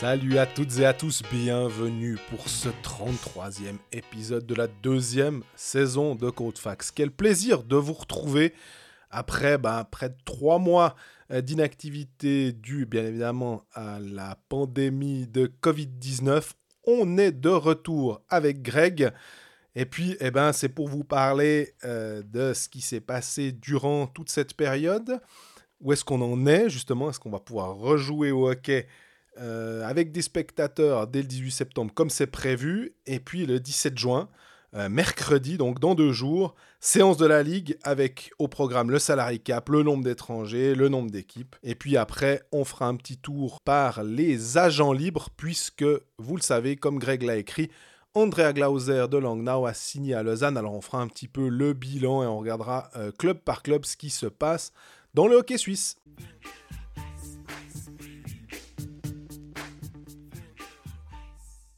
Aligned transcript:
Salut 0.00 0.38
à 0.38 0.46
toutes 0.46 0.78
et 0.78 0.86
à 0.86 0.94
tous, 0.94 1.22
bienvenue 1.30 2.16
pour 2.30 2.48
ce 2.48 2.68
33e 2.68 3.76
épisode 3.92 4.46
de 4.46 4.54
la 4.54 4.66
deuxième 4.66 5.42
saison 5.56 6.14
de 6.14 6.30
Codefax. 6.30 6.90
Quel 6.90 7.10
plaisir 7.10 7.62
de 7.62 7.76
vous 7.76 7.92
retrouver 7.92 8.54
après 9.10 9.58
ben, 9.58 9.84
près 9.84 10.08
de 10.08 10.16
trois 10.24 10.58
mois 10.58 10.94
euh, 11.30 11.40
d'inactivité 11.40 12.52
due 12.52 12.86
bien 12.86 13.04
évidemment 13.04 13.64
à 13.74 13.98
la 14.00 14.36
pandémie 14.48 15.26
de 15.26 15.52
Covid-19. 15.62 16.52
On 16.86 17.18
est 17.18 17.32
de 17.32 17.50
retour 17.50 18.22
avec 18.30 18.62
Greg. 18.62 19.12
Et 19.74 19.86
puis, 19.86 20.16
eh 20.20 20.30
ben, 20.30 20.52
c'est 20.52 20.68
pour 20.68 20.88
vous 20.88 21.04
parler 21.04 21.74
euh, 21.84 22.22
de 22.24 22.52
ce 22.52 22.68
qui 22.68 22.80
s'est 22.80 23.00
passé 23.00 23.52
durant 23.52 24.06
toute 24.06 24.30
cette 24.30 24.54
période. 24.54 25.20
Où 25.80 25.92
est-ce 25.92 26.04
qu'on 26.04 26.20
en 26.20 26.46
est, 26.46 26.68
justement? 26.68 27.10
Est-ce 27.10 27.20
qu'on 27.20 27.30
va 27.30 27.40
pouvoir 27.40 27.76
rejouer 27.76 28.32
au 28.32 28.50
hockey 28.50 28.86
euh, 29.38 29.84
avec 29.86 30.12
des 30.12 30.22
spectateurs 30.22 31.06
dès 31.06 31.22
le 31.22 31.28
18 31.28 31.50
septembre, 31.50 31.94
comme 31.94 32.10
c'est 32.10 32.26
prévu? 32.26 32.94
Et 33.06 33.20
puis, 33.20 33.46
le 33.46 33.60
17 33.60 33.96
juin, 33.96 34.28
euh, 34.74 34.88
mercredi, 34.88 35.56
donc 35.56 35.80
dans 35.80 35.96
deux 35.96 36.12
jours, 36.12 36.54
séance 36.78 37.16
de 37.16 37.26
la 37.26 37.42
Ligue 37.42 37.76
avec 37.82 38.30
au 38.38 38.46
programme 38.46 38.90
le 38.90 39.00
salary 39.00 39.40
cap, 39.40 39.68
le 39.68 39.82
nombre 39.82 40.04
d'étrangers, 40.04 40.76
le 40.76 40.88
nombre 40.88 41.10
d'équipes. 41.10 41.56
Et 41.64 41.74
puis 41.74 41.96
après, 41.96 42.42
on 42.52 42.64
fera 42.64 42.86
un 42.86 42.94
petit 42.94 43.16
tour 43.16 43.60
par 43.64 44.04
les 44.04 44.58
agents 44.58 44.92
libres, 44.92 45.28
puisque, 45.36 45.84
vous 46.18 46.36
le 46.36 46.42
savez, 46.42 46.76
comme 46.76 46.98
Greg 46.98 47.22
l'a 47.22 47.36
écrit, 47.36 47.70
Andrea 48.14 48.52
Glauser 48.52 49.06
de 49.08 49.18
Langnau 49.18 49.66
a 49.66 49.72
signé 49.72 50.14
à 50.14 50.24
Lausanne. 50.24 50.56
Alors 50.56 50.74
on 50.74 50.80
fera 50.80 50.98
un 50.98 51.06
petit 51.06 51.28
peu 51.28 51.48
le 51.48 51.74
bilan 51.74 52.24
et 52.24 52.26
on 52.26 52.40
regardera 52.40 52.90
euh, 52.96 53.12
club 53.12 53.38
par 53.38 53.62
club 53.62 53.84
ce 53.84 53.96
qui 53.96 54.10
se 54.10 54.26
passe 54.26 54.72
dans 55.14 55.28
le 55.28 55.36
hockey 55.36 55.56
suisse. 55.56 55.96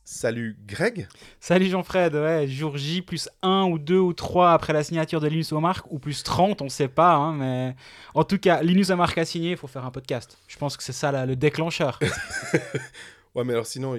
Salut 0.05 0.57
Greg. 0.67 1.07
Salut 1.39 1.69
Jean-Fred, 1.69 2.15
ouais, 2.15 2.47
jour 2.47 2.79
J 2.79 3.03
plus 3.03 3.29
1 3.43 3.65
ou 3.65 3.79
2 3.79 3.99
ou 3.99 4.13
3 4.15 4.53
après 4.53 4.73
la 4.73 4.85
signature 4.85 5.21
de 5.21 5.27
Linus 5.27 5.53
Omark, 5.53 5.85
ou 5.91 5.99
plus 5.99 6.23
30, 6.23 6.63
on 6.63 6.69
sait 6.69 6.87
pas, 6.87 7.15
hein, 7.15 7.33
mais 7.33 7.75
en 8.15 8.23
tout 8.23 8.39
cas, 8.39 8.63
Linus 8.63 8.91
Omark 8.91 9.19
a 9.19 9.25
signé, 9.25 9.51
il 9.51 9.57
faut 9.57 9.67
faire 9.67 9.85
un 9.85 9.91
podcast. 9.91 10.39
Je 10.47 10.57
pense 10.57 10.77
que 10.77 10.85
c'est 10.85 10.93
ça 10.93 11.11
là, 11.11 11.27
le 11.27 11.35
déclencheur. 11.35 11.99
ouais, 13.35 13.43
mais 13.43 13.53
alors 13.53 13.67
sinon, 13.67 13.97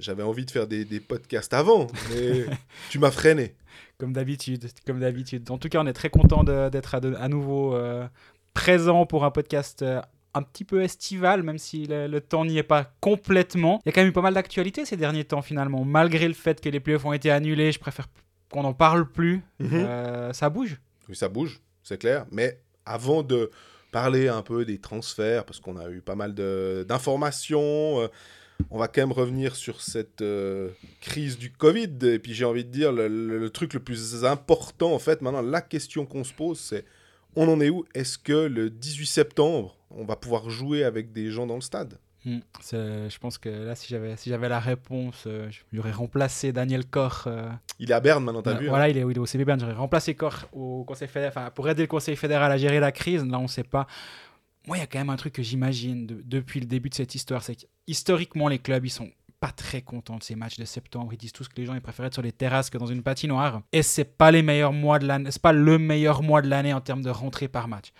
j'avais 0.00 0.22
envie 0.22 0.44
de 0.44 0.50
faire 0.50 0.66
des, 0.66 0.84
podcasts 1.00 1.54
avant, 1.54 1.86
mais 2.10 2.46
tu 2.90 2.98
m'as 2.98 3.10
freiné. 3.10 3.54
Comme 3.98 4.12
d'habitude, 4.12 4.68
comme 4.86 5.00
d'habitude. 5.00 5.50
En 5.50 5.58
tout 5.58 5.68
cas, 5.68 5.80
on 5.80 5.86
est 5.86 5.92
très 5.92 6.10
content 6.10 6.44
d'être 6.44 6.94
à, 6.94 7.28
nouveau 7.28 7.74
euh, 7.74 8.06
présent 8.54 9.06
pour 9.06 9.24
un 9.24 9.30
podcast 9.30 9.82
euh, 9.82 10.00
un 10.34 10.42
petit 10.42 10.64
peu 10.64 10.82
estival, 10.82 11.42
même 11.42 11.58
si 11.58 11.86
le, 11.88 12.18
temps 12.20 12.44
n'y 12.44 12.58
est 12.58 12.62
pas 12.62 12.92
complètement. 13.00 13.80
Il 13.84 13.88
y 13.88 13.90
a 13.90 13.92
quand 13.92 14.00
même 14.00 14.10
eu 14.10 14.12
pas 14.12 14.22
mal 14.22 14.34
d'actualités 14.34 14.84
ces 14.84 14.96
derniers 14.96 15.24
temps 15.24 15.42
finalement. 15.42 15.84
Malgré 15.84 16.28
le 16.28 16.34
fait 16.34 16.60
que 16.60 16.68
les 16.68 16.80
playoffs 16.80 17.04
ont 17.04 17.12
été 17.12 17.30
annulés, 17.30 17.72
je 17.72 17.80
préfère 17.80 18.08
qu'on 18.50 18.62
n'en 18.62 18.74
parle 18.74 19.10
plus. 19.10 19.42
Mhm. 19.58 19.70
Euh, 19.72 20.32
ça 20.32 20.48
bouge. 20.50 20.80
Oui, 21.08 21.16
ça 21.16 21.28
bouge, 21.28 21.60
c'est 21.82 21.98
clair. 21.98 22.26
Mais 22.30 22.60
avant 22.84 23.22
de 23.22 23.50
parler 23.90 24.28
un 24.28 24.42
peu 24.42 24.64
des 24.64 24.78
transferts, 24.78 25.44
parce 25.44 25.60
qu'on 25.60 25.76
a 25.76 25.88
eu 25.90 26.00
pas 26.00 26.14
mal 26.14 26.34
d'informations, 26.34 28.00
euh, 28.00 28.08
on 28.70 28.78
va 28.78 28.88
quand 28.88 29.00
même 29.00 29.12
revenir 29.12 29.56
sur 29.56 29.80
cette 29.80 30.22
euh, 30.22 30.70
crise 31.00 31.38
du 31.38 31.50
Covid. 31.50 31.98
Et 32.02 32.18
puis 32.18 32.34
j'ai 32.34 32.44
envie 32.44 32.64
de 32.64 32.70
dire, 32.70 32.92
le, 32.92 33.48
truc 33.48 33.74
le 33.74 33.80
plus 33.80 34.24
important, 34.24 34.92
en 34.92 34.98
fait, 34.98 35.22
maintenant, 35.22 35.42
la 35.42 35.60
question 35.60 36.06
qu'on 36.06 36.24
se 36.24 36.32
pose, 36.32 36.58
c'est 36.58 36.84
on 37.36 37.48
en 37.48 37.60
est 37.60 37.70
où? 37.70 37.84
Est-ce 37.94 38.18
que 38.18 38.32
le 38.32 38.70
18 38.70 39.06
septembre, 39.06 39.76
on 39.90 40.04
va 40.04 40.16
pouvoir 40.16 40.50
jouer 40.50 40.84
avec 40.84 41.12
des 41.12 41.30
gens 41.30 41.46
dans 41.46 41.54
le 41.54 41.60
stade? 41.60 41.98
Hmm, 42.24 42.40
je 42.72 43.18
pense 43.18 43.38
que 43.38 43.48
là, 43.48 43.76
si 43.76 43.88
j'avais 43.88 44.16
si 44.16 44.28
la 44.28 44.58
réponse, 44.58 45.24
euh, 45.26 45.48
j'aurais 45.72 45.92
remplacé 45.92 46.52
Daniel 46.52 46.84
Koch. 46.84 47.26
Euh, 47.26 47.48
il 47.78 47.90
est 47.90 47.94
à 47.94 48.00
Berne 48.00 48.24
maintenant, 48.24 48.42
t'as 48.42 48.54
vu 48.54 48.66
hein? 48.66 48.70
Voilà, 48.70 48.88
il, 48.88 48.98
est, 48.98 49.02
il, 49.02 49.16
est, 49.16 49.18
au 49.18 49.24
CB 49.24 49.44
Berne. 49.44 49.60
J'aurais 49.60 49.72
remplacé 49.72 50.14
Koch 50.14 50.46
au 50.52 50.82
conseil 50.84 51.06
fédéral, 51.06 51.52
pour 51.54 51.68
aider 51.68 51.82
le 51.82 51.88
Conseil 51.88 52.16
fédéral 52.16 52.50
à 52.50 52.56
gérer 52.56 52.80
la 52.80 52.90
crise. 52.90 53.24
Là, 53.24 53.38
on 53.38 53.42
ne 53.42 53.48
sait 53.48 53.62
pas. 53.62 53.86
Moi, 54.68 54.76
il 54.76 54.80
y 54.80 54.82
a 54.82 54.86
quand 54.86 54.98
même 54.98 55.08
un 55.08 55.16
truc 55.16 55.32
que 55.32 55.42
j'imagine 55.42 56.06
depuis 56.06 56.60
le 56.60 56.66
début 56.66 56.90
de 56.90 56.94
cette 56.94 57.14
histoire, 57.14 57.42
c'est 57.42 57.56
que 57.56 57.66
historiquement, 57.86 58.48
les 58.48 58.58
clubs, 58.58 58.84
ils 58.84 58.90
sont 58.90 59.10
pas 59.40 59.50
très 59.50 59.80
contents 59.80 60.18
de 60.18 60.22
ces 60.22 60.34
matchs 60.34 60.58
de 60.58 60.66
septembre. 60.66 61.10
Ils 61.14 61.16
disent 61.16 61.32
tous 61.32 61.48
que 61.48 61.56
les 61.56 61.64
gens 61.64 61.72
ils 61.72 61.80
préfèrent 61.80 62.04
être 62.04 62.12
sur 62.12 62.22
les 62.22 62.32
terrasses 62.32 62.68
que 62.68 62.76
dans 62.76 62.84
une 62.84 63.02
patinoire. 63.02 63.62
Et 63.72 63.82
c'est 63.82 64.04
pas 64.04 64.30
les 64.30 64.42
meilleurs 64.42 64.74
mois 64.74 64.98
de 64.98 65.06
l'année, 65.06 65.30
c'est 65.30 65.40
pas 65.40 65.54
le 65.54 65.78
meilleur 65.78 66.22
mois 66.22 66.42
de 66.42 66.50
l'année 66.50 66.74
en 66.74 66.82
termes 66.82 67.00
de 67.00 67.08
rentrée 67.08 67.48
par 67.48 67.66
match 67.66 67.94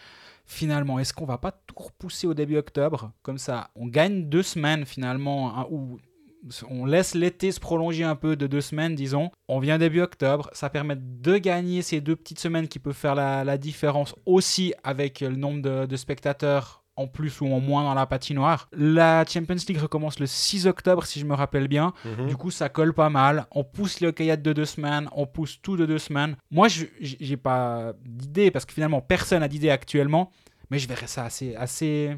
finalement, 0.49 0.99
est-ce 0.99 1.13
qu'on 1.13 1.27
va 1.27 1.37
pas 1.37 1.53
tout 1.53 1.75
repousser 1.77 2.27
au 2.27 2.33
début 2.33 2.57
octobre? 2.57 3.13
Comme 3.23 3.37
ça, 3.37 3.71
on 3.77 3.87
gagne 3.87 4.31
deux 4.31 4.43
semaines 4.43 4.87
finalement, 4.87 5.69
ou 5.71 6.01
on 6.69 6.87
laisse 6.87 7.15
l'été 7.15 7.53
se 7.53 7.61
prolonger 7.61 8.05
un 8.05 8.17
peu 8.17 8.37
de 8.37 8.47
deux 8.47 8.61
semaines, 8.61 8.95
disons. 8.95 9.31
On 9.49 9.59
vient 9.59 9.79
début 9.79 10.01
octobre, 10.01 10.51
ça 10.53 10.71
permet 10.71 10.97
de 10.97 11.39
gagner 11.39 11.83
ces 11.83 12.01
deux 12.01 12.17
petites 12.17 12.41
semaines 12.41 12.69
qui 12.69 12.79
peuvent 12.79 12.95
faire 12.95 13.15
la, 13.15 13.59
différence 13.59 14.15
aussi 14.25 14.73
avec 14.85 15.21
le 15.21 15.35
nombre 15.35 15.87
de 15.87 15.97
spectateurs 15.97 16.85
en 16.99 17.07
plus 17.07 17.41
ou 17.41 17.47
en 17.47 17.61
moins 17.61 17.85
dans 17.85 17.95
la 17.95 18.07
patinoire. 18.07 18.69
La 18.73 19.25
Champions 19.25 19.55
League 19.69 19.79
recommence 19.79 20.19
le 20.19 20.27
6 20.27 20.67
octobre, 20.67 21.05
si 21.05 21.21
je 21.21 21.25
me 21.25 21.35
rappelle 21.35 21.69
bien. 21.69 21.93
Mhm. 22.05 22.27
Du 22.27 22.37
coup, 22.37 22.51
ça 22.51 22.69
colle 22.69 22.93
pas 22.93 23.09
mal. 23.09 23.47
On 23.53 23.63
pousse 23.63 24.01
les 24.01 24.09
hockeyades 24.09 24.43
de 24.43 24.53
deux 24.53 24.65
semaines, 24.65 25.09
on 25.13 25.25
pousse 25.25 25.63
tout 25.63 25.77
de 25.77 25.87
deux 25.87 25.99
semaines. 25.99 26.37
Moi, 26.51 26.67
je 26.67 26.87
j'ai 27.01 27.37
pas 27.37 27.93
d'idée, 28.05 28.51
parce 28.51 28.65
que 28.65 28.73
finalement, 28.75 29.01
personne 29.01 29.41
n'a 29.41 29.49
d'idée 29.49 29.71
actuellement. 29.71 30.33
Mais 30.71 30.81
je 30.81 30.89
verrais 30.89 31.07
ça 31.07 31.25
assez. 31.25 31.55
assez... 31.55 32.17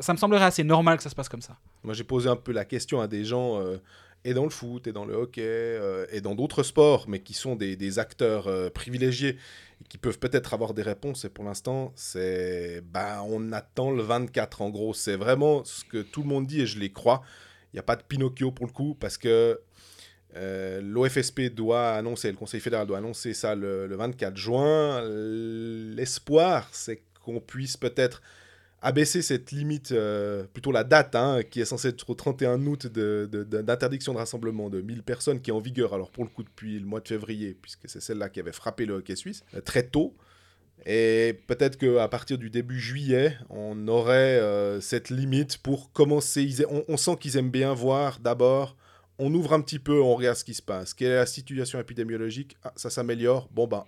Ça, 0.00 0.12
me 0.12 0.18
semblerait 0.18 0.44
assez 0.44 0.64
normal 0.64 0.96
que 0.96 1.02
ça 1.02 1.10
se 1.10 1.14
passe 1.14 1.28
comme 1.28 1.42
ça. 1.42 1.58
Moi, 1.82 1.92
j'ai 1.92 2.04
posé 2.04 2.28
un 2.28 2.36
peu 2.36 2.52
la 2.52 2.64
question 2.64 3.00
à 3.00 3.08
des 3.08 3.24
gens. 3.24 3.60
Euh, 3.60 3.76
et 4.24 4.34
dans 4.34 4.44
le 4.44 4.50
foot, 4.50 4.86
et 4.86 4.92
dans 4.92 5.04
le 5.04 5.14
hockey, 5.14 5.42
euh, 5.42 6.06
et 6.12 6.20
dans 6.20 6.36
d'autres 6.36 6.62
sports, 6.62 7.06
mais 7.08 7.18
qui 7.18 7.34
sont 7.34 7.56
des, 7.56 7.98
acteurs 7.98 8.46
euh, 8.46 8.70
privilégiés 8.70 9.36
qui 9.88 9.98
peuvent 9.98 10.20
peut-être 10.20 10.54
avoir 10.54 10.74
des 10.74 10.82
réponses. 10.82 11.24
Et 11.24 11.28
pour 11.28 11.44
l'instant, 11.44 11.92
c'est. 11.96 12.82
Bah, 12.92 13.22
on 13.26 13.52
attend 13.52 13.90
le 13.90 14.02
24. 14.02 14.62
En 14.62 14.70
gros, 14.70 14.94
c'est 14.94 15.16
vraiment 15.16 15.64
ce 15.64 15.84
que 15.84 16.02
tout 16.02 16.22
le 16.22 16.28
monde 16.28 16.46
dit 16.46 16.62
et 16.62 16.66
je 16.66 16.78
les 16.78 16.92
crois. 16.92 17.22
Il 17.72 17.76
n'y 17.76 17.80
a 17.80 17.84
pas 17.84 17.96
de 17.96 18.02
Pinocchio 18.02 18.52
pour 18.52 18.66
le 18.66 18.72
coup 18.72 18.96
parce 18.98 19.18
que 19.18 19.60
l'OFSP 20.34 21.52
doit 21.54 21.90
annoncer, 21.90 22.30
le 22.30 22.36
Conseil 22.36 22.60
fédéral 22.60 22.86
doit 22.86 22.98
annoncer 22.98 23.34
ça 23.34 23.54
le 23.54 23.94
24 23.94 24.36
juin. 24.36 25.02
L'espoir, 25.04 26.68
c'est 26.72 27.02
qu'on 27.22 27.40
puisse 27.40 27.76
peut-être 27.76 28.22
abaisser 28.82 29.22
cette 29.22 29.52
limite, 29.52 29.92
euh, 29.92 30.44
plutôt 30.52 30.72
la 30.72 30.82
date, 30.84 31.14
hein, 31.14 31.42
qui 31.48 31.60
est 31.60 31.64
censée 31.64 31.88
être 31.88 32.10
au 32.10 32.14
31 32.14 32.66
août 32.66 32.88
d'interdiction 32.88 34.12
de, 34.12 34.18
rassemblement 34.18 34.68
de 34.68 34.80
1000 34.80 35.04
personnes, 35.04 35.40
qui 35.40 35.50
est 35.50 35.52
en 35.52 35.60
vigueur, 35.60 35.94
alors 35.94 36.10
pour 36.10 36.24
le 36.24 36.30
coup 36.30 36.42
depuis 36.42 36.78
le 36.78 36.84
mois 36.84 37.00
de 37.00 37.08
février, 37.08 37.56
puisque 37.60 37.88
c'est 37.88 38.00
celle-là 38.00 38.28
qui 38.28 38.40
avait 38.40 38.52
frappé 38.52 38.84
le 38.84 38.94
hockey 38.94 39.16
suisse, 39.16 39.44
euh, 39.54 39.60
très 39.60 39.84
tôt. 39.84 40.14
Et 40.84 41.40
peut-être 41.46 41.78
qu'à 41.78 42.08
partir 42.08 42.38
du 42.38 42.50
début 42.50 42.80
juillet, 42.80 43.38
on 43.50 43.86
aurait 43.86 44.40
euh, 44.40 44.80
cette 44.80 45.10
limite 45.10 45.58
pour 45.58 45.92
commencer. 45.92 46.48
On, 46.88 46.96
sent 46.96 47.18
qu'ils 47.20 47.36
aiment 47.36 47.52
bien 47.52 47.72
voir 47.72 48.18
d'abord, 48.18 48.76
on 49.20 49.32
ouvre 49.32 49.52
un 49.52 49.60
petit 49.60 49.78
peu, 49.78 50.02
on 50.02 50.16
regarde 50.16 50.36
ce 50.36 50.42
qui 50.42 50.54
se 50.54 50.62
passe. 50.62 50.92
Quelle 50.92 51.12
est 51.12 51.16
la 51.16 51.26
situation 51.26 51.78
épidémiologique? 51.78 52.56
Ah, 52.64 52.72
Ça 52.74 52.90
s'améliore. 52.90 53.48
Bon, 53.52 53.68
ben, 53.68 53.84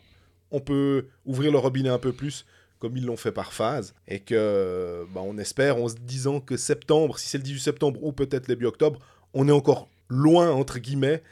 on 0.52 0.60
peut 0.60 1.08
ouvrir 1.24 1.50
le 1.50 1.58
robinet 1.58 1.88
un 1.88 1.98
peu 1.98 2.12
plus 2.12 2.46
comme 2.84 2.98
ils 2.98 3.06
l'ont 3.06 3.16
fait 3.16 3.32
par 3.32 3.54
phase, 3.54 3.94
et 4.06 4.20
que 4.20 5.06
bah, 5.14 5.22
on 5.24 5.38
espère 5.38 5.78
en 5.78 5.88
se 5.88 5.94
disant 5.94 6.38
que 6.38 6.58
septembre, 6.58 7.18
si 7.18 7.30
c'est 7.30 7.38
le 7.38 7.44
18 7.44 7.60
septembre 7.60 8.04
ou 8.04 8.12
peut-être 8.12 8.46
8 8.46 8.66
octobre, 8.66 9.00
on 9.32 9.48
est 9.48 9.52
encore 9.52 9.88
loin 10.10 10.50
entre 10.50 10.78
guillemets 10.78 11.22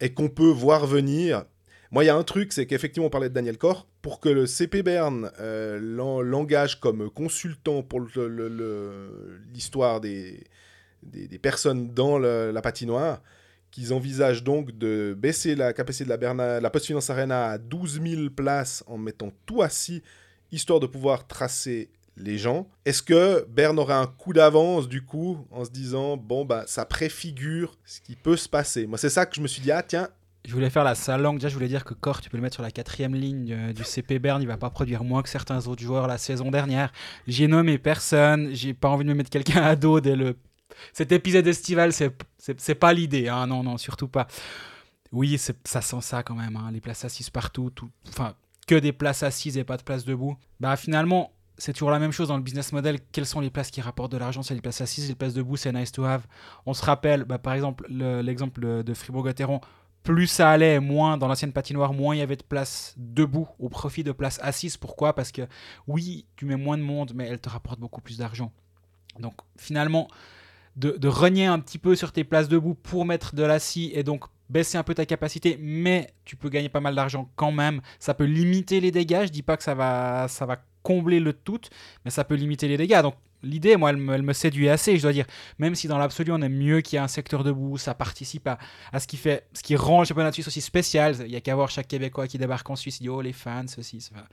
et 0.00 0.12
qu'on 0.12 0.28
peut 0.28 0.50
voir 0.50 0.88
venir. 0.88 1.44
Moi, 1.92 2.02
il 2.02 2.08
y 2.08 2.10
a 2.10 2.16
un 2.16 2.24
truc, 2.24 2.52
c'est 2.52 2.66
qu'effectivement, 2.66 3.06
on 3.06 3.10
parlait 3.10 3.28
de 3.28 3.34
Daniel 3.34 3.58
Corr. 3.58 3.86
Pour 4.02 4.18
que 4.18 4.28
le 4.28 4.46
CP 4.46 4.82
Bern 4.82 5.30
euh, 5.38 5.78
l'engage 6.24 6.80
comme 6.80 7.08
consultant 7.10 7.84
pour 7.84 8.00
l'histoire 9.52 10.00
des, 10.00 10.42
des, 11.04 11.38
personnes 11.38 11.94
dans 11.94 12.18
la 12.18 12.60
patinoire, 12.60 13.22
qu'ils 13.70 13.92
envisagent 13.92 14.42
donc 14.42 14.76
de 14.76 15.14
baisser 15.16 15.54
la 15.54 15.72
capacité 15.72 16.06
de 16.06 16.08
la, 16.08 16.16
Berna, 16.16 16.60
la 16.60 16.70
Post 16.70 16.86
Finance 16.86 17.08
Arena 17.08 17.50
à 17.50 17.58
12 17.58 18.00
000 18.02 18.30
places 18.30 18.82
en 18.88 18.98
mettant 18.98 19.30
tout 19.46 19.62
assis 19.62 20.02
histoire 20.52 20.80
de 20.80 20.86
pouvoir 20.86 21.26
tracer 21.26 21.90
les 22.16 22.38
gens. 22.38 22.68
Est-ce 22.84 23.02
que 23.02 23.46
Bern 23.48 23.78
aurait 23.78 23.94
un 23.94 24.06
coup 24.06 24.32
d'avance 24.32 24.88
du 24.88 25.04
coup 25.04 25.46
en 25.50 25.64
se 25.64 25.70
disant 25.70 26.16
bon 26.16 26.44
bah 26.44 26.64
ça 26.66 26.84
préfigure 26.84 27.76
ce 27.84 28.00
qui 28.00 28.16
peut 28.16 28.36
se 28.36 28.48
passer? 28.48 28.86
Moi 28.86 28.98
c'est 28.98 29.10
ça 29.10 29.26
que 29.26 29.36
je 29.36 29.40
me 29.40 29.46
suis 29.46 29.62
dit 29.62 29.70
ah 29.70 29.82
tiens. 29.82 30.08
Je 30.46 30.54
voulais 30.54 30.70
faire 30.70 30.84
la 30.84 30.94
sale 30.94 31.20
langue. 31.20 31.36
Déjà, 31.36 31.48
je 31.48 31.54
voulais 31.54 31.68
dire 31.68 31.84
que 31.84 31.92
Cor, 31.92 32.22
tu 32.22 32.30
peux 32.30 32.38
le 32.38 32.42
mettre 32.42 32.54
sur 32.54 32.62
la 32.62 32.70
quatrième 32.70 33.14
ligne 33.14 33.52
euh, 33.52 33.72
du 33.74 33.84
CP 33.84 34.18
Bern. 34.18 34.40
Il 34.40 34.48
va 34.48 34.56
pas 34.56 34.70
produire 34.70 35.04
moins 35.04 35.22
que 35.22 35.28
certains 35.28 35.66
autres 35.66 35.82
joueurs 35.82 36.06
la 36.06 36.16
saison 36.16 36.50
dernière. 36.50 36.90
J'ai 37.26 37.48
nommé 37.48 37.76
personne. 37.76 38.54
J'ai 38.54 38.72
pas 38.72 38.88
envie 38.88 39.04
de 39.04 39.10
me 39.10 39.14
mettre 39.14 39.28
quelqu'un 39.28 39.62
à 39.62 39.76
dos 39.76 40.00
dès 40.00 40.16
le. 40.16 40.36
Cet 40.94 41.12
épisode 41.12 41.46
estival, 41.46 41.92
c'est 41.92 42.74
pas 42.76 42.92
l'idée. 42.94 43.28
Hein. 43.28 43.46
Non, 43.46 43.62
non, 43.62 43.76
surtout 43.76 44.08
pas. 44.08 44.26
Oui, 45.12 45.38
ça 45.38 45.82
sent 45.82 46.00
ça 46.00 46.22
quand 46.22 46.34
même. 46.34 46.56
Hein. 46.56 46.70
Les 46.72 46.80
places 46.80 47.04
assises 47.04 47.30
partout. 47.30 47.70
Tout... 47.70 47.90
Enfin, 48.08 48.34
que 48.68 48.76
des 48.76 48.92
places 48.92 49.24
assises 49.24 49.58
et 49.58 49.64
pas 49.64 49.76
de 49.76 49.82
places 49.82 50.04
debout. 50.04 50.36
Bah 50.60 50.76
finalement, 50.76 51.32
c'est 51.56 51.72
toujours 51.72 51.90
la 51.90 51.98
même 51.98 52.12
chose 52.12 52.28
dans 52.28 52.36
le 52.36 52.42
business 52.42 52.72
model. 52.72 53.00
Quelles 53.10 53.26
sont 53.26 53.40
les 53.40 53.50
places 53.50 53.72
qui 53.72 53.80
rapportent 53.80 54.12
de 54.12 54.18
l'argent? 54.18 54.42
C'est 54.44 54.54
les 54.54 54.60
places 54.60 54.80
assises, 54.80 55.08
les 55.08 55.16
places 55.16 55.34
debout, 55.34 55.56
c'est 55.56 55.72
nice 55.72 55.90
to 55.90 56.04
have. 56.04 56.24
On 56.66 56.74
se 56.74 56.84
rappelle, 56.84 57.24
bah, 57.24 57.38
par 57.38 57.54
exemple, 57.54 57.84
le- 57.88 58.20
l'exemple 58.20 58.84
de 58.84 58.94
Fribourg-Gotteron. 58.94 59.60
Plus 60.04 60.28
ça 60.28 60.50
allait, 60.50 60.78
moins 60.78 61.18
dans 61.18 61.26
l'ancienne 61.26 61.52
patinoire, 61.52 61.92
moins 61.92 62.14
il 62.14 62.18
y 62.18 62.22
avait 62.22 62.36
de 62.36 62.44
places 62.44 62.94
debout 62.96 63.48
au 63.58 63.68
profit 63.68 64.04
de 64.04 64.12
places 64.12 64.38
assises. 64.42 64.76
Pourquoi? 64.76 65.14
Parce 65.14 65.32
que 65.32 65.42
oui, 65.88 66.26
tu 66.36 66.44
mets 66.44 66.56
moins 66.56 66.78
de 66.78 66.82
monde, 66.82 67.12
mais 67.14 67.26
elle 67.26 67.40
te 67.40 67.48
rapporte 67.48 67.80
beaucoup 67.80 68.00
plus 68.00 68.18
d'argent. 68.18 68.52
Donc 69.18 69.34
finalement, 69.56 70.06
de, 70.76 70.92
de 70.92 71.08
renier 71.08 71.46
un 71.46 71.58
petit 71.58 71.78
peu 71.78 71.96
sur 71.96 72.12
tes 72.12 72.22
places 72.22 72.48
debout 72.48 72.74
pour 72.74 73.04
mettre 73.04 73.34
de 73.34 73.42
l'assis 73.42 73.90
et 73.92 74.04
donc 74.04 74.24
baisser 74.48 74.78
un 74.78 74.82
peu 74.82 74.94
ta 74.94 75.06
capacité, 75.06 75.58
mais 75.60 76.12
tu 76.24 76.36
peux 76.36 76.48
gagner 76.48 76.68
pas 76.68 76.80
mal 76.80 76.94
d'argent 76.94 77.30
quand 77.36 77.52
même. 77.52 77.80
Ça 77.98 78.14
peut 78.14 78.24
limiter 78.24 78.80
les 78.80 78.90
dégâts. 78.90 79.24
Je 79.24 79.30
dis 79.30 79.42
pas 79.42 79.56
que 79.56 79.62
ça 79.62 79.74
va, 79.74 80.26
ça 80.28 80.46
va 80.46 80.58
combler 80.82 81.20
le 81.20 81.32
tout, 81.32 81.60
mais 82.04 82.10
ça 82.10 82.24
peut 82.24 82.34
limiter 82.34 82.68
les 82.68 82.76
dégâts. 82.76 83.02
Donc 83.02 83.14
l'idée, 83.42 83.76
moi, 83.76 83.90
elle 83.90 84.22
me, 84.22 84.32
séduit 84.32 84.68
assez, 84.68 84.96
je 84.96 85.02
dois 85.02 85.12
dire. 85.12 85.26
Même 85.58 85.74
si 85.74 85.88
dans 85.88 85.98
l'absolu, 85.98 86.32
on 86.32 86.40
aime 86.40 86.56
mieux 86.56 86.80
qu'il 86.80 86.96
y 86.96 86.98
ait 86.98 87.04
un 87.04 87.08
secteur 87.08 87.44
debout, 87.44 87.78
ça 87.78 87.94
participe 87.94 88.48
à, 88.48 88.58
ce 88.98 89.06
qui 89.06 89.16
fait, 89.16 89.46
ce 89.52 89.62
qui 89.62 89.76
rend 89.76 90.00
le 90.00 90.06
championnat 90.06 90.30
de 90.30 90.34
Suisse 90.34 90.48
aussi 90.48 90.60
spécial. 90.60 91.16
Il 91.20 91.30
y 91.30 91.36
a 91.36 91.40
qu'à 91.40 91.54
voir 91.54 91.70
chaque 91.70 91.88
Québécois 91.88 92.26
qui 92.26 92.38
débarque 92.38 92.68
en 92.70 92.76
Suisse, 92.76 92.98
il 93.00 93.04
dit 93.04 93.08
oh 93.08 93.20
les 93.20 93.32
fans, 93.32 93.66
ceci. 93.66 94.00
cela. 94.00 94.24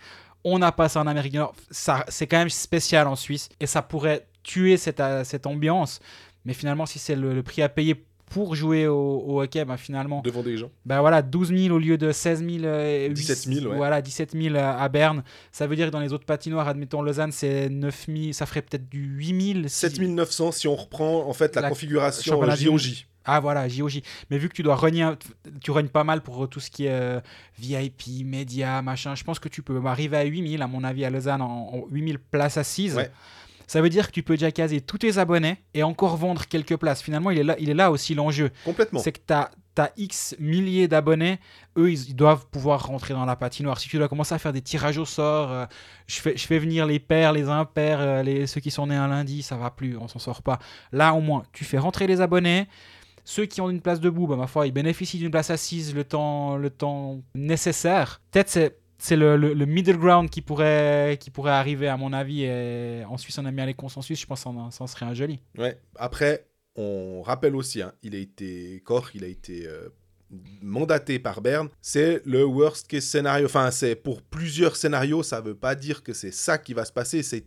On 0.44 0.60
n'a 0.60 0.72
pas 0.72 0.90
ça 0.90 1.02
en 1.02 1.08
Amérique 1.08 1.34
du 1.34 1.40
Nord. 1.40 1.56
C'est 1.72 2.28
quand 2.28 2.38
même 2.38 2.50
spécial 2.50 3.08
en 3.08 3.16
Suisse 3.16 3.50
et 3.60 3.66
ça 3.66 3.82
pourrait 3.82 4.28
tuer 4.44 4.78
cette, 4.78 5.00
euh, 5.00 5.24
ambiance. 5.46 6.00
Mais 6.46 6.54
finalement, 6.54 6.86
si 6.86 7.00
c'est 7.00 7.16
le 7.16 7.42
prix 7.42 7.64
à 7.64 7.70
payer 7.70 8.06
pour 8.30 8.56
jouer 8.56 8.88
au, 8.88 9.24
au 9.26 9.42
hockey, 9.42 9.64
ben 9.66 9.78
finalement, 9.78 10.22
Devant 10.24 10.42
des 10.44 10.58
gens. 10.58 10.70
ben 10.86 11.00
voilà, 11.00 11.22
12 11.22 11.50
000 11.56 11.76
au 11.76 11.80
lieu 11.80 11.98
de 11.98 12.12
16 12.12 12.40
000. 12.40 12.64
euh, 12.66 13.10
17 13.10 13.38
000, 13.54 13.68
ouais. 13.70 13.76
Voilà, 13.78 14.02
17 14.02 14.32
000 14.40 14.56
à 14.58 14.90
Berne. 14.90 15.24
Ça 15.52 15.68
veut 15.68 15.76
dire 15.76 15.88
que 15.88 15.92
dans 15.92 16.00
les 16.00 16.12
autres 16.14 16.26
patinoires, 16.26 16.68
admettons 16.68 17.02
Lausanne, 17.02 17.32
c'est 17.32 17.70
9 17.70 18.06
000, 18.08 18.32
ça 18.34 18.46
ferait 18.46 18.62
peut-être 18.64 18.90
du 18.90 19.06
8 19.06 19.54
000. 19.54 19.68
si- 19.68 19.76
7900 19.88 20.52
si 20.52 20.68
on 20.68 20.76
reprend 20.76 21.28
en 21.28 21.34
fait 21.34 21.56
la, 21.56 21.62
La- 21.62 21.70
configuration 21.70 22.42
JOJ. 22.56 23.08
Ah 23.28 23.40
voilà, 23.40 23.68
JOJ. 23.68 24.02
Mais 24.30 24.38
vu 24.38 24.50
que 24.50 24.54
tu 24.54 24.62
dois 24.62 24.76
renier, 24.76 25.10
tu 25.62 25.72
rognes 25.72 25.88
pas 25.88 26.04
mal 26.04 26.22
pour 26.22 26.48
tout 26.48 26.60
ce 26.60 26.70
qui 26.70 26.86
est 26.86 26.92
euh, 26.92 27.20
VIP, 27.58 28.24
médias, 28.24 28.82
machin, 28.82 29.16
je 29.16 29.24
pense 29.24 29.40
que 29.40 29.50
tu 29.50 29.62
peux 29.64 29.82
arriver 29.86 30.18
à 30.18 30.24
8000, 30.24 30.62
à 30.62 30.68
mon 30.68 30.84
avis, 30.84 31.06
à 31.06 31.10
Lausanne, 31.10 31.42
en, 31.42 31.70
en 31.74 31.84
8000 31.90 32.20
places 32.20 32.58
assises. 32.58 32.96
Ouais. 32.96 33.10
Ça 33.68 33.82
veut 33.82 33.90
dire 33.90 34.08
que 34.08 34.12
tu 34.12 34.24
peux 34.24 34.36
déjà 34.36 34.52
caser 34.52 34.82
tous 34.82 35.00
tes 35.00 35.18
abonnés 35.18 35.58
et 35.74 35.84
encore 35.84 36.18
vendre 36.18 36.46
quelques 36.48 36.78
places. 36.78 37.02
Finalement, 37.02 37.32
il 37.32 37.40
est 37.40 37.44
là, 37.44 37.56
il 37.60 37.70
est 37.70 37.74
là 37.74 37.92
aussi 37.92 38.16
l'enjeu. 38.16 38.52
Complètement. 38.64 39.00
C'est 39.00 39.12
que 39.12 39.20
tu 39.26 39.34
as, 39.34 39.52
X 39.98 40.36
milliers 40.40 40.88
d'abonnés, 40.88 41.40
eux, 41.78 41.92
ils, 41.92 42.10
ils 42.10 42.16
doivent 42.16 42.46
pouvoir 42.48 42.88
rentrer 42.88 43.14
dans 43.14 43.26
la 43.26 43.36
patinoire. 43.36 43.80
Si 43.80 43.90
tu 43.90 43.98
dois 43.98 44.08
commencer 44.08 44.34
à 44.34 44.40
faire 44.40 44.54
des 44.54 44.62
tirages 44.62 44.98
au 44.98 45.06
sort, 45.06 45.52
euh, 45.52 45.66
je, 46.08 46.20
fais, 46.22 46.38
je 46.38 46.48
fais 46.48 46.60
venir 46.60 46.86
les 46.86 47.00
pairs, 47.00 47.34
les 47.34 47.50
impairs, 47.50 48.00
euh, 48.00 48.24
les, 48.24 48.48
ceux 48.48 48.62
qui 48.62 48.72
sont 48.72 48.88
nés 48.88 48.96
un 48.96 49.10
lundi, 49.10 49.42
ça 49.42 49.58
va 49.58 49.72
plus, 49.72 49.98
on 49.98 50.08
s'en 50.08 50.20
sort 50.20 50.44
pas. 50.44 50.60
Là, 50.94 51.14
au 51.14 51.20
moins, 51.20 51.44
tu 51.52 51.66
fais 51.66 51.78
rentrer 51.78 52.08
les 52.08 52.22
abonnés. 52.22 52.68
Ceux 53.26 53.48
qui 53.48 53.60
ont 53.60 53.70
une 53.70 53.82
place 53.82 54.00
debout, 54.00 54.28
bah, 54.28 54.36
ma 54.36 54.48
foi, 54.48 54.68
ils 54.68 54.72
bénéficient 54.72 55.18
d'une 55.18 55.32
place 55.32 55.50
assise 55.50 55.96
le 55.96 56.04
temps, 56.04 56.56
le 56.58 56.70
temps 56.70 57.22
nécessaire. 57.34 58.22
Peut-être 58.32 58.50
c'est 58.50 58.78
c'est 58.98 59.16
le, 59.16 59.36
le- 59.38 59.54
le 59.54 59.66
middle 59.66 59.98
ground 59.98 60.30
qui 60.30 60.42
pourrait, 60.42 61.18
qui 61.20 61.30
pourrait 61.30 61.52
arriver, 61.52 61.88
à 61.88 61.98
mon 61.98 62.14
avis. 62.14 62.44
Et 62.44 63.04
en 63.10 63.18
Suisse, 63.18 63.38
on 63.38 63.46
aime 63.46 63.56
bien 63.56 63.66
les 63.66 63.74
consensus. 63.74 64.20
Je 64.20 64.26
pense 64.26 64.44
que 64.44 64.50
ça 64.72 64.84
en 64.84 64.88
serait 64.88 65.06
un 65.06 65.14
joli. 65.14 65.40
Ouais. 65.58 65.80
Après, 65.98 66.46
on 66.76 67.22
rappelle 67.22 67.56
aussi, 67.56 67.82
hein, 67.82 67.94
il 68.04 68.16
a 68.16 68.20
été 68.20 68.82
Koch, 68.86 69.12
il 69.14 69.24
a 69.24 69.28
été 69.28 69.66
euh, 69.68 69.90
mandaté 70.62 71.20
par 71.20 71.42
Berne. 71.42 71.70
C'est 71.82 72.22
le 72.26 72.44
worst 72.46 72.88
case 72.88 73.04
scénario. 73.04 73.46
Enfin, 73.46 73.72
c'est 73.72 73.96
pour 73.96 74.22
plusieurs 74.22 74.76
scénarios. 74.76 75.24
Ça 75.24 75.40
veut 75.42 75.56
pas 75.56 75.76
dire 75.76 76.04
que 76.04 76.14
c'est 76.14 76.32
ça 76.34 76.58
qui 76.58 76.74
va 76.74 76.84
se 76.86 76.92
passer. 76.92 77.22
C'est 77.24 77.46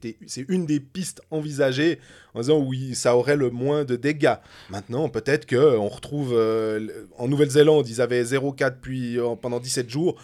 une 0.49 0.65
des 0.67 0.81
pistes 0.81 1.21
envisagées 1.31 1.99
en 2.35 2.41
disant 2.41 2.59
oui, 2.61 2.95
ça 2.95 3.17
aurait 3.17 3.37
le 3.37 3.51
moins 3.51 3.85
de 3.85 3.97
dégâts. 3.97 4.37
Maintenant, 4.71 5.09
peut-être 5.09 5.45
que 5.47 5.77
on 5.77 5.89
retrouve 5.89 6.33
euh, 6.35 7.07
en 7.19 7.29
Nouvelle-Zélande, 7.29 7.89
ils 7.89 8.01
avaient 8.01 8.23
0,4 8.23 8.71
depuis 8.77 9.19
euh, 9.19 9.35
pendant 9.35 9.61
17 9.61 9.91
jours. 9.91 10.21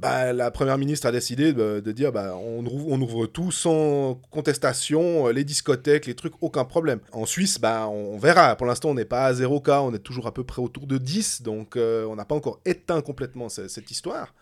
Bah, 0.00 0.32
la 0.32 0.50
première 0.50 0.78
ministre 0.78 1.06
a 1.06 1.12
décidé 1.12 1.52
de, 1.52 1.80
de 1.80 1.92
dire 1.92 2.10
bah, 2.10 2.34
on, 2.36 2.64
ouvre, 2.64 2.86
on 2.88 3.00
ouvre 3.00 3.26
tout 3.26 3.50
sans 3.52 4.14
contestation, 4.30 5.28
euh, 5.28 5.32
les 5.32 5.44
discothèques, 5.44 6.06
les 6.06 6.14
trucs, 6.14 6.32
aucun 6.40 6.64
problème. 6.64 7.00
En 7.12 7.26
Suisse, 7.26 7.60
bah, 7.60 7.86
on, 7.88 8.14
on 8.14 8.18
verra. 8.18 8.56
Pour 8.56 8.66
l'instant, 8.66 8.90
on 8.90 8.94
n'est 8.94 9.04
pas 9.04 9.26
à 9.26 9.34
0 9.34 9.60
cas, 9.60 9.82
on 9.82 9.92
est 9.92 9.98
toujours 9.98 10.26
à 10.26 10.32
peu 10.32 10.42
près 10.42 10.62
autour 10.62 10.86
de 10.86 10.96
10, 10.98 11.42
donc 11.42 11.76
euh, 11.76 12.06
on 12.06 12.16
n'a 12.16 12.24
pas 12.24 12.34
encore 12.34 12.60
éteint 12.64 13.02
complètement 13.02 13.48
ce- 13.48 13.68
cette 13.68 13.90
histoire. 13.90 14.34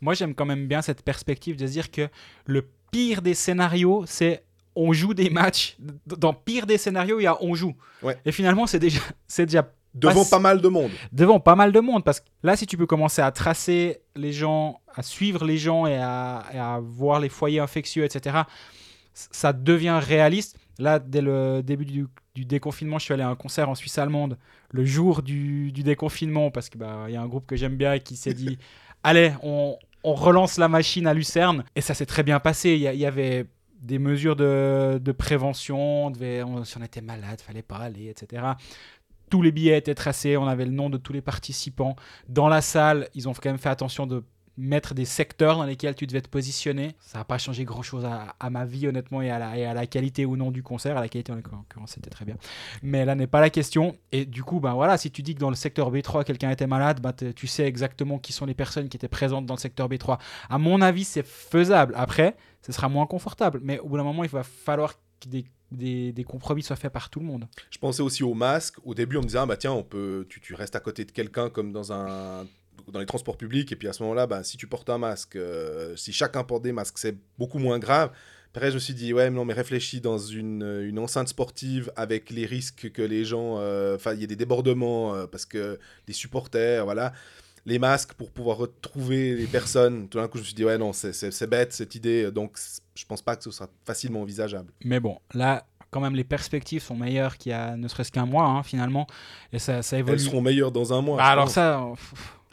Moi, 0.00 0.14
j'aime 0.14 0.34
quand 0.34 0.46
même 0.46 0.66
bien 0.68 0.80
cette 0.80 1.02
perspective 1.02 1.56
de 1.56 1.66
dire 1.66 1.90
que 1.90 2.08
le 2.46 2.64
pire 2.92 3.20
des 3.20 3.34
scénarios, 3.34 4.04
c'est 4.06 4.44
on 4.76 4.92
joue 4.92 5.14
des 5.14 5.28
matchs. 5.30 5.76
Dans 6.06 6.32
pire 6.32 6.66
des 6.66 6.78
scénarios, 6.78 7.18
il 7.20 7.24
y 7.24 7.26
a 7.26 7.36
on 7.42 7.54
joue. 7.56 7.74
Ouais. 8.02 8.16
Et 8.24 8.32
finalement, 8.32 8.66
c'est 8.68 8.78
déjà, 8.78 9.00
c'est 9.26 9.46
déjà 9.46 9.68
Devant 9.94 10.22
Pas- 10.24 10.30
pas 10.30 10.38
mal 10.38 10.60
de 10.60 10.68
monde. 10.68 10.90
devant 11.12 11.40
pas 11.40 11.56
mal 11.56 11.72
de 11.72 11.80
monde. 11.80 12.04
Parce 12.04 12.20
que 12.20 12.26
là, 12.42 12.56
si 12.56 12.66
tu 12.66 12.76
peux 12.76 12.86
commencer 12.86 13.22
à 13.22 13.30
tracer 13.32 14.00
les 14.14 14.32
gens, 14.32 14.80
à 14.94 15.02
suivre 15.02 15.44
les 15.44 15.58
gens 15.58 15.86
et 15.86 15.96
à, 15.96 16.44
et 16.54 16.58
à 16.58 16.78
voir 16.80 17.18
les 17.20 17.28
foyers 17.28 17.58
infectieux, 17.60 18.04
etc., 18.04 18.40
ça 19.12 19.52
devient 19.52 19.98
réaliste. 20.02 20.56
Là, 20.78 20.98
dès 20.98 21.20
le 21.20 21.62
début 21.62 21.84
du, 21.84 22.06
du 22.34 22.44
déconfinement, 22.44 22.98
je 22.98 23.04
suis 23.04 23.14
allé 23.14 23.22
à 23.22 23.28
un 23.28 23.34
concert 23.36 23.68
en 23.68 23.74
Suisse 23.74 23.98
allemande 23.98 24.38
le 24.70 24.84
jour 24.84 25.22
du, 25.22 25.72
du 25.72 25.82
déconfinement 25.82 26.50
parce 26.50 26.68
qu'il 26.68 26.80
bah, 26.80 27.04
il 27.08 27.12
y 27.14 27.16
a 27.16 27.20
un 27.20 27.26
groupe 27.26 27.46
que 27.46 27.56
j'aime 27.56 27.76
bien 27.76 27.98
qui 27.98 28.16
s'est 28.16 28.32
dit 28.34 28.56
Allez, 29.02 29.32
on, 29.42 29.76
on 30.04 30.14
relance 30.14 30.56
la 30.56 30.68
machine 30.68 31.06
à 31.06 31.14
Lucerne. 31.14 31.64
Et 31.74 31.80
ça 31.80 31.94
s'est 31.94 32.06
très 32.06 32.22
bien 32.22 32.38
passé. 32.38 32.70
Il 32.70 32.80
y, 32.98 33.06
avait 33.06 33.46
des 33.80 33.98
mesures 33.98 34.36
de, 34.36 34.98
de 35.02 35.12
prévention. 35.12 36.06
On 36.06 36.10
devait, 36.10 36.42
on- 36.42 36.64
si 36.64 36.78
on 36.78 36.82
était 36.82 37.00
malade, 37.00 37.40
fallait 37.40 37.62
pas 37.62 37.78
aller, 37.78 38.08
etc. 38.08 38.42
Tous 39.30 39.42
les 39.42 39.52
billets 39.52 39.78
étaient 39.78 39.94
tracés, 39.94 40.36
on 40.36 40.46
avait 40.46 40.66
le 40.66 40.72
nom 40.72 40.90
de 40.90 40.98
tous 40.98 41.12
les 41.12 41.22
participants. 41.22 41.96
Dans 42.28 42.48
la 42.48 42.60
salle, 42.60 43.08
ils 43.14 43.28
ont 43.28 43.32
quand 43.32 43.48
même 43.48 43.58
fait 43.58 43.68
attention 43.68 44.06
de 44.06 44.24
mettre 44.60 44.94
des 44.94 45.06
secteurs 45.06 45.56
dans 45.56 45.64
lesquels 45.64 45.94
tu 45.94 46.06
devais 46.06 46.20
te 46.20 46.28
positionner. 46.28 46.94
Ça 47.00 47.18
n'a 47.18 47.24
pas 47.24 47.38
changé 47.38 47.64
grand-chose 47.64 48.04
à, 48.04 48.50
ma 48.50 48.64
vie, 48.64 48.86
honnêtement, 48.86 49.22
et 49.22 49.30
à, 49.30 49.38
la, 49.74 49.86
qualité 49.86 50.26
ou 50.26 50.36
non 50.36 50.50
du 50.50 50.62
concert. 50.62 50.96
À 50.96 51.00
la 51.00 51.08
qualité, 51.08 51.32
en 51.32 51.36
l'occurrence, 51.36 51.92
c'était 51.92 52.10
très 52.10 52.24
bien. 52.24 52.36
Mais 52.82 53.04
là 53.04 53.14
n'est 53.14 53.26
pas 53.26 53.40
la 53.40 53.50
question. 53.50 53.96
Et 54.12 54.26
du 54.26 54.44
coup, 54.44 54.60
ben 54.60 54.74
voilà, 54.74 54.98
si 54.98 55.10
tu 55.10 55.22
dis 55.22 55.34
que 55.34 55.40
dans 55.40 55.50
le 55.50 55.56
secteur 55.56 55.90
B3, 55.90 56.24
quelqu'un 56.24 56.50
était 56.50 56.66
malade, 56.66 57.00
ben 57.00 57.12
tu 57.12 57.46
sais 57.46 57.64
exactement 57.64 58.18
qui 58.18 58.32
sont 58.32 58.46
les 58.46 58.54
personnes 58.54 58.88
qui 58.88 58.96
étaient 58.96 59.08
présentes 59.08 59.46
dans 59.46 59.54
le 59.54 59.60
secteur 59.60 59.88
B3. 59.88 60.18
À 60.48 60.58
mon 60.58 60.80
avis, 60.80 61.04
c'est 61.04 61.26
faisable. 61.26 61.94
Après, 61.96 62.36
ce 62.62 62.72
sera 62.72 62.88
moins 62.88 63.06
confortable. 63.06 63.60
Mais 63.62 63.78
au 63.78 63.88
bout 63.88 63.96
d'un 63.96 64.04
moment, 64.04 64.24
il 64.24 64.30
va 64.30 64.42
falloir 64.42 64.94
des, 65.26 65.44
des, 65.70 66.24
compromis 66.26 66.62
soient 66.62 66.76
faits 66.76 66.92
par 66.92 67.10
tout 67.10 67.20
le 67.20 67.26
monde. 67.26 67.46
Je 67.70 67.78
pensais 67.78 68.02
aussi 68.02 68.22
aux 68.22 68.34
masques. 68.34 68.76
Au 68.84 68.94
début, 68.94 69.16
on 69.16 69.20
me 69.20 69.26
disait, 69.26 69.38
ah, 69.38 69.46
bah 69.46 69.56
tiens, 69.56 69.72
on 69.72 69.82
peut, 69.82 70.26
tu, 70.28 70.54
restes 70.54 70.76
à 70.76 70.80
côté 70.80 71.04
de 71.04 71.12
quelqu'un 71.12 71.50
comme 71.50 71.72
dans 71.72 71.92
un 71.92 72.46
dans 72.88 72.98
les 72.98 73.06
transports 73.06 73.36
publics, 73.36 73.70
et 73.70 73.76
puis 73.76 73.88
à 73.88 73.92
ce 73.92 74.02
moment-là, 74.02 74.26
bah, 74.26 74.42
si 74.42 74.56
tu 74.56 74.66
portes 74.66 74.90
un 74.90 74.98
masque, 74.98 75.36
euh, 75.36 75.94
si 75.96 76.12
chacun 76.12 76.42
porte 76.44 76.62
des 76.62 76.72
masques, 76.72 76.98
c'est 76.98 77.16
beaucoup 77.38 77.58
moins 77.58 77.78
grave. 77.78 78.10
Après, 78.52 78.70
je 78.70 78.74
me 78.74 78.80
suis 78.80 78.94
dit, 78.94 79.12
ouais, 79.12 79.30
mais 79.30 79.36
non, 79.36 79.44
mais 79.44 79.52
réfléchis 79.54 80.00
dans 80.00 80.18
une, 80.18 80.98
enceinte 80.98 81.28
sportive 81.28 81.92
avec 81.94 82.30
les 82.30 82.46
risques 82.46 82.90
que 82.90 83.02
les 83.02 83.24
gens. 83.24 83.58
euh, 83.58 83.94
Enfin, 83.94 84.14
il 84.14 84.20
y 84.20 84.24
a 84.24 84.26
des 84.26 84.36
débordements 84.36 85.14
euh, 85.14 85.26
parce 85.26 85.46
que 85.46 85.78
les 86.08 86.14
supporters, 86.14 86.84
voilà. 86.84 87.12
Les 87.66 87.78
masques 87.78 88.14
pour 88.14 88.32
pouvoir 88.32 88.56
retrouver 88.56 89.36
les 89.36 89.46
personnes. 89.46 90.08
Tout 90.08 90.18
d'un 90.18 90.26
coup, 90.26 90.38
je 90.38 90.42
me 90.42 90.46
suis 90.46 90.54
dit, 90.54 90.64
ouais, 90.64 90.78
non, 90.78 90.92
c'est- 90.92 91.46
bête 91.46 91.72
cette 91.72 91.94
idée. 91.94 92.32
Donc, 92.32 92.58
je 93.00 93.06
pense 93.06 93.22
pas 93.22 93.34
que 93.36 93.42
ce 93.44 93.50
sera 93.50 93.68
facilement 93.86 94.20
envisageable. 94.20 94.72
Mais 94.84 95.00
bon, 95.00 95.18
là, 95.34 95.64
quand 95.90 96.00
même, 96.00 96.14
les 96.14 96.24
perspectives 96.24 96.82
sont 96.82 96.94
meilleures 96.96 97.38
qu'il 97.38 97.50
y 97.50 97.54
a 97.54 97.76
ne 97.76 97.88
serait-ce 97.88 98.12
qu'un 98.12 98.26
mois, 98.26 98.44
hein, 98.44 98.62
finalement. 98.62 99.06
Et 99.52 99.58
ça, 99.58 99.82
ça 99.82 99.98
évolue. 99.98 100.14
Elles 100.14 100.20
seront 100.20 100.42
meilleures 100.42 100.70
dans 100.72 100.92
un 100.92 101.00
mois. 101.00 101.16
Bah 101.16 101.24
alors 101.26 101.46
pense. 101.46 101.54
ça, 101.54 101.80
on, 101.82 101.94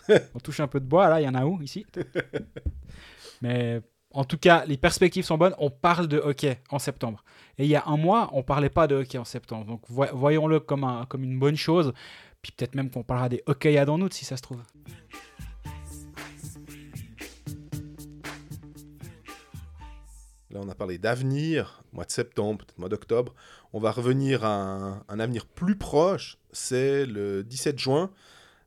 on 0.36 0.40
touche 0.40 0.60
un 0.62 0.68
peu 0.68 0.80
de 0.80 0.86
bois, 0.86 1.10
là, 1.10 1.20
il 1.22 1.26
y 1.26 1.28
en 1.30 1.36
a 1.36 1.46
où, 1.46 1.62
ici? 1.62 1.86
Mais 3.42 3.82
en 4.14 4.24
tout 4.24 4.38
cas, 4.38 4.64
les 4.66 4.78
perspectives 4.78 5.26
sont 5.26 5.38
bonnes. 5.38 5.54
On 5.60 5.70
parle 5.70 6.08
de 6.08 6.18
hockey 6.18 6.60
en 6.70 6.80
septembre. 6.80 7.24
Et 7.58 7.66
il 7.66 7.70
y 7.70 7.76
a 7.76 7.84
un 7.86 7.98
mois, 7.98 8.30
on 8.34 8.42
parlait 8.44 8.70
pas 8.70 8.88
de 8.88 8.96
hockey 8.96 9.18
en 9.18 9.26
septembre. 9.26 9.66
Donc 9.66 9.82
voy- 9.90 10.10
voyons-le 10.14 10.60
comme, 10.60 10.84
un- 10.84 11.06
comme 11.06 11.24
une 11.24 11.38
bonne 11.38 11.58
chose. 11.58 11.94
Puis 12.42 12.52
peut-être 12.56 12.76
même 12.76 12.90
qu'on 12.90 13.04
parlera 13.04 13.30
des 13.30 13.44
hockeyades 13.48 13.90
en 13.90 14.00
août, 14.00 14.14
si 14.14 14.24
ça 14.26 14.38
se 14.38 14.42
trouve. 14.42 14.62
On 20.60 20.70
a 20.70 20.76
parlé 20.76 20.98
d'avenir, 20.98 21.84
mois 21.94 22.06
de 22.06 22.12
septembre, 22.12 22.60
peut-être 22.66 22.78
mois 22.78 22.90
d'octobre. 22.90 23.34
On 23.74 23.80
va 23.80 23.92
revenir 23.92 24.44
à 24.44 25.04
un, 25.08 25.20
avenir 25.20 25.46
plus 25.46 25.76
proche. 25.76 26.38
C'est 26.52 27.06
le 27.06 27.44
17 27.44 27.78
juin, 27.80 28.12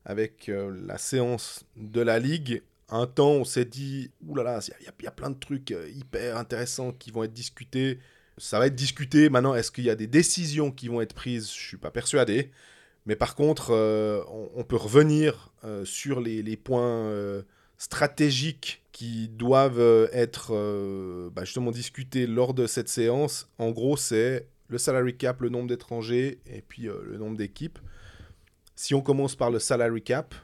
avec 0.05 0.49
euh, 0.49 0.75
la 0.85 0.97
séance 0.97 1.65
de 1.75 2.01
la 2.01 2.19
Ligue. 2.19 2.63
Un 2.89 3.07
temps, 3.07 3.31
on 3.31 3.45
s'est 3.45 3.65
dit, 3.65 4.11
oulala, 4.27 4.59
il 4.79 4.85
y, 4.85 4.87
a- 4.87 4.93
il 4.99 5.03
y 5.03 5.07
a 5.07 5.11
plein 5.11 5.29
de 5.29 5.39
trucs 5.39 5.71
euh, 5.71 5.89
hyper 5.89 6.37
intéressants 6.37 6.91
qui 6.91 7.11
vont 7.11 7.23
être 7.23 7.33
discutés. 7.33 7.99
Ça 8.37 8.59
va 8.59 8.67
être 8.67 8.75
discuté. 8.75 9.29
Maintenant, 9.29 9.55
est-ce 9.55 9.71
qu'il 9.71 9.83
y 9.83 9.89
a 9.89 9.95
des 9.95 10.07
décisions 10.07 10.71
qui 10.71 10.87
vont 10.87 11.01
être 11.01 11.13
prises? 11.13 11.47
Je 11.47 11.67
suis 11.67 11.77
pas 11.77 11.91
persuadé. 11.91 12.51
Mais 13.05 13.15
par 13.15 13.35
contre, 13.35 13.71
euh, 13.71 14.23
on, 14.55 14.63
peut 14.63 14.75
revenir 14.75 15.51
sur 15.83 16.21
les, 16.21 16.55
points 16.57 17.43
stratégiques 17.81 18.83
qui 18.91 19.27
doivent 19.27 19.79
euh, 19.79 20.07
être 20.13 20.51
euh, 20.51 21.31
bah, 21.31 21.45
justement 21.45 21.71
discutés 21.71 22.27
lors 22.27 22.53
de 22.53 22.67
cette 22.67 22.89
séance, 22.89 23.49
en 23.57 23.71
gros, 23.71 23.97
c'est 23.97 24.45
le 24.67 24.77
salary 24.77 25.17
cap, 25.17 25.41
le 25.41 25.49
nombre 25.49 25.67
d'étrangers 25.67 26.37
et 26.45 26.61
puis 26.61 26.87
euh, 26.87 27.01
le 27.03 27.17
nombre 27.17 27.37
d'équipes. 27.37 27.79
Si 28.75 28.93
on 28.93 29.01
commence 29.01 29.35
par 29.35 29.49
le 29.49 29.57
salary 29.57 30.03
cap, 30.03 30.35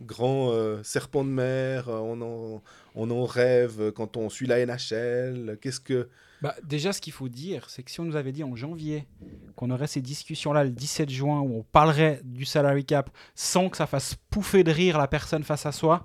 grand 0.00 0.52
serpent 0.84 1.24
de 1.24 1.30
mer, 1.30 1.88
on 1.88 2.20
en, 2.20 2.62
on 2.94 3.10
en 3.10 3.24
rêve 3.24 3.90
quand 3.92 4.16
on 4.16 4.28
suit 4.28 4.46
la 4.46 4.64
NHL. 4.64 5.58
Qu'est-ce 5.60 5.80
que. 5.80 6.08
Bah, 6.42 6.54
déjà, 6.62 6.92
ce 6.92 7.00
qu'il 7.00 7.12
faut 7.12 7.28
dire, 7.28 7.68
c'est 7.70 7.82
que 7.82 7.90
si 7.90 7.98
on 8.00 8.04
nous 8.04 8.14
avait 8.14 8.30
dit 8.30 8.44
en 8.44 8.54
janvier 8.54 9.08
qu'on 9.56 9.70
aurait 9.70 9.86
ces 9.88 10.02
discussions-là 10.02 10.62
le 10.62 10.70
17 10.70 11.10
juin 11.10 11.40
où 11.40 11.58
on 11.58 11.62
parlerait 11.62 12.20
du 12.22 12.44
salary 12.44 12.84
cap 12.84 13.10
sans 13.34 13.68
que 13.70 13.76
ça 13.76 13.86
fasse 13.86 14.14
pouffer 14.30 14.62
de 14.62 14.70
rire 14.70 14.98
la 14.98 15.08
personne 15.08 15.42
face 15.42 15.66
à 15.66 15.72
soi, 15.72 16.04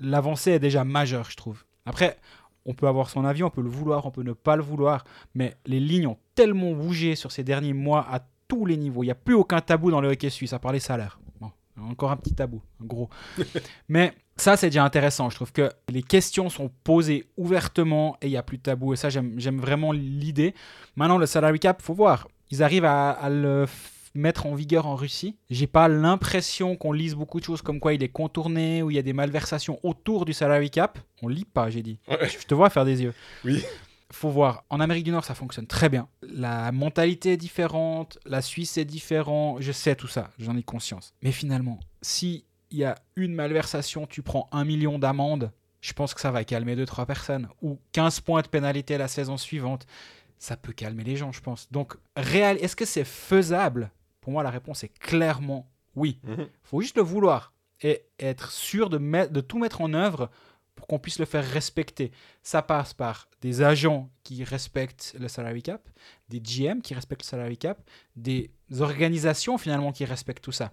l'avancée 0.00 0.52
est 0.52 0.58
déjà 0.58 0.84
majeure, 0.84 1.28
je 1.30 1.36
trouve. 1.36 1.64
Après, 1.86 2.18
on 2.66 2.74
peut 2.74 2.86
avoir 2.88 3.08
son 3.10 3.24
avis, 3.24 3.42
on 3.42 3.50
peut 3.50 3.62
le 3.62 3.68
vouloir, 3.70 4.04
on 4.06 4.10
peut 4.10 4.22
ne 4.22 4.32
pas 4.32 4.56
le 4.56 4.62
vouloir, 4.62 5.04
mais 5.34 5.54
les 5.66 5.80
lignes 5.80 6.06
ont 6.08 6.18
tellement 6.34 6.72
bougé 6.72 7.14
sur 7.16 7.32
ces 7.32 7.42
derniers 7.44 7.72
mois 7.72 8.06
à 8.10 8.20
tous 8.48 8.66
les 8.66 8.76
niveaux. 8.76 9.02
Il 9.02 9.06
n'y 9.06 9.12
a 9.12 9.16
plus 9.16 9.34
aucun 9.34 9.60
tabou 9.60 9.90
dans 9.90 10.00
le 10.00 10.08
hockey 10.08 10.28
suisse, 10.30 10.52
à 10.52 10.58
part 10.58 10.72
les 10.72 10.80
salaires. 10.80 11.18
Bon, 11.40 11.50
encore 11.88 12.10
un 12.10 12.16
petit 12.16 12.34
tabou, 12.34 12.60
gros. 12.80 13.08
mais 13.88 14.12
ça, 14.36 14.56
c'est 14.56 14.68
déjà 14.68 14.84
intéressant. 14.84 15.30
Je 15.30 15.36
trouve 15.36 15.52
que 15.52 15.70
les 15.88 16.02
questions 16.02 16.48
sont 16.48 16.70
posées 16.84 17.26
ouvertement 17.36 18.16
et 18.20 18.26
il 18.26 18.30
n'y 18.30 18.36
a 18.36 18.42
plus 18.42 18.58
de 18.58 18.62
tabou. 18.62 18.92
Et 18.92 18.96
ça, 18.96 19.08
j'aime 19.10 19.60
vraiment 19.60 19.92
l'idée. 19.92 20.54
Maintenant, 20.96 21.18
le 21.18 21.26
salary 21.26 21.60
cap, 21.60 21.80
faut 21.82 21.94
voir. 21.94 22.28
Ils 22.50 22.62
arrivent 22.62 22.84
à, 22.84 23.10
à 23.10 23.30
le 23.30 23.64
f- 23.64 23.68
mettre 24.14 24.46
en 24.46 24.54
vigueur 24.54 24.86
en 24.86 24.96
Russie. 24.96 25.36
J'ai 25.50 25.66
pas 25.66 25.88
l'impression 25.88 26.76
qu'on 26.76 26.92
lise 26.92 27.14
beaucoup 27.14 27.40
de 27.40 27.44
choses 27.44 27.62
comme 27.62 27.80
quoi 27.80 27.94
il 27.94 28.02
est 28.02 28.08
contourné 28.08 28.82
ou 28.82 28.90
il 28.90 28.96
y 28.96 28.98
a 28.98 29.02
des 29.02 29.12
malversations 29.12 29.78
autour 29.82 30.24
du 30.24 30.32
salary 30.32 30.70
cap. 30.70 30.98
On 31.22 31.28
lit 31.28 31.44
pas, 31.44 31.70
j'ai 31.70 31.82
dit. 31.82 31.98
Je 32.08 32.46
te 32.46 32.54
vois 32.54 32.70
faire 32.70 32.84
des 32.84 33.02
yeux. 33.02 33.14
Oui. 33.44 33.64
Faut 34.12 34.30
voir. 34.30 34.64
En 34.70 34.80
Amérique 34.80 35.04
du 35.04 35.12
Nord, 35.12 35.24
ça 35.24 35.34
fonctionne 35.34 35.66
très 35.66 35.88
bien. 35.88 36.08
La 36.22 36.72
mentalité 36.72 37.34
est 37.34 37.36
différente. 37.36 38.18
La 38.26 38.42
Suisse 38.42 38.76
est 38.76 38.84
différente. 38.84 39.62
Je 39.62 39.70
sais 39.70 39.94
tout 39.94 40.08
ça. 40.08 40.30
J'en 40.38 40.56
ai 40.56 40.64
conscience. 40.64 41.14
Mais 41.22 41.30
finalement, 41.30 41.78
si 42.02 42.44
il 42.70 42.78
y 42.78 42.84
a 42.84 42.96
une 43.16 43.34
malversation, 43.34 44.06
tu 44.06 44.22
prends 44.22 44.48
un 44.52 44.64
million 44.64 44.98
d'amende, 44.98 45.52
je 45.80 45.92
pense 45.92 46.14
que 46.14 46.20
ça 46.20 46.30
va 46.30 46.44
calmer 46.44 46.74
2-3 46.74 47.06
personnes. 47.06 47.48
Ou 47.62 47.78
15 47.92 48.20
points 48.20 48.42
de 48.42 48.48
pénalité 48.48 48.98
la 48.98 49.08
saison 49.08 49.36
suivante. 49.36 49.86
Ça 50.38 50.56
peut 50.56 50.72
calmer 50.72 51.04
les 51.04 51.16
gens, 51.16 51.32
je 51.32 51.40
pense. 51.40 51.70
Donc, 51.70 51.96
réel, 52.16 52.58
est-ce 52.60 52.74
que 52.74 52.86
c'est 52.86 53.04
faisable 53.04 53.92
Pour 54.20 54.32
moi, 54.32 54.42
la 54.42 54.50
réponse 54.50 54.84
est 54.84 54.88
clairement 54.98 55.68
oui. 55.96 56.20
Mhm. 56.22 56.46
faut 56.62 56.80
juste 56.80 56.96
le 56.96 57.02
vouloir 57.02 57.52
et 57.82 58.02
être 58.20 58.52
sûr 58.52 58.90
de, 58.90 58.98
mettre- 58.98 59.32
de 59.32 59.40
tout 59.40 59.58
mettre 59.58 59.80
en 59.80 59.92
œuvre 59.92 60.30
pour 60.76 60.86
qu'on 60.86 60.98
puisse 61.00 61.18
le 61.18 61.24
faire 61.24 61.44
respecter. 61.44 62.12
Ça 62.42 62.62
passe 62.62 62.94
par 62.94 63.28
des 63.40 63.60
agents 63.62 64.08
qui 64.22 64.44
respectent 64.44 65.16
le 65.18 65.26
salary 65.28 65.62
cap, 65.62 65.82
des 66.28 66.40
GM 66.40 66.80
qui 66.80 66.94
respectent 66.94 67.22
le 67.22 67.26
salary 67.28 67.58
cap, 67.58 67.78
des 68.16 68.50
organisations 68.78 69.58
finalement 69.58 69.92
qui 69.92 70.04
respectent 70.04 70.44
tout 70.44 70.52
ça. 70.52 70.72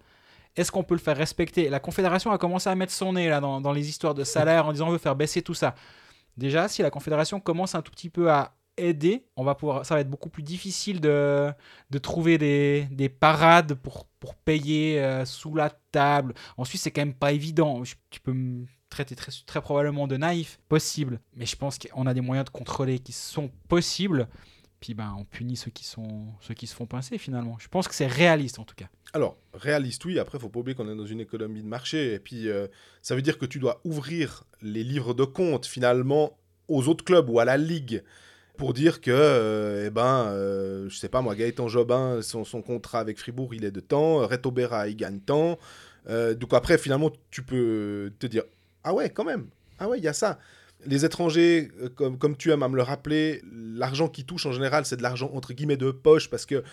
Est-ce 0.56 0.72
qu'on 0.72 0.84
peut 0.84 0.96
le 0.96 1.00
faire 1.00 1.18
respecter? 1.18 1.70
La 1.70 1.80
Confédération 1.80 2.32
a 2.32 2.38
commencé 2.38 2.70
à 2.70 2.76
mettre 2.76 2.94
son 2.94 3.14
nez 3.14 3.28
là, 3.30 3.40
dans, 3.40 3.60
dans 3.62 3.72
les 3.74 3.90
histoires 3.90 4.14
de 4.16 4.24
salaire 4.24 4.66
en 4.68 4.72
disant 4.72 4.88
on 4.88 4.92
veut 4.92 4.98
faire 4.98 5.16
baisser 5.16 5.42
tout 5.42 5.54
ça. 5.54 5.76
Déjà, 6.38 6.68
si 6.68 6.82
la 6.84 6.90
Confédération 6.92 7.40
commence 7.40 7.76
un 7.76 7.82
tout 7.82 7.92
petit 7.92 8.10
peu 8.10 8.32
à 8.32 8.54
aider, 8.78 9.26
on 9.36 9.44
va 9.44 9.56
pouvoir, 9.56 9.86
ça 9.86 9.96
va 9.96 10.02
être 10.02 10.10
beaucoup 10.10 10.30
plus 10.30 10.44
difficile 10.44 11.02
de, 11.02 11.52
de 11.90 11.98
trouver 11.98 12.38
des, 12.38 12.88
des 12.92 13.10
parades 13.10 13.74
pour, 13.74 14.06
pour 14.20 14.36
payer 14.36 15.02
euh, 15.02 15.26
sous 15.26 15.56
la 15.56 15.70
table. 15.92 16.34
En 16.58 16.66
Suisse, 16.66 16.82
c'est 16.82 16.92
quand 16.92 17.02
même 17.02 17.14
pas 17.14 17.32
évident. 17.32 17.82
Tu 18.10 18.20
peux 18.20 18.34
me 18.34 18.66
traiter 18.90 19.16
très, 19.16 19.32
très 19.46 19.62
probablement 19.62 20.08
de 20.08 20.18
naïf, 20.18 20.60
possible. 20.70 21.20
Mais 21.36 21.46
je 21.46 21.56
pense 21.56 21.78
qu'on 21.78 22.08
a 22.08 22.14
des 22.14 22.22
moyens 22.22 22.46
de 22.46 22.52
contrôler 22.52 23.00
qui 23.00 23.12
sont 23.12 23.52
possibles. 23.68 24.28
Puis 24.80 24.94
ben, 24.94 25.16
on 25.18 25.26
punit 25.26 25.56
ceux 25.56 25.72
qui, 25.72 25.84
sont, 25.84 26.28
ceux 26.40 26.54
qui 26.54 26.68
se 26.68 26.76
font 26.76 26.86
pincer 26.86 27.18
finalement. 27.18 27.58
Je 27.60 27.68
pense 27.68 27.88
que 27.88 27.96
c'est 27.96 28.08
réaliste 28.08 28.60
en 28.60 28.64
tout 28.64 28.76
cas. 28.76 28.88
Alors, 29.14 29.38
réaliste, 29.54 30.06
oui. 30.06 30.20
Après, 30.20 30.38
faut 30.38 30.50
pas 30.50 30.60
oublier 30.60 30.76
qu'on 30.76 30.90
est 30.92 30.96
dans 30.96 31.06
une 31.06 31.22
économie 31.22 31.64
de 31.64 31.68
marché. 31.68 32.14
Et 32.14 32.20
puis, 32.20 32.48
euh, 32.50 32.68
ça 33.02 33.16
veut 33.16 33.22
dire 33.22 33.38
que 33.38 33.46
tu 33.46 33.60
dois 33.60 33.82
ouvrir 33.86 34.44
les 34.62 34.84
livres 34.84 35.14
de 35.14 35.24
compte, 35.24 35.66
finalement, 35.66 36.38
aux 36.68 36.88
autres 36.88 37.04
clubs 37.06 37.30
ou 37.30 37.40
à 37.40 37.46
la 37.46 37.58
ligue 37.58 38.04
pour 38.58 38.74
dire 38.74 39.00
que, 39.02 39.12
euh, 39.12 39.86
eh 39.88 39.90
ben, 39.90 40.26
euh, 40.28 40.90
je 40.90 40.98
sais 40.98 41.10
pas 41.10 41.22
moi, 41.22 41.36
Gaëtan 41.36 41.68
Jobin, 41.68 42.22
son, 42.22 42.44
son 42.44 42.62
contrat 42.62 43.00
avec 43.00 43.18
Fribourg, 43.18 43.54
il 43.54 43.64
est 43.64 43.72
de 43.72 43.80
temps. 43.80 44.28
Reto 44.28 44.52
Berra, 44.52 44.88
il 44.88 44.96
gagne 44.96 45.20
tant. 45.20 45.58
Euh, 46.10 46.34
donc 46.34 46.54
après, 46.54 46.78
finalement, 46.78 47.12
tu 47.32 47.44
peux 47.44 48.12
te 48.20 48.28
dire, 48.28 48.44
ah 48.84 48.94
ouais, 48.94 49.10
quand 49.10 49.24
même. 49.24 49.48
Ah 49.80 49.88
ouais, 49.88 49.98
il 50.00 50.04
y 50.04 50.08
a 50.08 50.14
ça. 50.14 50.40
Les 50.86 51.06
étrangers, 51.06 51.72
euh, 51.82 51.90
comme, 51.90 52.18
comme 52.18 52.38
tu 52.38 52.52
aimes 52.52 52.64
à 52.64 52.70
me 52.70 52.76
le 52.76 52.84
rappeler, 52.84 53.42
l'argent 53.52 54.08
qui 54.08 54.24
touche 54.26 54.46
en 54.46 54.52
général, 54.52 54.86
c'est 54.86 54.98
de 54.98 55.04
l'argent 55.04 55.32
entre 55.34 55.54
guillemets 55.54 55.78
de 55.78 55.92
poche 55.92 56.30
parce 56.30 56.46
que 56.46 56.64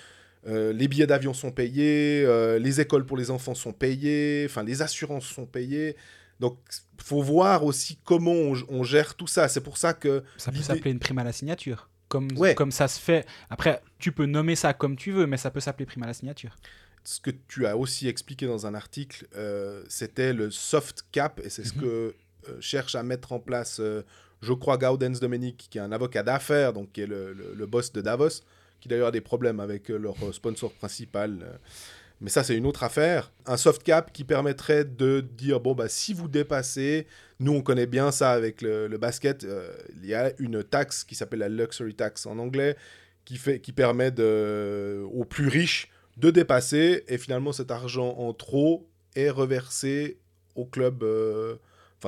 euh, 0.46 0.72
les 0.72 0.88
billets 0.88 1.06
d'avion 1.06 1.32
sont 1.32 1.50
payés, 1.50 2.26
les 2.58 2.80
écoles 2.80 3.06
pour 3.06 3.16
les 3.16 3.30
enfants 3.30 3.54
sont 3.54 3.72
payées, 3.72 4.46
enfin 4.48 4.62
les 4.62 4.82
assurances 4.82 5.26
sont 5.26 5.46
payées. 5.46 5.96
Donc, 6.40 6.58
faut 6.98 7.22
voir 7.22 7.64
aussi 7.64 7.98
comment 8.04 8.32
on, 8.32 8.54
on 8.68 8.82
gère 8.84 9.14
tout 9.14 9.26
ça. 9.26 9.48
C'est 9.48 9.60
pour 9.60 9.76
ça 9.78 9.94
que 9.94 10.22
Ça 10.36 10.50
peut 10.52 10.58
s'appeler 10.62 10.90
une 10.90 10.98
prime 10.98 11.18
à 11.18 11.24
la 11.24 11.32
signature. 11.32 11.88
Comme, 12.08 12.28
Ouais. 12.36 12.54
comme 12.54 12.70
ça 12.70 12.86
se 12.88 13.00
fait. 13.00 13.26
Après, 13.50 13.82
tu 13.98 14.12
peux 14.12 14.26
nommer 14.26 14.56
ça 14.56 14.72
comme 14.74 14.96
tu 14.96 15.10
veux, 15.12 15.26
mais 15.26 15.36
ça 15.36 15.50
peut 15.50 15.60
s'appeler 15.60 15.86
prime 15.86 16.02
à 16.02 16.06
la 16.06 16.14
signature. 16.14 16.56
ce 17.06 17.20
que 17.20 17.30
tu 17.48 17.66
as 17.66 17.76
aussi 17.76 18.08
expliqué 18.08 18.46
dans 18.46 18.66
un 18.66 18.74
article, 18.74 19.26
euh, 19.36 19.82
c'était 19.90 20.32
le 20.32 20.50
soft 20.50 21.04
cap, 21.12 21.38
et 21.44 21.50
c'est 21.50 21.64
ce 21.64 21.74
Mhm. 21.74 21.80
que 21.82 22.14
euh, 22.48 22.60
cherche 22.60 22.94
à 22.94 23.02
mettre 23.02 23.32
en 23.32 23.40
place, 23.40 23.76
euh, 23.78 24.02
je 24.40 24.54
crois, 24.54 24.78
Gaudens 24.78 25.18
Dominique, 25.20 25.66
qui 25.70 25.76
est 25.76 25.82
un 25.82 25.92
avocat 25.92 26.22
d'affaires, 26.22 26.72
donc 26.72 26.92
qui 26.92 27.02
est 27.02 27.06
le, 27.06 27.34
le- 27.34 27.52
le 27.54 27.66
boss 27.66 27.92
de 27.92 28.00
Davos, 28.00 28.40
qui 28.80 28.88
d'ailleurs 28.88 29.08
a 29.08 29.10
des 29.12 29.20
problèmes 29.20 29.60
avec 29.60 29.88
leur 29.90 30.16
sponsor 30.32 30.72
principal. 30.72 31.58
Euh. 32.24 32.26
Mais 32.26 32.30
ça, 32.30 32.42
c'est 32.42 32.56
une 32.56 32.66
autre 32.66 32.82
affaire. 32.82 33.32
Un 33.46 33.56
soft 33.56 33.82
cap 33.82 34.12
qui 34.12 34.24
permettrait 34.24 34.84
de 34.84 35.20
dire, 35.20 35.60
bon, 35.60 35.74
bah, 35.74 35.88
si 35.88 36.14
vous 36.14 36.28
dépassez, 36.28 37.06
nous, 37.40 37.52
on 37.52 37.62
connaît 37.62 37.86
bien 37.86 38.10
ça 38.10 38.32
avec 38.32 38.62
le, 38.62 38.88
basket, 38.96 39.44
euh, 39.44 39.70
il 40.02 40.08
y 40.08 40.14
a 40.14 40.32
une 40.38 40.64
taxe 40.64 41.04
qui 41.04 41.14
s'appelle 41.14 41.40
la 41.40 41.48
luxury 41.48 41.94
tax 41.94 42.26
en 42.26 42.38
anglais, 42.38 42.76
qui, 43.24 43.36
fait, 43.36 43.60
qui 43.60 43.72
permet 43.72 44.10
de, 44.10 45.02
aux 45.12 45.24
plus 45.24 45.48
riches 45.48 45.90
de 46.16 46.30
dépasser, 46.30 47.04
et 47.08 47.18
finalement, 47.18 47.52
cet 47.52 47.70
argent 47.70 48.16
en 48.18 48.32
trop 48.32 48.88
est 49.16 49.30
reversé 49.30 50.18
au 50.54 50.64
club, 50.64 51.02
euh, 51.02 51.56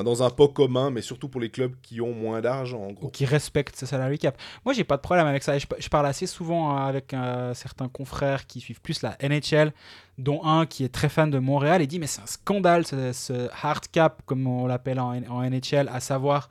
dans 0.03 0.23
un 0.23 0.31
pot 0.31 0.49
commun, 0.49 0.91
mais 0.91 1.03
surtout 1.03 1.29
pour 1.29 1.41
les 1.41 1.51
clubs 1.51 1.75
qui 1.83 2.01
ont 2.01 2.13
moins 2.13 2.41
d'argent, 2.41 2.83
en 2.83 2.91
ou 2.91 2.95
gros. 2.95 3.09
qui 3.09 3.25
respectent 3.25 3.77
ce 3.77 3.87
salary 3.87 4.19
cap. 4.19 4.37
Moi, 4.65 4.75
j'ai 4.75 4.85
pas 4.85 4.97
de 4.97 5.03
problème 5.03 5.27
avec 5.27 5.43
ça. 5.43 5.57
Je, 5.59 5.89
parle 5.89 6.07
assez 6.07 6.27
souvent 6.27 6.77
avec 6.77 7.15
euh, 7.15 7.55
certains 7.55 7.89
confrères 7.89 8.47
qui 8.47 8.61
suivent 8.61 8.81
plus 8.81 9.03
la 9.03 9.17
NHL, 9.23 9.73
dont 10.19 10.45
un 10.45 10.67
qui 10.67 10.85
est 10.85 10.93
très 10.93 11.09
fan 11.09 11.31
de 11.31 11.39
Montréal 11.39 11.83
et 11.83 11.87
dit 11.87 11.99
mais 11.99 12.07
c'est 12.07 12.23
un 12.23 12.27
scandale 12.27 12.87
ce, 12.87 13.49
hard 13.65 13.87
cap 13.89 14.23
comme 14.27 14.47
on 14.47 14.67
l'appelle 14.67 15.01
en, 15.01 15.15
en 15.29 15.43
NHL, 15.49 15.89
à 15.93 16.01
savoir 16.01 16.49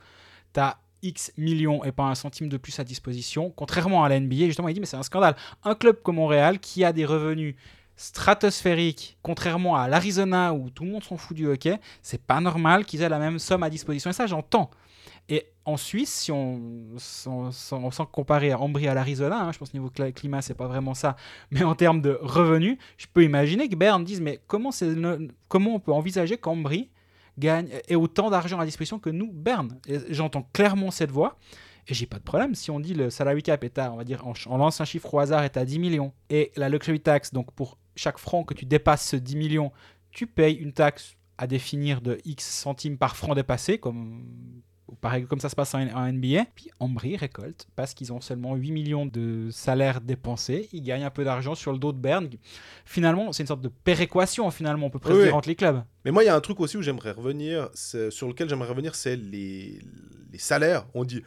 tu 0.54 0.60
as 0.60 0.78
X 1.02 1.32
millions 1.36 1.84
et 1.84 1.92
pas 1.92 2.04
un 2.04 2.14
centime 2.14 2.48
de 2.48 2.56
plus 2.56 2.78
à 2.80 2.84
disposition. 2.84 3.52
Contrairement 3.54 4.04
à 4.04 4.08
la 4.08 4.18
NBA, 4.18 4.46
justement, 4.46 4.68
il 4.68 4.74
dit 4.74 4.80
mais 4.80 4.86
c'est 4.86 4.96
un 4.96 5.02
scandale. 5.02 5.36
Un 5.64 5.74
club 5.74 6.00
comme 6.02 6.16
Montréal 6.16 6.58
qui 6.58 6.84
a 6.84 6.92
des 6.92 7.04
revenus 7.04 7.54
stratosphériques, 7.96 9.16
contrairement 9.22 9.76
à 9.76 9.88
l'Arizona 9.88 10.52
où 10.54 10.70
tout 10.70 10.84
le 10.84 10.90
monde 10.90 11.04
s'en 11.04 11.16
fout 11.16 11.36
du 11.36 11.46
hockey, 11.46 11.78
c'est 12.02 12.22
pas 12.22 12.40
normal 12.40 12.84
qu'ils 12.84 13.02
aient 13.02 13.08
la 13.08 13.18
même 13.18 13.38
somme 13.38 13.62
à 13.62 13.70
disposition. 13.70 14.10
Et 14.10 14.12
ça, 14.12 14.26
j'entends. 14.26 14.70
Et 15.28 15.46
en 15.64 15.76
Suisse, 15.76 16.12
si 16.12 16.30
on, 16.30 16.60
sans, 16.98 17.50
sans- 17.50 18.06
comparer 18.06 18.52
à 18.52 18.60
Ambry 18.60 18.86
à 18.86 18.94
l'Arizona, 18.94 19.40
hein, 19.42 19.52
je 19.52 19.58
pense 19.58 19.70
que 19.70 19.76
niveau 19.76 19.90
climat, 20.14 20.40
c'est 20.40 20.54
pas 20.54 20.68
vraiment 20.68 20.94
ça, 20.94 21.16
mais 21.50 21.64
en 21.64 21.74
termes 21.74 22.00
de 22.00 22.18
revenus, 22.22 22.78
je 22.96 23.06
peux 23.12 23.24
imaginer 23.24 23.68
que 23.68 23.74
Berne 23.74 24.04
dise 24.04 24.20
mais 24.20 24.40
comment, 24.46 24.70
comment 25.48 25.74
on 25.74 25.80
peut 25.80 25.92
envisager 25.92 26.36
qu'Ambry 26.36 26.90
gagne 27.38 27.68
ait 27.88 27.96
autant 27.96 28.30
d'argent 28.30 28.60
à 28.60 28.64
disposition 28.64 28.98
que 28.98 29.10
nous, 29.10 29.30
Berne 29.32 29.78
Et 29.88 29.98
J'entends 30.10 30.48
clairement 30.52 30.90
cette 30.90 31.10
voix. 31.10 31.36
Et 31.88 31.94
j'ai 31.94 32.06
pas 32.06 32.18
de 32.18 32.24
problème 32.24 32.54
si 32.54 32.70
on 32.70 32.80
dit 32.80 32.94
le 32.94 33.10
salary 33.10 33.42
cap 33.42 33.62
est 33.62 33.78
à, 33.78 33.92
on 33.92 33.96
va 33.96 34.04
dire, 34.04 34.24
on 34.46 34.56
lance 34.56 34.80
un 34.80 34.84
chiffre 34.84 35.12
au 35.12 35.20
hasard, 35.20 35.44
est 35.44 35.56
à 35.56 35.64
10 35.64 35.78
millions. 35.78 36.12
Et 36.30 36.50
la 36.56 36.68
luxury 36.68 37.00
tax, 37.00 37.32
donc 37.32 37.52
pour 37.52 37.78
chaque 37.96 38.18
franc 38.18 38.44
que 38.44 38.54
tu 38.54 38.64
dépasses 38.64 39.08
ce 39.08 39.16
10 39.16 39.36
millions, 39.36 39.72
tu 40.10 40.26
payes 40.26 40.54
une 40.54 40.72
taxe 40.72 41.16
à 41.38 41.46
définir 41.46 42.00
de 42.00 42.18
X 42.24 42.44
centimes 42.48 42.96
par 42.96 43.16
franc 43.16 43.34
dépassé, 43.34 43.78
comme, 43.78 44.22
pareil, 45.02 45.26
comme 45.26 45.40
ça 45.40 45.48
se 45.50 45.56
passe 45.56 45.74
en, 45.74 45.80
en 45.88 46.10
NBA. 46.12 46.46
Puis 46.54 46.70
Ambry 46.80 47.16
récolte, 47.16 47.66
parce 47.76 47.92
qu'ils 47.92 48.12
ont 48.12 48.20
seulement 48.22 48.54
8 48.54 48.70
millions 48.70 49.04
de 49.06 49.48
salaires 49.50 50.00
dépensés, 50.00 50.68
ils 50.72 50.82
gagnent 50.82 51.04
un 51.04 51.10
peu 51.10 51.24
d'argent 51.24 51.54
sur 51.54 51.72
le 51.72 51.78
dos 51.78 51.92
de 51.92 51.98
Berne. 51.98 52.30
Finalement, 52.86 53.32
c'est 53.32 53.42
une 53.42 53.46
sorte 53.48 53.60
de 53.60 53.68
péréquation, 53.68 54.50
finalement, 54.50 54.86
on 54.86 54.90
peut 54.90 54.98
presque 54.98 55.18
Oui, 55.18 55.30
entre 55.30 55.48
les 55.48 55.56
clubs. 55.56 55.82
Mais 56.04 56.10
moi, 56.10 56.22
il 56.22 56.26
y 56.26 56.30
a 56.30 56.34
un 56.36 56.40
truc 56.40 56.60
aussi 56.60 56.76
où 56.78 56.82
j'aimerais 56.82 57.10
revenir, 57.10 57.68
sur 57.74 58.28
lequel 58.28 58.48
j'aimerais 58.48 58.68
revenir, 58.70 58.94
c'est 58.94 59.16
les, 59.16 59.80
les 60.32 60.38
salaires. 60.38 60.86
On 60.94 61.04
dit, 61.04 61.22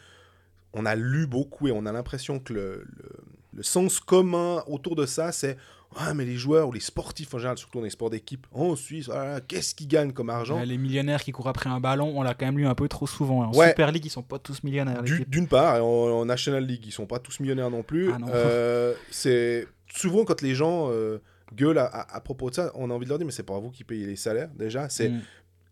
on 0.74 0.86
a 0.86 0.96
lu 0.96 1.28
beaucoup 1.28 1.68
et 1.68 1.72
on 1.72 1.86
a 1.86 1.92
l'impression 1.92 2.40
que 2.40 2.54
le, 2.54 2.84
le- 2.88 3.16
le 3.52 3.64
sens 3.64 4.00
commun 4.00 4.64
autour 4.68 4.96
de 4.96 5.06
ça, 5.08 5.32
c'est 5.32 5.58
Ouais, 5.98 6.14
mais 6.14 6.24
les 6.24 6.36
joueurs 6.36 6.68
ou 6.68 6.72
les 6.72 6.80
sportifs 6.80 7.34
en 7.34 7.40
général, 7.40 7.58
surtout 7.58 7.80
dans 7.80 7.84
les 7.84 7.90
sports 7.90 8.12
d'équipe, 8.12 8.46
en 8.52 8.76
Suisse, 8.76 9.10
ah, 9.12 9.40
qu'est-ce 9.48 9.74
qu'ils 9.74 9.88
gagnent 9.88 10.12
comme 10.14 10.30
argent 10.30 10.60
les 10.64 10.78
millionnaires 10.78 11.24
qui 11.24 11.32
courent 11.32 11.48
après 11.48 11.70
un 11.70 11.80
ballon, 11.80 12.14
on 12.16 12.22
l'a 12.22 12.36
quand 12.36 12.46
même 12.46 12.60
lu 12.60 12.68
un 12.68 12.76
peu 12.76 12.88
trop 12.88 13.08
souvent. 13.08 13.44
En 13.50 13.56
Ouais. 13.56 13.70
Super 13.70 13.92
League, 13.92 14.06
ils 14.06 14.10
sont 14.12 14.22
pas 14.22 14.38
tous 14.38 14.62
millionnaires. 14.64 15.02
Du-. 15.02 15.26
D'une 15.28 15.48
part, 15.48 15.78
et 15.78 15.80
en, 15.80 15.86
en 15.86 16.26
National 16.26 16.64
League, 16.64 16.84
ils 16.86 16.92
sont 16.92 17.08
pas 17.08 17.18
tous 17.18 17.40
millionnaires 17.40 17.72
non 17.72 17.82
plus. 17.82 18.12
Ah. 18.12 18.18
Euh, 18.30 18.94
c'est 19.10 19.68
souvent 19.92 20.26
quand 20.26 20.44
les 20.44 20.54
gens 20.54 20.90
euh, 20.92 21.18
gueulent 21.56 21.80
à, 21.80 21.86
à- 21.86 22.18
à 22.18 22.22
propos 22.22 22.52
de 22.52 22.56
ça, 22.56 22.72
on 22.76 22.92
a 22.92 22.94
envie 22.94 23.06
de 23.06 23.10
leur 23.10 23.18
dire 23.18 23.26
mais 23.26 23.34
c'est 23.34 23.42
pas 23.42 23.58
vous 23.58 23.72
qui 23.72 23.84
payez 23.84 24.06
les 24.06 24.16
salaires 24.16 24.50
déjà. 24.56 24.90
C'est 24.90 25.10
Mm. 25.10 25.22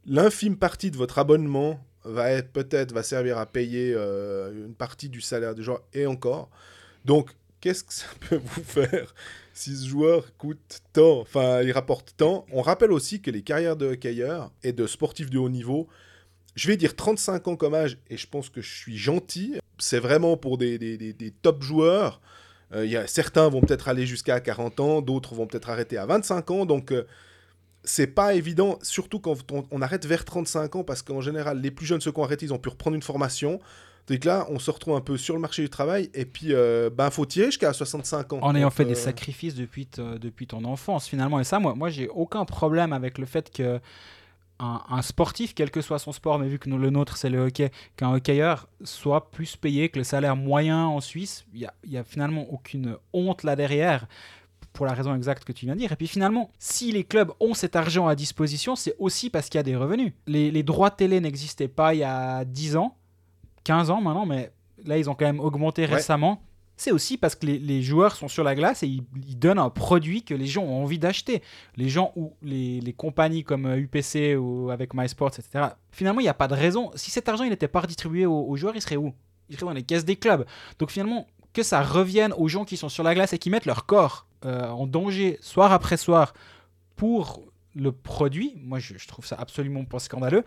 l'infime 0.07 0.57
partie 0.57 0.89
de 0.89 0.97
votre 0.97 1.19
abonnement 1.19 1.79
va 2.05 2.31
être 2.31 2.51
peut-être 2.51 2.91
va 2.93 3.03
servir 3.03 3.37
à 3.37 3.45
payer 3.45 3.93
euh, 3.95 4.65
une 4.65 4.73
partie 4.73 5.09
du 5.09 5.21
salaire 5.21 5.53
du 5.53 5.61
joueur 5.63 5.81
et 5.93 6.07
encore. 6.07 6.49
Donc 7.05 7.29
qu'est-ce 7.61 7.83
que 7.83 7.93
ça 7.93 8.05
peut 8.27 8.39
vous 8.43 8.63
faire 8.63 9.13
si 9.57 9.75
ce 9.75 9.87
joueur 9.87 10.35
coûte 10.37 10.79
tant, 10.93 11.19
enfin 11.21 11.61
il 11.61 11.71
rapporte 11.71 12.13
tant 12.17 12.45
On 12.51 12.61
rappelle 12.61 12.91
aussi 12.91 13.21
que 13.21 13.31
les 13.31 13.41
carrières 13.41 13.75
de 13.75 13.87
hockeyeurs 13.87 14.51
et 14.63 14.71
de 14.73 14.85
sportifs 14.87 15.29
de 15.29 15.37
haut 15.39 15.49
niveau, 15.49 15.87
je 16.55 16.67
vais 16.67 16.77
dire 16.77 16.95
35 16.95 17.47
ans 17.47 17.55
comme 17.55 17.73
âge 17.73 17.97
et 18.09 18.17
je 18.17 18.27
pense 18.27 18.49
que 18.49 18.61
je 18.61 18.73
suis 18.75 18.97
gentil. 18.97 19.55
C'est 19.79 19.99
vraiment 19.99 20.37
pour 20.37 20.57
des, 20.57 20.77
des- 20.77 20.97
des- 20.97 21.13
des 21.13 21.31
top 21.31 21.61
joueurs. 21.63 22.21
Euh, 22.73 22.85
y 22.85 22.97
a, 22.97 23.07
certains 23.07 23.47
vont 23.49 23.61
peut-être 23.61 23.87
aller 23.87 24.05
jusqu'à 24.05 24.39
40 24.39 24.79
ans, 24.79 25.01
d'autres 25.01 25.35
vont 25.35 25.47
peut-être 25.47 25.69
arrêter 25.69 25.97
à 25.97 26.05
25 26.05 26.51
ans. 26.51 26.65
Donc, 26.65 26.91
euh, 26.91 27.05
c'est 27.83 28.07
pas 28.07 28.33
évident, 28.33 28.77
surtout 28.81 29.19
quand 29.19 29.37
on, 29.71 29.81
arrête 29.81 30.05
vers 30.05 30.25
35 30.25 30.75
ans, 30.75 30.83
parce 30.83 31.01
qu'en 31.01 31.21
général, 31.21 31.61
les 31.61 31.71
plus 31.71 31.85
jeunes, 31.85 32.01
ceux 32.01 32.11
qui 32.11 32.19
ont 32.19 32.27
ils 32.29 32.53
ont 32.53 32.59
pu 32.59 32.69
reprendre 32.69 32.95
une 32.95 33.01
formation. 33.01 33.59
Donc 34.09 34.23
là, 34.25 34.45
on 34.49 34.57
se 34.59 34.71
retrouve 34.71 34.95
un 34.95 35.01
peu 35.01 35.17
sur 35.17 35.35
le 35.35 35.41
marché 35.41 35.61
du 35.61 35.69
travail, 35.69 36.09
et 36.13 36.25
puis, 36.25 36.53
euh, 36.53 36.89
ben, 36.89 37.09
faut 37.09 37.25
tirer 37.25 37.47
jusqu'à 37.47 37.73
65 37.73 38.33
ans. 38.33 38.39
En 38.41 38.55
ayant 38.55 38.69
fait 38.69 38.85
des 38.85 38.91
euh, 38.91 38.95
sacrifices 38.95 39.55
depuis, 39.55 39.85
t- 39.85 40.01
depuis 40.19 40.47
ton 40.47 40.63
enfance, 40.63 41.07
finalement. 41.07 41.39
Et 41.39 41.43
ça, 41.43 41.59
moi, 41.59 41.75
moi 41.75 41.89
j'ai 41.89 42.07
aucun 42.07 42.45
problème 42.45 42.93
avec 42.93 43.17
le 43.17 43.25
fait 43.25 43.51
que 43.51 43.79
un, 44.59 44.81
un 44.89 45.01
sportif, 45.03 45.53
quel 45.53 45.69
que 45.69 45.81
soit 45.81 45.99
son 45.99 46.11
sport, 46.11 46.39
mais 46.39 46.47
vu 46.47 46.57
que 46.57 46.67
nous, 46.69 46.77
le 46.79 46.89
nôtre, 46.89 47.15
c'est 47.17 47.29
le 47.29 47.39
hockey, 47.39 47.69
qu'un 47.95 48.13
hockeyeur 48.13 48.67
soit 48.83 49.29
plus 49.29 49.55
payé 49.55 49.89
que 49.89 49.99
le 49.99 50.03
salaire 50.03 50.35
moyen 50.35 50.85
en 50.85 50.99
Suisse. 50.99 51.45
Il 51.53 51.69
n'y 51.87 51.97
a 51.97 52.03
finalement 52.03 52.51
aucune 52.51 52.95
honte 53.13 53.43
là 53.43 53.55
derrière 53.55 54.07
pour 54.73 54.85
la 54.87 54.93
raison 54.93 55.13
exacte 55.15 55.43
que 55.43 55.51
tu 55.51 55.65
viens 55.65 55.75
de 55.75 55.79
dire. 55.79 55.91
Et 55.91 55.95
puis 55.95 56.07
finalement, 56.07 56.49
si 56.59 56.91
les 56.91 57.03
clubs 57.03 57.31
ont 57.39 57.53
cet 57.53 57.75
argent 57.75 58.07
à 58.07 58.15
disposition, 58.15 58.75
c'est 58.75 58.95
aussi 58.99 59.29
parce 59.29 59.49
qu'il 59.49 59.57
y 59.57 59.59
a 59.59 59.63
des 59.63 59.75
revenus. 59.75 60.13
Les, 60.27 60.49
les 60.49 60.63
droits 60.63 60.91
télé 60.91 61.19
n'existaient 61.19 61.67
pas 61.67 61.93
il 61.93 61.99
y 61.99 62.03
a 62.03 62.43
10 62.45 62.77
ans, 62.77 62.95
15 63.67 63.89
ans 63.91 64.01
maintenant, 64.01 64.25
mais 64.25 64.51
là, 64.85 64.97
ils 64.97 65.09
ont 65.09 65.15
quand 65.15 65.25
même 65.25 65.39
augmenté 65.41 65.81
Ouais. 65.83 65.95
récemment. 65.95 66.41
C'est 66.79 66.91
aussi 66.91 67.17
parce 67.17 67.35
que 67.35 67.47
les, 67.47 67.57
les 67.57 67.81
joueurs 67.81 68.15
sont 68.15 68.27
sur 68.27 68.43
la 68.43 68.53
glace 68.55 68.83
et 68.83 68.87
ils, 68.87 69.03
ils 69.27 69.37
donnent 69.37 69.57
un 69.59 69.71
produit 69.71 70.23
que 70.23 70.35
les 70.35 70.45
gens 70.45 70.61
ont 70.63 70.83
envie 70.83 70.99
d'acheter. 70.99 71.41
Les 71.75 71.89
gens 71.89 72.11
ou 72.15 72.33
les, 72.43 72.79
les 72.81 72.93
compagnies 72.93 73.43
comme 73.43 73.65
euh, 73.65 73.77
UPC 73.79 74.35
ou 74.37 74.69
avec 74.69 74.93
MySports, 74.93 75.31
etc. 75.39 75.69
Finalement, 75.91 76.19
il 76.19 76.23
n'y 76.25 76.29
a 76.29 76.35
pas 76.35 76.47
de 76.47 76.53
raison. 76.53 76.91
Si 76.95 77.09
cet 77.11 77.27
argent 77.29 77.43
il 77.43 77.49
n'était 77.49 77.67
pas 77.67 77.81
redistribué 77.81 78.25
aux, 78.27 78.45
aux 78.47 78.55
joueurs, 78.55 78.75
il 78.75 78.81
serait 78.81 78.95
où? 78.95 79.11
Il 79.49 79.55
serait 79.55 79.65
dans 79.65 79.73
les 79.73 79.81
caisses 79.83 80.05
des 80.05 80.17
clubs. 80.17 80.45
Donc 80.77 80.91
finalement, 80.91 81.25
que 81.51 81.63
ça 81.63 81.81
revienne 81.81 82.31
aux 82.37 82.47
gens 82.47 82.63
qui 82.63 82.77
sont 82.77 82.89
sur 82.89 83.03
la 83.03 83.15
glace 83.15 83.33
et 83.33 83.39
qui 83.39 83.49
mettent 83.49 83.65
leur 83.65 83.87
corps 83.87 84.27
euh, 84.45 84.69
en 84.69 84.85
danger 84.85 85.39
soir 85.41 85.71
après 85.71 85.97
soir 85.97 86.33
pour 86.95 87.41
le 87.75 87.91
produit, 87.91 88.53
moi 88.57 88.77
je, 88.79 88.97
je 88.97 89.07
trouve 89.07 89.25
ça 89.25 89.35
absolument 89.39 89.83
pas 89.85 89.97
scandaleux. 89.99 90.43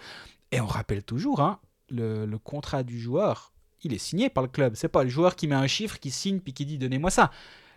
Et 0.53 0.61
on 0.61 0.67
rappelle 0.67 1.03
toujours, 1.03 1.41
hein, 1.41 1.59
le, 1.90 2.38
contrat 2.38 2.82
du 2.82 2.99
joueur, 2.99 3.52
il 3.82 3.92
est 3.92 3.99
signé 3.99 4.28
par 4.28 4.42
le 4.42 4.49
club. 4.49 4.75
C'est 4.75 4.88
pas 4.88 5.04
le 5.04 5.11
joueur 5.11 5.37
qui 5.37 5.49
met 5.49 5.54
un 5.54 5.66
chiffre, 5.66 5.99
qui 5.99 6.11
signe 6.11 6.40
puis 6.40 6.52
qui 6.52 6.66
dit 6.66 6.78
donnez-moi 6.78 7.11
ça. 7.11 7.30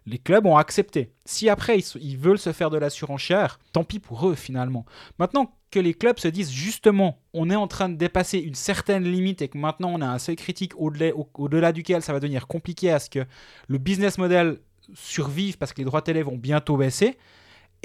Les 0.05 0.17
clubs 0.17 0.45
ont 0.45 0.57
accepté. 0.57 1.13
Si 1.25 1.47
après 1.49 1.79
ils, 1.79 2.17
veulent 2.17 2.39
se 2.39 2.51
faire 2.51 2.69
de 2.69 2.77
la 2.77 2.89
surenchère, 2.89 3.59
tant 3.71 3.85
pis 3.85 3.99
pour 3.99 4.27
eux 4.27 4.35
finalement. 4.35 4.85
Maintenant 5.17 5.55
que 5.71 5.79
les 5.79 5.93
clubs 5.93 6.19
se 6.19 6.27
disent 6.27 6.51
justement, 6.51 7.19
on 7.33 7.49
est 7.49 7.55
en 7.55 7.67
train 7.67 7.87
de 7.87 7.95
dépasser 7.95 8.39
une 8.39 8.53
certaine 8.53 9.05
limite 9.05 9.41
et 9.41 9.47
que 9.47 9.57
maintenant 9.57 9.91
on 9.93 10.01
a 10.01 10.07
un 10.07 10.19
seuil 10.19 10.35
critique 10.35 10.73
au-delà 10.77 11.15
au- 11.15 11.29
au-delà 11.35 11.71
duquel 11.71 12.01
ça 12.01 12.11
va 12.11 12.19
devenir 12.19 12.47
compliqué 12.47 12.91
à 12.91 12.99
ce 12.99 13.09
que 13.09 13.25
le 13.67 13.77
business 13.77 14.17
model 14.17 14.59
survive 14.93 15.57
parce 15.57 15.71
que 15.71 15.77
les 15.79 15.85
droits 15.85 16.01
télé 16.01 16.21
vont 16.21 16.37
bientôt 16.37 16.75
baisser. 16.75 17.17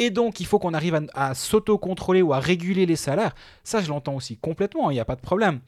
Et 0.01 0.11
donc, 0.11 0.39
il 0.39 0.47
faut 0.47 0.61
qu'on 0.61 0.75
arrive 0.75 0.95
à, 0.95 1.01
à 1.31 1.35
s'auto-contrôler 1.35 2.23
ou 2.23 2.33
à 2.33 2.39
réguler 2.39 2.87
les 2.87 2.95
salaires. 2.97 3.35
Ça, 3.65 3.81
je 3.81 3.89
l'entends 3.89 4.15
aussi 4.15 4.37
complètement, 4.37 4.91
il 4.91 4.95
n'y 4.95 5.01
a 5.01 5.05
pas 5.05 5.17
de 5.17 5.21
problème. 5.21 5.61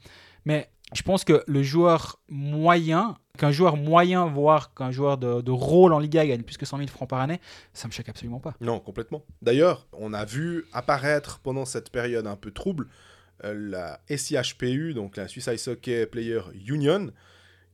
Mais 0.45 0.69
je 0.93 1.03
pense 1.03 1.23
que 1.23 1.43
le 1.47 1.63
joueur 1.63 2.19
moyen, 2.29 3.15
qu'un 3.37 3.51
joueur 3.51 3.77
moyen, 3.77 4.25
voire 4.25 4.73
qu'un 4.73 4.91
joueur 4.91 5.17
de, 5.17 5.51
rôle 5.51 5.93
en 5.93 5.99
Liga 5.99 6.25
gagne 6.25 6.43
plus 6.43 6.57
que 6.57 6.65
100 6.65 6.77
000 6.77 6.89
francs 6.89 7.09
par 7.09 7.21
année, 7.21 7.39
ça 7.73 7.87
me 7.87 7.93
choque 7.93 8.09
absolument 8.09 8.39
pas. 8.39 8.53
Non, 8.59 8.79
complètement. 8.79 9.23
D'ailleurs, 9.41 9.87
on 9.93 10.13
a 10.13 10.25
vu 10.25 10.65
apparaître 10.73 11.39
pendant 11.39 11.65
cette 11.65 11.89
période 11.89 12.27
un 12.27 12.35
peu 12.35 12.51
trouble 12.51 12.87
euh, 13.43 13.53
la 13.53 14.01
SIHPU, 14.09 14.93
donc 14.93 15.17
la 15.17 15.27
Swiss 15.27 15.47
Ice 15.47 15.67
Hockey 15.67 16.05
Player 16.05 16.41
Union, 16.67 17.11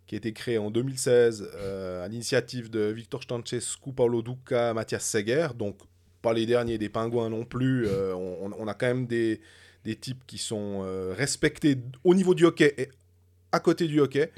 qui 0.06 0.16
a 0.16 0.18
été 0.20 0.32
créée 0.32 0.58
en 0.58 0.70
2016 0.70 1.50
euh, 1.56 2.06
à 2.06 2.08
l'initiative 2.08 2.70
de 2.70 2.82
Victor 2.92 3.24
Stancescu, 3.24 3.92
Paulo 3.94 4.22
Duca, 4.22 4.74
Mathias 4.74 5.04
Seger, 5.10 5.50
donc 5.56 5.78
pas 6.22 6.34
les 6.34 6.46
derniers 6.46 6.78
des 6.78 6.90
pingouins 6.90 7.30
non 7.30 7.46
plus. 7.46 7.88
euh, 7.88 8.14
on 8.16 8.68
a 8.68 8.74
quand 8.74 8.88
même 8.88 9.08
des, 9.08 9.42
des 9.88 9.96
types 9.96 10.24
qui 10.28 10.38
sont 10.38 10.82
euh, 10.84 11.14
respectés 11.18 11.78
au 12.04 12.14
niveau 12.14 12.34
du 12.36 12.44
hockey 12.46 12.74
et 12.78 12.90
à 13.54 13.60
côté 13.60 13.88
du 13.88 14.00
hockey. 14.02 14.30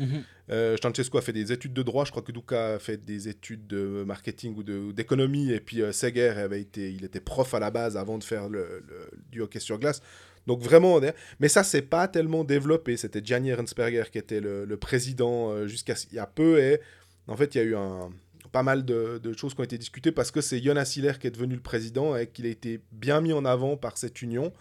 Euh, 0.51 0.77
Stancescu 0.77 1.17
a 1.17 1.21
fait 1.21 1.33
des 1.33 1.51
études 1.51 1.73
de 1.73 1.83
droit, 1.83 2.05
je 2.05 2.12
crois 2.12 2.23
que 2.23 2.31
Duca 2.31 2.75
a 2.75 2.79
fait 2.79 2.97
des 3.03 3.27
études 3.27 3.65
de 3.67 4.03
marketing 4.05 4.55
ou 4.57 4.63
d'économie, 4.93 5.51
et 5.51 5.59
puis 5.59 5.81
euh, 5.81 5.91
Seger 5.91 6.29
avait 6.29 6.62
été, 6.62 6.91
il 6.91 7.03
était 7.03 7.19
prof 7.19 7.53
à 7.53 7.59
la 7.59 7.69
base 7.71 7.97
avant 7.97 8.17
de 8.17 8.23
faire 8.23 8.47
le, 8.49 8.83
le- 8.88 9.09
du 9.31 9.41
hockey 9.41 9.59
sur 9.59 9.77
glace. 9.79 10.01
Donc 10.47 10.62
vraiment, 10.62 10.99
mais 11.39 11.49
ça 11.49 11.63
c'est 11.63 11.83
pas 11.83 12.07
tellement 12.07 12.43
développé. 12.43 12.97
C'était 12.97 13.21
Gianni 13.23 13.53
Rensberger 13.53 14.05
qui 14.12 14.17
était 14.17 14.39
le, 14.39 14.65
le 14.65 14.77
président 14.77 15.67
jusqu'à 15.67 15.95
il 16.12 16.15
y 16.15 16.19
a 16.19 16.25
peu, 16.25 16.59
et 16.59 16.79
en 17.27 17.35
fait 17.35 17.53
il 17.53 17.57
y 17.59 17.62
a 17.62 17.63
eu 17.65 17.75
un, 17.75 18.09
pas 18.51 18.63
mal 18.63 18.83
de, 18.85 19.19
de 19.21 19.33
choses 19.38 19.53
qui 19.53 19.62
ont 19.62 19.69
été 19.71 19.77
discutées 19.77 20.12
parce 20.12 20.31
que 20.31 20.41
c'est 20.41 20.59
Jonas 20.63 20.91
Hiller 20.95 21.13
qui 21.19 21.27
est 21.27 21.31
devenu 21.31 21.53
le 21.55 21.62
président 21.62 22.15
et 22.15 22.25
qu'il 22.25 22.45
a 22.47 22.49
été 22.49 22.79
bien 22.91 23.21
mis 23.21 23.33
en 23.33 23.45
avant 23.45 23.77
par 23.77 23.97
cette 23.97 24.23
union. 24.23 24.51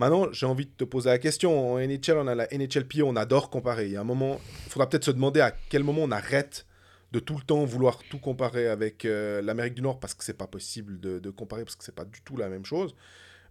Maintenant, 0.00 0.32
j'ai 0.32 0.46
envie 0.46 0.64
de 0.64 0.70
te 0.70 0.84
poser 0.84 1.10
la 1.10 1.18
question. 1.18 1.74
En 1.74 1.78
NHL, 1.78 2.16
on 2.16 2.26
a 2.26 2.34
la 2.34 2.48
NHLPA, 2.50 3.02
on 3.04 3.16
adore 3.16 3.50
comparer. 3.50 3.84
Il 3.84 3.92
y 3.92 3.96
a 3.96 4.00
un 4.00 4.04
moment, 4.04 4.40
il 4.64 4.72
faudra 4.72 4.88
peut-être 4.88 5.04
se 5.04 5.10
demander 5.10 5.40
à 5.40 5.54
quel 5.68 5.84
moment 5.84 6.00
on 6.04 6.10
arrête 6.10 6.64
de 7.12 7.20
tout 7.20 7.36
le 7.36 7.42
temps 7.42 7.66
vouloir 7.66 7.98
tout 8.08 8.18
comparer 8.18 8.66
avec 8.66 9.04
euh, 9.04 9.42
l'Amérique 9.42 9.74
du 9.74 9.82
Nord 9.82 10.00
parce 10.00 10.14
que 10.14 10.24
c'est 10.24 10.38
pas 10.38 10.46
possible 10.46 11.00
de, 11.00 11.28
comparer 11.28 11.64
parce 11.64 11.76
que 11.76 11.84
c'est 11.84 11.94
pas 11.94 12.06
du 12.06 12.22
tout 12.22 12.38
la 12.38 12.48
même 12.48 12.64
chose. 12.64 12.94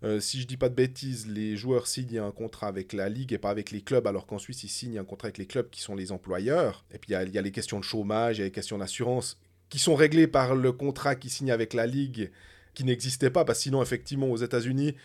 Euh, 0.03 0.19
si 0.19 0.41
je 0.41 0.47
dis 0.47 0.57
pas 0.57 0.69
de 0.69 0.73
bêtises, 0.73 1.27
les 1.27 1.55
joueurs 1.55 1.85
signent 1.85 2.17
un 2.17 2.31
contrat 2.31 2.65
avec 2.65 2.93
la 2.93 3.09
ligue 3.09 3.31
et 3.31 3.37
pas 3.37 3.51
avec 3.51 3.69
les 3.69 3.81
clubs, 3.81 4.07
alors 4.07 4.25
qu'en 4.25 4.39
Suisse 4.39 4.63
ils 4.63 4.69
signent 4.69 4.97
un 4.97 5.05
contrat 5.05 5.27
avec 5.27 5.37
les 5.37 5.45
clubs 5.45 5.69
qui 5.69 5.81
sont 5.81 5.95
les 5.95 6.11
employeurs. 6.11 6.83
Et 6.91 6.97
puis 6.97 7.11
il 7.11 7.13
y 7.13 7.37
a- 7.37 7.41
les 7.43 7.51
questions 7.51 7.77
de 7.77 7.83
chômage, 7.83 8.37
il 8.37 8.39
y 8.39 8.41
a 8.41 8.45
les 8.45 8.51
questions 8.51 8.79
d'assurance 8.79 9.39
qui 9.69 9.77
sont 9.77 9.93
réglées 9.93 10.25
par 10.25 10.55
le 10.55 10.71
contrat 10.71 11.13
qui 11.13 11.29
signe 11.29 11.51
avec 11.51 11.75
la 11.75 11.85
ligue 11.85 12.31
qui 12.73 12.85
n'existait 12.85 13.29
pas 13.29 13.45
parce 13.45 13.59
que 13.59 13.63
sinon 13.63 13.83
effectivement 13.83 14.31
aux 14.31 14.37
États-Unis 14.37 14.95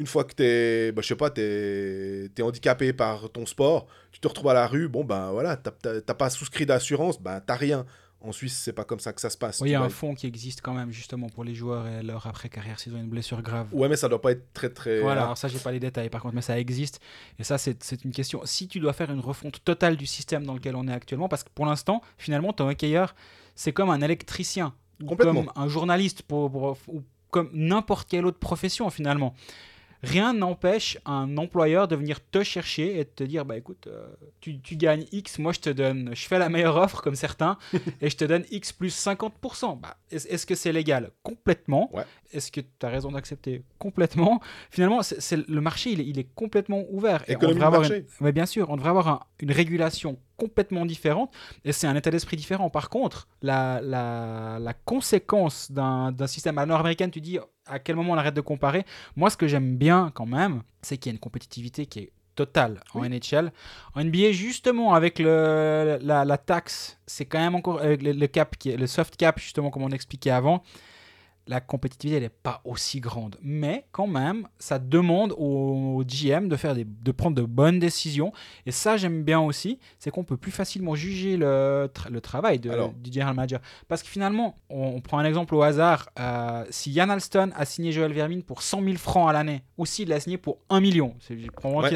une 0.00 0.06
fois 0.06 0.24
que 0.24 0.32
t'es, 0.34 0.92
bah, 0.92 1.02
je 1.02 1.08
sais 1.08 1.14
pas, 1.14 1.30
t'es, 1.30 2.30
t'es 2.34 2.42
handicapé 2.42 2.92
par 2.94 3.30
ton 3.30 3.44
sport, 3.44 3.86
tu 4.10 4.18
te 4.18 4.26
retrouves 4.26 4.48
à 4.48 4.54
la 4.54 4.66
rue, 4.66 4.88
bon 4.88 5.04
ben 5.04 5.30
voilà, 5.30 5.56
t'as, 5.56 6.14
pas 6.14 6.30
souscrit 6.30 6.64
d'assurance, 6.66 7.20
ben 7.20 7.40
t'as 7.40 7.54
rien. 7.56 7.84
En 8.22 8.32
Suisse, 8.32 8.58
c'est 8.62 8.74
pas 8.74 8.84
comme 8.84 9.00
ça 9.00 9.14
que 9.14 9.20
ça 9.22 9.30
se 9.30 9.38
passe. 9.38 9.60
Oui, 9.62 9.70
il 9.70 9.72
y 9.72 9.74
a 9.74 9.80
un 9.82 9.88
fonds 9.88 10.14
qui 10.14 10.26
existe 10.26 10.60
quand 10.60 10.74
même 10.74 10.90
justement 10.90 11.30
pour 11.30 11.42
les 11.42 11.54
joueurs 11.54 11.86
et 11.86 12.02
leur 12.02 12.26
après-carrière 12.26 12.78
s'ils 12.78 12.94
ont 12.94 12.98
une 12.98 13.08
blessure 13.08 13.40
grave. 13.40 13.68
Ouais, 13.72 13.88
mais 13.88 13.96
ça 13.96 14.10
doit 14.10 14.20
pas 14.20 14.32
être 14.32 14.52
très 14.52 14.68
très. 14.68 15.00
Voilà, 15.00 15.22
alors 15.22 15.38
ça, 15.38 15.48
j'ai 15.48 15.58
pas 15.58 15.72
les 15.72 15.80
détails 15.80 16.10
par 16.10 16.20
contre, 16.20 16.34
mais 16.34 16.42
ça 16.42 16.58
existe. 16.58 17.00
Et 17.38 17.44
ça, 17.44 17.56
c'est 17.56 18.04
une 18.04 18.12
question. 18.12 18.42
Si 18.44 18.68
tu 18.68 18.78
dois 18.78 18.92
faire 18.92 19.10
une 19.10 19.20
refonte 19.20 19.64
totale 19.64 19.96
du 19.96 20.04
système 20.04 20.44
dans 20.44 20.52
lequel 20.52 20.76
on 20.76 20.86
est 20.86 20.92
actuellement, 20.92 21.28
parce 21.30 21.44
que 21.44 21.48
pour 21.54 21.64
l'instant, 21.64 22.02
finalement, 22.18 22.52
ton 22.52 22.68
hockeyeur, 22.68 23.14
c'est 23.54 23.72
comme 23.72 23.88
un 23.88 24.02
électricien, 24.02 24.74
ou 25.02 25.14
comme 25.16 25.50
un 25.56 25.68
journaliste, 25.68 26.20
pour, 26.22 26.50
pour- 26.52 26.76
ou 26.88 27.02
comme 27.30 27.48
n'importe 27.54 28.06
quelle 28.10 28.26
autre 28.26 28.38
profession 28.38 28.90
finalement. 28.90 29.34
Rien 30.02 30.32
n'empêche 30.32 30.98
un 31.04 31.36
employeur 31.36 31.86
de 31.88 31.94
venir 31.96 32.20
te 32.30 32.42
chercher 32.42 32.98
et 32.98 33.04
de 33.04 33.10
te 33.10 33.22
dire 33.24 33.44
bah 33.44 33.56
écoute, 33.56 33.86
euh, 33.86 34.06
tu, 34.40 34.58
tu 34.60 34.76
gagnes 34.76 35.04
X, 35.12 35.38
moi 35.38 35.52
je 35.52 35.60
te 35.60 35.70
donne, 35.70 36.10
je 36.14 36.26
fais 36.26 36.38
la 36.38 36.48
meilleure 36.48 36.76
offre 36.76 37.02
comme 37.02 37.14
certains, 37.14 37.58
et 38.00 38.08
je 38.08 38.16
te 38.16 38.24
donne 38.24 38.44
X 38.50 38.72
plus 38.72 38.94
50%. 39.06 39.78
Bah, 39.80 39.96
est- 40.10 40.26
Est-ce 40.30 40.46
que 40.46 40.54
c'est 40.54 40.72
légal? 40.72 41.10
Complètement. 41.22 41.90
Ouais. 41.94 42.04
Est-ce 42.32 42.50
que 42.50 42.60
tu 42.60 42.66
as 42.86 42.88
raison 42.88 43.12
d'accepter? 43.12 43.62
Complètement. 43.78 44.40
Finalement, 44.70 45.02
c'est 45.02 45.48
le 45.48 45.60
marché, 45.60 45.90
il 45.90 46.00
est, 46.00 46.06
il 46.06 46.18
est 46.18 46.28
complètement 46.34 46.84
ouvert. 46.90 47.22
Et 47.28 47.36
on 47.36 47.40
devrait 47.40 47.54
de 47.60 47.64
avoir 47.64 47.82
une- 47.84 48.04
mais 48.20 48.32
bien 48.32 48.46
sûr, 48.46 48.70
on 48.70 48.76
devrait 48.76 48.90
avoir 48.90 49.08
un- 49.08 49.20
une 49.40 49.52
régulation 49.52 50.18
complètement 50.40 50.86
différente 50.86 51.30
et 51.64 51.72
c'est 51.72 51.86
un 51.86 51.94
état 51.94 52.10
d'esprit 52.10 52.36
différent. 52.36 52.70
Par 52.70 52.88
contre, 52.88 53.28
la, 53.42 53.80
la, 53.82 54.58
la 54.58 54.74
conséquence 54.74 55.70
d'un 55.70 56.26
système 56.26 56.56
à 56.58 56.62
la 56.62 56.66
nord-américaine, 56.66 57.10
tu 57.10 57.20
dis 57.20 57.38
à 57.66 57.78
quel 57.78 57.96
moment 57.96 58.12
on 58.14 58.16
arrête 58.16 58.34
de 58.34 58.40
comparer. 58.40 58.84
Moi, 59.16 59.28
ce 59.30 59.36
que 59.36 59.46
j'aime 59.46 59.76
bien 59.76 60.10
quand 60.14 60.26
même, 60.26 60.62
c'est 60.82 60.96
qu'il 60.96 61.10
y 61.10 61.12
a 61.12 61.14
une 61.14 61.20
compétitivité 61.20 61.86
qui 61.86 61.98
est 62.00 62.12
totale 62.34 62.80
en 62.94 63.02
NHL. 63.02 63.52
En 63.94 64.04
NBA, 64.04 64.32
justement, 64.32 64.94
avec 64.94 65.18
le, 65.18 65.98
la, 66.00 66.24
la 66.24 66.38
taxe, 66.38 66.98
c'est 67.06 67.26
quand 67.26 67.38
même 67.38 67.54
encore 67.54 67.80
le, 67.82 67.96
le 67.96 68.26
cap, 68.26 68.56
qui 68.56 68.70
est, 68.70 68.76
le 68.76 68.86
soft 68.86 69.16
cap, 69.16 69.38
justement, 69.38 69.70
comme 69.70 69.82
on 69.82 69.90
expliquait 69.90 70.30
avant. 70.30 70.62
La 71.46 71.60
compétitivité 71.60 72.16
elle 72.18 72.22
n'est 72.24 72.28
pas 72.28 72.60
aussi 72.64 73.00
grande. 73.00 73.36
Mais 73.42 73.86
quand 73.92 74.06
même, 74.06 74.46
ça 74.58 74.78
demande 74.78 75.34
au 75.36 76.02
GM 76.06 76.48
de, 76.48 76.56
faire 76.56 76.74
des, 76.74 76.84
de 76.84 77.12
prendre 77.12 77.36
de 77.36 77.42
bonnes 77.42 77.78
décisions. 77.78 78.32
Et 78.66 78.70
ça, 78.72 78.96
j'aime 78.96 79.22
bien 79.24 79.40
aussi, 79.40 79.78
c'est 79.98 80.10
qu'on 80.10 80.22
peut 80.24 80.36
plus 80.36 80.52
facilement 80.52 80.94
juger 80.94 81.36
le, 81.36 81.88
tra- 81.92 82.08
le 82.10 82.20
travail 82.20 82.58
de, 82.60 82.70
Alors. 82.70 82.92
du 82.92 83.10
general 83.12 83.34
manager. 83.34 83.60
Parce 83.88 84.02
que 84.02 84.08
finalement, 84.08 84.54
on, 84.68 84.82
on 84.96 85.00
prend 85.00 85.18
un 85.18 85.24
exemple 85.24 85.54
au 85.54 85.62
hasard. 85.62 86.08
euh, 86.18 86.64
si 86.70 86.90
Yann 86.92 87.10
Alston 87.10 87.50
a 87.56 87.64
signé 87.64 87.90
Joel 87.92 88.12
Vermin 88.12 88.40
pour 88.40 88.62
100 88.62 88.82
000 88.84 88.96
francs 88.96 89.28
à 89.28 89.32
l'année, 89.32 89.62
ou 89.76 89.86
s'il 89.86 90.08
l'a 90.08 90.20
signé 90.20 90.36
pour 90.38 90.58
1 90.68 90.80
million, 90.80 91.14
c'est- 91.20 91.34
Ouais. 91.82 91.90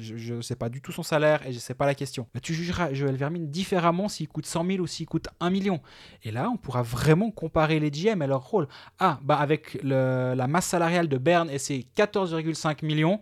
Je 0.00 0.34
ne 0.34 0.42
sais 0.42 0.56
pas 0.56 0.68
du 0.68 0.80
tout 0.80 0.92
son 0.92 1.02
salaire 1.02 1.46
et 1.46 1.52
je 1.52 1.58
sais 1.58 1.74
pas 1.74 1.86
la 1.86 1.94
question. 1.94 2.26
Mais 2.34 2.40
tu 2.40 2.54
jugeras 2.54 2.92
Joel 2.92 3.16
Vermin 3.16 3.40
différemment 3.40 4.08
s'il 4.08 4.28
coûte 4.28 4.46
100 4.46 4.66
000 4.66 4.78
ou 4.80 4.86
s'il 4.86 5.06
coûte 5.06 5.28
1 5.40 5.50
million. 5.50 5.80
Et 6.22 6.30
là, 6.30 6.50
on 6.50 6.56
pourra 6.56 6.82
vraiment 6.82 7.30
comparer 7.30 7.80
les 7.80 7.90
GM 7.90 8.22
et 8.22 8.26
leur 8.26 8.44
rôle. 8.44 8.68
Ah, 8.98 9.18
bah 9.22 9.36
avec 9.36 9.78
la 9.82 10.46
masse 10.46 10.66
salariale 10.66 11.08
de 11.08 11.18
Berne 11.18 11.50
et 11.50 11.58
ses 11.58 11.86
14,5 11.96 12.84
millions, 12.84 13.20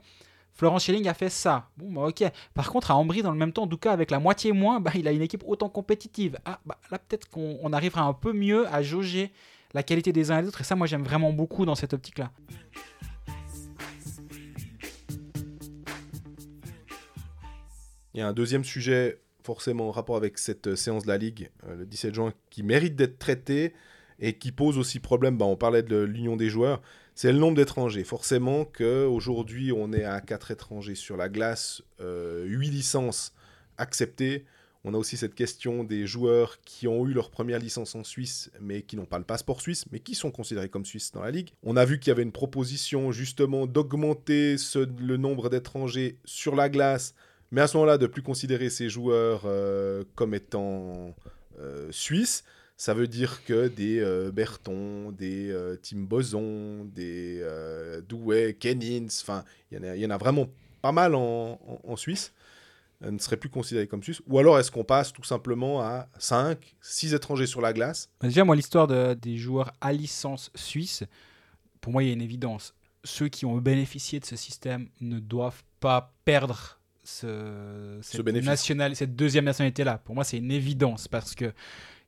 Florent 0.52 0.80
Schelling 0.80 1.06
a 1.06 1.14
fait 1.14 1.28
ça. 1.28 1.68
Bon, 1.76 1.92
bah 1.92 2.08
ok. 2.08 2.24
Par 2.52 2.70
contre, 2.70 2.90
à 2.90 2.96
Ambry, 2.96 3.22
dans 3.22 3.30
le 3.30 3.38
même 3.38 3.52
temps, 3.52 3.66
Douka, 3.66 3.92
avec 3.92 4.10
la 4.10 4.18
moitié 4.18 4.50
moins, 4.50 4.80
bah, 4.80 4.90
il 4.96 5.06
a 5.06 5.12
une 5.12 5.22
équipe 5.22 5.44
autant 5.46 5.68
compétitive. 5.68 6.36
Ah, 6.44 6.58
bah 6.66 6.78
là, 6.90 6.98
peut-être 6.98 7.30
qu'on 7.30 7.58
on 7.62 7.72
arrivera 7.72 8.02
un 8.02 8.12
peu 8.12 8.32
mieux 8.32 8.66
à 8.74 8.82
jauger 8.82 9.32
la 9.72 9.84
qualité 9.84 10.12
des 10.12 10.32
uns 10.32 10.38
et 10.38 10.42
des 10.42 10.48
autres. 10.48 10.60
Et 10.60 10.64
ça, 10.64 10.74
moi, 10.74 10.88
j'aime 10.88 11.04
vraiment 11.04 11.32
beaucoup 11.32 11.64
dans 11.64 11.76
cette 11.76 11.92
optique-là. 11.92 12.32
Il 18.18 18.22
y 18.22 18.24
a 18.24 18.26
un 18.26 18.32
deuxième 18.32 18.64
sujet, 18.64 19.20
forcément 19.44 19.90
en 19.90 19.90
rapport 19.92 20.16
avec 20.16 20.38
cette 20.38 20.66
euh, 20.66 20.74
séance 20.74 21.04
de 21.04 21.08
la 21.08 21.18
Ligue, 21.18 21.50
euh, 21.68 21.76
le 21.76 21.86
17 21.86 22.12
juin, 22.16 22.34
qui 22.50 22.64
mérite 22.64 22.96
d'être 22.96 23.16
traité 23.16 23.74
et 24.18 24.32
qui 24.32 24.50
pose 24.50 24.76
aussi 24.76 24.98
problème. 24.98 25.38
Bah, 25.38 25.44
on 25.44 25.54
parlait 25.54 25.84
de 25.84 25.98
l'union 25.98 26.34
des 26.34 26.50
joueurs, 26.50 26.82
c'est 27.14 27.30
le 27.30 27.38
nombre 27.38 27.56
d'étrangers. 27.56 28.02
Forcément 28.02 28.64
qu'aujourd'hui, 28.64 29.70
on 29.70 29.92
est 29.92 30.02
à 30.02 30.20
4 30.20 30.50
étrangers 30.50 30.96
sur 30.96 31.16
la 31.16 31.28
glace, 31.28 31.80
euh, 32.00 32.42
8 32.44 32.70
licences 32.70 33.34
acceptées. 33.76 34.44
On 34.82 34.94
a 34.94 34.98
aussi 34.98 35.16
cette 35.16 35.36
question 35.36 35.84
des 35.84 36.08
joueurs 36.08 36.60
qui 36.62 36.88
ont 36.88 37.06
eu 37.06 37.12
leur 37.12 37.30
première 37.30 37.60
licence 37.60 37.94
en 37.94 38.02
Suisse, 38.02 38.50
mais 38.60 38.82
qui 38.82 38.96
n'ont 38.96 39.06
pas 39.06 39.18
le 39.18 39.24
passeport 39.24 39.60
suisse, 39.60 39.84
mais 39.92 40.00
qui 40.00 40.16
sont 40.16 40.32
considérés 40.32 40.68
comme 40.68 40.84
Suisses 40.84 41.12
dans 41.12 41.22
la 41.22 41.30
Ligue. 41.30 41.50
On 41.62 41.76
a 41.76 41.84
vu 41.84 42.00
qu'il 42.00 42.10
y 42.10 42.12
avait 42.12 42.24
une 42.24 42.32
proposition 42.32 43.12
justement 43.12 43.68
d'augmenter 43.68 44.56
le 44.74 45.16
nombre 45.18 45.50
d'étrangers 45.50 46.18
sur 46.24 46.56
la 46.56 46.68
glace 46.68 47.14
mais 47.50 47.60
à 47.60 47.66
ce 47.66 47.76
moment-là, 47.76 47.98
de 47.98 48.06
plus 48.06 48.22
considérer 48.22 48.70
ces 48.70 48.88
joueurs 48.88 49.42
euh, 49.44 50.04
comme 50.14 50.34
étant 50.34 51.14
euh, 51.58 51.88
suisses, 51.90 52.44
ça 52.76 52.94
veut 52.94 53.08
dire 53.08 53.44
que 53.44 53.66
des 53.68 53.98
euh, 54.00 54.30
Berton, 54.30 55.10
des 55.12 55.50
euh, 55.50 55.76
Tim 55.82 55.98
Boson, 56.02 56.84
des 56.94 57.44
Douai, 58.08 58.54
Kennins, 58.58 59.08
enfin, 59.22 59.44
il 59.72 59.78
y, 59.84 60.06
en 60.06 60.10
a- 60.10 60.18
vraiment 60.18 60.48
pas 60.82 60.92
mal 60.92 61.14
en, 61.16 61.58
Suisse, 61.96 62.32
ne 63.00 63.18
seraient 63.18 63.36
plus 63.36 63.48
considérés 63.48 63.86
comme 63.88 64.02
suisses. 64.02 64.22
Ou 64.28 64.38
alors 64.38 64.58
est-ce 64.60 64.70
qu'on 64.70 64.84
passe 64.84 65.12
tout 65.12 65.24
simplement 65.24 65.80
à 65.82 66.08
5, 66.18 66.76
6 66.80 67.14
étrangers 67.14 67.46
sur 67.46 67.60
la 67.60 67.72
glace? 67.72 68.08
Bah, 68.20 68.28
Déjà, 68.28 68.44
moi, 68.44 68.54
l'histoire 68.54 68.86
de- 68.86 69.14
des 69.14 69.36
joueurs 69.38 69.72
à 69.80 69.92
licence 69.92 70.50
suisse, 70.54 71.02
pour 71.80 71.92
moi, 71.92 72.02
il 72.04 72.06
y 72.06 72.10
a 72.10 72.12
une 72.12 72.22
évidence. 72.22 72.74
Ceux 73.04 73.28
qui 73.28 73.44
ont 73.46 73.56
bénéficié 73.58 74.20
de 74.20 74.24
ce 74.24 74.36
système 74.36 74.88
ne 75.00 75.18
doivent 75.18 75.62
pas 75.80 76.12
perdre 76.24 76.77
ce, 77.08 77.98
cette, 78.02 78.94
cette 78.94 79.16
deuxième 79.16 79.44
nationalité-là. 79.44 79.98
Pour 80.04 80.14
moi, 80.14 80.24
c'est 80.24 80.38
une 80.38 80.52
évidence 80.52 81.08
parce 81.08 81.34
que, 81.34 81.52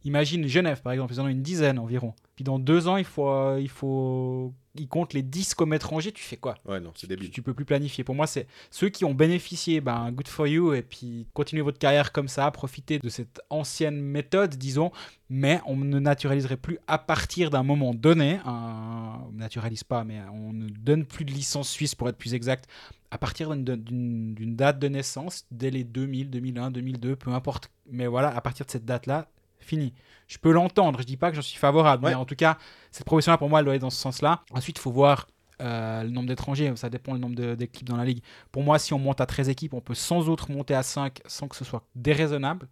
imagine 0.04 0.46
Genève, 0.46 0.82
par 0.82 0.92
exemple, 0.92 1.12
ils 1.12 1.20
en 1.20 1.24
ont 1.24 1.28
une 1.28 1.42
dizaine 1.42 1.78
environ. 1.78 2.14
Puis 2.36 2.44
dans 2.44 2.58
deux 2.58 2.88
ans, 2.88 2.96
il 2.96 3.04
faut, 3.04 3.28
euh, 3.28 3.58
il 3.60 3.68
faut, 3.68 4.54
ils 4.74 4.88
comptent 4.88 5.12
les 5.12 5.22
10 5.22 5.54
comme 5.54 5.74
étrangers. 5.74 6.12
Tu 6.12 6.22
fais 6.22 6.36
quoi? 6.36 6.56
Ouais, 6.64 6.80
non, 6.80 6.92
c'est 6.94 7.06
tu, 7.06 7.08
débile. 7.08 7.30
tu 7.30 7.42
peux 7.42 7.54
plus 7.54 7.64
planifier. 7.64 8.04
Pour 8.04 8.14
moi, 8.14 8.26
c'est 8.26 8.46
ceux 8.70 8.88
qui 8.88 9.04
ont 9.04 9.14
bénéficié, 9.14 9.80
ben, 9.80 10.10
good 10.10 10.28
for 10.28 10.46
you, 10.46 10.72
et 10.72 10.82
puis 10.82 11.26
continuez 11.34 11.62
votre 11.62 11.78
carrière 11.78 12.12
comme 12.12 12.28
ça, 12.28 12.50
profitez 12.50 12.98
de 12.98 13.08
cette 13.08 13.40
ancienne 13.50 14.00
méthode, 14.00 14.56
disons, 14.56 14.90
mais 15.28 15.60
on 15.66 15.76
ne 15.76 15.98
naturaliserait 15.98 16.56
plus 16.56 16.78
à 16.86 16.98
partir 16.98 17.50
d'un 17.50 17.62
moment 17.62 17.94
donné, 17.94 18.40
un, 18.44 19.20
on 19.28 19.32
naturalise 19.32 19.84
pas, 19.84 20.04
mais 20.04 20.20
on 20.32 20.52
ne 20.52 20.68
donne 20.68 21.04
plus 21.04 21.24
de 21.24 21.32
licence 21.32 21.68
suisse 21.68 21.94
pour 21.94 22.08
être 22.08 22.16
plus 22.16 22.34
exact, 22.34 22.68
à 23.10 23.18
partir 23.18 23.54
d'une 23.54 24.56
date 24.56 24.78
de 24.78 24.88
naissance, 24.88 25.44
dès 25.50 25.70
les 25.70 25.84
2000, 25.84 26.30
2001, 26.30 26.70
2002, 26.70 27.16
peu 27.16 27.32
importe. 27.32 27.70
Mais 27.90 28.06
voilà, 28.06 28.34
à 28.34 28.40
partir 28.40 28.64
de 28.64 28.70
cette 28.70 28.84
date-là, 28.84 29.28
fini. 29.70 29.92
Je 30.28 30.38
peux 30.38 30.52
l'entendre, 30.52 31.00
je 31.00 31.06
dis 31.06 31.16
pas 31.16 31.30
que 31.30 31.36
j'en 31.36 31.42
suis 31.42 31.58
favorable, 31.58 32.04
Ouais. 32.04 32.10
mais 32.10 32.14
en 32.16 32.24
tout 32.24 32.36
cas, 32.36 32.58
cette 32.92 33.04
proposition-là, 33.06 33.38
pour 33.38 33.48
moi, 33.48 33.58
elle 33.60 33.64
doit 33.64 33.74
être 33.74 33.80
dans 33.80 33.90
ce 33.90 34.00
sens-là. 34.00 34.42
Ensuite, 34.52 34.76
il 34.78 34.80
faut 34.80 34.92
voir 34.92 35.26
euh, 35.60 36.02
le 36.04 36.10
nombre 36.10 36.28
d'étrangers, 36.28 36.72
ça 36.76 36.88
dépend 36.88 37.14
du 37.14 37.20
nombre 37.20 37.54
d'équipes 37.54 37.88
dans 37.88 37.96
la 37.96 38.04
ligue. 38.04 38.22
Pour 38.52 38.62
moi, 38.62 38.78
si 38.78 38.94
on 38.94 38.98
monte 38.98 39.20
à 39.20 39.26
13 39.26 39.48
équipes, 39.48 39.74
on 39.74 39.80
peut 39.80 39.94
sans 39.94 40.28
autre 40.28 40.50
monter 40.50 40.74
à 40.74 40.82
5 40.82 41.18
sans 41.26 41.48
que 41.48 41.56
ce 41.56 41.64
soit 41.64 41.82
déraisonnable. 41.94 42.68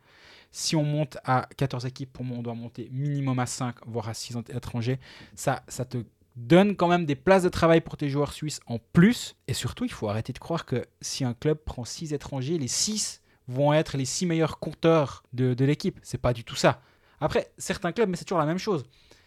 Si 0.50 0.74
on 0.76 0.82
monte 0.84 1.18
à 1.24 1.46
14 1.56 1.84
équipes, 1.86 2.12
pour 2.12 2.24
moi, 2.24 2.38
on 2.38 2.42
doit 2.42 2.54
monter 2.54 2.88
minimum 2.92 3.38
à 3.38 3.46
5, 3.46 3.74
voire 3.86 4.08
à 4.08 4.14
6 4.14 4.38
étrangers. 4.54 4.98
Ça, 5.34 5.62
ça 5.68 5.84
te 5.84 5.98
donne 6.36 6.76
quand 6.76 6.88
même 6.88 7.04
des 7.04 7.16
places 7.16 7.42
de 7.42 7.48
travail 7.50 7.80
pour 7.82 7.96
tes 7.98 8.08
joueurs 8.08 8.32
suisses 8.32 8.60
en 8.66 8.78
plus. 8.92 9.34
Et 9.48 9.52
surtout, 9.52 9.84
il 9.84 9.92
faut 9.92 10.08
arrêter 10.08 10.32
de 10.32 10.38
croire 10.38 10.64
que 10.64 10.86
si 11.02 11.24
un 11.24 11.34
club 11.34 11.58
prend 11.58 11.84
6 11.84 12.12
étrangers, 12.14 12.56
les 12.58 12.68
6 12.68 13.20
vont 13.48 13.72
être 13.72 13.96
les 13.96 14.04
6 14.04 14.26
meilleurs 14.26 14.58
compteurs 14.58 15.24
de, 15.32 15.54
de 15.54 15.64
l'équipe. 15.64 15.98
C'est 16.02 16.18
pas 16.20 16.32
du 16.32 16.44
tout 16.44 16.56
ça. 16.56 16.80
Après, 17.20 17.50
certains 17.58 17.92
clubs, 17.92 18.08
mais 18.08 18.16
c'est 18.16 18.24
toujours 18.24 18.38
la 18.38 18.46
même 18.46 18.58
chose. 18.58 18.84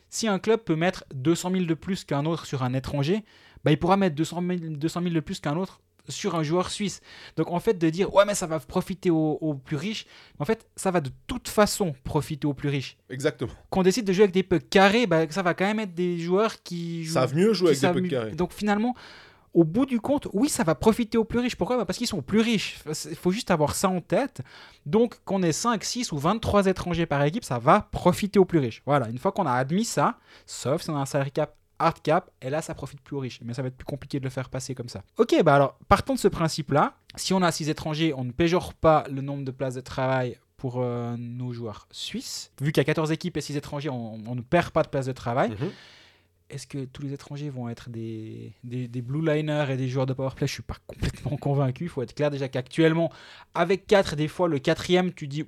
Si 0.09 0.27
un 0.27 0.39
club 0.39 0.61
peut 0.61 0.75
mettre 0.75 1.05
200 1.13 1.51
000 1.51 1.65
de 1.65 1.73
plus 1.73 2.03
qu'un 2.03 2.25
autre 2.25 2.45
sur 2.45 2.63
un 2.63 2.73
étranger, 2.73 3.23
bah, 3.63 3.71
il 3.71 3.77
pourra 3.77 3.97
mettre 3.97 4.15
200 4.15 4.43
000, 4.47 4.59
200 4.75 5.01
000 5.03 5.13
de 5.15 5.19
plus 5.19 5.39
qu'un 5.39 5.57
autre 5.57 5.81
sur 6.09 6.35
un 6.35 6.43
joueur 6.43 6.69
suisse. 6.69 7.01
Donc 7.37 7.49
en 7.51 7.59
fait, 7.59 7.75
de 7.75 7.89
dire 7.89 8.13
ouais, 8.13 8.25
mais 8.25 8.35
ça 8.35 8.47
va 8.47 8.59
profiter 8.59 9.09
aux, 9.09 9.37
aux 9.39 9.53
plus 9.53 9.77
riches, 9.77 10.05
en 10.39 10.45
fait, 10.45 10.67
ça 10.75 10.91
va 10.91 10.99
de 10.99 11.11
toute 11.27 11.47
façon 11.47 11.93
profiter 12.03 12.47
aux 12.47 12.53
plus 12.53 12.69
riches. 12.69 12.97
Exactement. 13.09 13.51
Qu'on 13.69 13.83
décide 13.83 14.05
de 14.05 14.13
jouer 14.13 14.23
avec 14.23 14.33
des 14.33 14.43
pucks 14.43 14.69
carrés, 14.69 15.07
bah, 15.07 15.29
ça 15.29 15.43
va 15.43 15.53
quand 15.53 15.65
même 15.65 15.79
être 15.79 15.93
des 15.93 16.17
joueurs 16.17 16.61
qui 16.63 17.05
jouent 17.05 17.13
savent 17.13 17.35
mieux 17.35 17.53
jouer 17.53 17.77
avec 17.83 17.95
des 17.95 18.01
mieux. 18.01 18.09
carrés. 18.09 18.31
Donc 18.31 18.51
finalement, 18.53 18.95
au 19.53 19.63
bout 19.63 19.85
du 19.85 19.99
compte, 19.99 20.27
oui, 20.33 20.49
ça 20.49 20.63
va 20.63 20.75
profiter 20.75 21.17
aux 21.17 21.25
plus 21.25 21.39
riches. 21.39 21.55
Pourquoi? 21.55 21.77
Bah, 21.77 21.85
Parce 21.85 21.97
qu'ils 21.97 22.07
sont 22.07 22.21
plus 22.21 22.39
riches. 22.39 22.79
Il 23.09 23.15
faut 23.15 23.31
juste 23.31 23.51
avoir 23.51 23.75
ça 23.75 23.89
en 23.89 24.01
tête. 24.01 24.41
Donc 24.85 25.19
qu'on 25.25 25.43
ait 25.43 25.51
5, 25.51 25.83
6 25.83 26.11
ou 26.11 26.17
23 26.17 26.67
étrangers 26.67 27.05
par 27.05 27.23
équipe, 27.23 27.43
ça 27.43 27.59
va 27.59 27.81
profiter 27.91 28.39
aux 28.39 28.45
plus 28.45 28.59
riches. 28.59 28.81
Voilà, 28.85 29.09
une 29.09 29.17
fois 29.17 29.31
qu'on 29.31 29.45
a 29.45 29.53
admis 29.53 29.85
ça, 29.85 30.17
sauf 30.45 30.81
si 30.83 30.89
on 30.89 30.95
a 30.95 30.99
un 30.99 31.05
salary 31.05 31.31
cap 31.31 31.55
hard 31.79 32.01
cap, 32.03 32.29
et 32.41 32.49
là 32.51 32.61
ça 32.61 32.75
profite 32.75 33.01
plus 33.01 33.15
aux 33.15 33.19
riches. 33.19 33.39
Mais 33.43 33.53
ça 33.53 33.61
va 33.61 33.69
être 33.69 33.77
plus 33.77 33.85
compliqué 33.85 34.19
de 34.19 34.23
le 34.23 34.29
faire 34.29 34.49
passer 34.49 34.75
comme 34.75 34.87
ça. 34.89 35.01
Ok, 35.17 35.35
bah 35.43 35.55
alors 35.55 35.77
partons 35.87 36.13
de 36.13 36.19
ce 36.19 36.27
principe-là. 36.27 36.93
Si 37.15 37.33
on 37.33 37.41
a 37.41 37.51
6 37.51 37.69
étrangers, 37.69 38.13
on 38.15 38.23
ne 38.23 38.31
péjore 38.31 38.73
pas 38.73 39.03
le 39.09 39.21
nombre 39.21 39.43
de 39.43 39.51
places 39.51 39.73
de 39.75 39.81
travail 39.81 40.37
pour 40.57 40.75
euh, 40.77 41.15
nos 41.17 41.51
joueurs 41.53 41.87
suisses. 41.89 42.51
Vu 42.61 42.71
qu'il 42.71 42.81
y 42.81 42.81
a 42.81 42.85
14 42.85 43.11
équipes 43.11 43.35
et 43.35 43.41
6 43.41 43.57
étrangers, 43.57 43.89
on, 43.89 44.17
ne 44.19 44.41
perd 44.41 44.69
pas 44.69 44.83
de 44.83 44.89
place 44.89 45.07
de 45.07 45.11
travail 45.11 45.49
Mhm. 45.49 45.71
Est-ce 46.51 46.67
que 46.67 46.85
tous 46.85 47.01
les 47.01 47.13
étrangers 47.13 47.49
vont 47.49 47.69
être 47.69 47.89
des, 47.89 48.53
des, 48.63 48.87
des 48.87 49.01
blue 49.01 49.25
liners 49.25 49.67
et 49.69 49.77
des 49.77 49.87
joueurs 49.87 50.05
de 50.05 50.13
powerplay 50.13 50.47
Je 50.47 50.53
suis 50.53 50.63
pas 50.63 50.77
complètement 50.85 51.37
convaincu. 51.39 51.85
Il 51.85 51.89
faut 51.89 52.01
être 52.01 52.13
clair 52.13 52.29
déjà 52.29 52.47
qu'actuellement, 52.47 53.11
avec 53.55 53.87
4, 53.87 54.15
des 54.15 54.27
fois, 54.27 54.47
le 54.47 54.59
quatrième, 54.59 55.13
tu 55.13 55.27
dis... 55.27 55.45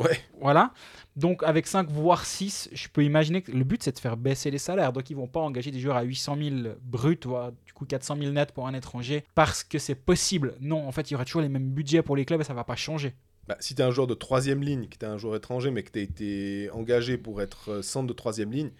Ouais. 0.00 0.20
Voilà. 0.40 0.72
Donc 1.16 1.42
avec 1.42 1.66
5, 1.66 1.90
voire 1.90 2.24
6, 2.24 2.70
je 2.72 2.88
peux 2.88 3.02
imaginer 3.02 3.42
que 3.42 3.50
le 3.50 3.64
but, 3.64 3.82
c'est 3.82 3.92
de 3.92 3.98
faire 3.98 4.16
baisser 4.16 4.50
les 4.50 4.58
salaires. 4.58 4.92
Donc 4.92 5.10
ils 5.10 5.16
vont 5.16 5.26
pas 5.26 5.40
engager 5.40 5.70
des 5.70 5.80
joueurs 5.80 5.96
à 5.96 6.02
800 6.02 6.36
000 6.36 6.56
bruts, 6.80 7.18
voire 7.24 7.50
du 7.66 7.72
coup 7.72 7.84
400 7.84 8.16
000 8.20 8.30
nets 8.30 8.52
pour 8.52 8.68
un 8.68 8.74
étranger, 8.74 9.24
parce 9.34 9.64
que 9.64 9.78
c'est 9.78 9.96
possible. 9.96 10.54
Non, 10.60 10.86
en 10.86 10.92
fait, 10.92 11.10
il 11.10 11.14
y 11.14 11.14
aura 11.16 11.24
toujours 11.24 11.42
les 11.42 11.48
mêmes 11.48 11.70
budgets 11.70 12.02
pour 12.02 12.14
les 12.14 12.24
clubs 12.24 12.40
et 12.40 12.44
ça 12.44 12.54
va 12.54 12.62
pas 12.64 12.76
changer. 12.76 13.14
Bah, 13.48 13.56
si 13.60 13.74
tu 13.74 13.82
es 13.82 13.84
un 13.84 13.90
joueur 13.90 14.06
de 14.06 14.14
troisième 14.14 14.62
ligne, 14.62 14.88
que 14.88 14.98
tu 14.98 15.04
es 15.04 15.08
un 15.08 15.16
joueur 15.16 15.34
étranger, 15.34 15.70
mais 15.70 15.82
que 15.82 15.90
tu 15.90 15.98
as 15.98 16.02
été 16.02 16.70
engagé 16.70 17.16
pour 17.16 17.40
être 17.40 17.70
euh, 17.70 17.82
centre 17.82 18.06
de 18.06 18.12
troisième 18.12 18.52
ligne, 18.52 18.70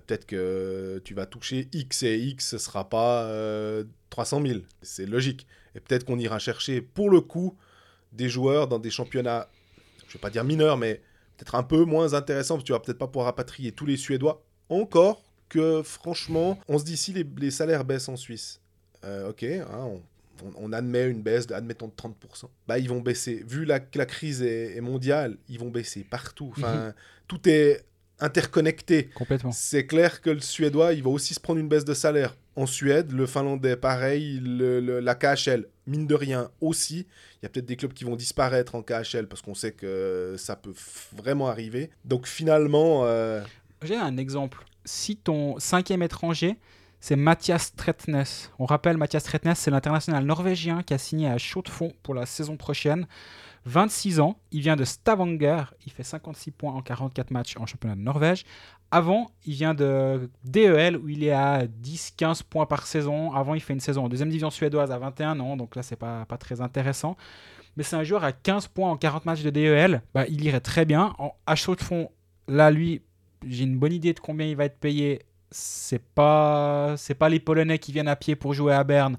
peut-être 0.00 0.26
que 0.26 1.00
tu 1.04 1.14
vas 1.14 1.26
toucher 1.26 1.68
X 1.72 2.02
et 2.02 2.18
X, 2.18 2.48
ce 2.50 2.58
sera 2.58 2.88
pas 2.88 3.24
euh, 3.24 3.84
300 4.10 4.42
000. 4.46 4.60
C'est 4.82 5.06
logique. 5.06 5.46
Et 5.74 5.80
peut-être 5.80 6.04
qu'on 6.04 6.18
ira 6.18 6.38
chercher, 6.38 6.80
pour 6.80 7.10
le 7.10 7.20
coup, 7.20 7.56
des 8.12 8.28
joueurs 8.28 8.68
dans 8.68 8.78
des 8.78 8.90
championnats, 8.90 9.48
je 10.08 10.14
vais 10.14 10.20
pas 10.20 10.30
dire 10.30 10.44
mineurs, 10.44 10.76
mais 10.76 11.00
peut-être 11.36 11.54
un 11.56 11.62
peu 11.64 11.84
moins 11.84 12.14
intéressants, 12.14 12.54
parce 12.54 12.62
que 12.64 12.66
tu 12.66 12.72
vas 12.72 12.80
peut-être 12.80 12.98
pas 12.98 13.08
pouvoir 13.08 13.26
rapatrier 13.26 13.72
tous 13.72 13.86
les 13.86 13.96
Suédois. 13.96 14.44
Encore 14.68 15.22
que, 15.48 15.82
franchement, 15.82 16.58
on 16.68 16.78
se 16.78 16.84
dit 16.84 16.96
si 16.96 17.12
les, 17.12 17.26
les 17.38 17.50
salaires 17.50 17.84
baissent 17.84 18.08
en 18.08 18.16
Suisse, 18.16 18.60
euh, 19.04 19.30
ok, 19.30 19.42
hein, 19.42 19.66
on, 19.72 20.02
on- 20.44 20.52
on 20.56 20.72
admet 20.72 21.06
une 21.08 21.22
baisse, 21.22 21.46
de, 21.46 21.54
admettons, 21.54 21.88
de 21.88 21.92
30%. 21.92 22.48
Bah, 22.66 22.78
ils 22.78 22.88
vont 22.88 23.00
baisser. 23.00 23.44
Vu 23.46 23.64
la, 23.64 23.78
que 23.80 23.98
la 23.98 24.06
crise 24.06 24.42
est, 24.42 24.76
est 24.76 24.80
mondiale, 24.80 25.36
ils 25.48 25.58
vont 25.58 25.70
baisser 25.70 26.02
partout. 26.04 26.52
Enfin, 26.56 26.94
tout 27.28 27.48
est 27.48 27.84
interconnecté. 28.20 29.10
Complètement. 29.14 29.52
C'est 29.52 29.86
clair 29.86 30.20
que 30.20 30.30
le 30.30 30.40
Suédois, 30.40 30.92
il 30.94 31.02
va 31.02 31.10
aussi 31.10 31.34
se 31.34 31.40
prendre 31.40 31.60
une 31.60 31.68
baisse 31.68 31.84
de 31.84 31.94
salaire. 31.94 32.36
En 32.56 32.66
Suède, 32.66 33.10
le 33.12 33.26
Finlandais, 33.26 33.76
pareil, 33.76 34.38
le- 34.40 34.80
le- 34.80 35.00
la 35.00 35.14
KHL, 35.16 35.66
mine 35.86 36.06
de 36.06 36.14
rien, 36.14 36.50
aussi. 36.60 37.06
Il 37.42 37.44
y 37.44 37.46
a 37.46 37.48
peut-être 37.48 37.66
des 37.66 37.76
clubs 37.76 37.92
qui 37.92 38.04
vont 38.04 38.14
disparaître 38.16 38.74
en 38.76 38.82
KHL 38.82 39.26
parce 39.26 39.42
qu'on 39.42 39.54
sait 39.54 39.72
que 39.72 40.36
ça 40.38 40.54
peut 40.54 40.74
vraiment 41.16 41.48
arriver. 41.48 41.90
Donc 42.04 42.26
finalement, 42.26 43.02
euh, 43.04 43.42
J'ai 43.82 43.96
un 43.96 44.16
exemple 44.16 44.64
si 44.84 45.16
ton 45.16 45.58
cinquième 45.58 46.02
étranger, 46.02 46.56
c'est 47.00 47.16
Mathias 47.16 47.64
Stretnes. 47.64 48.24
On 48.58 48.66
rappelle, 48.66 48.96
Mathias 48.96 49.22
Stretnes, 49.24 49.54
c'est 49.56 49.70
l'international 49.70 50.24
norvégien 50.24 50.82
qui 50.82 50.94
a 50.94 50.98
signé 50.98 51.28
à 51.28 51.36
Chaud 51.38 51.62
de 51.62 51.68
Fonds 51.68 51.92
pour 52.02 52.14
la 52.14 52.24
saison 52.26 52.56
prochaine. 52.56 53.06
26 53.66 54.20
ans, 54.20 54.38
il 54.50 54.60
vient 54.60 54.76
de 54.76 54.84
Stavanger, 54.84 55.64
il 55.86 55.92
fait 55.92 56.02
56 56.02 56.50
points 56.50 56.72
en 56.72 56.82
44 56.82 57.30
matchs 57.30 57.56
en 57.56 57.66
championnat 57.66 57.96
de 57.96 58.00
Norvège. 58.00 58.44
Avant, 58.90 59.30
il 59.46 59.54
vient 59.54 59.74
de 59.74 60.30
DEL 60.44 60.96
où 60.96 61.08
il 61.08 61.24
est 61.24 61.32
à 61.32 61.64
10-15 61.66 62.42
points 62.44 62.66
par 62.66 62.86
saison. 62.86 63.32
Avant, 63.32 63.54
il 63.54 63.60
fait 63.60 63.72
une 63.72 63.80
saison 63.80 64.04
en 64.04 64.08
deuxième 64.08 64.28
division 64.28 64.50
suédoise 64.50 64.92
à 64.92 64.98
21 64.98 65.40
ans, 65.40 65.56
donc 65.56 65.76
là, 65.76 65.82
c'est 65.82 65.96
pas, 65.96 66.26
pas 66.26 66.36
très 66.36 66.60
intéressant. 66.60 67.16
Mais 67.76 67.82
c'est 67.82 67.96
un 67.96 68.04
joueur 68.04 68.22
à 68.24 68.32
15 68.32 68.68
points 68.68 68.90
en 68.90 68.96
40 68.96 69.24
matchs 69.24 69.42
de 69.42 69.50
DEL, 69.50 70.02
bah, 70.14 70.26
il 70.28 70.44
irait 70.44 70.60
très 70.60 70.84
bien. 70.84 71.14
En, 71.18 71.56
chaud 71.56 71.74
de 71.74 71.82
fond, 71.82 72.10
là, 72.46 72.70
lui, 72.70 73.02
j'ai 73.46 73.64
une 73.64 73.78
bonne 73.78 73.92
idée 73.92 74.12
de 74.12 74.20
combien 74.20 74.46
il 74.46 74.56
va 74.56 74.66
être 74.66 74.78
payé. 74.78 75.22
C'est 75.50 76.02
pas, 76.02 76.94
c'est 76.96 77.14
pas 77.14 77.28
les 77.28 77.40
Polonais 77.40 77.78
qui 77.78 77.92
viennent 77.92 78.08
à 78.08 78.16
pied 78.16 78.36
pour 78.36 78.54
jouer 78.54 78.74
à 78.74 78.84
Berne, 78.84 79.16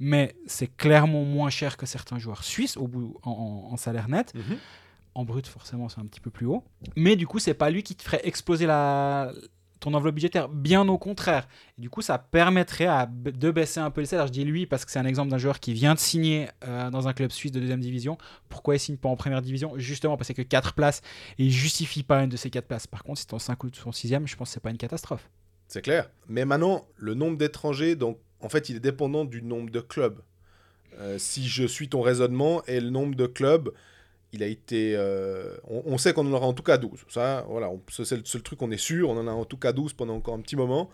mais 0.00 0.36
c'est 0.46 0.68
clairement 0.76 1.24
moins 1.24 1.50
cher 1.50 1.76
que 1.76 1.86
certains 1.86 2.18
joueurs 2.18 2.44
suisses 2.44 2.76
au 2.76 2.86
bout, 2.88 3.16
en, 3.22 3.30
en- 3.30 3.72
en 3.72 3.76
salaire 3.76 4.08
net. 4.08 4.32
Mhm. 4.34 4.56
En 5.14 5.24
brut, 5.24 5.46
forcément, 5.46 5.88
c'est 5.88 6.00
un 6.00 6.06
petit 6.06 6.20
peu 6.20 6.30
plus 6.30 6.46
haut. 6.46 6.62
Mais 6.96 7.16
du 7.16 7.26
coup, 7.26 7.38
c'est 7.40 7.54
pas 7.54 7.70
lui 7.70 7.82
qui 7.82 7.96
te 7.96 8.02
ferait 8.04 8.20
exploser 8.22 8.66
la, 8.66 9.32
ton 9.80 9.92
enveloppe 9.94 10.14
budgétaire. 10.14 10.48
Bien 10.48 10.86
au 10.88 10.96
contraire. 10.96 11.48
Et 11.76 11.80
du 11.80 11.90
coup, 11.90 12.02
ça 12.02 12.18
permettrait 12.18 12.86
à, 12.86 13.06
de 13.06 13.50
baisser 13.50 13.80
un 13.80 13.90
peu 13.90 14.00
les 14.00 14.06
salaires. 14.06 14.28
Je 14.28 14.32
dis 14.32 14.44
lui 14.44 14.66
parce 14.66 14.84
que 14.84 14.92
c'est 14.92 14.98
un 15.00 15.06
exemple 15.06 15.30
d'un 15.30 15.38
joueur 15.38 15.58
qui 15.58 15.72
vient 15.72 15.94
de 15.94 15.98
signer 15.98 16.48
euh, 16.64 16.90
dans 16.90 17.08
un 17.08 17.12
club 17.14 17.32
suisse 17.32 17.50
de 17.50 17.58
deuxième 17.58 17.80
division. 17.80 18.16
Pourquoi 18.48 18.76
il 18.76 18.78
signe 18.78 18.96
pas 18.96 19.08
en 19.08 19.16
première 19.16 19.42
division? 19.42 19.72
Justement 19.76 20.16
parce 20.16 20.28
qu'il 20.28 20.36
n'y 20.36 20.42
a 20.42 20.44
que 20.44 20.48
4 20.48 20.74
places 20.74 21.00
et 21.38 21.44
il 21.46 21.50
justifie 21.50 22.04
pas 22.04 22.22
une 22.22 22.28
de 22.28 22.36
ces 22.36 22.50
4 22.50 22.66
places. 22.68 22.86
Par 22.86 23.02
contre, 23.02 23.18
si 23.18 23.26
c'est 23.28 23.34
en 23.34 23.40
5 23.40 23.64
ou 23.64 23.70
son 23.72 23.90
6 23.90 24.08
je 24.24 24.36
pense 24.36 24.50
que 24.50 24.54
c'est 24.54 24.60
pas 24.60 24.70
une 24.70 24.78
catastrophe. 24.78 25.28
C'est 25.66 25.82
clair. 25.82 26.08
Mais 26.28 26.44
maintenant, 26.44 26.86
le 26.96 27.14
nombre 27.14 27.36
d'étrangers, 27.38 27.96
donc, 27.96 28.18
en 28.40 28.48
fait, 28.48 28.68
il 28.68 28.76
est 28.76 28.80
dépendant 28.80 29.24
du 29.24 29.42
nombre 29.42 29.70
de 29.70 29.80
clubs. 29.80 30.20
Euh, 30.98 31.18
si 31.18 31.46
je 31.48 31.64
suis 31.64 31.88
ton 31.88 32.00
raisonnement, 32.00 32.62
et 32.66 32.80
le 32.80 32.90
nombre 32.90 33.14
de 33.14 33.26
clubs, 33.26 33.70
il 34.32 34.42
a 34.42 34.46
été. 34.46 34.94
euh, 34.96 35.56
on, 35.64 35.82
on 35.86 35.98
sait 35.98 36.12
qu'on 36.12 36.26
en 36.26 36.32
aura 36.32 36.46
en 36.46 36.52
tout 36.52 36.62
cas 36.62 36.78
12. 36.78 37.04
Ça, 37.08 37.44
voilà, 37.48 37.70
c'est 37.88 38.16
le 38.16 38.24
seul 38.24 38.42
truc 38.42 38.58
qu'on 38.58 38.70
est 38.70 38.76
sûr. 38.76 39.08
On 39.10 39.16
en 39.16 39.26
a 39.28 39.32
en 39.32 39.44
tout 39.44 39.56
cas 39.56 39.72
12 39.72 39.92
pendant 39.94 40.14
encore 40.16 40.34
un 40.34 40.40
petit 40.40 40.56
moment. 40.56 40.90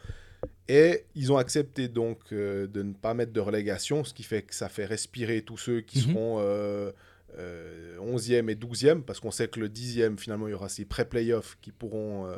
Et 0.68 1.04
ils 1.14 1.32
ont 1.32 1.36
accepté 1.38 1.88
donc 1.88 2.18
euh, 2.32 2.66
de 2.66 2.82
ne 2.82 2.92
pas 2.92 3.14
mettre 3.14 3.32
de 3.32 3.40
relégation, 3.40 4.04
ce 4.04 4.12
qui 4.14 4.22
fait 4.22 4.42
que 4.42 4.54
ça 4.54 4.68
fait 4.68 4.84
respirer 4.84 5.42
tous 5.42 5.56
ceux 5.58 5.80
qui 5.80 5.98
Mhm. 6.00 6.04
seront 6.12 6.36
euh, 6.40 6.92
euh, 7.38 7.96
11e 7.98 8.48
et 8.50 8.54
12e, 8.54 9.02
parce 9.02 9.20
qu'on 9.20 9.30
sait 9.30 9.48
que 9.48 9.58
le 9.60 9.68
10e, 9.68 10.18
finalement, 10.18 10.46
il 10.46 10.50
y 10.52 10.54
aura 10.54 10.68
ces 10.68 10.84
pré-playoffs 10.84 11.56
qui 11.62 11.72
pourront 11.72 12.28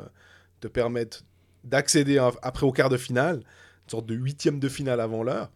te 0.61 0.67
permettre 0.67 1.23
d'accéder 1.63 2.17
après 2.41 2.65
au 2.65 2.71
quart 2.71 2.89
de 2.89 2.97
finale, 2.97 3.43
une 3.87 3.91
sorte 3.91 4.05
de 4.05 4.15
huitième 4.15 4.59
de 4.59 4.67
finale 4.67 4.99
avant 4.99 5.23
l'heure, 5.23 5.49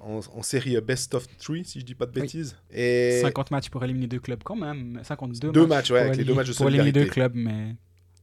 en, 0.00 0.18
en 0.34 0.42
série 0.42 0.80
best 0.80 1.14
of 1.14 1.26
three, 1.38 1.64
si 1.64 1.78
je 1.80 1.84
dis 1.84 1.94
pas 1.94 2.06
de 2.06 2.12
Oui. 2.16 2.22
bêtises. 2.22 2.56
Et 2.72 3.20
50 3.22 3.52
matchs 3.52 3.68
pour 3.70 3.84
éliminer 3.84 4.08
deux 4.08 4.18
clubs 4.18 4.42
quand 4.42 4.56
même. 4.56 5.00
52 5.04 5.52
Deux 5.52 5.66
matchs, 5.66 5.90
ouais, 5.92 5.98
pour 6.00 6.06
avec 6.08 6.18
les 6.18 6.24
deux 6.24 6.34
matchs 6.34 6.48
de 6.48 6.54
Pour 6.54 6.68
éliminer 6.68 6.90
deux 6.92 7.04
clubs, 7.06 7.34
mais 7.36 7.76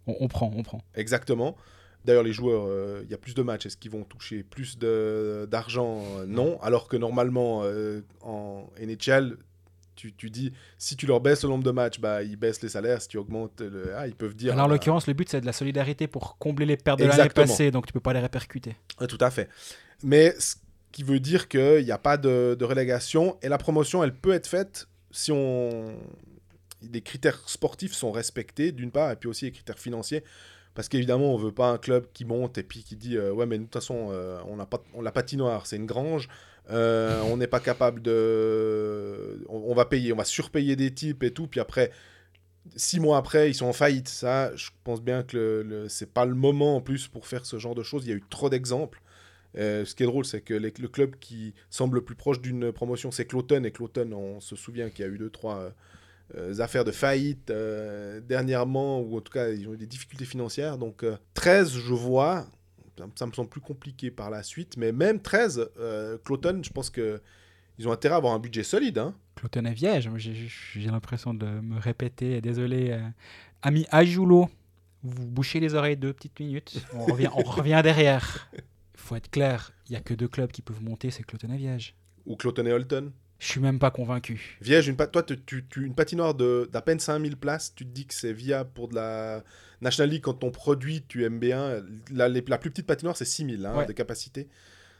on, 0.07 0.15
on 0.19 0.27
prend, 0.27 0.51
on 0.55 0.61
prend. 0.63 0.81
exactement. 0.93 1.55
D'ailleurs, 2.03 2.21
les 2.23 2.33
joueurs, 2.33 2.65
euh, 2.67 3.01
il 3.05 3.09
y 3.09 3.13
a 3.15 3.17
plus 3.17 3.33
de 3.33 3.41
matchs. 3.41 3.65
Est-ce 3.65 3.77
qu'ils 3.77 3.89
vont 3.91 4.03
toucher 4.03 4.43
plus 4.43 4.77
d'argent? 4.77 6.03
Euh, 6.19 6.25
Non. 6.27 6.59
Alors 6.61 6.87
que 6.87 6.97
normalement, 6.97 7.61
euh, 7.63 8.01
en 8.21 8.69
NHL, 8.79 9.37
tu, 9.95 10.13
tu 10.13 10.29
dis, 10.29 10.51
si 10.77 10.95
tu 10.95 11.05
leur 11.05 11.21
baisses 11.21 11.43
le 11.43 11.49
nombre 11.49 11.63
de 11.63 11.71
matchs, 11.71 11.99
bah, 11.99 12.23
ils 12.23 12.35
baissent 12.35 12.61
les 12.61 12.69
salaires. 12.69 13.01
Si 13.01 13.07
tu 13.07 13.17
augmentes, 13.17 13.61
le... 13.61 13.93
ah, 13.95 14.07
ils 14.07 14.15
peuvent 14.15 14.35
dire. 14.35 14.53
Alors 14.53 14.65
en 14.65 14.67
bah, 14.67 14.75
l'occurrence, 14.75 15.07
le 15.07 15.13
but 15.13 15.29
c'est 15.29 15.41
de 15.41 15.45
la 15.45 15.53
solidarité 15.53 16.07
pour 16.07 16.37
combler 16.37 16.65
les 16.65 16.77
pertes 16.77 16.99
de 16.99 17.05
l'année 17.05 17.29
passée, 17.29 17.71
donc 17.71 17.85
tu 17.85 17.93
peux 17.93 17.99
pas 17.99 18.13
les 18.13 18.19
répercuter. 18.19 18.75
Tout 19.07 19.17
à 19.19 19.31
fait. 19.31 19.49
Mais 20.03 20.33
ce 20.39 20.55
qui 20.91 21.03
veut 21.03 21.19
dire 21.19 21.47
qu'il 21.47 21.83
n'y 21.83 21.91
a 21.91 21.97
pas 21.97 22.17
de, 22.17 22.55
de 22.57 22.65
relégation 22.65 23.37
et 23.41 23.49
la 23.49 23.57
promotion, 23.57 24.03
elle 24.03 24.15
peut 24.15 24.33
être 24.33 24.47
faite 24.47 24.87
si 25.11 25.31
on... 25.31 25.97
les 26.81 27.01
critères 27.01 27.47
sportifs 27.47 27.93
sont 27.93 28.11
respectés, 28.11 28.71
d'une 28.71 28.91
part, 28.91 29.11
et 29.11 29.15
puis 29.15 29.29
aussi 29.29 29.45
les 29.45 29.51
critères 29.51 29.79
financiers. 29.79 30.23
Parce 30.73 30.89
qu'évidemment, 30.89 31.33
on 31.33 31.37
veut 31.37 31.53
pas 31.53 31.69
un 31.69 31.77
club 31.77 32.07
qui 32.13 32.25
monte 32.25 32.57
et 32.57 32.63
puis 32.63 32.83
qui 32.83 32.97
dit 32.97 33.15
euh, 33.15 33.31
Ouais, 33.31 33.45
mais 33.45 33.57
de 33.57 33.63
toute 33.63 33.73
façon, 33.73 34.09
euh, 34.11 34.41
on 34.45 34.57
n'a 34.57 34.65
pas, 34.65 34.83
on, 34.93 35.01
la 35.01 35.13
patinoire, 35.13 35.65
c'est 35.65 35.77
une 35.77 35.85
grange. 35.85 36.27
Euh, 36.71 37.21
on 37.23 37.37
n'est 37.37 37.47
pas 37.47 37.59
capable 37.59 38.01
de. 38.01 39.45
On, 39.49 39.73
va 39.75 39.85
payer, 39.85 40.13
on 40.13 40.17
va 40.17 40.25
surpayer 40.25 40.75
des 40.75 40.93
types 40.93 41.23
et 41.23 41.31
tout. 41.31 41.47
Puis 41.47 41.59
après, 41.59 41.91
six 42.75 42.99
mois 42.99 43.17
après, 43.17 43.49
ils 43.49 43.53
sont 43.53 43.67
en 43.67 43.73
faillite. 43.73 44.07
Ça, 44.07 44.55
je 44.55 44.69
pense 44.83 45.01
bien 45.01 45.23
que 45.23 45.37
le, 45.37 45.63
le- 45.63 45.89
c'est 45.89 46.11
pas 46.11 46.25
le 46.25 46.35
moment 46.35 46.77
en 46.77 46.81
plus 46.81 47.07
pour 47.07 47.27
faire 47.27 47.45
ce 47.45 47.57
genre 47.59 47.75
de 47.75 47.83
choses. 47.83 48.05
Il 48.05 48.09
y 48.09 48.13
a 48.13 48.15
eu 48.15 48.23
trop 48.29 48.49
d'exemples. 48.49 49.01
Euh, 49.57 49.85
ce 49.85 49.95
qui 49.95 50.03
est 50.03 50.07
drôle, 50.07 50.25
c'est 50.25 50.41
que 50.41 50.53
le 50.53 50.69
club 50.87 51.15
qui 51.19 51.53
semble 51.69 51.95
le 51.95 52.03
plus 52.03 52.15
proche 52.15 52.41
d'une 52.41 52.71
promotion, 52.73 53.11
c'est 53.11 53.25
Cloton. 53.25 53.63
Et 53.63 53.71
Cloton, 53.71 54.11
on 54.13 54.39
se 54.41 54.55
souvient 54.55 54.89
qu'il 54.89 55.05
y 55.05 55.07
a 55.07 55.11
eu 55.11 55.17
deux, 55.17 55.29
trois 55.29 55.71
euh, 56.35 56.59
affaires 56.59 56.83
de 56.83 56.91
faillite 56.91 57.51
dernièrement, 58.27 58.99
ou 58.99 59.17
en 59.17 59.21
tout 59.21 59.31
cas, 59.31 59.49
ils 59.49 59.67
ont 59.69 59.73
eu 59.73 59.77
des 59.77 59.87
difficultés 59.87 60.25
financières. 60.25 60.77
Donc, 60.77 61.03
euh, 61.03 61.15
13, 61.35 61.71
je 61.71 61.93
vois, 61.93 62.47
ça, 63.15 63.25
me 63.25 63.31
semble 63.33 63.49
plus 63.49 63.61
compliqué 63.61 64.11
par 64.11 64.29
la 64.29 64.43
suite, 64.43 64.77
mais 64.77 64.91
même 64.91 65.21
13, 65.21 65.69
euh, 65.79 66.17
Cloton, 66.23 66.61
je 66.63 66.69
pense 66.71 66.89
que 66.89 67.21
ils 67.77 67.87
ont 67.87 67.91
intérêt 67.91 68.13
à 68.13 68.17
avoir 68.17 68.33
un 68.33 68.39
budget 68.39 68.63
solide. 68.63 68.97
Hein. 68.99 69.13
Cloton 69.35 69.65
et 69.65 69.73
Viège, 69.73 70.09
j'ai- 70.15 70.33
j'ai 70.33 70.47
j'ai 70.81 70.89
l'impression 70.89 71.33
de 71.33 71.45
me 71.45 71.77
répéter, 71.79 72.39
désolé. 72.41 72.91
euh, 72.91 73.01
ami 73.61 73.85
Ajulo, 73.91 74.49
vous 75.03 75.27
bouchez 75.27 75.59
les 75.59 75.73
oreilles 75.75 75.97
deux 75.97 76.13
petites 76.13 76.39
minutes, 76.39 76.85
on 76.93 77.05
revient, 77.05 77.29
on 77.35 77.43
revient 77.43 77.81
derrière. 77.83 78.49
Il 78.53 78.61
faut 78.95 79.15
être 79.15 79.29
clair, 79.29 79.73
il 79.87 79.91
n'y 79.91 79.97
a 79.97 80.01
que 80.01 80.13
deux 80.13 80.27
clubs 80.29 80.51
qui 80.51 80.61
peuvent 80.61 80.81
monter, 80.81 81.11
c'est 81.11 81.23
Cloton 81.23 81.51
et 81.51 81.57
Viège. 81.57 81.95
Ou 82.25 82.35
Cloton 82.37 82.65
et 82.65 82.71
Holton. 82.71 83.11
Je 83.39 83.47
suis 83.47 83.59
même 83.59 83.79
pas 83.79 83.91
convaincu. 83.91 84.57
Viège, 84.61 84.87
une 84.87 84.95
toi, 85.07 85.21
tu, 85.23 85.39
tu- 85.43 85.65
tu- 85.69 85.85
une 85.85 85.93
patinoire 85.93 86.33
de- 86.33 86.69
d'à 86.71 86.81
peine 86.81 86.99
5000 86.99 87.35
places, 87.37 87.73
tu 87.75 87.85
te 87.85 87.89
dis 87.91 88.05
que 88.05 88.13
c'est 88.13 88.31
viable 88.33 88.69
pour 88.73 88.87
de 88.87 88.95
la 88.95 89.43
National 89.81 90.09
League 90.09 90.21
quand 90.23 90.33
ton 90.35 90.51
produit, 90.51 91.03
tu 91.07 91.23
aimes 91.25 91.39
bien. 91.39 91.81
La, 92.11 92.29
plus 92.57 92.69
petite 92.71 92.87
patinoire, 92.87 93.17
c'est 93.17 93.25
6000 93.25 93.65
hein, 93.65 93.75
Ouais. 93.77 93.85
de 93.85 93.91
capacité. 93.93 94.47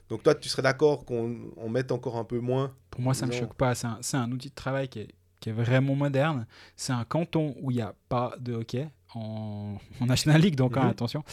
Donc 0.09 0.21
toi, 0.21 0.35
tu 0.35 0.49
serais 0.49 0.61
d'accord 0.61 1.05
qu'on 1.05 1.51
on 1.57 1.69
mette 1.69 1.91
encore 1.91 2.17
un 2.17 2.25
peu 2.25 2.39
moins? 2.39 2.75
Pour 2.91 3.01
moi, 3.01 3.13
ça 3.13 3.25
ne 3.25 3.31
me 3.31 3.37
choque 3.37 3.55
pas. 3.55 3.73
C'est 3.73 3.87
un, 3.87 3.99
un 4.13 4.31
outil 4.31 4.49
de 4.49 4.53
travail 4.55 4.87
qui 4.89 4.99
est, 4.99 5.07
qui 5.39 5.49
est 5.49 5.53
vraiment 5.53 5.95
moderne. 5.95 6.45
C'est 6.75 6.93
un 6.93 7.05
canton 7.05 7.55
où 7.61 7.71
il 7.71 7.75
n'y 7.77 7.81
a 7.81 7.95
pas 8.09 8.35
de 8.39 8.53
hockey 8.53 8.87
en, 9.15 9.77
en 10.01 10.05
National 10.05 10.41
League, 10.41 10.55
donc 10.55 10.75
hein, 10.77 10.83
Mhm. 10.83 10.89
attention. 10.89 11.23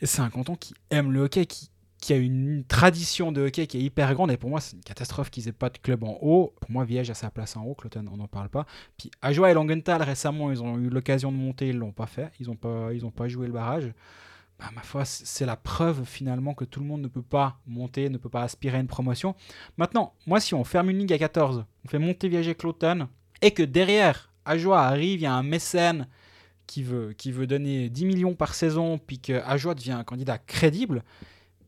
Et 0.00 0.06
c'est 0.06 0.20
un 0.22 0.30
canton 0.30 0.56
qui 0.56 0.74
aime 0.90 1.12
le 1.12 1.20
hockey, 1.20 1.44
qui, 1.46 1.70
qui 2.00 2.12
a 2.12 2.16
une 2.16 2.64
tradition 2.64 3.32
de 3.32 3.46
hockey 3.46 3.66
qui 3.66 3.78
est 3.78 3.82
hyper 3.82 4.14
grande. 4.14 4.30
Et 4.30 4.36
pour 4.36 4.50
moi, 4.50 4.60
c'est 4.60 4.76
une 4.76 4.82
catastrophe 4.82 5.30
qu'ils 5.30 5.48
aient 5.48 5.52
pas 5.52 5.70
de 5.70 5.78
club 5.78 6.04
en 6.04 6.18
haut. 6.20 6.54
Pour 6.60 6.70
moi, 6.70 6.84
Viège 6.84 7.10
a 7.10 7.14
sa 7.14 7.30
place 7.30 7.56
en 7.56 7.64
haut. 7.64 7.74
Cloton, 7.74 8.04
on 8.12 8.16
n'en 8.16 8.28
parle 8.28 8.48
pas. 8.48 8.66
Puis 8.96 9.10
Ajoie 9.20 9.50
et 9.50 9.54
Langenthal, 9.54 10.02
récemment, 10.02 10.50
ils 10.52 10.62
ont 10.62 10.78
eu 10.78 10.88
l'occasion 10.88 11.32
de 11.32 11.36
monter. 11.36 11.68
Ils 11.68 11.78
l'ont 11.78 11.92
pas 11.92 12.06
fait. 12.06 12.30
Ils 12.38 12.46
n'ont 12.46 12.56
pas, 13.10 13.28
joué 13.28 13.46
le 13.46 13.52
barrage. 13.52 13.92
Bah, 14.58 14.70
ma 14.74 14.82
foi, 14.82 15.04
c'est 15.04 15.46
la 15.46 15.56
preuve 15.56 16.04
finalement 16.04 16.54
que 16.54 16.64
tout 16.64 16.80
le 16.80 16.86
monde 16.86 17.02
ne 17.02 17.08
peut 17.08 17.22
pas 17.22 17.58
monter, 17.66 18.08
ne 18.10 18.18
peut 18.18 18.28
pas 18.28 18.42
aspirer 18.42 18.76
à 18.76 18.80
une 18.80 18.88
promotion. 18.88 19.34
Maintenant, 19.76 20.14
moi, 20.26 20.40
si 20.40 20.54
on 20.54 20.64
ferme 20.64 20.90
une 20.90 20.98
ligue 20.98 21.12
à 21.12 21.18
14, 21.18 21.64
on 21.84 21.88
fait 21.88 22.00
monter 22.00 22.28
Viège 22.28 22.48
et 22.48 22.56
Cloton, 22.56 23.08
et 23.40 23.52
que 23.52 23.62
derrière, 23.62 24.32
Ajoie 24.44 24.80
arrive, 24.80 25.20
il 25.20 25.22
y 25.22 25.26
a 25.26 25.34
un 25.34 25.44
mécène 25.44 26.08
qui 26.66 26.82
veut, 26.82 27.12
qui 27.12 27.30
veut 27.30 27.46
donner 27.46 27.88
10 27.88 28.04
millions 28.04 28.34
par 28.34 28.54
saison, 28.54 28.98
puis 28.98 29.20
que 29.20 29.34
Ajoie 29.44 29.74
devient 29.74 29.92
un 29.92 30.04
candidat 30.04 30.38
crédible, 30.38 31.04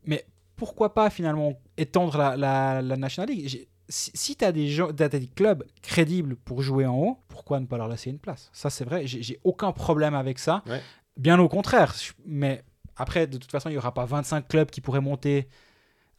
mais 0.05 0.25
pourquoi 0.55 0.93
pas 0.93 1.09
finalement 1.09 1.59
étendre 1.77 2.17
la, 2.17 2.37
la, 2.37 2.81
la 2.81 2.97
National 2.97 3.29
League? 3.29 3.67
Si, 3.89 4.11
si 4.13 4.35
tu 4.35 4.45
as 4.45 4.51
des, 4.51 4.69
gens- 4.69 4.91
t'as 4.93 5.09
des 5.09 5.27
clubs 5.27 5.63
crédibles 5.81 6.35
pour 6.37 6.61
jouer 6.61 6.85
en 6.85 6.95
haut, 6.95 7.17
pourquoi 7.27 7.59
ne 7.59 7.65
pas 7.65 7.77
leur 7.77 7.87
laisser 7.87 8.09
une 8.09 8.19
place? 8.19 8.49
Ça, 8.53 8.69
c'est 8.69 8.85
vrai, 8.85 9.05
j'ai 9.05 9.39
aucun 9.43 9.71
problème 9.71 10.13
avec 10.13 10.39
ça. 10.39 10.63
Ouais. 10.67 10.81
Bien 11.17 11.39
au 11.39 11.49
contraire. 11.49 11.93
Mais 12.25 12.63
après, 12.95 13.27
de 13.27 13.37
toute 13.37 13.51
façon, 13.51 13.69
il 13.69 13.73
n'y 13.73 13.77
aura 13.77 13.93
pas 13.93 14.05
25 14.05 14.47
clubs 14.47 14.69
qui 14.69 14.79
pourraient 14.79 15.01
monter, 15.01 15.49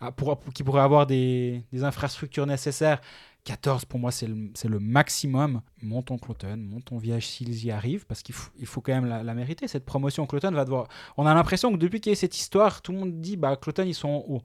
à- 0.01 0.13
pour, 0.13 0.39
qui 0.53 0.63
pourraient 0.65 0.83
avoir 0.83 1.07
des, 1.07 1.65
des 1.73 1.85
infrastructures 1.85 2.47
nécessaires. 2.47 3.01
14, 3.45 3.87
pour 3.87 3.99
moi, 3.99 4.13
c'est 4.13 4.27
le, 4.29 4.51
le 4.65 4.79
maximum. 4.79 5.63
Montons 5.83 6.17
Cloton, 6.19 6.57
montons 6.57 6.99
Viage 6.99 7.27
s'ils 7.27 7.65
y 7.65 7.71
arrivent, 7.71 8.07
parce 8.07 8.23
qu'il 8.23 8.35
faut, 8.35 8.51
il 8.59 8.67
faut 8.67 8.81
quand 8.81 8.93
même 8.93 9.07
la, 9.07 9.23
la 9.23 9.35
mériter. 9.35 9.67
Cette 9.67 9.85
promotion, 9.85 10.27
Cloton 10.27 10.53
va 10.53 10.65
devoir. 10.65 10.87
On 11.17 11.27
a 11.27 11.35
l'impression 11.35 11.73
que 11.73 11.77
depuis 11.77 12.01
qu'il 12.01 12.11
y 12.11 12.13
a 12.13 12.17
cette 12.17 12.37
histoire, 12.37 12.83
tout 12.83 12.93
le 12.93 12.99
monde 12.99 13.21
dit 13.21 13.37
bah, 13.37 13.57
Cloton, 13.57 13.85
ils 13.85 13.95
sont 13.95 14.09
en 14.09 14.25
haut. 14.29 14.43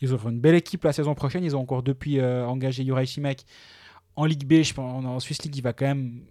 Ils 0.00 0.12
ont 0.12 0.18
une 0.28 0.40
belle 0.40 0.56
équipe 0.56 0.82
la 0.82 0.92
saison 0.92 1.14
prochaine. 1.14 1.44
Ils 1.44 1.54
ont 1.54 1.60
encore 1.60 1.84
depuis 1.84 2.18
euh, 2.18 2.44
engagé 2.44 2.84
Juraj 2.84 3.06
Simek 3.06 3.44
en 4.16 4.24
Ligue 4.24 4.44
B. 4.44 4.62
Je 4.64 4.74
pense, 4.74 5.04
en 5.04 5.20
Swiss 5.20 5.40
League, 5.44 5.56
il 5.56 5.62
va 5.62 5.72
quand 5.72 5.86
même, 5.86 6.22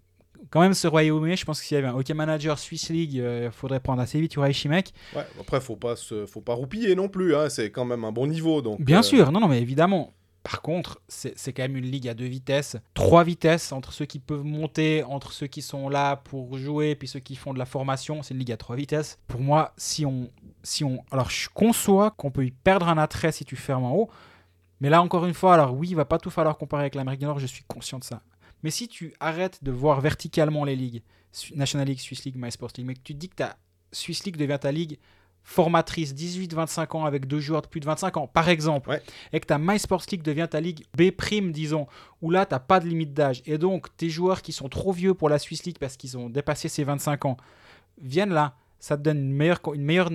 quand 0.50 0.60
même 0.60 0.74
se 0.74 0.88
royaumer. 0.88 1.38
Je 1.38 1.46
pense 1.46 1.62
que 1.62 1.66
s'il 1.66 1.76
y 1.76 1.78
avait 1.78 1.88
un 1.88 1.96
hockey 1.96 2.14
manager 2.14 2.60
Swiss 2.60 2.90
League, 2.90 3.14
il 3.14 3.50
faudrait 3.54 3.80
prendre 3.80 4.02
assez 4.02 4.20
vite 4.20 4.34
Juraj 4.34 4.60
Simek. 4.60 4.94
Ouais, 5.16 5.26
après, 5.40 5.62
faut 5.62 5.78
pas 5.78 5.96
se, 5.96 6.26
faut 6.26 6.42
pas 6.42 6.54
roupiller 6.56 6.94
non 6.96 7.08
plus. 7.08 7.34
Hein, 7.34 7.48
c'est 7.48 7.72
quand 7.72 7.86
même 7.86 8.04
un 8.04 8.12
bon 8.12 8.28
niveau. 8.28 8.62
Donc, 8.62 8.82
Bien 8.82 9.00
euh, 9.00 9.04
sûr, 9.04 9.32
non, 9.32 9.40
non, 9.40 9.48
mais 9.48 9.62
évidemment. 9.62 10.14
Par 10.44 10.64
contre, 10.64 11.00
c'est 11.08 11.54
quand 11.54 11.62
même 11.62 11.78
une 11.78 11.86
ligue 11.86 12.08
à 12.08 12.16
deux 12.16 12.26
vitesses, 12.26 12.76
trois 12.96 13.24
vitesses 13.24 13.72
entre 13.72 13.94
ceux 13.94 14.06
qui 14.06 14.18
peuvent 14.18 14.44
monter, 14.44 15.04
entre 15.04 15.34
ceux 15.34 15.46
qui 15.46 15.62
sont 15.62 15.88
là 15.88 16.16
pour 16.16 16.58
jouer, 16.58 16.96
puis 16.96 17.08
ceux 17.08 17.20
qui 17.20 17.36
font 17.36 17.54
de 17.54 17.60
la 17.60 17.66
formation. 17.66 18.24
C'est 18.24 18.34
une 18.34 18.40
ligue 18.40 18.52
à 18.52 18.58
trois 18.58 18.76
vitesses. 18.76 19.20
Pour 19.28 19.40
moi, 19.40 19.72
si 19.78 20.04
on, 20.04 20.32
si 20.64 20.84
on, 20.84 21.04
alors 21.12 21.30
je 21.30 21.48
conçois 21.54 22.12
qu'on 22.12 22.32
peut 22.32 22.46
y 22.46 22.52
perdre 22.52 22.88
un 22.88 22.98
attrait 22.98 23.32
si 23.32 23.46
tu 23.46 23.56
fermes 23.56 23.84
en 23.84 23.94
haut, 23.94 24.10
mais 24.80 24.90
là 24.90 25.04
encore 25.04 25.28
une 25.28 25.36
fois, 25.36 25.54
alors 25.54 25.76
oui, 25.76 25.90
il 25.90 25.96
va 25.96 26.06
pas 26.06 26.18
tout 26.18 26.32
falloir 26.32 26.58
comparer 26.58 26.84
avec 26.84 26.96
l'Amérique 26.96 27.20
du 27.20 27.28
Nord. 27.28 27.40
Je 27.40 27.46
suis 27.46 27.64
conscient 27.66 28.00
de 28.00 28.04
ça. 28.04 28.24
Mais 28.64 28.72
si 28.72 28.88
tu 28.88 29.14
arrêtes 29.20 29.64
de 29.64 29.72
voir 29.72 30.02
verticalement 30.02 30.64
les 30.64 30.76
ligues, 30.76 31.04
National 31.56 31.88
League, 31.88 32.00
Swiss 32.00 32.26
League, 32.26 32.36
My 32.36 32.52
Sports 32.52 32.72
League, 32.78 32.88
mais 32.88 32.96
que 32.96 33.02
tu 33.04 33.14
dis 33.14 33.30
que 33.30 33.36
ta 33.36 33.58
Swiss 33.92 34.26
League 34.26 34.38
devient 34.38 34.58
ta 34.60 34.72
ligue 34.72 34.98
formatrice 35.44 36.14
18-25 36.14 36.96
ans 36.98 37.06
avec 37.06 37.26
deux 37.28 37.40
joueurs 37.40 37.62
de 37.62 37.68
plus 37.68 37.80
de 37.80 37.86
25 37.86 38.18
ans, 38.18 38.28
par 38.28 38.50
exemple, 38.50 38.90
Ouais. 38.90 39.02
et 39.34 39.40
que 39.40 39.46
ta 39.46 39.58
My 39.58 39.80
Sports 39.80 40.04
League 40.12 40.22
devient 40.24 40.48
ta 40.50 40.60
ligue 40.62 40.86
B', 40.98 41.12
disons, 41.52 41.88
où 42.22 42.30
là, 42.32 42.46
tu 42.46 42.54
n'as 42.54 42.60
pas 42.60 42.80
de 42.80 42.88
limite 42.88 43.14
d'âge, 43.14 43.42
et 43.46 43.58
donc 43.58 43.96
tes 43.98 44.10
joueurs 44.10 44.42
qui 44.42 44.52
sont 44.52 44.70
trop 44.70 44.92
vieux 44.92 45.14
pour 45.14 45.30
la 45.30 45.40
Swiss 45.40 45.64
League 45.66 45.78
parce 45.80 45.98
qu'ils 45.98 46.18
ont 46.18 46.30
dépassé 46.30 46.70
ces 46.70 46.84
25 46.84 47.26
ans 47.26 47.38
viennent 48.02 48.34
là, 48.34 48.56
ça 48.80 48.98
te 48.98 49.04
donne 49.04 49.18
une 49.20 49.34
meilleure, 49.34 49.60
une 49.74 49.84
meilleure 49.84 50.10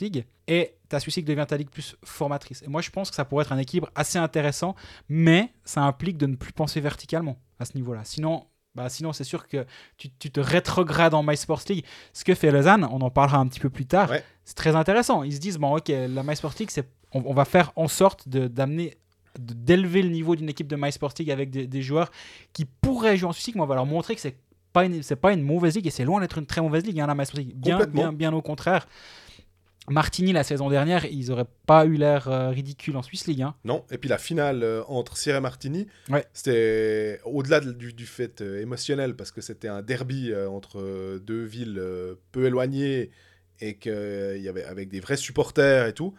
League, 0.00 0.26
et 0.46 0.74
ta 0.88 1.00
Swiss 1.00 1.16
League 1.16 1.26
devient 1.26 1.46
ta 1.48 1.56
ligue 1.56 1.70
plus 1.70 1.96
formatrice. 2.04 2.62
Et 2.62 2.68
moi, 2.68 2.80
je 2.82 2.90
pense 2.90 3.10
que 3.10 3.16
ça 3.16 3.24
pourrait 3.24 3.44
être 3.44 3.52
un 3.52 3.58
équilibre 3.58 3.90
assez 3.94 4.18
intéressant, 4.18 4.74
mais 5.08 5.52
ça 5.64 5.82
implique 5.82 6.16
de 6.18 6.26
ne 6.26 6.36
plus 6.36 6.52
penser 6.52 6.80
verticalement 6.80 7.38
à 7.58 7.64
ce 7.64 7.74
niveau-là. 7.76 8.02
Sinon, 8.04 8.46
bah, 8.78 8.88
sinon 8.88 9.12
c'est 9.12 9.24
sûr 9.24 9.46
que 9.46 9.66
tu, 9.96 10.08
tu 10.18 10.30
te 10.30 10.40
rétrogrades 10.40 11.12
en 11.14 11.22
My 11.22 11.36
Sports 11.36 11.62
League. 11.68 11.84
Ce 12.12 12.24
que 12.24 12.34
fait 12.34 12.50
Lausanne, 12.50 12.86
on 12.90 13.00
en 13.00 13.10
parlera 13.10 13.38
un 13.38 13.46
petit 13.46 13.60
peu 13.60 13.70
plus 13.70 13.86
tard, 13.86 14.10
Ouais. 14.10 14.24
c'est 14.44 14.54
très 14.56 14.74
intéressant. 14.74 15.22
Ils 15.22 15.34
se 15.34 15.40
disent, 15.40 15.58
bon, 15.58 15.76
ok, 15.76 15.88
la 15.88 16.22
My 16.22 16.34
Sports 16.36 16.54
League, 16.58 16.70
on, 17.12 17.22
on 17.26 17.34
va 17.34 17.44
faire 17.44 17.72
en 17.76 17.88
sorte 17.88 18.28
d'amener 18.28 18.96
d'élever 19.38 20.02
le 20.02 20.08
niveau 20.08 20.34
d'une 20.34 20.48
équipe 20.48 20.66
de 20.68 20.76
My 20.76 20.90
Sports 20.90 21.12
League 21.18 21.30
avec 21.30 21.50
des, 21.50 21.66
des 21.66 21.82
joueurs 21.82 22.10
qui 22.52 22.64
pourraient 22.64 23.16
jouer 23.16 23.28
en 23.28 23.32
League, 23.32 23.54
mais 23.56 23.60
on 23.60 23.66
va 23.66 23.74
leur 23.76 23.86
montrer 23.86 24.14
que 24.14 24.20
c'est 24.20 24.36
pas 24.72 24.84
une, 24.84 25.02
c'est 25.02 25.16
pas 25.16 25.32
une 25.32 25.42
mauvaise 25.42 25.76
ligue 25.76 25.86
et 25.86 25.90
c'est 25.90 26.04
loin 26.04 26.20
d'être 26.20 26.38
une 26.38 26.46
très 26.46 26.60
mauvaise 26.60 26.84
ligue, 26.84 27.00
hein, 27.00 27.06
la 27.06 27.14
My 27.14 27.24
Sports 27.24 27.40
League. 27.40 27.54
Bien, 27.56 28.12
bien 28.12 28.32
au 28.32 28.42
contraire. 28.42 28.86
Martigny, 29.88 30.32
la 30.32 30.44
saison 30.44 30.68
dernière, 30.68 31.04
ils 31.06 31.30
auraient 31.32 31.46
pas 31.66 31.84
eu 31.86 31.94
l'air 31.96 32.28
euh, 32.28 32.50
ridicule 32.50 32.96
en 32.96 33.02
Swiss 33.02 33.26
League. 33.26 33.42
hein. 33.42 33.54
Non, 33.64 33.84
et 33.90 33.98
puis 33.98 34.08
la 34.08 34.18
finale 34.18 34.62
euh, 34.62 34.82
entre 34.88 35.16
Sierra 35.16 35.38
et 35.38 35.40
Martini, 35.40 35.86
Ouais. 36.10 36.24
c'était 36.32 37.20
au-delà 37.24 37.60
de- 37.60 37.72
du, 37.72 37.92
du 37.92 38.06
fait 38.06 38.40
euh, 38.40 38.60
émotionnel, 38.60 39.16
parce 39.16 39.30
que 39.30 39.40
c'était 39.40 39.68
un 39.68 39.82
derby 39.82 40.30
euh, 40.32 40.48
entre 40.48 41.18
deux 41.18 41.44
villes 41.44 41.82
peu 42.32 42.46
éloignées, 42.46 43.10
et 43.60 43.74
que, 43.74 44.34
il 44.36 44.42
y 44.42 44.48
avait, 44.48 44.64
avec 44.64 44.88
des 44.88 45.00
vrais 45.00 45.16
supporters 45.16 45.86
et 45.86 45.92
tout. 45.92 46.14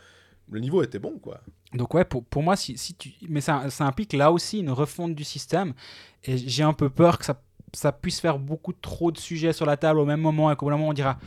Le 0.52 0.60
niveau 0.60 0.82
était 0.84 1.00
bon, 1.00 1.20
quoi. 1.20 1.42
Donc 1.74 1.94
ouais, 1.94 2.04
pour, 2.04 2.26
pour 2.26 2.42
moi, 2.44 2.56
si, 2.56 2.78
si 2.78 2.96
tu... 2.96 3.12
mais 3.30 3.40
ça, 3.42 3.70
ça 3.70 3.86
implique 3.86 4.14
là 4.14 4.32
aussi 4.32 4.60
une 4.60 4.72
refonte 4.72 5.14
du 5.16 5.24
système. 5.24 5.74
Et 6.24 6.38
j'ai 6.38 6.64
un 6.64 6.74
peu 6.74 6.90
peur 6.90 7.20
que 7.20 7.26
ça, 7.26 7.40
ça 7.74 7.92
puisse 7.92 8.20
faire 8.20 8.40
beaucoup 8.40 8.74
trop 8.74 9.12
de 9.12 9.18
sujets 9.20 9.54
sur 9.54 9.68
la 9.68 9.78
table 9.78 10.00
au 10.00 10.06
même 10.06 10.20
moment 10.20 10.52
et 10.52 10.56
qu'au 10.56 10.66
bout 10.66 10.72
d'un 10.72 10.78
moment 10.78 10.90
on 10.90 10.94
dira, 10.94 11.20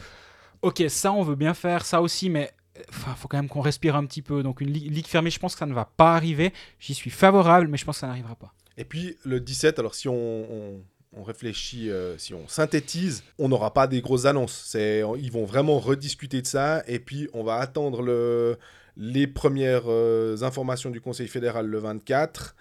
ok, 0.62 0.84
ça 0.88 1.12
on 1.12 1.22
veut 1.22 1.34
bien 1.34 1.54
faire, 1.54 1.84
ça 1.84 2.00
aussi, 2.00 2.30
mais 2.30 2.52
il 2.76 2.94
faut 3.16 3.28
quand 3.28 3.36
même 3.36 3.48
qu'on 3.48 3.60
respire 3.60 3.96
un 3.96 4.06
petit 4.06 4.22
peu. 4.22 4.42
Donc 4.42 4.60
une 4.60 4.72
ligue, 4.72 5.06
fermée, 5.06 5.30
je 5.30 5.38
pense 5.38 5.54
que 5.54 5.58
ça 5.58 5.66
ne 5.66 5.74
va 5.74 5.84
pas 5.84 6.14
arriver. 6.14 6.52
J'y 6.78 6.94
suis 6.94 7.10
favorable, 7.10 7.68
mais 7.68 7.76
je 7.76 7.84
pense 7.84 7.96
que 7.96 8.00
ça 8.00 8.06
n'arrivera 8.06 8.34
pas. 8.34 8.52
Et 8.78 8.84
puis 8.84 9.16
le 9.24 9.40
17, 9.40 9.78
alors 9.78 9.94
si 9.94 10.08
on, 10.08 10.80
réfléchit, 11.24 11.90
euh, 11.90 12.16
si 12.16 12.32
on 12.32 12.48
synthétise, 12.48 13.22
on 13.38 13.48
n'aura 13.48 13.74
pas 13.74 13.86
des 13.86 14.00
grosses 14.00 14.24
annonces. 14.24 14.74
Ils 14.74 15.30
vont 15.30 15.44
vraiment 15.44 15.78
rediscuter 15.78 16.40
de 16.40 16.46
ça, 16.46 16.82
et 16.86 16.98
puis 16.98 17.28
on 17.34 17.44
va 17.44 17.56
attendre 17.56 18.00
le, 18.00 18.56
les 18.96 19.26
premières 19.26 19.84
euh, 19.86 20.42
informations 20.42 20.90
du 20.90 21.00
Conseil 21.00 21.28
fédéral 21.28 21.66
le 21.66 21.78
24. 21.78 22.56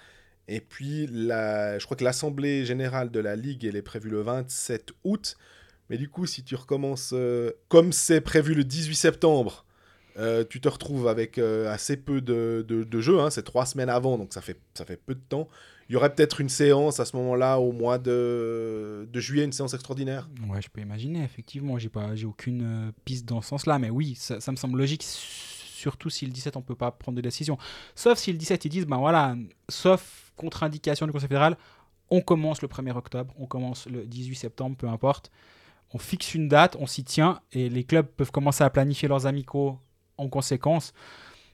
Et 0.47 0.59
puis, 0.59 1.07
je 1.07 1.83
crois 1.85 1.95
que 1.95 2.03
l'Assemblée 2.03 2.65
générale 2.65 3.09
de 3.09 3.19
la 3.21 3.37
Ligue, 3.37 3.63
elle 3.63 3.77
est 3.77 3.81
prévue 3.81 4.09
le 4.09 4.21
27 4.21 4.91
août. 5.05 5.37
Mais 5.91 5.97
du 5.97 6.08
coup, 6.08 6.25
si 6.25 6.41
tu 6.41 6.56
recommences 6.56 7.12
euh, 7.12 7.51
comme 7.67 7.91
c'est 7.91 8.21
prévu 8.21 8.54
le 8.54 8.63
18 8.63 8.95
septembre, 8.95 9.65
euh, 10.17 10.45
tu 10.49 10.62
te 10.62 10.69
retrouves 10.69 11.10
avec 11.10 11.38
euh, 11.38 11.69
assez 11.69 11.97
peu 11.97 12.21
de, 12.21 12.65
de, 12.65 13.01
jeux. 13.01 13.19
hein. 13.19 13.30
c'est 13.30 13.43
trois 13.43 13.65
semaines 13.65 13.89
avant, 13.89 14.17
donc 14.17 14.32
ça 14.34 14.39
fait, 14.39 14.58
ça 14.73 14.86
fait 14.86 14.95
peu 14.95 15.15
de 15.15 15.19
temps. 15.19 15.49
Il 15.89 15.93
y 15.93 15.95
aurait 15.97 16.15
peut-être 16.15 16.39
une 16.39 16.47
séance 16.47 17.01
à 17.01 17.06
ce 17.06 17.17
moment-là, 17.17 17.60
au 17.60 17.73
mois 17.73 17.97
de, 17.97 19.06
de 19.12 19.19
juillet, 19.19 19.43
une 19.43 19.51
séance 19.51 19.73
extraordinaire. 19.73 20.30
Ouais, 20.47 20.62
je 20.62 20.69
peux 20.69 20.80
imaginer, 20.80 21.25
effectivement. 21.25 21.77
J'ai 21.77 21.89
pas, 21.89 22.15
j'ai 22.15 22.25
aucune 22.25 22.93
piste 23.04 23.25
dans 23.25 23.41
ce 23.41 23.49
sens-là, 23.49 23.77
mais 23.77 23.89
oui, 23.89 24.15
ça, 24.15 24.39
ça 24.39 24.54
me 24.54 24.56
semble 24.56 24.77
logique, 24.77 25.04
surtout 25.04 26.10
si 26.10 26.25
le 26.25 26.32
17 26.32 26.56
on 26.56 26.62
peut 26.62 26.75
pas 26.75 26.91
prendre 26.91 27.17
de 27.17 27.21
décision. 27.21 27.58
Sauf 27.95 28.17
si 28.17 28.32
le 28.32 28.38
17 28.38 28.63
ils 28.63 28.69
disent, 28.69 28.86
ben 28.88 28.99
voilà, 28.99 29.36
sauf 29.67 30.32
contre-indication 30.38 31.06
du 31.06 31.12
Conseil 31.12 31.27
fédéral, 31.27 31.58
on 32.10 32.21
commence 32.21 32.62
le 32.62 32.69
1er 32.69 32.95
octobre, 32.95 33.34
on 33.38 33.45
commence 33.45 33.88
le 33.88 34.06
18 34.06 34.36
septembre, 34.36 34.77
peu 34.77 34.88
importe. 34.88 35.32
On 35.93 35.97
fixe 35.97 36.34
une 36.36 36.47
date, 36.47 36.77
on 36.80 36.88
s'y 36.88 37.04
tient, 37.04 37.41
et 37.51 37.69
les 37.69 37.84
clubs 37.84 38.06
peuvent 38.06 38.32
commencer 38.32 38.63
à 38.63 38.69
planifier 38.69 39.08
leurs 39.08 39.25
amicaux 39.25 39.77
en 40.17 40.30
conséquence. 40.30 40.93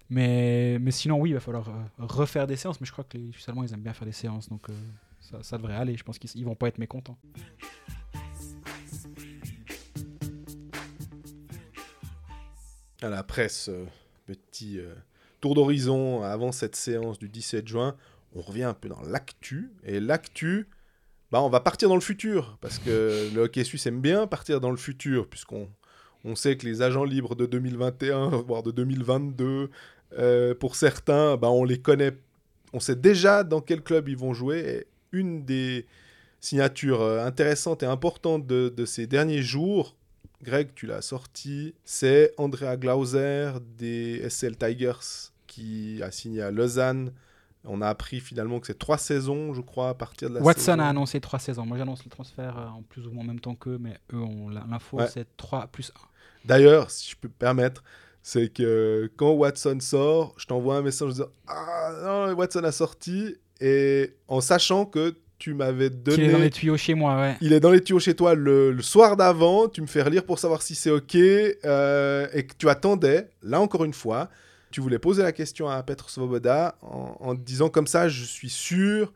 Mais, 0.09 0.77
mais 0.79 0.91
sinon, 0.91 1.19
oui, 1.19 1.31
il 1.31 1.33
va 1.33 1.39
falloir 1.39 1.69
euh, 1.69 1.73
refaire 1.97 2.47
des 2.47 2.55
séances. 2.55 2.79
Mais 2.79 2.87
je 2.87 2.91
crois 2.91 3.03
que 3.03 3.17
les 3.17 3.31
allemands, 3.47 3.63
ils 3.63 3.73
aiment 3.73 3.81
bien 3.81 3.93
faire 3.93 4.05
des 4.05 4.13
séances. 4.13 4.49
Donc 4.49 4.69
euh, 4.69 4.73
ça, 5.41 5.57
devrait 5.57 5.75
aller. 5.75 5.97
Je 5.97 6.03
pense 6.03 6.19
qu'ils 6.19 6.29
ils 6.35 6.45
vont 6.45 6.55
pas 6.55 6.67
être 6.67 6.77
mécontents. 6.77 7.17
À 13.01 13.09
la 13.09 13.23
presse, 13.23 13.69
euh, 13.69 13.85
petit 14.25 14.79
tour 15.41 15.55
d'horizon 15.55 16.23
avant 16.23 16.51
cette 16.51 16.75
séance 16.75 17.19
du 17.19 17.29
17 17.29 17.67
juin. 17.67 17.95
On 18.35 18.41
revient 18.41 18.63
un 18.63 18.73
peu 18.73 18.87
dans 18.87 19.01
l'actu. 19.01 19.71
Et 19.83 19.99
l'actu, 19.99 20.67
bah, 21.31 21.41
on 21.41 21.49
va 21.49 21.59
partir 21.59 21.89
dans 21.89 21.95
le 21.95 22.01
futur. 22.01 22.57
Parce 22.61 22.79
que 22.79 23.29
le 23.33 23.41
hockey 23.41 23.63
suisse 23.63 23.85
aime 23.85 24.01
bien 24.01 24.27
partir 24.27 24.59
dans 24.59 24.71
le 24.71 24.77
futur, 24.77 25.27
puisqu'on 25.27 25.69
on 26.23 26.35
sait 26.35 26.57
que 26.57 26.65
les 26.65 26.81
agents 26.81 27.03
libres 27.03 27.35
de 27.35 27.45
2021, 27.45 28.29
voire 28.47 28.63
de 28.63 28.71
2022, 28.71 29.69
euh, 30.17 30.55
pour 30.55 30.75
certains, 30.75 31.37
bah, 31.37 31.49
on 31.49 31.63
les 31.63 31.79
connaît. 31.79 32.17
On 32.73 32.79
sait 32.79 32.95
déjà 32.95 33.43
dans 33.43 33.61
quel 33.61 33.81
club 33.81 34.09
ils 34.09 34.17
vont 34.17 34.33
jouer. 34.33 34.87
Une 35.11 35.45
des 35.45 35.85
signatures 36.39 37.01
euh, 37.01 37.25
intéressantes 37.25 37.83
et 37.83 37.85
importantes 37.85 38.45
de, 38.45 38.69
de 38.69 38.85
ces 38.85 39.07
derniers 39.07 39.41
jours, 39.41 39.95
Greg, 40.43 40.69
tu 40.75 40.85
l'as 40.85 41.01
sorti, 41.01 41.73
c'est 41.83 42.33
Andrea 42.37 42.77
Glauser 42.77 43.53
des 43.77 44.29
SL 44.29 44.55
Tigers 44.55 45.31
qui 45.47 45.99
a 46.03 46.11
signé 46.11 46.41
à 46.41 46.51
Lausanne. 46.51 47.11
On 47.65 47.81
a 47.81 47.87
appris 47.87 48.19
finalement 48.19 48.59
que 48.59 48.67
c'est 48.67 48.77
trois 48.79 48.97
saisons, 48.97 49.53
je 49.53 49.61
crois, 49.61 49.89
à 49.89 49.93
partir 49.93 50.29
de 50.29 50.35
la 50.35 50.41
Watson 50.41 50.61
saison. 50.61 50.79
a 50.79 50.85
annoncé 50.87 51.19
trois 51.19 51.39
saisons. 51.39 51.65
Moi, 51.65 51.77
j'annonce 51.77 52.03
le 52.05 52.09
transfert 52.09 52.57
euh, 52.57 52.67
en 52.67 52.81
plus 52.83 53.05
ou 53.07 53.11
moins 53.11 53.23
en 53.23 53.27
même 53.27 53.39
temps 53.41 53.55
qu'eux, 53.55 53.77
mais 53.79 53.97
eux 54.13 54.21
ont 54.21 54.49
l'info, 54.49 54.97
Ouais. 54.99 55.07
c'est 55.13 55.27
3 55.37 55.67
plus 55.67 55.91
1. 55.95 55.99
D'ailleurs, 56.45 56.89
si 56.91 57.11
je 57.11 57.15
peux 57.17 57.27
me 57.27 57.33
permettre, 57.33 57.83
c'est 58.23 58.47
que 58.53 59.11
quand 59.17 59.31
Watson 59.31 59.77
sort, 59.81 60.33
je 60.37 60.45
t'envoie 60.45 60.77
un 60.77 60.81
message 60.81 61.07
en 61.07 61.11
disant 61.11 61.27
Ah 61.47 61.91
non, 62.03 62.33
Watson 62.35 62.63
a 62.63 62.71
sorti, 62.71 63.35
et 63.59 64.13
en 64.29 64.39
sachant 64.39 64.85
que 64.85 65.15
tu 65.39 65.53
m'avais 65.53 65.89
donné. 65.89 66.25
est 66.25 66.31
dans 66.31 66.37
les 66.39 66.49
tuyaux 66.49 66.77
chez 66.77 66.93
moi, 66.93 67.17
ouais. 67.19 67.37
Il 67.41 67.53
est 67.53 67.59
dans 67.59 67.69
les 67.71 67.81
tuyaux 67.81 67.99
chez 67.99 68.15
toi 68.15 68.33
le, 68.33 68.71
le 68.71 68.81
soir 68.81 69.17
d'avant, 69.17 69.67
tu 69.67 69.81
me 69.81 69.87
fais 69.87 70.01
relire 70.01 70.23
pour 70.25 70.39
savoir 70.39 70.61
si 70.61 70.73
c'est 70.73 70.89
OK, 70.89 71.15
euh, 71.15 72.27
et 72.33 72.45
que 72.45 72.53
tu 72.57 72.69
attendais, 72.69 73.29
là 73.43 73.59
encore 73.59 73.83
une 73.83 73.93
fois, 73.93 74.29
tu 74.77 74.81
voulais 74.81 74.99
poser 74.99 75.23
la 75.23 75.31
question 75.31 75.67
à 75.67 75.81
Petr 75.81 76.07
Svoboda 76.07 76.77
en, 76.83 77.33
disant 77.33 77.67
comme 77.67 77.87
ça, 77.87 78.09
je 78.09 78.23
suis 78.23 78.51
sûr. 78.51 79.11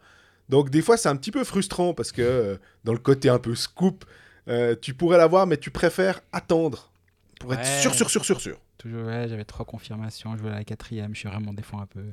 Donc 0.50 0.72
des 0.72 0.82
fois, 0.82 0.98
c'est 0.98 1.08
un 1.08 1.16
petit 1.16 1.30
peu 1.30 1.44
frustrant 1.44 1.94
parce 1.94 2.12
que 2.12 2.24
euh, 2.24 2.58
dans 2.84 2.94
le 2.94 2.98
côté 2.98 3.30
un 3.30 3.38
peu 3.38 3.54
scoop, 3.54 4.04
euh, 4.48 4.76
tu 4.82 4.96
pourrais 4.96 5.20
l'avoir, 5.20 5.46
mais 5.46 5.58
tu 5.58 5.70
préfères 5.70 6.22
attendre 6.32 6.92
pour 7.40 7.54
être 7.54 7.64
sûr, 7.64 7.94
sûr, 7.94 8.10
sûr, 8.10 8.26
sûr, 8.26 8.42
sûr. 8.42 8.58
Toujours, 8.80 9.06
ouais, 9.06 9.28
j'avais 9.30 9.46
trois 9.46 9.64
confirmations, 9.68 10.36
je 10.36 10.42
voulais 10.42 10.56
la 10.56 10.64
quatrième, 10.64 11.14
je 11.14 11.20
suis 11.20 11.30
vraiment 11.30 11.54
des 11.54 11.62
fois 11.62 11.82
un 11.82 11.86
peu, 11.86 12.06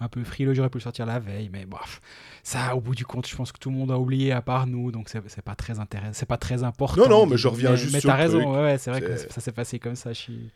un 0.00 0.08
peu 0.08 0.24
frileux, 0.24 0.54
j'aurais 0.54 0.70
pu 0.70 0.78
le 0.78 0.82
sortir 0.84 1.04
la 1.04 1.18
veille, 1.18 1.50
mais 1.52 1.66
bref, 1.66 2.00
ça, 2.42 2.74
au 2.74 2.80
bout 2.80 2.94
du 2.94 3.04
compte, 3.04 3.28
je 3.28 3.36
pense 3.36 3.52
que 3.52 3.58
tout 3.58 3.68
le 3.68 3.76
monde 3.76 3.92
a 3.92 3.98
oublié 3.98 4.32
à 4.32 4.40
part 4.40 4.66
nous, 4.66 4.92
donc 4.92 5.10
c'est 5.10 5.42
pas 5.42 5.56
très 5.56 5.78
intéressant, 5.78 6.14
c'est 6.14 6.24
pas 6.24 6.38
très 6.38 6.62
important. 6.62 7.02
Non, 7.02 7.08
non, 7.10 7.26
mais 7.26 7.36
je 7.36 7.48
reviens 7.48 7.76
juste 7.76 7.92
mais 7.92 8.00
sur 8.00 8.08
t'as 8.08 8.16
le 8.16 8.22
raison, 8.22 8.40
truc. 8.40 8.50
ouais, 8.54 8.62
ouais, 8.62 8.78
c'est 8.78 8.90
vrai 8.90 9.02
que 9.02 9.14
ça 9.14 9.42
s'est 9.42 9.52
passé 9.52 9.78
comme 9.78 9.94
ça, 9.94 10.14
je 10.14 10.20
suis 10.20 10.50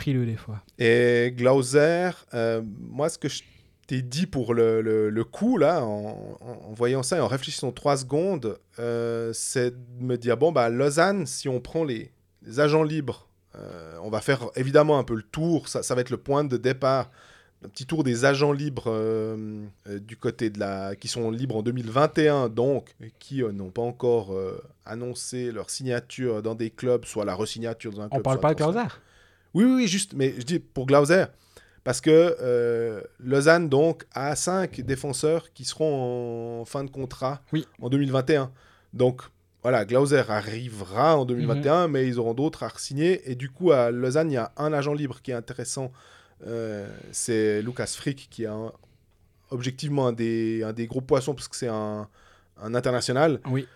frileux 0.00 0.26
des 0.26 0.36
fois. 0.36 0.60
Et 0.78 1.32
Glauser, 1.36 2.10
euh, 2.34 2.62
moi, 2.78 3.08
ce 3.08 3.18
que 3.18 3.28
je 3.28 3.42
t'ai 3.86 4.02
dit 4.02 4.26
pour 4.26 4.54
le, 4.54 4.80
le, 4.80 5.10
le 5.10 5.24
coup, 5.24 5.58
là, 5.58 5.84
en, 5.84 6.36
voyant 6.72 7.02
ça 7.02 7.18
et 7.18 7.20
en 7.20 7.26
réfléchissant 7.26 7.72
trois 7.72 7.96
secondes, 7.96 8.58
euh, 8.78 9.32
c'est 9.32 9.70
de 9.72 10.04
me 10.04 10.16
dire, 10.16 10.36
bon, 10.36 10.52
bah, 10.52 10.68
Lausanne, 10.68 11.26
si 11.26 11.48
on 11.48 11.60
prend 11.60 11.84
les, 11.84 12.10
les 12.42 12.60
agents 12.60 12.82
libres, 12.82 13.28
euh, 13.56 13.96
on 14.02 14.10
va 14.10 14.20
faire 14.20 14.48
évidemment 14.56 14.98
un 14.98 15.04
peu 15.04 15.14
le 15.14 15.22
tour, 15.22 15.68
ça, 15.68 15.82
ça 15.82 15.94
va 15.94 16.00
être 16.00 16.10
le 16.10 16.16
point 16.16 16.44
de 16.44 16.56
départ, 16.56 17.10
un 17.64 17.68
petit 17.68 17.86
tour 17.86 18.04
des 18.04 18.24
agents 18.24 18.52
libres 18.52 18.84
euh, 18.86 19.66
euh, 19.86 19.98
du 19.98 20.16
côté 20.16 20.50
de 20.50 20.58
la... 20.58 20.96
qui 20.96 21.08
sont 21.08 21.30
libres 21.30 21.56
en 21.56 21.62
2021, 21.62 22.48
donc, 22.48 22.94
qui 23.18 23.42
euh, 23.42 23.52
n'ont 23.52 23.70
pas 23.70 23.82
encore 23.82 24.34
annoncé 24.86 25.52
leur 25.52 25.70
signature 25.70 26.42
dans 26.42 26.54
des 26.54 26.70
clubs, 26.70 27.04
soit 27.04 27.24
la 27.24 27.34
resignature 27.34 27.92
dans 27.92 28.02
un 28.02 28.08
club. 28.08 28.20
On 28.20 28.22
parle 28.22 28.40
pas 28.40 28.54
de 28.54 28.58
transfert. 28.58 29.00
Oui, 29.54 29.64
oui, 29.64 29.72
oui, 29.76 29.86
juste, 29.88 30.12
mais 30.14 30.34
je 30.38 30.42
dis 30.44 30.58
pour 30.58 30.86
Glauser, 30.86 31.24
Parce 31.82 32.02
que 32.02 32.36
euh, 32.42 33.00
Lausanne, 33.20 33.68
donc, 33.70 34.04
a 34.12 34.36
cinq 34.36 34.82
défenseurs 34.82 35.50
qui 35.54 35.64
seront 35.64 36.60
en 36.60 36.64
fin 36.66 36.84
de 36.84 36.90
contrat 36.90 37.40
Oui. 37.54 37.66
en 37.80 37.88
2021. 37.88 38.52
Donc, 38.92 39.22
voilà, 39.62 39.84
Glauser 39.86 40.22
arrivera 40.28 41.16
en 41.16 41.24
2021, 41.24 41.86
Mhm. 41.86 41.92
mais 41.92 42.06
ils 42.06 42.18
auront 42.18 42.34
d'autres 42.34 42.64
à 42.64 42.70
signer. 42.76 43.30
Et 43.30 43.34
du 43.34 43.48
coup, 43.48 43.72
à 43.72 43.90
Lausanne, 43.90 44.30
il 44.30 44.34
y 44.34 44.36
a 44.36 44.52
un 44.58 44.72
agent 44.74 44.92
libre 44.92 45.20
qui 45.22 45.30
est 45.30 45.34
intéressant. 45.34 45.90
Euh, 46.46 46.86
c'est 47.12 47.62
Lucas 47.62 47.86
Frick, 47.96 48.28
qui 48.30 48.44
est 48.44 48.46
un- 48.46 48.72
objectivement 49.50 50.06
un 50.08 50.12
des, 50.12 50.62
un 50.62 50.72
des 50.74 50.86
gros 50.86 51.00
poissons, 51.00 51.34
parce 51.34 51.48
que 51.48 51.56
c'est 51.56 51.68
un, 51.68 52.08
un 52.62 52.74
international. 52.74 53.40
Oui. 53.50 53.66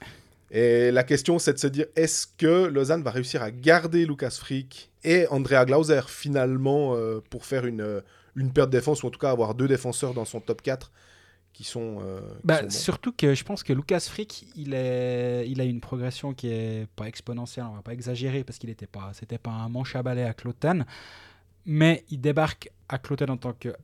Et 0.57 0.93
la 0.93 1.03
question, 1.03 1.41
c'est 1.41 1.53
de 1.53 1.59
se 1.59 1.67
dire, 1.67 1.87
est-ce 1.97 2.29
que 2.39 2.67
Lausanne 2.67 3.03
va 3.03 3.11
réussir 3.11 3.43
à 3.43 3.51
garder 3.51 4.07
Lucas 4.07 4.31
Frick 4.31 4.93
et 5.03 5.27
Andrea 5.27 5.65
Glauser, 5.65 6.03
finalement, 6.07 6.95
euh, 6.95 7.21
pour 7.29 7.45
faire 7.45 7.67
une, 7.67 7.81
euh, 7.81 8.01
une 8.37 8.53
paire 8.53 8.69
de 8.69 8.71
défense, 8.71 9.03
ou 9.03 9.09
en 9.09 9.11
tout 9.11 9.19
cas 9.19 9.33
avoir 9.33 9.57
deux 9.57 9.67
défenseurs 9.67 10.15
dans 10.15 10.25
son 10.25 10.41
top 10.41 10.63
4 10.63 10.93
qui 11.53 11.65
sont... 11.65 11.99
euh, 12.03 12.21
qui 12.21 12.47
Bah, 12.47 12.63
sont. 12.63 12.71
Surtout 12.71 13.13
que 13.13 13.35
je 13.35 13.43
pense 13.43 13.65
que 13.65 13.73
Lucas 13.73 14.07
Frick, 14.09 14.47
il, 14.55 14.75
est, 14.75 15.45
il 15.49 15.61
a 15.61 15.65
une 15.65 15.81
progression 15.81 16.35
qui 16.35 16.49
est 16.49 16.87
pas 16.95 17.07
exponentielle, 17.09 17.67
on 17.69 17.75
va 17.75 17.83
pas 17.83 17.93
exagérer 17.93 18.45
parce 18.45 18.59
qu'il 18.59 18.71
n'était 18.71 18.87
pas, 18.87 19.11
c'était 19.13 19.39
pas 19.39 19.51
un 19.51 19.69
manche 19.69 19.97
à 19.97 20.05
balai 20.05 20.23
à 20.23 20.35
Cloton, 20.35 20.85
mais 21.67 22.05
il 22.11 22.21
débarque 22.21 22.71
à 22.89 22.99
Cloton 22.99 23.27
en 23.29 23.37
tant 23.39 23.55
que, 23.55 23.75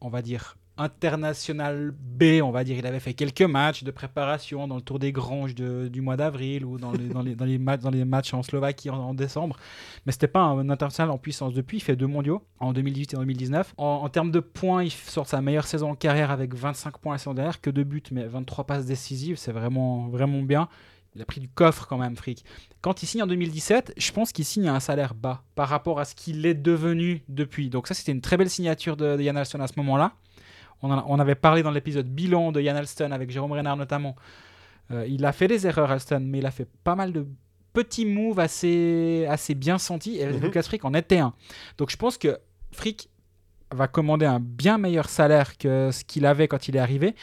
on 0.00 0.08
va 0.08 0.22
dire, 0.22 0.56
international 0.76 1.92
B, 1.92 2.40
on 2.42 2.50
va 2.50 2.64
dire. 2.64 2.76
Il 2.76 2.86
avait 2.86 3.00
fait 3.00 3.14
quelques 3.14 3.42
matchs 3.42 3.84
de 3.84 3.90
préparation 3.90 4.66
dans 4.66 4.76
le 4.76 4.82
Tour 4.82 4.98
des 4.98 5.12
Granges 5.12 5.54
du 5.54 6.00
mois 6.00 6.16
d'avril 6.16 6.64
ou 6.64 6.78
dans 6.78 6.92
les, 6.92 7.08
dans, 7.08 7.22
les, 7.22 7.34
dans, 7.34 7.44
les 7.44 7.58
matchs, 7.58 7.80
dans 7.80 7.90
les 7.90 8.04
matchs 8.04 8.34
en 8.34 8.42
Slovaquie 8.42 8.90
en, 8.90 9.14
décembre, 9.14 9.56
mais 10.06 10.12
c'était 10.12 10.28
pas 10.28 10.40
un 10.40 10.68
international 10.68 11.10
en 11.10 11.18
puissance. 11.18 11.54
Depuis, 11.54 11.78
il 11.78 11.80
fait 11.80 11.96
deux 11.96 12.06
mondiaux 12.06 12.42
en 12.58 12.72
2018 12.72 13.14
et 13.14 13.16
en 13.16 13.20
2019. 13.20 13.74
En, 13.76 14.08
termes 14.08 14.30
de 14.30 14.40
points, 14.40 14.82
il 14.82 14.90
sort 14.90 15.26
sa 15.26 15.40
meilleure 15.40 15.66
saison 15.66 15.90
en 15.90 15.94
carrière 15.94 16.30
avec 16.30 16.54
25 16.54 16.98
points 16.98 17.14
la 17.14 17.18
saison 17.18 17.34
dernière, 17.34 17.60
que 17.60 17.70
deux 17.70 17.84
buts, 17.84 18.02
mais 18.10 18.26
23 18.26 18.64
passes 18.64 18.86
décisives, 18.86 19.36
c'est 19.36 19.52
vraiment, 19.52 20.08
vraiment 20.08 20.42
bien. 20.42 20.68
Il 21.14 21.22
a 21.22 21.24
pris 21.24 21.40
du 21.40 21.48
coffre 21.48 21.86
quand 21.86 21.98
même, 21.98 22.16
Frick. 22.16 22.44
Quand 22.80 23.02
il 23.02 23.06
signe 23.06 23.22
en 23.22 23.28
2017, 23.28 23.94
je 23.96 24.12
pense 24.12 24.32
qu'il 24.32 24.44
signe 24.44 24.66
à 24.66 24.74
un 24.74 24.80
salaire 24.80 25.14
bas 25.14 25.44
par 25.54 25.68
rapport 25.68 26.00
à 26.00 26.04
ce 26.04 26.16
qu'il 26.16 26.44
est 26.44 26.54
devenu 26.54 27.22
depuis. 27.28 27.70
Donc 27.70 27.86
ça, 27.86 27.94
c'était 27.94 28.10
une 28.10 28.20
très 28.20 28.36
belle 28.36 28.50
signature 28.50 28.96
de, 28.96 29.16
de 29.16 29.22
Yann 29.22 29.36
Alston 29.36 29.60
à 29.60 29.68
ce 29.68 29.74
moment-là. 29.76 30.14
On, 30.84 30.90
en 30.90 30.98
a- 30.98 31.04
on 31.08 31.18
avait 31.18 31.34
parlé 31.34 31.62
dans 31.62 31.70
l'épisode 31.70 32.06
bilan 32.06 32.52
de 32.52 32.60
Yann 32.60 32.76
Alston 32.76 33.10
avec 33.10 33.30
Jérôme 33.30 33.52
Renard 33.52 33.76
notamment. 33.76 34.14
Euh, 34.90 35.06
il 35.08 35.24
a 35.24 35.32
fait 35.32 35.48
des 35.48 35.66
erreurs, 35.66 35.90
Alston, 35.90 36.20
mais 36.22 36.38
il 36.38 36.46
a 36.46 36.50
fait 36.50 36.68
pas 36.84 36.94
mal 36.94 37.10
de 37.12 37.26
petits 37.72 38.04
moves 38.04 38.38
assez, 38.38 39.26
assez 39.28 39.54
bien 39.54 39.78
sentis. 39.78 40.18
Et 40.18 40.26
Mhm. 40.26 40.40
Lucas 40.40 40.62
Frick 40.62 40.84
en 40.84 40.92
était 40.94 41.18
un. 41.18 41.32
Donc 41.78 41.90
je 41.90 41.96
pense 41.96 42.18
que 42.18 42.38
Frick 42.72 43.08
va 43.74 43.88
commander 43.88 44.26
un 44.26 44.40
bien 44.40 44.76
meilleur 44.78 45.08
salaire 45.08 45.56
que 45.56 45.90
ce 45.90 46.04
qu'il 46.04 46.26
avait 46.26 46.48
quand 46.48 46.68
il 46.68 46.76
est 46.76 46.80
arrivé. 46.80 47.14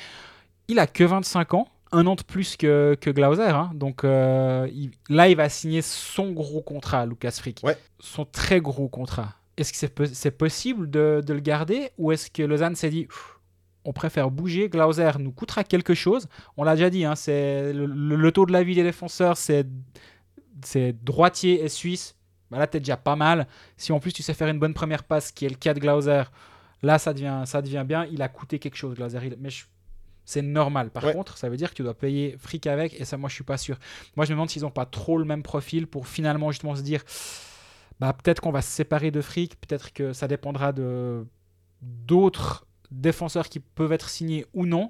Il 0.68 0.80
a 0.80 0.88
que 0.88 1.03
25 1.03 1.53
ans, 1.53 1.68
un 1.91 2.07
an 2.07 2.16
de 2.16 2.24
plus 2.24 2.57
que, 2.57 2.97
que 2.99 3.09
Glauser. 3.12 3.43
hein. 3.43 3.70
Donc 3.76 4.03
euh, 4.03 4.68
il- 4.74 4.91
là, 5.09 5.30
il 5.30 5.36
va 5.36 5.47
signer 5.49 5.82
son 5.84 6.32
gros 6.32 6.62
contrat, 6.62 7.05
Lucas 7.05 7.32
Frick. 7.32 7.59
Ouais. 7.64 7.78
Son 7.99 8.26
très 8.26 8.59
gros 8.59 8.89
contrat. 8.89 9.36
Est-ce 9.57 9.72
que 9.72 9.78
c'est 9.78 9.93
po- 9.93 10.05
c'est 10.05 10.32
possible 10.32 10.89
de, 10.89 11.22
de 11.24 11.34
le 11.34 11.39
garder 11.41 11.91
ou 11.99 12.12
est-ce 12.12 12.32
que 12.32 12.41
Lausanne 12.41 12.76
s'est 12.76 12.89
dit 12.89 13.07
on 13.86 13.94
préfère 13.94 14.30
bouger, 14.32 14.70
Glauser 14.70 15.12
nous 15.20 15.32
coûtera 15.32 15.64
quelque 15.64 15.94
chose 15.94 16.28
On 16.58 16.64
l'a 16.64 16.76
déjà 16.76 16.90
dit, 16.90 17.04
hein, 17.06 17.16
c'est 17.16 17.74
le, 17.74 18.32
taux 18.32 18.46
de 18.46 18.52
la 18.54 18.64
vie 18.64 18.76
des 18.76 18.84
défenseurs, 18.84 19.38
c'est 19.38 19.66
c'est 20.64 20.94
droitier 21.04 21.64
et 21.64 21.70
suisse. 21.70 22.16
Bah 22.52 22.60
là, 22.60 22.68
t'es 22.68 22.80
déjà 22.80 22.98
pas 22.98 23.16
mal. 23.16 23.48
Si 23.78 23.92
en 23.92 24.00
plus 24.00 24.12
tu 24.14 24.22
sais 24.24 24.34
faire 24.34 24.50
une 24.50 24.60
bonne 24.60 24.74
première 24.74 25.04
passe, 25.04 25.32
qui 25.32 25.46
est 25.46 25.50
le 25.50 25.56
cas 25.56 25.74
de 25.74 25.80
Glauser, 25.80 26.24
là 26.84 27.00
ça 27.00 27.14
devient, 27.14 27.44
ça 27.46 27.62
devient 27.62 27.84
bien. 27.88 28.06
Il 28.12 28.22
a 28.22 28.28
coûté 28.28 28.60
quelque 28.60 28.76
chose, 28.76 28.94
Glauser. 28.96 29.18
Il- 29.24 29.38
Mais 29.40 29.50
je- 29.50 29.66
c'est 30.26 30.42
normal. 30.44 30.92
Par 30.92 31.04
Ouais. 31.06 31.14
contre, 31.14 31.38
ça 31.38 31.50
veut 31.50 31.58
dire 31.58 31.72
que 31.72 31.76
tu 31.76 31.82
dois 31.84 31.96
payer 31.96 32.36
fric 32.38 32.68
avec, 32.68 33.00
et 33.00 33.06
ça, 33.06 33.18
moi, 33.18 33.28
je 33.30 33.34
suis 33.36 33.44
pas 33.44 33.58
sûr. 33.58 33.78
Moi, 34.16 34.26
je 34.26 34.32
me 34.32 34.36
demande 34.36 34.50
s'ils 34.50 34.66
ont 34.66 34.70
pas 34.72 34.86
trop 34.86 35.18
le 35.18 35.26
même 35.26 35.42
profil 35.42 35.88
pour 35.88 36.08
finalement 36.08 36.52
justement 36.52 36.76
se 36.76 36.82
dire, 36.84 37.02
bah 38.00 38.14
peut-être 38.14 38.40
qu'on 38.42 38.52
va 38.52 38.62
se 38.62 38.70
séparer 38.70 39.10
de 39.12 39.22
fric, 39.22 39.60
peut-être 39.62 39.92
que 39.94 40.14
ça 40.14 40.28
dépendra 40.28 40.74
de 40.74 41.26
d'autres 41.82 42.68
défenseurs 42.92 43.50
qui 43.50 43.60
peuvent 43.60 43.92
être 43.94 44.10
signés 44.10 44.46
ou 44.54 44.66
non. 44.66 44.89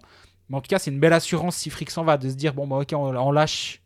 Mais 0.49 0.57
en 0.57 0.61
tout 0.61 0.67
cas, 0.67 0.79
c'est 0.79 0.91
une 0.91 0.99
belle 0.99 1.13
assurance 1.13 1.55
si 1.55 1.69
fric 1.69 1.89
s'en 1.91 2.03
va, 2.03 2.17
de 2.17 2.29
se 2.29 2.35
dire 2.35 2.53
bon 2.53 2.67
bah 2.67 2.77
ok, 2.77 2.89
on, 2.93 3.15
on 3.15 3.31
lâche, 3.31 3.81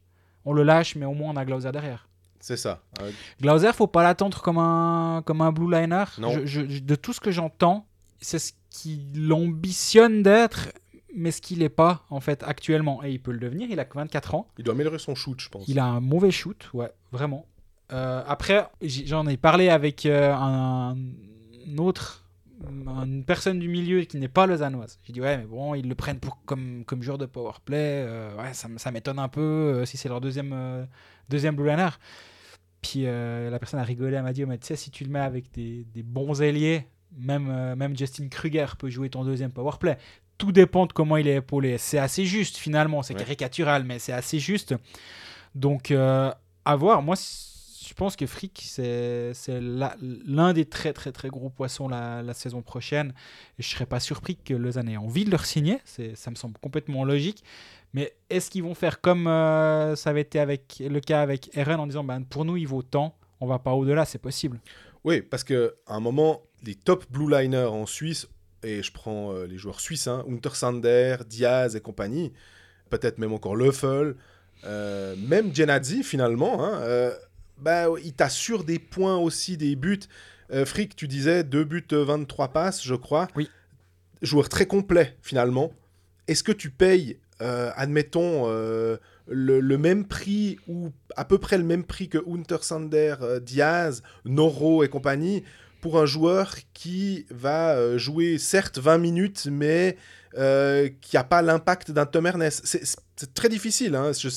on 0.45 0.53
le 0.53 0.63
lâche, 0.63 0.95
mais 0.95 1.05
au 1.05 1.13
moins 1.13 1.31
on 1.31 1.35
a 1.37 1.45
Glauser 1.45 1.71
derrière. 1.71 2.07
C'est 2.39 2.57
ça. 2.57 2.81
Euh, 3.01 3.11
Glauser, 3.41 3.71
faut 3.73 3.87
pas 3.87 4.03
l'attendre 4.03 4.41
comme 4.41 4.57
un, 4.59 5.21
comme 5.25 5.41
un 5.41 5.51
blue 5.51 5.71
liner. 5.71 6.03
Non. 6.19 6.29
Je- 6.31 6.45
je- 6.45 6.67
je- 6.69 6.79
de 6.81 6.95
tout 6.95 7.11
ce 7.13 7.19
que 7.19 7.31
j'entends, 7.31 7.85
c'est 8.21 8.39
ce 8.39 8.53
qu'il 8.69 9.31
ambitionne 9.33 10.21
d'être, 10.23 10.69
mais 11.15 11.31
ce 11.31 11.41
qu'il 11.41 11.59
n'est 11.59 11.69
pas, 11.69 12.03
en 12.09 12.19
fait, 12.19 12.43
actuellement. 12.43 13.03
Et 13.03 13.11
il 13.11 13.19
peut 13.21 13.31
le 13.31 13.39
devenir, 13.39 13.69
il 13.71 13.79
a 13.79 13.85
que 13.85 13.97
24 13.97 14.35
ans. 14.35 14.47
il 14.57 14.63
doit 14.63 14.73
améliorer 14.73 14.99
son 14.99 15.15
shoot, 15.15 15.39
je 15.39 15.49
pense. 15.49 15.63
Il 15.67 15.79
a 15.79 15.85
un 15.85 16.01
mauvais 16.01 16.31
shoot, 16.31 16.69
ouais, 16.73 16.91
vraiment. 17.11 17.45
Euh, 17.91 18.23
après, 18.27 18.67
j'en 18.81 19.25
ai 19.27 19.37
parlé 19.37 19.69
avec 19.69 20.05
euh, 20.05 20.33
un, 20.33 20.95
un 20.95 21.77
autre, 21.77 22.24
une 22.63 23.23
personne 23.25 23.59
du 23.59 23.67
milieu 23.67 24.01
qui 24.01 24.17
n'est 24.17 24.27
pas 24.27 24.45
lausannoise. 24.47 24.99
J'ai 25.03 25.13
dit, 25.13 25.21
ouais, 25.21 25.37
mais 25.37 25.45
bon, 25.45 25.75
ils 25.75 25.87
le 25.87 25.95
prennent 25.95 26.19
pour, 26.19 26.37
comme, 26.45 26.83
comme 26.85 27.01
joueur 27.01 27.17
de 27.17 27.25
powerplay. 27.25 28.03
Euh, 28.05 28.35
ouais, 28.37 28.53
ça, 28.53 28.67
ça 28.77 28.91
m'étonne 28.91 29.19
un 29.19 29.27
peu 29.27 29.41
euh, 29.41 29.85
si 29.85 29.97
c'est 29.97 30.09
leur 30.09 30.21
deuxième, 30.21 30.53
euh, 30.53 30.85
deuxième 31.29 31.55
blue 31.55 31.67
liner. 31.67 31.89
Puis 32.81 33.03
la 33.03 33.57
personne 33.57 33.79
a 33.79 33.83
rigolé, 33.83 34.15
elle 34.15 34.23
m'a 34.23 34.31
dit, 34.31 34.43
oh, 34.43 34.47
mais 34.47 34.59
tu 34.59 34.67
sais, 34.67 34.75
si 34.75 34.91
tu 34.91 35.03
le 35.05 35.09
mets 35.09 35.19
avec 35.19 35.51
des, 35.53 35.85
des 35.93 36.03
bons 36.03 36.39
ailiers, 36.41 36.85
même, 37.17 37.73
même 37.75 37.97
Justin 37.97 38.27
Kruger 38.27 38.67
peut 38.77 38.89
jouer 38.89 39.09
ton 39.09 39.23
deuxième 39.25 39.51
powerplay. 39.51 39.97
Tout 40.37 40.51
dépend 40.51 40.85
de 40.85 40.93
comment 40.93 41.17
il 41.17 41.27
est 41.27 41.37
épaulé. 41.37 41.79
C'est 41.79 41.97
assez 41.97 42.25
juste 42.25 42.57
finalement, 42.57 43.01
c'est 43.01 43.15
Ouais. 43.15 43.19
caricatural, 43.21 43.85
mais 43.85 43.97
c'est 43.97 44.13
assez 44.13 44.37
juste. 44.37 44.75
Donc, 45.55 45.89
à 45.91 46.75
voir. 46.75 47.01
Moi, 47.01 47.15
je 47.87 47.93
pense 47.93 48.15
que 48.15 48.25
Frick, 48.25 48.61
c'est 48.63 49.33
l'un 49.47 50.53
des 50.53 50.65
très 50.65 50.93
très 50.93 51.11
très 51.11 51.29
gros 51.29 51.49
poissons 51.49 51.87
la, 51.87 52.33
saison 52.33 52.61
prochaine. 52.61 53.13
Je 53.59 53.67
serais 53.67 53.85
pas 53.85 53.99
surpris 53.99 54.35
que 54.35 54.53
Lausanne 54.53 54.89
ait 54.89 54.97
envie 54.97 55.25
de 55.25 55.31
le 55.31 55.37
signer. 55.37 55.79
Ça 55.85 56.31
me 56.31 56.35
semble 56.35 56.57
complètement 56.59 57.05
logique. 57.05 57.43
Mais 57.93 58.13
est-ce 58.29 58.49
qu'ils 58.49 58.63
vont 58.63 58.75
faire 58.75 58.99
comme 58.99 59.27
euh, 59.27 59.95
ça 59.95 60.09
avait 60.09 60.21
été 60.21 60.39
avec 60.39 60.83
le 60.85 60.99
cas 60.99 61.21
avec 61.21 61.55
Eren 61.55 61.79
en 61.79 61.87
disant 61.87 62.03
ben, 62.03 62.23
pour 62.23 62.43
nous, 62.43 62.57
il 62.57 62.67
vaut 62.67 62.81
tant, 62.81 63.17
on 63.39 63.47
va 63.47 63.59
pas 63.59 63.71
au-delà, 63.71 64.03
c'est 64.03 64.19
possible. 64.19 64.59
Oui, 65.05 65.21
parce 65.21 65.43
qu'à 65.43 65.69
un 65.87 65.99
moment, 66.01 66.41
les 66.63 66.75
top 66.75 67.05
blue 67.09 67.29
liners 67.29 67.69
en 67.69 67.85
Suisse, 67.85 68.27
et 68.63 68.83
je 68.83 68.91
prends 68.91 69.31
euh, 69.31 69.45
les 69.45 69.57
joueurs 69.57 69.79
suisses, 69.79 70.07
hein, 70.07 70.25
Untersander, 70.27 71.17
Diaz 71.27 71.75
et 71.75 71.81
compagnie, 71.81 72.33
peut-être 72.89 73.17
même 73.17 73.31
encore 73.31 73.55
Löffel, 73.55 74.15
euh, 74.65 75.15
même 75.17 75.53
Genadzi 75.55 76.03
finalement, 76.03 76.65
hein, 76.65 76.79
euh, 76.81 77.13
bah, 77.57 77.87
il 78.03 78.13
t'assure 78.13 78.63
des 78.63 78.79
points 78.79 79.17
aussi, 79.17 79.57
des 79.57 79.75
buts. 79.75 79.99
Euh, 80.51 80.65
Frick, 80.65 80.95
tu 80.95 81.07
disais 81.07 81.43
2 81.43 81.63
buts, 81.63 81.87
euh, 81.93 82.03
23 82.03 82.49
passes, 82.49 82.83
je 82.83 82.95
crois. 82.95 83.27
Oui. 83.35 83.49
Joueur 84.21 84.49
très 84.49 84.65
complet 84.65 85.17
finalement. 85.21 85.71
Est-ce 86.27 86.43
que 86.43 86.51
tu 86.51 86.69
payes, 86.69 87.19
euh, 87.41 87.71
admettons, 87.75 88.43
euh, 88.47 88.97
le, 89.27 89.59
le 89.59 89.77
même 89.77 90.05
prix 90.05 90.57
ou 90.67 90.91
à 91.15 91.25
peu 91.25 91.37
près 91.37 91.57
le 91.57 91.63
même 91.63 91.83
prix 91.83 92.09
que 92.09 92.17
Untersander, 92.27 93.15
euh, 93.21 93.39
Diaz, 93.39 94.03
Noro 94.25 94.83
et 94.83 94.89
compagnie 94.89 95.43
pour 95.81 95.99
un 95.99 96.05
joueur 96.05 96.55
qui 96.73 97.25
va 97.29 97.75
euh, 97.75 97.97
jouer 97.97 98.37
certes 98.37 98.79
20 98.79 98.97
minutes 98.97 99.47
mais 99.51 99.97
euh, 100.37 100.89
qui 101.01 101.15
n'a 101.15 101.23
pas 101.23 101.41
l'impact 101.41 101.91
d'un 101.91 102.05
Tom 102.05 102.25
Ernest? 102.25 102.61
C'est 102.65 102.83
c'est 103.15 103.33
très 103.33 103.49
difficile. 103.49 103.95
Hein. 103.95 104.11
Je 104.11 104.29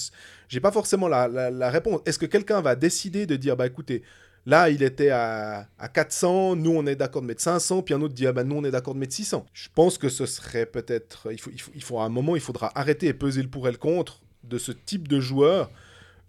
n'ai 0.57 0.61
pas 0.61 0.73
forcément 0.73 1.09
la, 1.09 1.29
la- 1.29 1.71
réponse. 1.71 2.01
Est-ce 2.07 2.19
que 2.19 2.27
quelqu'un 2.27 2.61
va 2.61 2.75
décider 2.77 3.27
de 3.27 3.37
dire, 3.37 3.57
bah 3.57 3.67
écoutez, 3.67 4.03
là 4.47 4.71
il 4.71 4.83
était 4.83 5.11
à, 5.11 5.69
à 5.79 5.89
400, 5.89 6.57
nous 6.57 6.71
on 6.73 6.87
est 6.87 6.97
d'accord 6.97 7.23
de 7.23 7.27
mettre 7.27 7.43
500, 7.43 7.83
puis 7.83 7.95
un 7.95 8.01
autre 8.01 8.15
dit, 8.15 8.27
ah 8.27 8.33
bah 8.33 8.45
nous 8.45 8.57
on 8.57 8.65
est 8.65 8.71
d'accord 8.71 8.95
de 8.95 8.99
mettre 9.01 9.15
600 9.15 9.45
Je 9.53 9.69
pense 9.75 9.99
que 9.99 10.09
ce 10.09 10.27
serait 10.27 10.67
peut-être, 10.67 11.29
il 11.33 11.41
faut, 11.41 11.51
il, 11.53 11.61
faut, 11.61 11.73
il 11.75 11.83
faut 11.83 11.99
à 11.99 12.05
un 12.05 12.09
moment, 12.09 12.35
il 12.37 12.43
faudra 12.43 12.71
arrêter 12.79 13.07
et 13.07 13.15
peser 13.15 13.43
le 13.43 13.49
pour 13.49 13.69
et 13.69 13.73
le 13.73 13.79
contre 13.79 14.23
de 14.45 14.59
ce 14.59 14.73
type 14.73 15.09
de 15.09 15.21
joueur. 15.21 15.71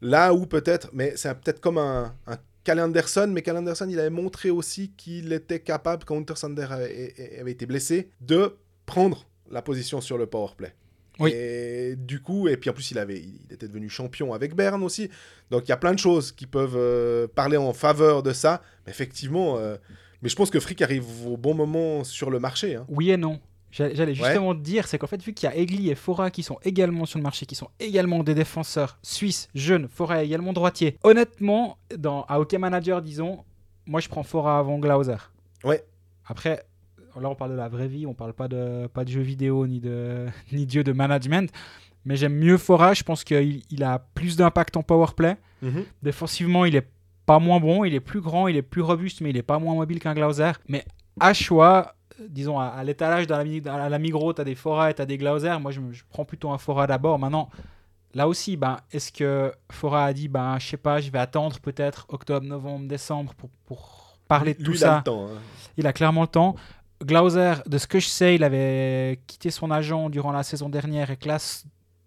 Là 0.02 0.34
où 0.34 0.46
peut-être, 0.46 0.90
mais 0.94 1.14
c'est 1.16 1.34
peut-être 1.36 1.60
comme 1.60 1.78
un, 1.78 2.14
un 2.28 2.38
Cal 2.64 2.80
Anderson, 2.80 3.30
mais 3.34 3.42
Cal 3.42 3.58
Anderson, 3.58 3.88
il 3.90 4.00
avait 4.00 4.10
montré 4.10 4.50
aussi 4.50 4.92
qu'il 4.96 5.32
était 5.34 5.60
capable, 5.60 6.04
quand 6.06 6.18
Untersander 6.18 6.68
avait, 6.70 7.38
avait 7.40 7.52
été 7.52 7.66
blessé, 7.66 8.10
de 8.22 8.56
prendre 8.86 9.26
la 9.52 9.62
position 9.62 10.02
sur 10.02 10.18
le 10.18 10.26
powerplay. 10.26 10.74
Oui. 11.20 11.32
Et 11.34 11.96
du 11.98 12.22
coup, 12.22 12.48
et 12.48 12.58
puis 12.58 12.70
en 12.70 12.74
plus, 12.74 12.92
il, 12.92 12.98
avait, 13.00 13.20
il 13.20 13.54
était 13.54 13.68
devenu 13.68 13.90
champion 13.90 14.34
avec 14.34 14.56
Berne 14.56 14.84
aussi. 14.84 15.10
Donc 15.52 15.64
il 15.66 15.70
y 15.70 15.74
a 15.74 15.78
plein 15.78 15.94
de 15.94 16.00
choses 16.00 16.32
qui 16.32 16.48
peuvent 16.48 16.76
euh, 16.78 17.28
parler 17.28 17.58
en 17.58 17.74
faveur 17.74 18.24
de 18.24 18.32
ça. 18.34 18.62
Mais 18.86 18.92
effectivement, 18.92 19.58
euh, 19.58 19.76
mais 20.22 20.30
je 20.30 20.36
pense 20.36 20.50
que 20.50 20.60
Frick 20.60 20.82
arrive 20.82 21.06
au 21.28 21.38
bon 21.38 21.54
moment 21.56 22.04
sur 22.04 22.30
le 22.30 22.40
marché. 22.40 22.76
hein. 22.76 22.86
Oui 22.90 23.12
et 23.12 23.18
non. 23.18 23.40
J'a- 23.72 23.94
J'allais 23.94 24.14
Ouais. 24.14 24.16
justement 24.30 24.56
te 24.56 24.62
dire, 24.62 24.88
c'est 24.88 24.98
qu'en 24.98 25.06
fait, 25.06 25.22
vu 25.22 25.32
qu'il 25.34 25.48
y 25.48 25.52
a 25.52 25.56
Egli 25.56 25.92
et 25.92 25.96
Fora 25.96 26.32
qui 26.32 26.42
sont 26.42 26.58
également 26.64 27.06
sur 27.06 27.20
le 27.20 27.24
marché, 27.24 27.46
qui 27.46 27.54
sont 27.56 27.70
également 27.80 28.24
des 28.24 28.34
défenseurs 28.34 28.98
suisses, 29.04 29.48
jeunes, 29.54 29.88
Fora 29.88 30.24
est 30.24 30.26
également 30.26 30.54
droitier. 30.54 30.98
Honnêtement, 31.04 31.78
dans, 31.96 32.24
à 32.24 32.40
Hockey 32.40 32.58
Manager, 32.58 33.02
disons, 33.04 33.44
moi 33.86 34.00
je 34.00 34.10
prends 34.10 34.24
Fora 34.24 34.58
avant 34.58 34.80
Glauser. 34.80 35.18
Ouais. 35.64 35.84
Après, 36.26 36.64
là 37.22 37.30
on 37.30 37.36
parle 37.36 37.52
de 37.52 37.56
la 37.58 37.70
vraie 37.70 37.88
vie, 37.88 38.06
on 38.06 38.14
parle 38.14 38.34
pas 38.34 38.48
de, 38.48 38.88
pas 38.88 39.04
de 39.06 39.10
jeux 39.10 39.22
vidéo 39.22 39.68
ni 39.68 39.80
de, 39.80 40.26
ni 40.52 40.66
de 40.66 40.72
jeux 40.72 40.84
de 40.84 40.92
management. 40.92 41.52
Mais 42.06 42.16
j'aime 42.16 42.34
mieux 42.36 42.58
Fora, 42.58 42.94
je 42.94 43.04
pense 43.04 43.24
qu'il 43.24 43.62
il 43.70 43.84
a 43.84 44.00
plus 44.16 44.36
d'impact 44.38 44.78
en 44.78 44.84
powerplay. 44.84 45.36
Mhm. 45.62 45.84
Défensivement, 46.02 46.64
il 46.66 46.76
est 46.76 46.88
pas 47.26 47.40
moins 47.40 47.60
bon, 47.60 47.84
il 47.84 47.94
est 47.94 48.00
plus 48.00 48.22
grand, 48.22 48.48
il 48.48 48.56
est 48.56 48.62
plus 48.62 48.82
robuste, 48.82 49.22
mais 49.22 49.30
il 49.32 49.38
est 49.38 49.44
pas 49.44 49.60
moins 49.60 49.76
mobile 49.76 50.00
qu'un 50.00 50.14
Glauser. 50.14 50.52
Mais 50.68 50.86
à 51.20 51.34
choix, 51.34 51.94
euh, 52.20 52.26
disons 52.30 52.58
à, 52.58 52.68
à 52.68 52.84
l'étalage 52.84 53.28
dans 53.28 53.38
la, 53.38 53.44
dans 53.60 53.90
la 53.90 54.00
Migros, 54.00 54.34
tu 54.34 54.42
as 54.42 54.46
des 54.46 54.56
Fora 54.56 54.90
et 54.90 54.94
tu 54.94 55.02
as 55.02 55.06
des 55.06 55.18
Glauser. 55.18 55.56
Moi, 55.60 55.72
je, 55.72 55.82
prends 56.10 56.26
plutôt 56.26 56.50
un 56.52 56.58
Fora 56.58 56.88
d'abord. 56.88 57.20
Maintenant, 57.20 57.50
là 58.14 58.28
aussi, 58.28 58.56
ben, 58.58 58.78
est-ce 58.92 59.12
que 59.12 59.52
Fora 59.70 60.06
a 60.06 60.14
dit, 60.14 60.30
ben, 60.30 60.58
je 60.58 60.68
sais 60.68 60.78
pas, 60.78 61.02
je 61.02 61.12
vais 61.12 61.20
attendre 61.20 61.60
peut-être 61.60 62.06
octobre, 62.10 62.48
novembre, 62.48 62.88
décembre 62.88 63.34
pour, 63.36 63.50
pour 63.66 64.18
parler 64.30 64.54
de 64.54 64.60
Lui, 64.60 64.66
tout 64.66 64.72
il 64.72 64.78
ça? 64.80 64.94
a 64.96 64.98
le 65.00 65.04
temps. 65.04 65.26
hein. 65.28 65.38
il 65.78 65.86
a 65.86 65.94
clairement 65.94 66.22
le 66.22 66.28
temps. 66.28 66.56
Glauser, 67.04 67.54
de 67.66 67.78
ce 67.78 67.88
que 67.88 68.00
je 68.00 68.08
sais, 68.08 68.36
il 68.36 68.44
avait 68.44 69.22
quitté 69.28 69.52
son 69.52 69.72
agent 69.72 70.10
durant 70.10 70.32
la 70.32 70.44
saison 70.44 70.68
dernière 70.68 71.10
et 71.12 71.18
que 71.18 71.28
là, 71.30 71.38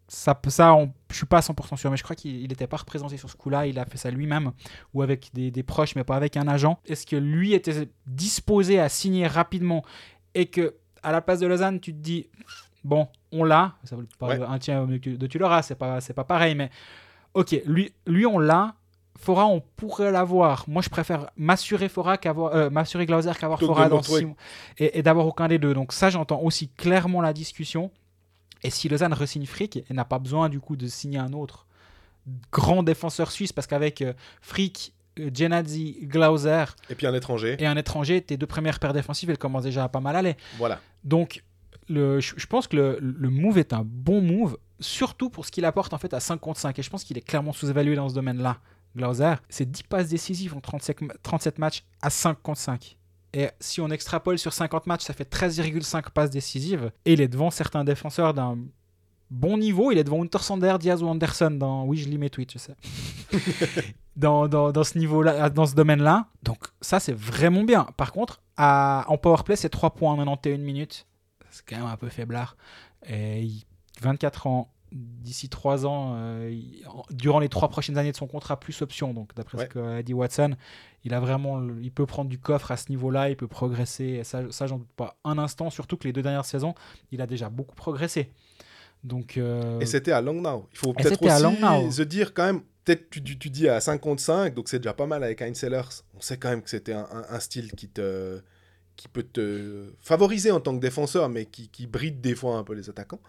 ça, 0.08 0.38
ça 0.48 0.74
on, 0.74 0.92
je 1.10 1.16
suis 1.16 1.24
pas 1.26 1.38
à 1.38 1.40
100% 1.40 1.76
sûr, 1.78 1.90
mais 1.90 1.96
je 1.96 2.02
crois 2.02 2.14
qu'il 2.14 2.46
n'était 2.46 2.66
pas 2.66 2.76
représenté 2.76 3.16
sur 3.16 3.30
ce 3.30 3.36
coup-là. 3.36 3.66
Il 3.66 3.78
a 3.78 3.86
fait 3.86 3.96
ça 3.96 4.10
lui-même 4.10 4.52
ou 4.92 5.00
avec 5.02 5.30
des, 5.32 5.50
des 5.50 5.62
proches, 5.62 5.94
mais 5.96 6.04
pas 6.04 6.16
avec 6.16 6.36
un 6.36 6.46
agent. 6.46 6.78
Est-ce 6.86 7.06
que 7.06 7.16
lui 7.16 7.54
était 7.54 7.88
disposé 8.06 8.78
à 8.80 8.90
signer 8.90 9.26
rapidement 9.26 9.82
et 10.34 10.46
que 10.46 10.74
à 11.02 11.10
la 11.10 11.22
place 11.22 11.40
de 11.40 11.46
Lausanne, 11.46 11.80
tu 11.80 11.92
te 11.92 11.98
dis 11.98 12.28
bon, 12.84 13.08
on 13.32 13.44
l'a, 13.44 13.74
ça 13.84 13.96
veut 13.96 14.06
pas 14.18 14.28
Ouais. 14.28 14.42
un 14.42 14.58
tiers 14.58 14.86
de 14.86 15.26
tu 15.26 15.38
l'auras, 15.38 15.62
c'est 15.62 15.74
pas 15.74 16.00
c'est 16.02 16.12
pas 16.14 16.24
pareil, 16.24 16.54
mais 16.54 16.70
ok, 17.32 17.62
lui, 17.64 17.94
lui 18.06 18.26
on 18.26 18.38
l'a. 18.38 18.74
Fora, 19.18 19.46
on 19.46 19.60
pourrait 19.76 20.10
l'avoir. 20.10 20.64
Moi, 20.68 20.82
je 20.82 20.88
préfère 20.88 21.30
m'assurer 21.36 21.88
Fora 21.88 22.16
qu'avoir, 22.18 22.54
euh, 22.54 22.70
m'assurer 22.70 23.06
Glauser 23.06 23.30
qu'avoir 23.38 23.60
Fora 23.60 23.88
dans 23.88 24.02
six 24.02 24.24
mois 24.24 24.36
et, 24.78 24.98
et 24.98 25.02
d'avoir 25.02 25.26
aucun 25.26 25.48
des 25.48 25.58
deux. 25.58 25.74
Donc 25.74 25.92
ça, 25.92 26.10
j'entends 26.10 26.40
aussi 26.40 26.68
clairement 26.68 27.20
la 27.20 27.32
discussion. 27.32 27.90
Et 28.64 28.70
si 28.70 28.88
Lausanne 28.88 29.12
re-signe 29.12 29.46
Frick 29.46 29.76
et 29.76 29.84
n'a 29.94 30.04
pas 30.04 30.18
besoin 30.18 30.48
du 30.48 30.60
coup 30.60 30.76
de 30.76 30.86
signer 30.86 31.18
un 31.18 31.32
autre 31.32 31.66
grand 32.52 32.82
défenseur 32.82 33.30
suisse, 33.32 33.52
parce 33.52 33.66
qu'avec 33.66 34.02
euh, 34.02 34.12
Frick, 34.40 34.92
euh, 35.18 35.30
Genadzi, 35.34 35.98
Glauser 36.02 36.64
Et 36.88 36.94
puis 36.94 37.06
un 37.06 37.14
étranger. 37.14 37.56
et 37.58 37.66
un 37.66 37.76
étranger, 37.76 38.22
tes 38.22 38.36
deux 38.36 38.46
premières 38.46 38.78
paires 38.78 38.92
défensives, 38.92 39.30
elles 39.30 39.38
commencent 39.38 39.64
déjà 39.64 39.84
à 39.84 39.88
pas 39.88 40.00
mal 40.00 40.14
aller. 40.16 40.36
Voilà. 40.58 40.80
Donc, 41.04 41.42
le, 41.88 42.20
je, 42.20 42.34
je 42.36 42.46
pense 42.46 42.68
que 42.68 42.76
le, 42.76 42.98
le 43.00 43.28
move 43.30 43.58
est 43.58 43.72
un 43.72 43.82
bon 43.84 44.20
move, 44.22 44.56
surtout 44.78 45.28
pour 45.30 45.44
ce 45.44 45.50
qu'il 45.50 45.64
apporte 45.64 45.92
en 45.92 45.98
fait 45.98 46.14
à 46.14 46.20
5 46.20 46.36
contre 46.38 46.60
5. 46.60 46.78
Et 46.78 46.82
je 46.82 46.90
pense 46.90 47.02
qu'il 47.04 47.18
est 47.18 47.22
clairement 47.26 47.52
sous-évalué 47.52 47.96
dans 47.96 48.08
ce 48.08 48.14
domaine-là. 48.14 48.58
Glauser, 48.96 49.34
c'est 49.48 49.70
10 49.70 49.82
passes 49.84 50.08
décisives 50.08 50.54
en 50.56 50.60
37, 50.60 51.00
ma- 51.00 51.14
37 51.22 51.58
matchs 51.58 51.84
à 52.02 52.10
5 52.10 52.40
contre 52.42 52.60
5. 52.60 52.96
Et 53.34 53.48
si 53.60 53.80
on 53.80 53.88
extrapole 53.90 54.38
sur 54.38 54.52
50 54.52 54.86
matchs, 54.86 55.04
ça 55.04 55.14
fait 55.14 55.24
13,5 55.32 56.10
passes 56.10 56.30
décisives. 56.30 56.92
Et 57.06 57.14
il 57.14 57.20
est 57.22 57.28
devant 57.28 57.50
certains 57.50 57.82
défenseurs 57.84 58.34
d'un 58.34 58.58
bon 59.30 59.56
niveau. 59.56 59.90
Il 59.90 59.96
est 59.98 60.04
devant 60.04 60.22
Untersander, 60.22 60.76
Diaz 60.78 61.02
ou 61.02 61.08
Anderson 61.08 61.50
dans... 61.52 61.84
Oui, 61.84 61.96
je 61.96 62.08
lis 62.10 62.18
mes 62.18 62.28
tweets, 62.28 62.52
je 62.52 62.58
sais. 62.58 62.76
dans, 64.16 64.48
dans, 64.48 64.70
dans 64.72 64.84
ce 64.84 64.98
niveau-là, 64.98 65.48
dans 65.48 65.64
ce 65.64 65.74
domaine-là. 65.74 66.28
Donc 66.42 66.58
ça, 66.82 67.00
c'est 67.00 67.14
vraiment 67.16 67.64
bien. 67.64 67.86
Par 67.96 68.12
contre, 68.12 68.42
à, 68.58 69.06
en 69.08 69.16
powerplay, 69.16 69.56
c'est 69.56 69.70
3 69.70 69.94
points 69.94 70.12
en 70.12 70.16
91 70.18 70.60
minutes. 70.60 71.06
C'est 71.50 71.64
quand 71.66 71.76
même 71.76 71.86
un 71.86 71.96
peu 71.96 72.08
faiblard. 72.10 72.56
Et 73.08 73.40
il- 73.42 73.64
24 74.00 74.46
ans, 74.46 74.72
d'ici 74.92 75.48
3 75.48 75.86
ans, 75.86 76.12
euh, 76.16 76.54
durant 77.10 77.38
les 77.40 77.48
3 77.48 77.68
prochaines 77.68 77.98
années 77.98 78.12
de 78.12 78.16
son 78.16 78.26
contrat, 78.26 78.58
plus 78.60 78.80
option, 78.82 79.14
donc 79.14 79.34
d'après 79.34 79.58
Ouais. 79.58 79.64
ce 79.64 79.68
qu'a 79.70 80.02
dit 80.02 80.14
Watson, 80.14 80.54
il 81.04 81.14
a 81.14 81.20
vraiment, 81.20 81.62
il 81.80 81.90
peut 81.90 82.06
prendre 82.06 82.28
du 82.30 82.38
coffre 82.38 82.70
à 82.70 82.76
ce 82.76 82.88
niveau-là, 82.90 83.30
il 83.30 83.36
peut 83.36 83.48
progresser, 83.48 84.04
et 84.04 84.24
ça, 84.24 84.42
ça 84.50 84.66
j'en 84.66 84.78
doute 84.78 84.92
pas 84.96 85.16
un 85.24 85.38
instant, 85.38 85.70
surtout 85.70 85.96
que 85.96 86.04
les 86.04 86.12
deux 86.12 86.22
dernières 86.22 86.44
saisons, 86.44 86.74
il 87.10 87.20
a 87.22 87.26
déjà 87.26 87.48
beaucoup 87.48 87.74
progressé. 87.74 88.30
Donc, 89.04 89.36
euh, 89.36 89.80
Et 89.80 89.86
c'était 89.86 90.12
à 90.12 90.20
Langnau. 90.20 90.68
Il 90.72 90.78
faut 90.78 90.92
peut-être 90.92 91.20
aussi 91.22 91.96
se 91.96 92.02
dire 92.02 92.32
quand 92.34 92.44
même, 92.44 92.60
peut-être 92.84 93.10
tu, 93.10 93.22
tu, 93.22 93.36
tu 93.38 93.50
dis 93.50 93.68
à 93.68 93.80
55, 93.80 94.54
donc 94.54 94.68
c'est 94.68 94.78
déjà 94.78 94.92
pas 94.92 95.06
mal 95.06 95.24
avec 95.24 95.42
Heinz 95.42 95.56
Sellers. 95.56 95.82
On 96.16 96.20
sait 96.20 96.36
quand 96.36 96.50
même 96.50 96.62
que 96.62 96.70
c'était 96.70 96.92
un, 96.92 97.08
un- 97.10 97.24
un 97.34 97.40
style 97.40 97.72
qui, 97.72 97.88
te, 97.88 98.40
qui 98.94 99.08
peut 99.08 99.24
te 99.24 99.92
favoriser 99.98 100.52
en 100.52 100.60
tant 100.60 100.72
que 100.74 100.80
défenseur, 100.80 101.28
mais 101.28 101.46
qui, 101.46 101.68
qui 101.68 101.88
bride 101.88 102.20
des 102.20 102.36
fois 102.36 102.56
un 102.58 102.62
peu 102.62 102.74
les 102.74 102.88
attaquants. 102.88 103.20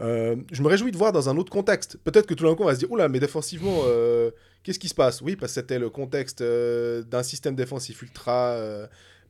Euh, 0.00 0.36
je 0.50 0.62
me 0.62 0.68
réjouis 0.68 0.90
de 0.90 0.96
voir 0.96 1.12
dans 1.12 1.28
un 1.28 1.36
autre 1.36 1.52
contexte. 1.52 1.98
Peut-être 1.98 2.26
que 2.26 2.34
tout 2.34 2.44
d'un 2.44 2.54
coup 2.54 2.62
on 2.62 2.66
va 2.66 2.74
se 2.74 2.80
dire, 2.80 2.90
oula, 2.90 3.08
mais 3.08 3.20
défensivement, 3.20 3.82
euh, 3.86 4.30
qu'est-ce 4.62 4.78
qui 4.78 4.88
se 4.88 4.94
passe? 4.94 5.20
Oui, 5.20 5.36
parce 5.36 5.52
que 5.52 5.60
c'était 5.60 5.78
le 5.78 5.90
contexte 5.90 6.40
euh, 6.40 7.02
d'un 7.02 7.22
système 7.22 7.54
défensif 7.54 8.02
ultra 8.02 8.58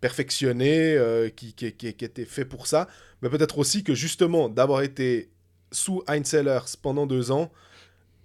perfectionné, 0.00 0.98
qui, 1.36 1.54
était 1.58 2.24
fait 2.24 2.44
pour 2.44 2.66
ça. 2.66 2.88
Mais 3.22 3.28
peut-être 3.28 3.58
aussi 3.58 3.84
que 3.84 3.94
justement, 3.94 4.48
d'avoir 4.48 4.82
été 4.82 5.30
sous 5.70 6.02
Heinz 6.06 6.26
Sellers 6.26 6.76
pendant 6.82 7.06
deux 7.06 7.30
ans, 7.30 7.50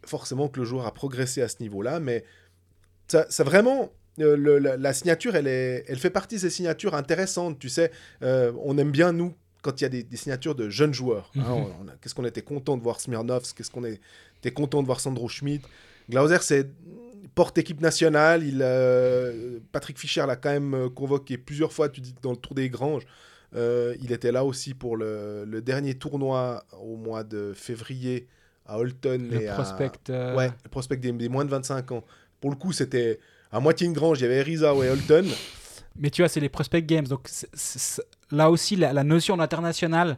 forcément 0.05 0.49
que 0.49 0.59
le 0.59 0.65
joueur 0.65 0.85
a 0.85 0.93
progressé 0.93 1.41
à 1.41 1.47
ce 1.47 1.57
niveau-là, 1.61 1.99
mais 1.99 2.25
ça, 3.07 3.25
vraiment, 3.39 3.91
la, 4.17 4.93
signature, 4.93 5.35
elle, 5.35 5.83
fait 5.97 6.09
partie 6.09 6.35
de 6.35 6.41
ces 6.41 6.49
signatures 6.49 6.95
intéressantes, 6.95 7.59
tu 7.59 7.69
sais, 7.69 7.91
on 8.21 8.77
aime 8.77 8.91
bien, 8.91 9.13
nous, 9.13 9.33
quand 9.61 9.79
il 9.81 9.83
y 9.83 9.85
a 9.85 9.89
des, 9.89 10.03
des 10.03 10.17
signatures 10.17 10.55
de 10.55 10.69
jeunes 10.69 10.93
joueurs. 10.93 11.31
hein, 11.35 11.41
Mhm. 11.41 11.51
on- 11.51 11.71
on 11.83 11.87
a- 11.87 11.95
Qu'est-ce 12.01 12.15
qu'on 12.15 12.25
était 12.25 12.41
content 12.41 12.77
de 12.77 12.83
voir 12.83 12.99
Smirnovs, 13.01 13.53
qu'est-ce 13.55 13.71
qu'on 13.71 13.83
était 13.85 14.51
content 14.51 14.81
de 14.81 14.85
voir 14.87 14.99
Sandro 14.99 15.27
Schmidt. 15.27 15.65
Glauser, 16.09 16.37
c'est 16.41 16.69
porte 17.35 17.57
équipe 17.57 17.81
nationale. 17.81 18.43
Il, 18.43 18.61
euh, 18.61 19.59
Patrick 19.71 19.99
Fischer 19.99 20.25
l'a 20.25 20.35
quand 20.35 20.49
même 20.49 20.73
euh, 20.73 20.89
convoqué 20.89 21.37
plusieurs 21.37 21.71
fois, 21.73 21.89
tu 21.89 22.01
dis, 22.01 22.15
dans 22.21 22.31
le 22.31 22.37
Tour 22.37 22.55
des 22.55 22.69
Granges. 22.69 23.05
Euh, 23.55 23.95
il 24.01 24.11
était 24.11 24.31
là 24.31 24.45
aussi 24.45 24.73
pour 24.73 24.95
le, 24.97 25.43
le 25.45 25.61
dernier 25.61 25.95
tournoi 25.95 26.63
au 26.81 26.95
mois 26.95 27.23
de 27.23 27.53
février 27.55 28.27
à 28.65 28.77
Holton. 28.79 29.27
le 29.29 29.41
et 29.41 29.47
à- 29.47 29.55
prospect. 29.55 29.91
euh, 30.09 30.35
Ouais, 30.35 30.51
le 30.63 30.69
prospect 30.69 30.97
des, 30.97 31.11
des 31.11 31.29
moins 31.29 31.45
de 31.45 31.49
25 31.49 31.91
ans. 31.91 32.03
Pour 32.41 32.49
le 32.51 32.55
coup, 32.55 32.71
c'était 32.71 33.19
à 33.51 33.59
moitié 33.59 33.87
une 33.87 33.93
grange. 33.93 34.19
Il 34.19 34.23
y 34.23 34.25
avait 34.25 34.37
Eriza 34.37 34.73
et 34.73 34.89
Holton. 34.89 35.27
Mais 35.97 36.09
tu 36.11 36.21
vois, 36.21 36.29
c'est 36.29 36.39
les 36.39 36.49
prospect 36.49 36.83
games. 36.83 37.07
Donc 37.07 37.21
c'est- 37.27 38.01
là 38.31 38.49
aussi, 38.49 38.75
la, 38.75 39.03
notion 39.03 39.37
d'international, 39.37 40.17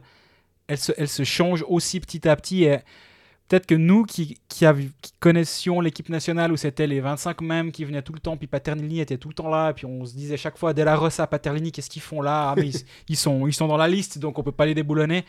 elle 0.66 0.78
se, 0.78 0.92
elle 0.96 1.08
se 1.08 1.24
change 1.24 1.64
aussi 1.68 2.00
petit 2.00 2.28
à 2.28 2.36
petit. 2.36 2.64
Et 2.64 2.78
peut-être 3.48 3.66
que 3.66 3.74
nous 3.74 4.04
qui, 4.04 4.38
connaissions 5.20 5.80
l'équipe 5.80 6.08
nationale 6.08 6.52
où 6.52 6.56
c'était 6.56 6.86
les 6.86 7.00
25 7.00 7.40
mêmes 7.42 7.72
qui 7.72 7.84
venaient 7.84 8.02
tout 8.02 8.12
le 8.12 8.20
temps, 8.20 8.36
puis 8.36 8.46
Paternini 8.46 9.00
était 9.00 9.18
tout 9.18 9.28
le 9.28 9.34
temps 9.34 9.48
là, 9.48 9.72
puis 9.72 9.86
on 9.86 10.04
se 10.04 10.14
disait 10.14 10.36
chaque 10.36 10.56
fois, 10.56 10.72
De 10.72 10.82
La 10.82 10.96
Rosa, 10.96 11.26
Paternini, 11.26 11.72
qu'est-ce 11.72 11.90
qu'ils 11.90 12.02
font 12.02 12.22
là? 12.22 12.54
Ah, 12.56 12.60
ils, 13.08 13.16
sont, 13.16 13.46
ils 13.46 13.52
sont 13.52 13.68
dans 13.68 13.76
la 13.76 13.88
liste, 13.88 14.18
donc 14.18 14.38
on 14.38 14.42
peut 14.42 14.52
pas 14.52 14.66
les 14.66 14.74
déboulonner. 14.74 15.24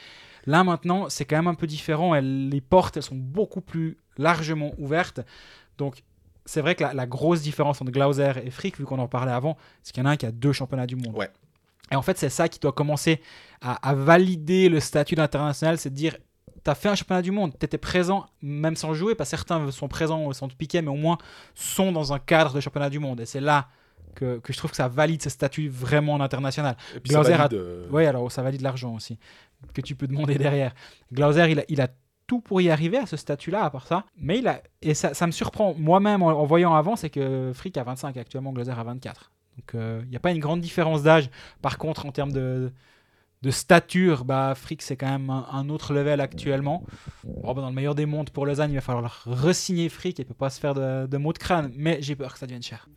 Là 0.45 0.63
maintenant, 0.63 1.09
c'est 1.09 1.25
quand 1.25 1.37
même 1.37 1.47
un 1.47 1.55
peu 1.55 1.67
différent. 1.67 2.13
Les 2.15 2.61
portes, 2.61 2.97
elles 2.97 3.03
sont 3.03 3.15
beaucoup 3.15 3.61
plus 3.61 3.97
largement 4.17 4.73
ouvertes. 4.77 5.21
Donc 5.77 6.03
c'est 6.45 6.59
vrai 6.59 6.75
que 6.75 6.83
la, 6.83 6.93
la 6.93 7.05
grosse 7.05 7.41
différence 7.41 7.81
entre 7.81 7.91
Glauser 7.91 8.33
et 8.43 8.51
Frick, 8.51 8.77
vu 8.77 8.85
qu'on 8.85 8.99
en 8.99 9.07
parlait 9.07 9.31
avant, 9.31 9.57
c'est 9.81 9.93
qu'il 9.93 10.03
y 10.03 10.05
en 10.05 10.09
a 10.09 10.13
un 10.13 10.17
qui 10.17 10.25
a 10.25 10.31
deux 10.31 10.51
championnats 10.51 10.87
du 10.87 10.97
monde. 10.97 11.15
Ouais. 11.15 11.29
Et 11.91 11.95
en 11.95 12.01
fait, 12.01 12.17
c'est 12.17 12.29
ça 12.29 12.47
qui 12.49 12.59
doit 12.59 12.71
commencer 12.71 13.21
à, 13.61 13.87
à 13.87 13.93
valider 13.93 14.69
le 14.69 14.79
statut 14.79 15.15
d'international, 15.15 15.77
c'est 15.77 15.89
de 15.89 15.95
dire, 15.95 16.15
tu 16.63 16.71
as 16.71 16.75
fait 16.75 16.89
un 16.89 16.95
championnat 16.95 17.21
du 17.21 17.31
monde, 17.31 17.53
tu 17.59 17.65
étais 17.65 17.77
présent, 17.77 18.25
même 18.41 18.75
sans 18.75 18.93
jouer, 18.93 19.15
pas 19.15 19.25
certains 19.25 19.69
sont 19.71 19.87
présents 19.87 20.31
sans 20.33 20.47
te 20.47 20.55
piquer, 20.55 20.81
mais 20.81 20.89
au 20.89 20.95
moins 20.95 21.17
sont 21.53 21.91
dans 21.91 22.13
un 22.13 22.19
cadre 22.19 22.53
de 22.53 22.59
championnat 22.61 22.89
du 22.89 22.99
monde. 22.99 23.19
Et 23.19 23.25
c'est 23.25 23.41
là 23.41 23.67
que, 24.15 24.39
que 24.39 24.53
je 24.53 24.57
trouve 24.57 24.71
que 24.71 24.77
ça 24.77 24.87
valide 24.87 25.21
ce 25.21 25.29
statut 25.29 25.67
vraiment 25.69 26.19
international. 26.21 26.77
Et 26.95 26.99
puis 26.99 27.09
Glauser 27.09 27.33
a- 27.33 27.37
valide, 27.37 27.53
euh, 27.59 27.87
Oui, 27.91 28.05
alors 28.05 28.31
ça 28.31 28.41
valide 28.41 28.61
l'argent 28.61 28.95
aussi, 28.95 29.19
que 29.73 29.81
tu 29.81 29.95
peux 29.95 30.07
demander 30.07 30.35
derrière. 30.35 30.73
Glauser, 31.11 31.51
il 31.51 31.59
a, 31.59 31.63
il 31.67 31.81
a 31.81 31.89
tout 32.27 32.39
pour 32.39 32.61
y 32.61 32.69
arriver 32.69 32.97
à 32.97 33.05
ce 33.05 33.17
statut-là, 33.17 33.65
à 33.65 33.69
part 33.69 33.85
ça. 33.85 34.05
Mais 34.17 34.39
il 34.39 34.47
a, 34.47 34.61
et 34.81 34.93
ça, 34.93 35.13
ça 35.13 35.27
me 35.27 35.31
surprend 35.33 35.75
moi-même 35.77 36.23
en, 36.23 36.27
en 36.29 36.45
voyant 36.45 36.73
avant, 36.73 36.95
c'est 36.95 37.09
que 37.09 37.51
Frick 37.53 37.77
a 37.77 37.83
25 37.83 38.15
actuellement, 38.17 38.53
Glauser 38.53 38.71
a 38.71 38.81
24. 38.83 39.31
Donc 39.57 39.75
euh, 39.75 40.01
il 40.03 40.09
n'y 40.09 40.15
a 40.15 40.19
pas 40.19 40.31
une 40.31 40.39
grande 40.39 40.61
différence 40.61 41.03
d'âge. 41.03 41.29
Par 41.61 41.77
contre, 41.77 42.05
en 42.05 42.11
termes 42.11 42.31
de, 42.31 42.71
stature, 43.49 44.25
bah, 44.25 44.53
Frick 44.55 44.81
c'est 44.81 44.95
quand 44.95 45.09
même 45.09 45.29
un, 45.29 45.69
autre 45.69 45.93
level 45.93 46.21
actuellement. 46.21 46.83
Bah, 47.23 47.53
dans 47.53 47.69
le 47.69 47.75
meilleur 47.75 47.95
des 47.95 48.05
mondes 48.05 48.29
pour 48.29 48.45
Lausanne, 48.45 48.71
il 48.71 48.75
va 48.75 48.81
falloir 48.81 49.23
re-signer 49.25 49.89
Frick 49.89 50.19
et 50.19 50.23
il 50.23 50.25
peut 50.25 50.33
pas 50.33 50.49
se 50.49 50.59
faire 50.59 50.73
de, 50.73 51.07
de 51.07 51.17
mots 51.17 51.33
de 51.33 51.37
crâne. 51.37 51.71
Mais 51.75 52.01
j'ai 52.01 52.15
peur 52.15 52.33
que 52.33 52.39
ça 52.39 52.45
devienne 52.45 52.63
cher. 52.63 52.87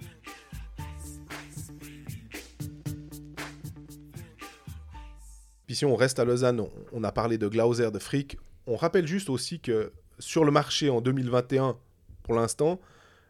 Puis 5.67 5.75
si 5.75 5.85
on 5.85 5.97
reste 5.97 6.19
à 6.21 6.25
Lausanne, 6.25 6.61
on, 6.61 6.71
on 6.93 7.05
a 7.05 7.11
parlé 7.11 7.39
de 7.39 7.49
Glauser, 7.49 7.91
de 7.91 7.99
Frick. 7.99 8.39
On 8.69 8.77
rappelle 8.77 9.07
juste 9.07 9.31
aussi 9.31 9.61
que 9.61 9.93
sur 10.19 10.45
le 10.45 10.51
marché 10.51 10.91
en 10.91 11.01
2021, 11.01 11.77
pour 12.23 12.35
l'instant, 12.35 12.81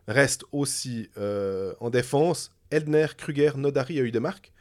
reste 0.08 0.44
aussi 0.52 1.10
euh, 1.18 1.74
en 1.80 1.90
défense 1.90 2.52
Eldner, 2.70 3.06
Kruger, 3.16 3.52
Nodari 3.56 3.98
et 3.98 4.02
Eudemark. 4.02 4.52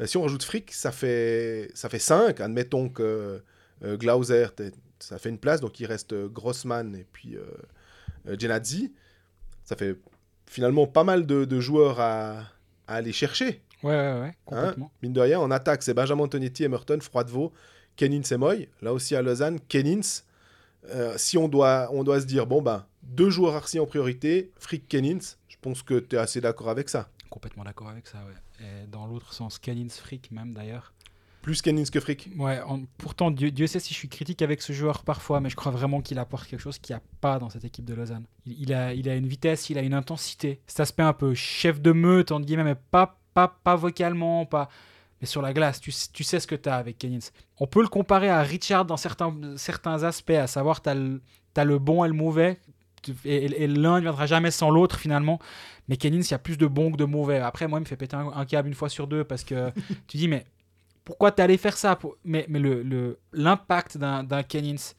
Euh, 0.00 0.06
si 0.06 0.16
on 0.16 0.22
rajoute 0.22 0.42
Frick, 0.42 0.72
ça 0.72 0.92
fait, 0.92 1.70
ça 1.74 1.88
fait 1.88 1.98
5. 1.98 2.40
Admettons 2.40 2.88
que 2.88 3.42
euh, 3.84 3.96
Glauser, 3.96 4.46
ça 4.98 5.18
fait 5.18 5.28
une 5.28 5.38
place, 5.38 5.60
donc 5.60 5.78
il 5.80 5.86
reste 5.86 6.12
euh, 6.12 6.28
Grossman 6.28 6.94
et 6.94 7.06
puis 7.12 7.36
euh, 7.36 7.42
euh, 8.28 8.36
Genadzi. 8.38 8.92
Ça 9.64 9.76
fait 9.76 9.96
finalement 10.46 10.86
pas 10.86 11.04
mal 11.04 11.26
de, 11.26 11.44
de 11.44 11.60
joueurs 11.60 12.00
à, 12.00 12.40
à 12.86 12.94
aller 12.96 13.12
chercher. 13.12 13.62
Ouais, 13.82 13.90
ouais, 13.92 14.20
ouais, 14.20 14.26
Hein 14.28 14.32
complètement. 14.44 14.92
Mine 15.02 15.12
de 15.12 15.20
rien, 15.20 15.38
en 15.40 15.50
attaque, 15.50 15.82
c'est 15.82 15.94
Benjamin 15.94 16.28
Tonetti, 16.28 16.64
Emerton, 16.64 16.98
Froidevaux, 17.00 17.52
Kenins 17.96 18.22
et 18.30 18.36
Moy. 18.36 18.68
Là 18.82 18.92
aussi 18.92 19.14
à 19.16 19.22
Lausanne, 19.22 19.58
Kenins. 19.68 20.22
euh, 20.90 21.14
si 21.16 21.38
on 21.38 21.48
doit, 21.48 21.88
on 21.92 22.04
doit 22.04 22.20
se 22.20 22.26
dire, 22.26 22.46
bon, 22.46 22.60
ben, 22.62 22.84
deux 23.02 23.30
joueurs 23.30 23.54
Arcy 23.54 23.78
en 23.78 23.86
priorité, 23.86 24.50
Frick 24.58 24.88
Kenins, 24.88 25.36
je 25.48 25.56
pense 25.60 25.82
que 25.82 25.98
tu 25.98 26.16
es 26.16 26.18
assez 26.18 26.40
d'accord 26.40 26.68
avec 26.68 26.88
ça. 26.88 27.08
Complètement 27.30 27.64
d'accord 27.64 27.88
avec 27.88 28.06
ça, 28.06 28.18
ouais. 28.26 28.66
Et 28.66 28.86
dans 28.88 29.06
l'autre 29.06 29.32
sens, 29.32 29.58
Canins 29.58 29.88
Freak 29.88 30.30
même 30.30 30.52
d'ailleurs. 30.52 30.92
Plus 31.42 31.62
Kenins 31.62 31.84
que 31.90 32.00
Frick. 32.00 32.28
Ouais, 32.36 32.60
en- 32.60 32.82
pourtant, 32.98 33.30
Dieu, 33.30 33.50
Dieu 33.50 33.66
sait 33.66 33.80
si 33.80 33.94
je 33.94 33.98
suis 33.98 34.08
critique 34.10 34.42
avec 34.42 34.60
ce 34.60 34.74
joueur 34.74 35.04
parfois, 35.04 35.40
mais 35.40 35.48
je 35.48 35.56
crois 35.56 35.72
vraiment 35.72 36.02
qu'il 36.02 36.18
apporte 36.18 36.46
quelque 36.46 36.60
chose 36.60 36.78
qu'il 36.78 36.94
n'y 36.94 36.98
a 36.98 37.02
pas 37.22 37.38
dans 37.38 37.48
cette 37.48 37.64
équipe 37.64 37.86
de 37.86 37.94
Lausanne. 37.94 38.26
Il, 38.44 38.60
il 38.60 38.74
a, 38.74 38.92
il 38.92 39.08
a 39.08 39.14
une 39.14 39.26
vitesse, 39.26 39.70
il 39.70 39.78
a 39.78 39.80
une 39.80 39.94
intensité. 39.94 40.60
Cet 40.66 40.80
aspect 40.80 41.02
un 41.02 41.14
peu 41.14 41.32
chef 41.34 41.80
de 41.80 41.92
meute, 41.92 42.30
entre 42.30 42.44
guillemets, 42.44 42.64
mais 42.64 42.74
pas, 42.74 43.18
pas, 43.32 43.48
pas 43.64 43.76
vocalement, 43.76 44.44
pas. 44.44 44.68
Mais 45.22 45.26
sur 45.26 45.40
la 45.40 45.54
glace, 45.54 45.80
tu, 45.80 45.92
tu 46.12 46.24
sais 46.24 46.40
ce 46.40 46.46
que 46.46 46.54
tu 46.54 46.68
as 46.68 46.76
avec 46.76 46.98
Kennings. 46.98 47.30
On 47.58 47.66
peut 47.66 47.80
le 47.80 47.88
comparer 47.88 48.28
à 48.28 48.42
Richard 48.42 48.84
dans 48.84 48.96
certains, 48.98 49.34
certains 49.56 50.02
aspects, 50.02 50.30
à 50.30 50.46
savoir, 50.46 50.82
tu 50.82 50.90
as, 50.90 51.64
le 51.64 51.78
bon 51.78 52.04
et 52.04 52.08
le 52.08 52.14
mauvais, 52.14 52.58
et, 53.24 53.66
l'un 53.66 53.96
ne 53.96 54.00
viendra 54.02 54.26
jamais 54.26 54.50
sans 54.50 54.70
l'autre 54.70 54.98
finalement. 54.98 55.38
Mais 55.88 55.96
Kennings, 55.96 56.24
il 56.24 56.30
y 56.30 56.34
a 56.34 56.38
plus 56.38 56.56
de 56.56 56.66
bons 56.66 56.92
que 56.92 56.96
de 56.96 57.04
mauvais. 57.04 57.38
Après, 57.38 57.66
moi, 57.66 57.78
il 57.78 57.82
me 57.82 57.86
fait 57.86 57.96
péter 57.96 58.16
un, 58.16 58.28
un 58.34 58.44
câble 58.44 58.68
une 58.68 58.74
fois 58.74 58.88
sur 58.88 59.06
deux 59.06 59.24
parce 59.24 59.44
que 59.44 59.72
tu 60.06 60.16
dis, 60.16 60.28
mais 60.28 60.44
pourquoi 61.04 61.32
t'es 61.32 61.42
allé 61.42 61.56
faire 61.56 61.76
ça 61.76 61.98
Mais, 62.24 62.46
mais 62.48 62.58
le, 62.58 62.82
le- 62.82 63.18
l'impact 63.32 63.96
d'un, 63.98 64.42
Kennings 64.44 64.92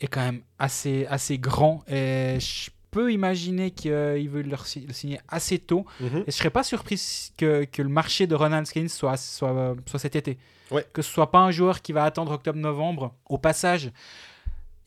est 0.00 0.06
quand 0.06 0.22
même 0.22 0.40
assez, 0.58 1.06
assez 1.06 1.38
grand. 1.38 1.84
Et 1.88 2.38
je 2.40 2.70
peux 2.90 3.12
imaginer 3.12 3.70
qu'il 3.72 3.92
veut 3.92 4.42
le, 4.42 4.56
si- 4.64 4.86
le 4.86 4.92
signer 4.92 5.20
assez 5.28 5.58
tôt. 5.58 5.84
Mhm. 6.00 6.18
Et 6.26 6.30
je 6.30 6.36
serais 6.36 6.50
pas 6.50 6.62
surpris 6.62 7.30
que, 7.36 7.64
que 7.64 7.82
le 7.82 7.88
marché 7.88 8.26
de 8.26 8.34
Ronald 8.34 8.66
Kennings 8.68 8.88
soit, 8.88 9.16
soit, 9.16 9.74
soit 9.86 9.98
cet 9.98 10.16
été. 10.16 10.38
Ouais. 10.70 10.86
Que 10.94 11.02
ce 11.02 11.12
soit 11.12 11.30
pas 11.30 11.40
un 11.40 11.50
joueur 11.50 11.82
qui 11.82 11.92
va 11.92 12.04
attendre 12.04 12.32
octobre-novembre. 12.32 13.14
Au 13.28 13.36
passage, 13.36 13.90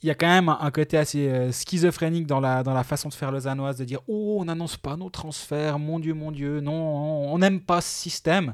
il 0.03 0.07
y 0.07 0.09
a 0.11 0.15
quand 0.15 0.27
même 0.27 0.49
un, 0.49 0.57
un 0.61 0.71
côté 0.71 0.97
assez 0.97 1.27
euh, 1.29 1.51
schizophrénique 1.51 2.27
dans 2.27 2.39
la, 2.39 2.61
dans 2.63 2.73
la 2.73 2.83
façon 2.83 3.09
de 3.09 3.13
faire 3.13 3.31
lausannoise, 3.31 3.77
de 3.77 3.85
dire 3.85 3.99
Oh, 4.07 4.37
on 4.39 4.45
n'annonce 4.45 4.77
pas 4.77 4.95
nos 4.95 5.09
transferts, 5.09 5.79
mon 5.79 5.99
Dieu, 5.99 6.13
mon 6.13 6.31
Dieu, 6.31 6.59
non, 6.61 6.73
on 6.73 7.37
n'aime 7.39 7.59
pas 7.61 7.81
ce 7.81 7.89
système. 7.89 8.53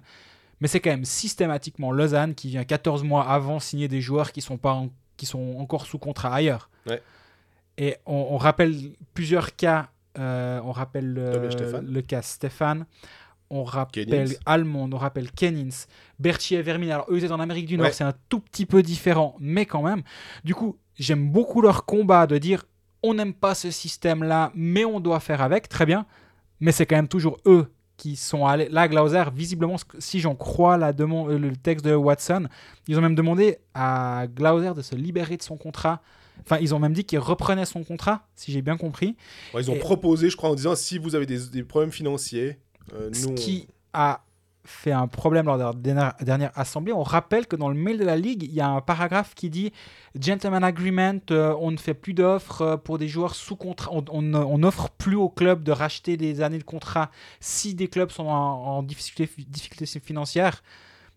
Mais 0.62 0.68
c'est 0.70 0.80
quand 0.80 0.92
même 0.92 1.04
systématiquement 1.06 1.92
Lausanne 1.92 2.36
qui 2.36 2.48
vient 2.50 2.64
14 2.64 3.04
mois 3.04 3.28
avant 3.28 3.60
signer 3.60 3.88
des 3.90 4.00
joueurs 4.00 4.32
qui 4.32 4.42
sont, 4.42 4.58
pas 4.58 4.72
en- 4.74 4.90
qui 5.18 5.26
sont 5.26 5.56
encore 5.60 5.86
sous 5.86 5.98
contrat 5.98 6.34
ailleurs. 6.34 6.70
Ouais. 6.88 7.02
Et 7.78 7.98
on, 8.06 8.28
on 8.32 8.38
rappelle 8.38 8.74
plusieurs 9.14 9.56
cas. 9.56 9.90
euh, 10.20 10.62
on 10.64 10.72
rappelle 10.72 11.12
le, 11.14 11.52
Stéphane. 11.52 11.86
le 11.86 12.02
cas 12.02 12.22
Stéphane. 12.22 12.86
On 13.56 13.64
rappelle 13.64 14.06
Kennings. 14.08 14.36
Almond, 14.46 14.90
on 14.92 14.98
rappelle 14.98 15.30
Kennins, 15.32 15.86
Berthier 16.20 16.58
et 16.58 16.62
Vermin. 16.64 16.90
Alors, 16.90 17.06
eux, 17.10 17.18
ils 17.18 17.24
étaient 17.24 17.34
en 17.34 17.40
Amérique 17.40 17.68
du 17.68 17.78
Nord, 17.78 17.86
Ouais. 17.88 17.94
c'est 17.94 18.04
un 18.04 18.14
tout 18.30 18.40
petit 18.40 18.66
peu 18.66 18.82
différent, 18.82 19.36
mais 19.40 19.66
quand 19.66 19.84
même. 19.84 20.02
Du 20.44 20.56
coup, 20.56 20.78
j'aime 20.98 21.30
beaucoup 21.32 21.62
leur 21.62 21.86
combat 21.86 22.26
de 22.28 22.38
dire 22.38 22.66
on 23.04 23.14
n'aime 23.14 23.34
pas 23.34 23.54
ce 23.54 23.70
système-là, 23.70 24.52
mais 24.56 24.86
on 24.86 25.00
doit 25.00 25.20
faire 25.20 25.42
avec, 25.42 25.68
très 25.70 25.86
bien. 25.86 26.06
Mais 26.62 26.72
c'est 26.72 26.86
quand 26.86 26.96
même 26.96 27.08
toujours 27.10 27.38
eux 27.46 27.72
qui 27.98 28.16
sont 28.16 28.46
allés. 28.46 28.70
Là, 28.70 28.88
Glauser, 28.88 29.24
visiblement, 29.36 29.76
si 30.00 30.20
j'en 30.20 30.36
crois 30.36 30.78
la 30.78 30.94
demande, 30.94 31.30
euh, 31.32 31.38
le 31.38 31.56
texte 31.56 31.86
de 31.86 31.94
Watson, 31.94 32.48
ils 32.88 32.98
ont 32.98 33.02
même 33.02 33.14
demandé 33.16 33.58
à 33.74 34.26
Glauser 34.34 34.74
de 34.74 34.82
se 34.82 34.96
libérer 34.96 35.38
de 35.38 35.44
son 35.44 35.58
contrat. 35.58 36.02
Enfin, 36.42 36.58
ils 36.60 36.74
ont 36.74 36.80
même 36.80 36.94
dit 36.94 37.04
qu'il 37.04 37.20
reprenait 37.20 37.66
son 37.66 37.84
contrat, 37.84 38.26
si 38.36 38.52
j'ai 38.52 38.62
bien 38.64 38.78
compris. 38.78 39.16
Ouais, 39.54 39.62
ils 39.62 39.70
ont 39.70 39.76
Et- 39.76 39.80
proposé, 39.80 40.30
je 40.32 40.38
crois, 40.38 40.50
en 40.50 40.56
disant 40.56 40.74
si 40.76 40.98
vous 40.98 41.14
avez 41.14 41.26
des, 41.28 41.50
des 41.50 41.64
problèmes 41.64 41.92
financiers, 41.92 42.58
Ce 42.92 43.26
nous. 43.26 43.32
on- 43.32 43.36
qui 43.36 43.68
a 43.94 44.22
fait 44.66 44.94
un 44.94 45.08
problème 45.08 45.46
lors 45.46 45.58
de 45.58 45.64
la 45.64 45.74
dernière, 45.74 46.14
dernière 46.22 46.52
assemblée. 46.56 46.94
On 46.94 47.04
rappelle 47.04 47.48
que 47.48 47.58
dans 47.58 47.68
le 47.68 47.76
mail 47.76 47.98
de 48.00 48.06
la 48.06 48.16
Ligue, 48.16 48.44
il 48.44 48.54
y 48.54 48.62
a 48.62 48.68
un 48.70 48.80
paragraphe 48.80 49.36
qui 49.36 49.50
dit 49.50 49.74
Gentleman 50.18 50.64
Agreement, 50.64 51.20
euh, 51.32 51.54
on 51.60 51.70
ne 51.72 51.76
fait 51.78 51.94
plus 51.94 52.14
d'offres 52.14 52.62
euh, 52.62 52.78
pour 52.78 52.98
des 52.98 53.10
joueurs 53.10 53.36
sous 53.36 53.58
contrat. 53.58 53.92
On- 53.92 54.22
n'offre 54.58 54.90
plus 54.92 55.18
aux 55.18 55.28
clubs 55.30 55.64
de 55.64 55.72
racheter 55.74 56.16
des 56.16 56.40
années 56.42 56.60
de 56.60 56.64
contrat 56.64 57.12
si 57.42 57.76
des 57.76 57.90
clubs 57.90 58.10
sont 58.10 58.28
en, 58.28 58.78
en 58.78 58.84
difficulté, 58.84 59.30
difficulté 59.50 59.86
financière. 60.00 60.64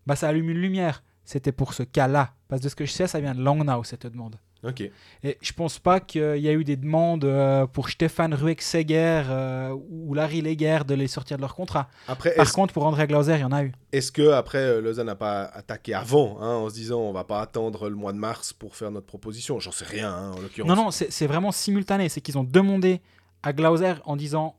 Bah, 0.05 0.17
ça 0.17 0.27
allume 0.27 0.49
une 0.49 0.57
lumière. 0.59 1.01
C'était 1.23 1.53
pour 1.53 1.73
ce 1.73 1.83
cas-là. 1.83 2.33
Parce 2.49 2.59
que 2.61 2.65
de 2.65 2.69
ce 2.69 2.75
que 2.75 2.85
je 2.85 2.91
sais, 2.91 3.07
ça 3.07 3.19
vient 3.21 3.33
de 3.35 3.41
Langnau, 3.41 3.83
cette 3.85 4.07
demande. 4.07 4.37
Ok. 4.63 4.81
Et 5.23 5.37
je 5.41 5.53
pense 5.53 5.79
pas 5.79 5.99
qu'il 5.99 6.37
y 6.39 6.49
a 6.49 6.53
eu 6.53 6.63
des 6.63 6.75
demandes 6.75 7.25
euh, 7.25 7.67
pour 7.67 7.89
Stéphane 7.89 8.33
Rueck-Seger 8.33 9.23
euh, 9.29 9.75
ou 9.89 10.13
Larry 10.13 10.41
Leger 10.41 10.79
de 10.85 10.95
les 10.95 11.07
sortir 11.07 11.37
de 11.37 11.41
leur 11.41 11.55
contrat. 11.55 11.89
Après, 12.07 12.33
Par 12.35 12.51
contre, 12.51 12.73
pour 12.73 12.85
André 12.85 13.07
Glauser, 13.07 13.35
il 13.35 13.41
y 13.41 13.43
en 13.43 13.51
a 13.51 13.63
eu. 13.63 13.71
est-ce 13.91 14.11
que 14.11 14.31
après 14.31 14.59
euh, 14.59 14.81
Lausanne 14.81 15.07
n'a 15.07 15.15
pas 15.15 15.43
attaqué 15.43 15.93
avant, 15.93 16.37
hein, 16.41 16.55
en 16.55 16.69
se 16.69 16.73
disant 16.73 16.99
on 16.99 17.13
va 17.13 17.23
pas 17.23 17.41
attendre 17.41 17.89
le 17.89 17.95
mois 17.95 18.13
de 18.13 18.17
mars 18.17 18.53
pour 18.53 18.75
faire 18.75 18.91
notre 18.91 19.05
proposition? 19.07 19.59
J'en 19.59 19.71
sais 19.71 19.85
rien, 19.85 20.11
hein, 20.11 20.31
en 20.31 20.41
l'occurrence. 20.41 20.69
Non, 20.69 20.75
non, 20.75 20.91
c'est 20.91 21.27
vraiment 21.27 21.51
simultané. 21.51 22.09
C'est 22.09 22.21
qu'ils 22.21 22.37
ont 22.37 22.43
demandé 22.43 23.01
à 23.43 23.53
Glauser 23.53 23.93
en 24.05 24.15
disant 24.15 24.55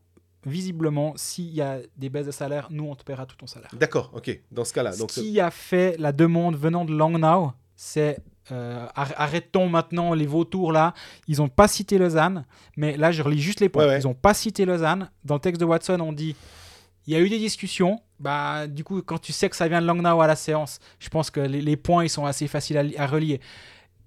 visiblement, 0.46 1.14
s'il 1.16 1.50
y 1.52 1.60
a 1.60 1.78
des 1.96 2.08
baisses 2.08 2.26
de 2.26 2.30
salaire, 2.30 2.68
nous, 2.70 2.84
on 2.84 2.94
te 2.94 3.04
paiera 3.04 3.26
tout 3.26 3.36
ton 3.36 3.46
salaire. 3.46 3.70
D'accord, 3.74 4.12
ok. 4.14 4.40
Dans 4.52 4.64
ce 4.64 4.72
cas-là, 4.72 4.92
Ce 4.92 4.98
donc 4.98 5.10
qui 5.10 5.40
a 5.40 5.50
fait 5.50 5.96
la 5.98 6.12
demande 6.12 6.56
venant 6.56 6.84
de 6.84 6.92
Langnau, 6.92 7.52
c'est 7.76 8.18
euh, 8.52 8.86
ar- 8.94 9.12
arrêtons 9.16 9.68
maintenant 9.68 10.14
les 10.14 10.26
vautours 10.26 10.72
là. 10.72 10.94
Ils 11.26 11.38
n'ont 11.38 11.48
pas 11.48 11.68
cité 11.68 11.98
Lausanne, 11.98 12.44
mais 12.76 12.96
là, 12.96 13.12
je 13.12 13.22
relis 13.22 13.40
juste 13.40 13.60
les 13.60 13.68
points. 13.68 13.84
Ouais, 13.84 13.90
ouais. 13.90 14.00
Ils 14.00 14.06
n'ont 14.06 14.14
pas 14.14 14.34
cité 14.34 14.64
Lausanne. 14.64 15.10
Dans 15.24 15.34
le 15.34 15.40
texte 15.40 15.60
de 15.60 15.66
Watson, 15.66 15.98
on 16.00 16.12
dit 16.12 16.34
il 17.06 17.12
y 17.12 17.16
a 17.16 17.20
eu 17.20 17.28
des 17.28 17.38
discussions. 17.38 18.00
Bah, 18.20 18.66
du 18.66 18.82
coup, 18.84 19.00
quand 19.02 19.18
tu 19.18 19.32
sais 19.32 19.48
que 19.48 19.56
ça 19.56 19.68
vient 19.68 19.80
de 19.80 19.86
Langnau 19.86 20.20
à 20.20 20.26
la 20.26 20.36
séance, 20.36 20.78
je 20.98 21.08
pense 21.08 21.30
que 21.30 21.40
les, 21.40 21.60
les 21.62 21.76
points 21.76 22.04
ils 22.04 22.08
sont 22.10 22.26
assez 22.26 22.48
faciles 22.48 22.76
à, 22.76 22.82
li- 22.82 22.96
à 22.96 23.06
relier. 23.06 23.40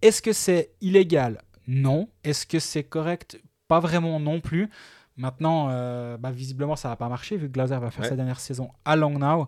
Est-ce 0.02 0.22
que 0.22 0.34
c'est 0.34 0.72
illégal? 0.82 1.42
Non. 1.68 2.10
Est-ce 2.24 2.46
que 2.46 2.60
c'est 2.60 2.84
correct? 2.84 3.40
Pas 3.68 3.80
vraiment 3.80 4.20
non 4.20 4.42
plus. 4.42 4.70
Maintenant, 5.18 5.68
euh, 5.70 6.18
bah, 6.18 6.32
visiblement, 6.32 6.76
ça 6.76 6.90
va 6.90 6.96
pas 6.96 7.08
marcher 7.10 7.38
vu 7.38 7.48
que 7.48 7.54
Glauser 7.54 7.78
va 7.78 7.90
faire 7.92 8.04
Ouais. 8.04 8.10
sa 8.10 8.16
dernière 8.16 8.40
saison 8.40 8.70
à 8.86 8.96
Langnau. 8.96 9.48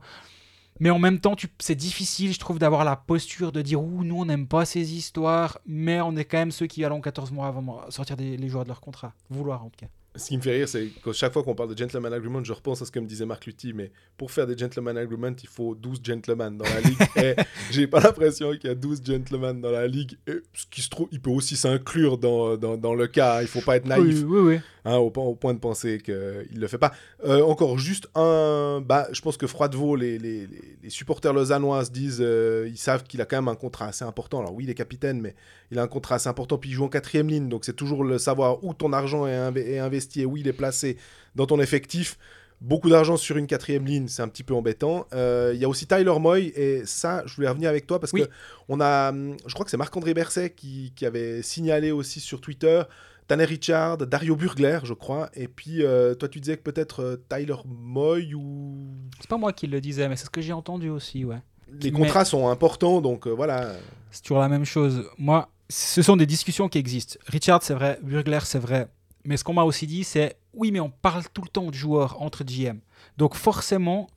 Mais 0.80 0.90
en 0.90 1.00
même 1.00 1.20
temps, 1.20 1.36
c'est 1.60 1.76
difficile, 1.76 2.34
je 2.34 2.40
trouve, 2.40 2.60
d'avoir 2.60 2.84
la 2.84 2.96
posture 2.96 3.52
de 3.52 3.62
dire 3.62 3.82
Ouh, 3.82 4.04
nous, 4.04 4.20
on 4.20 4.26
n'aime 4.26 4.48
pas 4.48 4.66
ces 4.66 4.94
histoires, 4.94 5.60
mais 5.66 6.02
on 6.02 6.16
est 6.16 6.26
quand 6.26 6.38
même 6.38 6.52
ceux 6.52 6.68
qui 6.68 6.84
allons 6.84 7.02
14 7.02 7.32
mois 7.32 7.48
avant 7.48 7.82
sortir 7.90 8.18
des, 8.18 8.38
les 8.38 8.50
joueurs 8.50 8.64
de 8.64 8.70
leur 8.70 8.82
contrat. 8.82 9.14
Vouloir, 9.30 9.64
en 9.64 9.70
tout 9.70 9.80
cas. 9.80 9.88
ce 10.16 10.28
qui 10.28 10.38
me 10.38 10.42
fait 10.42 10.54
rire, 10.54 10.68
c'est 10.68 10.88
que 11.04 11.14
chaque 11.14 11.34
fois 11.34 11.44
qu'on 11.44 11.56
parle 11.56 11.74
de 11.74 11.78
gentleman 11.78 12.12
agreement, 12.12 12.44
je 12.44 12.54
repense 12.54 12.82
à 12.82 12.86
ce 12.86 12.92
que 12.92 13.00
me 13.00 13.08
disait 13.08 13.26
Marc 13.26 13.46
Lutti, 13.46 13.74
mais 13.74 13.92
pour 14.18 14.32
faire 14.32 14.48
des 14.48 14.58
gentleman 14.58 14.98
agreement, 14.98 15.36
il 15.42 15.50
faut 15.50 15.76
12 15.76 16.02
gentlemen 16.04 16.58
dans 16.58 16.66
la 16.66 16.82
ligue. 16.82 16.98
et 17.18 17.36
j'ai 17.72 17.88
pas 17.88 18.00
l'impression 18.00 18.52
qu'il 18.52 18.68
y 18.70 18.70
a 18.70 18.76
12 18.76 19.04
gentlemen 19.06 19.62
dans 19.62 19.72
la 19.72 19.88
ligue. 19.88 20.18
Et 20.28 20.42
ce 20.54 20.66
qui 20.70 20.82
se 20.82 20.90
trouve, 20.90 21.08
il 21.12 21.22
peut 21.22 21.32
aussi 21.32 21.56
s'inclure 21.56 22.18
dans, 22.18 22.58
dans, 22.58 22.78
dans 22.78 22.96
le 22.96 23.08
cas. 23.08 23.42
Il 23.42 23.48
faut 23.48 23.62
pas 23.62 23.76
être 23.76 23.86
naïf. 23.86 24.24
Oui, 24.24 24.24
oui, 24.24 24.40
oui. 24.56 24.60
Hein, 24.86 24.96
au, 24.98 25.10
point- 25.12 25.24
au 25.24 25.36
point 25.36 25.54
de 25.54 25.60
penser 25.60 26.00
qu'il 26.00 26.14
ne 26.14 26.60
le 26.60 26.68
fait 26.68 26.78
pas. 26.78 26.92
Euh, 27.26 27.42
encore 27.44 27.78
juste 27.78 28.08
un. 28.16 28.82
Bah, 28.86 29.08
je 29.12 29.22
pense 29.22 29.38
que 29.38 29.48
Froidevaux, 29.48 29.96
les, 29.96 30.18
les, 30.20 30.48
supporters 30.90 31.34
lausannois 31.34 31.86
se 31.86 31.92
disent 31.92 32.20
euh, 32.22 32.68
ils 32.70 32.78
savent 32.78 33.04
qu'il 33.04 33.22
a 33.22 33.26
quand 33.26 33.38
même 33.38 33.48
un 33.48 33.56
contrat 33.56 33.88
assez 33.88 34.06
important. 34.06 34.40
Alors 34.40 34.54
oui, 34.54 34.66
il 34.66 34.70
est 34.70 34.74
capitaine, 34.76 35.22
mais 35.22 35.36
il 35.72 35.80
a 35.80 35.82
un 35.84 35.88
contrat 35.88 36.16
assez 36.16 36.30
important. 36.30 36.58
Puis 36.58 36.70
il 36.72 36.74
joue 36.74 36.86
en 36.86 36.90
quatrième 36.90 37.28
ligne. 37.28 37.50
Donc 37.50 37.66
c'est 37.66 37.76
toujours 37.76 38.04
le 38.04 38.18
savoir 38.18 38.64
où 38.64 38.74
ton 38.74 38.94
argent 38.94 39.26
est, 39.28 39.36
inv- 39.36 39.58
est 39.58 39.80
investi 39.80 40.22
et 40.22 40.26
où 40.26 40.38
il 40.38 40.48
est 40.48 40.54
placé 40.54 40.98
dans 41.36 41.46
ton 41.46 41.60
effectif. 41.60 42.18
Beaucoup 42.62 42.90
d'argent 42.90 43.18
sur 43.18 43.36
une 43.36 43.46
quatrième 43.48 43.86
ligne, 43.86 44.08
c'est 44.08 44.22
un 44.22 44.30
petit 44.30 44.44
peu 44.44 44.54
embêtant. 44.54 45.06
Euh, 45.14 45.52
Il 45.54 45.60
y 45.60 45.66
a 45.66 45.68
aussi 45.68 45.86
Tyler 45.86 46.14
Moy, 46.18 46.54
et 46.56 46.84
ça, 46.86 47.22
je 47.26 47.36
voulais 47.36 47.50
revenir 47.50 47.70
avec 47.70 47.86
toi 47.86 48.00
parce 48.00 48.14
Oui. 48.14 48.22
que 48.22 48.30
on 48.70 48.80
a, 48.80 49.10
hum, 49.10 49.36
je 49.46 49.54
crois 49.54 49.66
que 49.66 49.72
c'est 49.72 49.76
Marc-André 49.76 50.14
Berset 50.14 50.52
qui, 50.52 50.94
qui 50.96 51.06
avait 51.06 51.42
signalé 51.42 51.92
aussi 51.92 52.22
sur 52.22 52.40
Twitter 52.40 52.84
Tanner 53.28 53.46
Richard, 53.46 53.98
Dario 53.98 54.36
Burgler, 54.36 54.80
je 54.84 54.94
crois. 54.94 55.30
Et 55.34 55.48
puis, 55.48 55.84
euh, 55.84 56.14
toi, 56.16 56.28
tu 56.30 56.40
disais 56.40 56.58
que 56.58 56.64
peut-être 56.64 57.02
euh, 57.02 57.26
Tyler 57.30 57.56
Moy 57.66 58.34
ou. 58.34 58.88
C'est 59.20 59.30
pas 59.30 59.38
moi 59.38 59.54
qui 59.54 59.68
le 59.68 59.80
disais, 59.82 60.08
mais 60.10 60.16
c'est 60.16 60.26
ce 60.26 60.30
que 60.30 60.42
j'ai 60.42 60.54
entendu 60.54 60.90
aussi, 60.90 61.24
ouais. 61.26 61.42
Les 61.82 61.92
Mais- 61.92 62.00
contrats 62.00 62.26
sont 62.26 62.50
importants, 62.50 63.02
donc 63.02 63.26
euh, 63.28 63.32
voilà. 63.32 63.74
C'est 64.12 64.22
toujours 64.24 64.40
la 64.40 64.50
même 64.50 64.66
chose. 64.66 65.10
Moi, 65.18 65.50
ce 65.70 66.02
sont 66.02 66.18
des 66.18 66.26
discussions 66.26 66.70
qui 66.70 66.78
existent. 66.78 67.18
Richard, 67.28 67.64
c'est 67.64 67.74
vrai. 67.74 67.98
Burgler, 68.04 68.40
c'est 68.44 68.60
vrai. 68.60 68.88
Mais 69.26 69.38
ce 69.38 69.44
qu'on 69.44 69.54
m'a 69.54 69.64
aussi 69.64 69.88
dit, 69.88 70.04
c'est 70.04 70.36
oui, 70.54 70.72
mais 70.72 70.80
on 70.82 70.90
parle 70.90 71.24
tout 71.34 71.42
le 71.42 71.48
temps 71.48 71.68
de 71.70 71.74
joueurs 71.74 72.22
entre 72.22 72.44
GM. 72.44 72.80
Donc 73.18 73.36
forcément, 73.36 74.08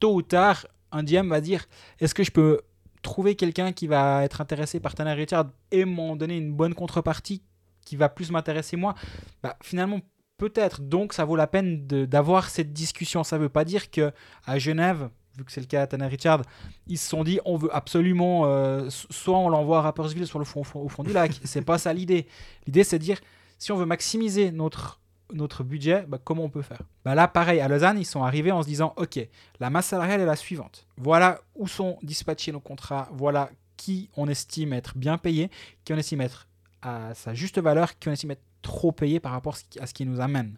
tôt 0.00 0.14
ou 0.14 0.22
tard, 0.22 0.66
un 0.92 1.04
GM 1.04 1.28
va 1.28 1.40
dire 1.40 1.66
est-ce 2.00 2.14
que 2.14 2.24
je 2.24 2.30
peux 2.30 2.60
trouver 3.02 3.36
quelqu'un 3.36 3.72
qui 3.72 3.86
va 3.86 4.24
être 4.24 4.40
intéressé 4.40 4.80
par 4.80 4.94
Tanner 4.94 5.12
Richard 5.12 5.50
et 5.70 5.84
m'en 5.84 6.16
donner 6.16 6.38
une 6.38 6.52
bonne 6.54 6.74
contrepartie 6.74 7.42
qui 7.86 7.96
va 7.96 8.10
plus 8.10 8.30
m'intéresser 8.30 8.76
moi 8.76 8.94
bah, 9.42 9.56
Finalement, 9.62 10.00
peut-être. 10.36 10.82
Donc, 10.82 11.14
ça 11.14 11.24
vaut 11.24 11.36
la 11.36 11.46
peine 11.46 11.86
d'avoir 11.86 12.50
cette 12.50 12.74
discussion. 12.74 13.24
Ça 13.24 13.38
ne 13.38 13.42
veut 13.44 13.48
pas 13.48 13.64
dire 13.64 13.90
que 13.90 14.12
à 14.44 14.58
Genève, 14.58 15.08
vu 15.38 15.44
que 15.44 15.52
c'est 15.52 15.60
le 15.62 15.66
cas 15.66 15.82
à 15.82 15.86
Tanner 15.86 16.06
Richard, 16.06 16.42
ils 16.86 16.98
se 16.98 17.08
sont 17.08 17.24
dit 17.24 17.40
on 17.46 17.56
veut 17.56 17.74
absolument 17.74 18.42
euh, 18.46 18.90
so- 18.90 19.06
soit 19.10 19.38
on 19.38 19.48
l'envoie 19.48 19.78
à 19.78 19.82
Rappersville 19.82 20.26
sur 20.26 20.38
le 20.38 20.44
fond, 20.44 20.60
au 20.60 20.64
fond- 20.64 20.80
au 20.80 20.88
fond 20.88 21.02
du 21.04 21.12
lac 21.12 21.32
c'est 21.44 21.60
pas 21.62 21.76
ça 21.76 21.92
l'idée 21.92 22.26
l'idée 22.66 22.84
c'est 22.84 22.98
de 22.98 23.04
dire 23.04 23.20
si 23.58 23.70
on 23.70 23.76
veut 23.76 23.84
maximiser 23.86 24.50
notre 24.50 25.00
notre 25.34 25.64
budget, 25.64 26.04
bah, 26.06 26.18
comment 26.22 26.44
on 26.44 26.48
peut 26.48 26.62
faire? 26.62 26.82
Bah 27.04 27.16
Là, 27.16 27.26
pareil, 27.26 27.58
à 27.60 27.66
Lausanne, 27.66 27.98
ils 27.98 28.04
sont 28.06 28.22
arrivés 28.22 28.52
en 28.52 28.62
se 28.62 28.68
disant, 28.68 28.94
OK, 28.96 29.18
la 29.58 29.70
masse 29.70 29.86
salariale 29.86 30.20
est 30.20 30.24
la 30.24 30.36
suivante. 30.36 30.86
Voilà 30.98 31.40
où 31.56 31.66
sont 31.66 31.98
dispatchés 32.04 32.52
nos 32.52 32.60
contrats, 32.60 33.08
voilà 33.12 33.50
qui 33.76 34.08
on 34.16 34.28
estime 34.28 34.72
être 34.72 34.96
bien 34.96 35.18
payé, 35.18 35.50
qui 35.84 35.92
on 35.92 35.96
estime 35.96 36.20
être 36.20 36.46
à 36.82 37.14
sa 37.14 37.34
juste 37.34 37.58
valeur, 37.58 37.98
qui 37.98 38.08
on 38.08 38.12
estime 38.12 38.30
être 38.32 38.42
trop 38.62 38.92
payé 38.92 39.20
par 39.20 39.32
rapport 39.32 39.56
à 39.80 39.86
ce 39.86 39.94
qui 39.94 40.04
nous 40.06 40.20
amène. 40.20 40.56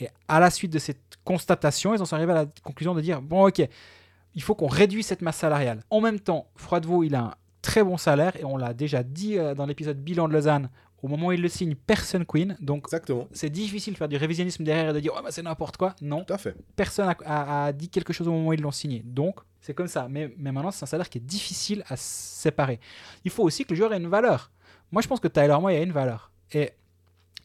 Et 0.00 0.08
à 0.28 0.40
la 0.40 0.50
suite 0.50 0.72
de 0.72 0.78
cette 0.78 1.02
constatation, 1.24 1.94
ils 1.94 2.00
en 2.02 2.04
sont 2.06 2.16
arrivés 2.16 2.32
à 2.32 2.36
la 2.36 2.46
conclusion 2.62 2.94
de 2.94 3.00
dire, 3.00 3.20
bon 3.20 3.46
ok, 3.48 3.62
il 4.34 4.42
faut 4.42 4.54
qu'on 4.54 4.66
réduise 4.68 5.06
cette 5.06 5.22
masse 5.22 5.36
salariale. 5.36 5.82
En 5.90 6.00
même 6.00 6.20
temps, 6.20 6.46
Froidevaux, 6.56 7.02
il 7.04 7.14
a 7.14 7.20
un 7.22 7.34
très 7.60 7.84
bon 7.84 7.96
salaire, 7.96 8.34
et 8.36 8.44
on 8.44 8.56
l'a 8.56 8.72
déjà 8.74 9.02
dit 9.02 9.38
euh, 9.38 9.54
dans 9.54 9.66
l'épisode 9.66 9.98
bilan 9.98 10.26
de 10.28 10.32
Lausanne, 10.32 10.70
au 11.02 11.08
moment 11.08 11.26
où 11.28 11.32
il 11.32 11.42
le 11.42 11.48
signe, 11.48 11.74
personne 11.74 12.24
queen. 12.24 12.56
Donc 12.60 12.86
c'est 13.32 13.50
difficile 13.50 13.92
de 13.94 13.98
faire 13.98 14.08
du 14.08 14.16
révisionnisme 14.16 14.62
derrière 14.64 14.90
et 14.90 14.92
de 14.92 15.00
dire, 15.00 15.12
oh, 15.16 15.20
bah, 15.22 15.30
c'est 15.32 15.42
n'importe 15.42 15.76
quoi. 15.76 15.94
Non, 16.00 16.24
Tout 16.24 16.32
à 16.34 16.38
fait. 16.38 16.54
personne 16.76 17.08
a, 17.08 17.16
a- 17.26 17.64
a 17.66 17.72
dit 17.72 17.88
quelque 17.88 18.12
chose 18.12 18.28
au 18.28 18.32
moment 18.32 18.48
où 18.48 18.52
ils 18.52 18.60
l'ont 18.60 18.70
signé. 18.70 19.02
Donc, 19.04 19.40
c'est 19.60 19.74
comme 19.74 19.88
ça. 19.88 20.06
Mais, 20.08 20.32
mais 20.38 20.52
maintenant, 20.52 20.70
c'est 20.70 20.84
un 20.84 20.86
salaire 20.86 21.08
qui 21.10 21.18
est 21.18 21.22
difficile 21.22 21.82
à 21.88 21.96
séparer. 21.96 22.78
Il 23.24 23.30
faut 23.32 23.42
aussi 23.42 23.64
que 23.64 23.70
le 23.70 23.76
joueur 23.76 23.92
ait 23.92 23.96
une 23.98 24.08
valeur. 24.08 24.50
Moi, 24.92 25.02
je 25.02 25.08
pense 25.08 25.20
que 25.20 25.28
Tyler 25.28 25.56
Moy 25.60 25.74
a 25.76 25.82
une 25.82 25.92
valeur. 25.92 26.30
Et 26.52 26.70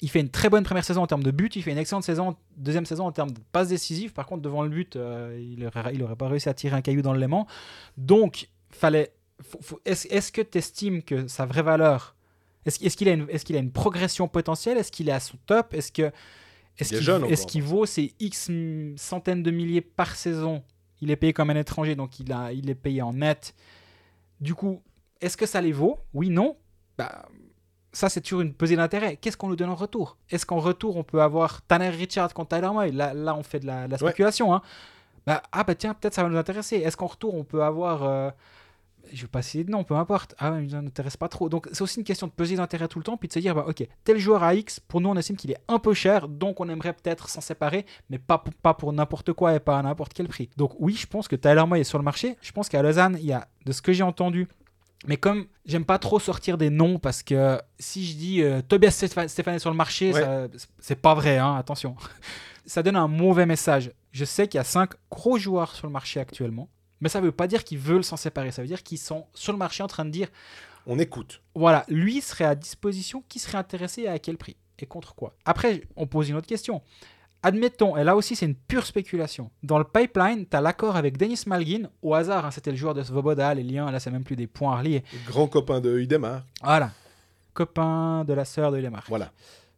il 0.01 0.09
fait 0.09 0.19
une 0.19 0.29
très 0.29 0.49
bonne 0.49 0.63
première 0.63 0.83
saison 0.85 1.01
en 1.01 1.07
termes 1.07 1.23
de 1.23 1.31
but. 1.31 1.55
Il 1.55 1.63
fait 1.63 1.71
une 1.71 1.77
excellente 1.77 2.03
saison, 2.03 2.35
deuxième 2.55 2.85
saison 2.85 3.05
en 3.07 3.11
termes 3.11 3.31
de 3.31 3.39
passes 3.51 3.69
décisives. 3.69 4.13
Par 4.13 4.27
contre, 4.27 4.41
devant 4.43 4.61
le 4.61 4.69
but, 4.69 4.95
euh, 4.95 5.35
il 5.41 5.63
n'aurait 5.63 5.95
il 5.95 6.03
aurait 6.03 6.15
pas 6.15 6.27
réussi 6.27 6.49
à 6.49 6.53
tirer 6.53 6.75
un 6.75 6.81
caillou 6.81 7.01
dans 7.01 7.13
le 7.13 7.19
l'aimant. 7.19 7.47
Donc, 7.97 8.49
fallait. 8.69 9.13
Est-ce 9.85 10.31
que 10.31 10.41
tu 10.41 10.57
estimes 10.57 11.01
que 11.03 11.27
sa 11.27 11.45
vraie 11.45 11.63
valeur. 11.63 12.15
Est-ce 12.65 12.97
qu'il 12.97 13.07
a, 13.07 13.13
une- 13.13 13.29
est-ce 13.29 13.45
qu'il 13.45 13.55
a 13.55 13.59
une 13.59 13.71
progression 13.71 14.27
potentielle? 14.27 14.77
Est-ce 14.77 14.91
qu'il 14.91 15.07
est 15.07 15.13
à 15.13 15.21
son 15.21 15.37
top? 15.45 15.73
Est-ce 15.73 15.91
que. 15.91 16.11
Est-ce 16.77 16.93
Il 16.93 16.97
est 16.97 17.01
qu'il 17.01 17.11
encore. 17.11 17.45
qu'il 17.47 17.63
vaut 17.63 17.85
ces 17.85 18.13
X 18.19 18.51
centaines 18.97 19.41
de 19.41 19.51
milliers 19.51 19.81
par 19.81 20.15
saison? 20.15 20.63
Il 21.01 21.09
est 21.11 21.15
payé 21.15 21.31
comme 21.31 21.49
un 21.49 21.55
étranger, 21.55 21.95
donc 21.95 22.19
il, 22.19 22.31
a, 22.33 22.51
il 22.51 22.69
est 22.69 22.75
payé 22.75 23.01
en 23.01 23.13
net. 23.13 23.55
Du 24.41 24.53
coup, 24.53 24.81
est-ce 25.21 25.37
que 25.37 25.45
ça 25.45 25.61
les 25.61 25.71
vaut? 25.71 25.99
Oui, 26.13 26.29
non 26.29 26.57
bah, 26.97 27.25
Ça, 27.93 28.09
c'est 28.09 28.21
toujours 28.21 28.41
une 28.41 28.53
pesée 28.53 28.75
d'intérêt. 28.75 29.15
Qu'est-ce 29.17 29.37
qu'on 29.37 29.47
nous 29.49 29.55
donne 29.55 29.69
en 29.69 29.75
retour? 29.75 30.17
Est-ce 30.29 30.45
qu'en 30.45 30.59
retour, 30.59 30.97
on 30.97 31.03
peut 31.03 31.21
avoir 31.21 31.61
Tanner 31.63 31.89
Richard 31.89 32.33
contre 32.33 32.55
Tyler 32.55 32.69
Moy? 32.71 32.91
Là, 32.91 33.13
là, 33.13 33.35
on 33.35 33.43
fait 33.43 33.59
de 33.59 33.65
la, 33.67 33.85
de 33.87 33.91
la 33.91 33.97
Ouais. 33.97 34.09
spéculation. 34.09 34.53
hein. 34.53 34.61
Bah, 35.25 35.41
ah, 35.51 35.63
bah 35.63 35.75
tiens, 35.75 35.93
peut-être 35.93 36.13
ça 36.13 36.23
va 36.23 36.29
nous 36.29 36.37
intéresser. 36.37 36.77
Est-ce 36.77 36.95
qu'en 36.97 37.07
retour, 37.07 37.33
on 37.35 37.43
peut 37.43 37.63
avoir. 37.63 38.03
euh, 38.03 38.29
je 39.13 39.21
vais 39.21 39.27
pas 39.29 39.41
citer 39.41 39.63
de 39.63 39.71
nom, 39.71 39.85
peu 39.85 39.95
importe. 39.95 40.35
Ah, 40.37 40.51
mais 40.51 40.67
ça 40.69 40.77
ne 40.77 40.81
nous 40.81 40.87
intéresse 40.87 41.15
pas 41.15 41.29
trop. 41.29 41.47
Donc, 41.47 41.69
c'est 41.71 41.81
aussi 41.81 41.97
une 41.99 42.03
question 42.03 42.27
de 42.27 42.31
peser 42.33 42.57
d'intérêt 42.57 42.89
tout 42.89 42.99
le 42.99 43.03
temps, 43.05 43.15
puis 43.15 43.29
de 43.29 43.33
se 43.33 43.39
dire, 43.39 43.55
bah, 43.55 43.63
ok, 43.67 43.87
tel 44.03 44.17
joueur 44.17 44.43
à 44.43 44.53
X, 44.53 44.81
pour 44.81 44.99
nous, 44.99 45.07
on 45.09 45.15
estime 45.15 45.37
qu'il 45.37 45.49
est 45.51 45.57
un 45.69 45.79
peu 45.79 45.93
cher, 45.93 46.27
donc 46.27 46.59
on 46.59 46.67
aimerait 46.67 46.91
peut-être 46.93 47.29
s'en 47.29 47.39
séparer, 47.39 47.85
mais 48.09 48.19
pas 48.19 48.37
pour, 48.37 48.53
pas 48.55 48.73
pour 48.73 48.91
n'importe 48.91 49.31
quoi 49.31 49.53
et 49.55 49.61
pas 49.61 49.79
à 49.79 49.81
n'importe 49.81 50.13
quel 50.13 50.27
prix. 50.27 50.49
Donc, 50.57 50.73
oui, 50.79 50.93
je 50.93 51.07
pense 51.07 51.29
que 51.29 51.37
Tyler 51.37 51.63
Moy 51.65 51.79
est 51.79 51.83
sur 51.85 51.97
le 51.97 52.03
marché. 52.03 52.37
Je 52.41 52.51
pense 52.51 52.67
qu'à 52.67 52.81
Lausanne, 52.81 53.15
il 53.19 53.25
y 53.27 53.31
a, 53.33 53.47
de 53.65 53.71
ce 53.71 53.81
que 53.81 53.93
j'ai 53.93 54.03
entendu, 54.03 54.47
mais 55.05 55.17
comme 55.17 55.45
j'aime 55.65 55.85
pas 55.85 55.99
trop 55.99 56.19
sortir 56.19 56.57
des 56.57 56.69
noms, 56.69 56.97
parce 56.99 57.23
que 57.23 57.59
si 57.79 58.05
je 58.05 58.15
dis 58.15 58.41
euh, 58.41 58.61
Tobias 58.61 58.89
Stéphan- 58.91 59.27
Stéphane 59.27 59.55
est 59.55 59.59
sur 59.59 59.69
le 59.69 59.75
marché, 59.75 60.13
Ouais. 60.13 60.49
c'est 60.79 60.95
pas 61.01 61.13
vrai, 61.13 61.37
hein, 61.37 61.55
attention. 61.55 61.95
ça 62.65 62.81
donne 62.83 62.95
un 62.95 63.07
mauvais 63.07 63.45
message. 63.45 63.91
Je 64.11 64.25
sais 64.25 64.47
qu'il 64.47 64.57
y 64.57 64.61
a 64.61 64.63
cinq 64.63 64.91
gros 65.11 65.37
joueurs 65.37 65.75
sur 65.75 65.85
le 65.87 65.93
marché 65.93 66.19
actuellement, 66.19 66.69
mais 67.01 67.09
ça 67.09 67.21
veut 67.21 67.31
pas 67.31 67.47
dire 67.47 67.63
qu'ils 67.63 67.77
veulent 67.77 68.03
s'en 68.03 68.17
séparer. 68.17 68.51
Ça 68.51 68.61
veut 68.63 68.67
dire 68.67 68.81
qu'ils 68.83 68.97
sont 68.97 69.27
sur 69.33 69.51
le 69.53 69.59
marché 69.59 69.83
en 69.83 69.87
train 69.87 70.05
de 70.05 70.09
dire 70.09 70.27
On 70.87 70.97
écoute. 70.97 71.41
voilà, 71.53 71.85
lui 71.89 72.19
serait 72.21 72.45
à 72.45 72.55
disposition, 72.55 73.23
qui 73.29 73.37
serait 73.39 73.57
intéressé 73.59 74.01
et 74.03 74.07
à 74.07 74.17
quel 74.19 74.37
prix 74.37 74.55
Et 74.79 74.85
contre 74.87 75.13
quoi? 75.15 75.35
Après, 75.45 75.83
on 75.95 76.07
pose 76.07 76.29
une 76.29 76.35
autre 76.35 76.47
question. 76.47 76.81
Admettons, 77.43 77.95
et 77.95 78.03
là 78.03 78.15
aussi 78.15 78.35
c'est 78.35 78.45
une 78.45 78.55
pure 78.55 78.85
spéculation, 78.85 79.51
dans 79.63 79.77
le 79.77 79.83
pipeline, 79.83 80.45
tu 80.49 80.57
as 80.57 80.61
l'accord 80.61 80.95
avec 80.95 81.17
Denis 81.17 81.41
Malgin, 81.45 81.89
au 82.01 82.13
hasard, 82.13 82.45
hein, 82.45 82.51
c'était 82.51 82.71
le 82.71 82.77
joueur 82.77 82.93
de 82.93 83.03
Svoboda, 83.03 83.53
les 83.53 83.63
liens, 83.63 83.89
là 83.91 83.99
c'est 83.99 84.11
même 84.11 84.23
plus 84.23 84.35
des 84.35 84.47
points 84.47 84.75
reliés. 84.77 85.03
Grand 85.27 85.47
copain 85.47 85.79
de 85.79 85.97
Udemar. 85.97 86.41
Voilà, 86.63 86.91
copain 87.53 88.25
de 88.25 88.33
la 88.33 88.43
sœur 88.43 88.71
de 88.71 88.77
Lemar, 88.77 89.03
Voilà. 89.07 89.31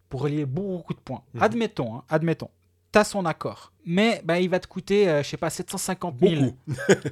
pour 0.08 0.22
relier 0.22 0.46
beaucoup 0.46 0.94
de 0.94 1.00
points. 1.00 1.22
Mhm. 1.34 1.44
Admettons, 1.44 1.96
hein, 1.96 2.04
admettons, 2.10 2.50
tu 2.92 2.98
as 3.00 3.04
son 3.04 3.26
accord, 3.26 3.72
mais 3.86 4.22
bah, 4.24 4.40
il 4.40 4.50
va 4.50 4.60
te 4.60 4.68
coûter, 4.68 5.10
euh, 5.10 5.22
je 5.22 5.28
sais 5.30 5.38
pas, 5.38 5.50
750 5.50 6.16
000 6.20 6.36
Beaucoup. 6.42 6.58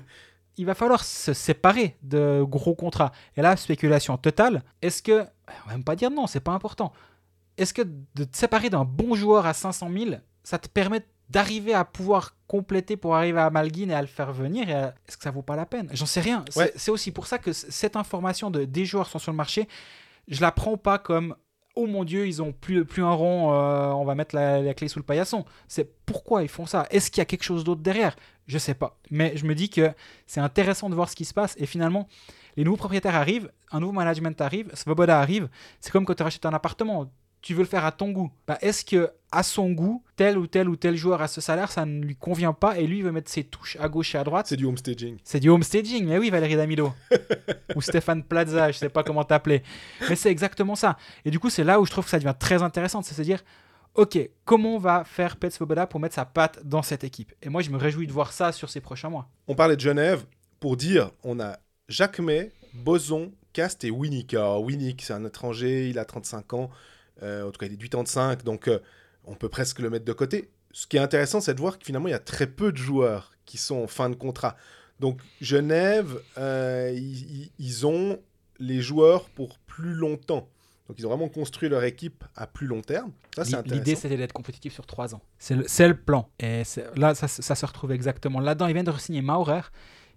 il 0.57 0.65
va 0.65 0.73
falloir 0.75 1.03
se 1.03 1.33
séparer 1.33 1.97
de 2.01 2.43
gros 2.47 2.73
contrats. 2.73 3.11
Et 3.35 3.41
là, 3.41 3.55
spéculation 3.57 4.17
totale, 4.17 4.63
est-ce 4.81 5.03
que, 5.03 5.21
on 5.21 5.67
va 5.67 5.73
même 5.73 5.83
pas 5.83 5.95
dire 5.95 6.09
non, 6.09 6.25
c'est 6.25 6.39
pas 6.39 6.53
important. 6.53 6.91
Est-ce 7.57 7.73
que 7.73 7.81
de 8.15 8.23
te 8.23 8.35
séparer 8.37 8.69
d'un 8.69 8.85
bon 8.85 9.13
joueur 9.15 9.45
à 9.45 9.53
500 9.53 9.89
000, 9.91 10.11
ça 10.49 10.57
te 10.57 10.69
permet 10.69 11.01
d'arriver 11.29 11.73
à 11.73 11.83
pouvoir 11.83 12.35
compléter 12.47 12.95
pour 12.95 13.15
arriver 13.15 13.41
à 13.41 13.49
Malguin 13.49 13.89
et 13.89 13.93
à 13.93 13.99
le 14.01 14.07
faire 14.07 14.31
venir 14.31 14.69
à- 14.69 14.93
Est-ce 15.07 15.17
que 15.17 15.23
ça 15.23 15.31
vaut 15.31 15.41
pas 15.41 15.57
la 15.57 15.65
peine? 15.65 15.89
J'en 15.91 16.05
sais 16.05 16.21
rien. 16.21 16.45
C'est 16.49 16.59
Ouais. 16.59 16.73
c'est 16.77 16.89
aussi 16.91 17.11
pour 17.11 17.27
ça 17.27 17.37
que 17.37 17.51
cette 17.51 17.97
information 17.97 18.49
de 18.49 18.63
des 18.63 18.85
joueurs 18.85 19.09
sont 19.09 19.19
sur 19.19 19.33
le 19.33 19.37
marché, 19.37 19.67
je 20.29 20.39
la 20.39 20.53
prends 20.53 20.77
pas 20.77 20.99
comme 20.99 21.35
oh 21.75 21.85
mon 21.85 22.05
dieu, 22.05 22.25
ils 22.27 22.41
ont 22.41 22.53
plus, 22.53 22.85
plus 22.85 23.03
un 23.03 23.11
rond, 23.11 23.53
euh, 23.53 23.89
on 23.91 24.05
va 24.05 24.15
mettre 24.15 24.33
la, 24.35 24.61
la 24.61 24.73
clé 24.73 24.87
sous 24.87 24.97
le 24.99 25.03
paillasson. 25.05 25.43
C'est 25.67 25.87
pourquoi 26.05 26.41
ils 26.43 26.49
font 26.49 26.65
ça? 26.65 26.87
Est-ce 26.91 27.11
qu'il 27.11 27.19
y 27.19 27.21
a 27.21 27.25
quelque 27.25 27.43
chose 27.43 27.63
d'autre 27.65 27.81
derrière? 27.81 28.15
Je 28.47 28.57
sais 28.57 28.73
pas. 28.73 28.97
Mais 29.11 29.35
je 29.37 29.45
me 29.45 29.53
dis 29.53 29.69
que 29.69 29.91
c'est 30.25 30.39
intéressant 30.39 30.89
de 30.89 30.95
voir 30.95 31.07
ce 31.09 31.15
qui 31.15 31.25
se 31.25 31.33
passe. 31.35 31.53
Et 31.59 31.65
finalement, 31.67 32.07
les 32.55 32.63
nouveaux 32.63 32.77
propriétaires 32.77 33.15
arrivent, 33.15 33.51
un 33.71 33.79
nouveau 33.81 33.91
management 33.93 34.39
arrive, 34.41 34.71
Svoboda 34.73 35.19
arrive. 35.19 35.49
C'est 35.81 35.91
comme 35.91 36.05
quand 36.05 36.15
tu 36.15 36.23
rachètes 36.23 36.45
un 36.47 36.53
appartement. 36.53 37.11
Tu 37.41 37.53
veux 37.53 37.61
le 37.61 37.67
faire 37.67 37.85
à 37.85 37.91
ton 37.91 38.11
goût. 38.11 38.31
Bah, 38.47 38.57
Est-ce 38.61 38.83
que 38.83 39.11
à 39.31 39.43
son 39.43 39.71
goût, 39.71 40.03
tel 40.15 40.37
ou 40.37 40.47
tel 40.47 40.69
ou 40.69 40.75
tel 40.75 40.95
joueur 40.95 41.21
à 41.21 41.27
ce 41.27 41.41
salaire, 41.41 41.71
ça 41.71 41.85
ne 41.85 42.01
lui 42.01 42.15
convient 42.15 42.53
pas 42.53 42.77
et 42.77 42.87
lui 42.87 42.99
il 42.99 43.03
veut 43.03 43.11
mettre 43.11 43.29
ses 43.29 43.43
touches 43.43 43.77
à 43.79 43.89
gauche 43.89 44.15
et 44.15 44.17
à 44.17 44.23
droite? 44.23 44.47
C'est 44.47 44.55
du 44.55 44.65
homestaging. 44.65 45.17
c'est 45.23 45.39
du 45.39 45.49
homestaging, 45.49 46.05
mais 46.05 46.17
oui, 46.17 46.29
Valérie 46.29 46.55
Damido. 46.55 46.93
Ou 47.75 47.81
Stéphane 47.81 48.23
Plaza, 48.23 48.71
je 48.71 48.77
sais 48.77 48.89
pas 48.89 49.03
comment 49.03 49.23
t'appeler. 49.23 49.63
Mais 50.09 50.15
c'est 50.15 50.31
exactement 50.31 50.75
ça. 50.75 50.97
Et 51.25 51.31
du 51.31 51.39
coup, 51.39 51.49
c'est 51.49 51.63
là 51.63 51.79
où 51.79 51.85
je 51.85 51.91
trouve 51.91 52.05
que 52.05 52.09
ça 52.09 52.19
devient 52.19 52.35
très 52.37 52.63
intéressant, 52.63 53.01
c'est 53.01 53.15
se 53.15 53.21
dire, 53.21 53.43
ok, 53.95 54.17
comment 54.45 54.75
on 54.75 54.79
va 54.79 55.03
faire 55.03 55.35
Pet 55.35 55.51
Svoboda 55.51 55.87
pour 55.87 55.99
mettre 55.99 56.15
sa 56.15 56.25
patte 56.25 56.65
dans 56.65 56.81
cette 56.81 57.03
équipe? 57.03 57.33
Et 57.41 57.49
moi, 57.49 57.61
je 57.61 57.69
me 57.69 57.77
réjouis 57.77 58.07
de 58.07 58.13
voir 58.13 58.31
ça 58.31 58.51
sur 58.51 58.69
ces 58.69 58.79
prochains 58.79 59.09
mois. 59.09 59.27
On 59.47 59.55
parlait 59.55 59.75
de 59.75 59.81
Genève. 59.81 60.25
Pour 60.59 60.75
dire, 60.77 61.11
on 61.23 61.39
a 61.39 61.57
Jacques 61.87 62.19
May, 62.19 62.51
Boson, 62.73 63.31
Cast 63.53 63.83
et 63.83 63.91
Winnick. 63.91 64.33
Alors, 64.33 64.63
Winnick, 64.63 65.03
c'est 65.03 65.13
un 65.13 65.23
étranger, 65.23 65.89
il 65.89 65.99
a 65.99 66.05
35 66.05 66.53
ans. 66.53 66.69
Euh, 67.23 67.47
en 67.47 67.51
tout 67.51 67.59
cas, 67.59 67.65
il 67.65 67.73
est 67.73 67.77
de 67.77 67.81
85, 67.81 68.43
donc 68.43 68.67
euh, 68.67 68.79
on 69.25 69.35
peut 69.35 69.49
presque 69.49 69.79
le 69.79 69.89
mettre 69.89 70.05
de 70.05 70.13
côté. 70.13 70.49
Ce 70.71 70.85
qui 70.87 70.97
est 70.97 71.01
intéressant, 71.01 71.41
c'est 71.41 71.53
de 71.53 71.59
voir 71.59 71.79
que 71.79 71.85
finalement, 71.85 72.07
il 72.07 72.11
y 72.11 72.15
a 72.15 72.19
très 72.19 72.47
peu 72.47 72.71
de 72.71 72.77
joueurs 72.77 73.33
qui 73.45 73.57
sont 73.57 73.77
en 73.77 73.87
fin 73.87 74.09
de 74.09 74.15
contrat. 74.15 74.55
Donc, 74.99 75.21
Genève, 75.41 76.19
euh, 76.37 76.97
ils, 77.57 77.85
ont 77.85 78.19
les 78.59 78.81
joueurs 78.81 79.29
pour 79.29 79.59
plus 79.59 79.93
longtemps. 79.93 80.49
Donc, 80.87 80.97
ils 80.97 81.05
ont 81.05 81.09
vraiment 81.09 81.29
construit 81.29 81.69
leur 81.69 81.83
équipe 81.83 82.23
à 82.35 82.47
plus 82.47 82.65
long 82.65 82.81
terme. 82.81 83.11
Ça, 83.35 83.45
c'est 83.45 83.55
intéressant. 83.55 83.75
L'idée, 83.75 83.95
c'était 83.95 84.17
d'être 84.17 84.33
compétitif 84.33 84.73
sur 84.73 84.85
trois 84.85 85.13
ans. 85.13 85.21
C'est 85.37 85.55
le, 85.87 85.93
plan. 85.93 86.29
Et 86.39 86.63
là, 86.95 87.13
ça, 87.13 87.27
ça 87.27 87.55
se 87.55 87.65
retrouve 87.65 87.91
exactement 87.91 88.39
là-dedans. 88.39 88.67
Ils 88.67 88.73
viennent 88.73 88.85
de 88.85 88.97
signer 88.97 89.21
Maurer, 89.21 89.61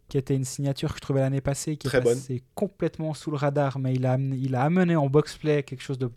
qui 0.08 0.16
était 0.16 0.34
une 0.34 0.44
signature 0.44 0.90
que 0.90 0.96
je 0.96 1.02
trouvais 1.02 1.20
l'année 1.20 1.40
passée, 1.40 1.76
qui 1.76 1.88
Très 1.88 1.98
est 1.98 2.02
passée 2.02 2.42
complètement 2.54 3.14
sous 3.14 3.30
le 3.30 3.36
radar, 3.36 3.78
mais 3.78 3.94
il 3.94 4.06
a, 4.06 4.16
il 4.18 4.54
a 4.54 4.62
amené 4.62 4.96
en 4.96 5.08
box-play 5.08 5.62
quelque 5.62 5.82
chose 5.82 5.98
de, 5.98 6.10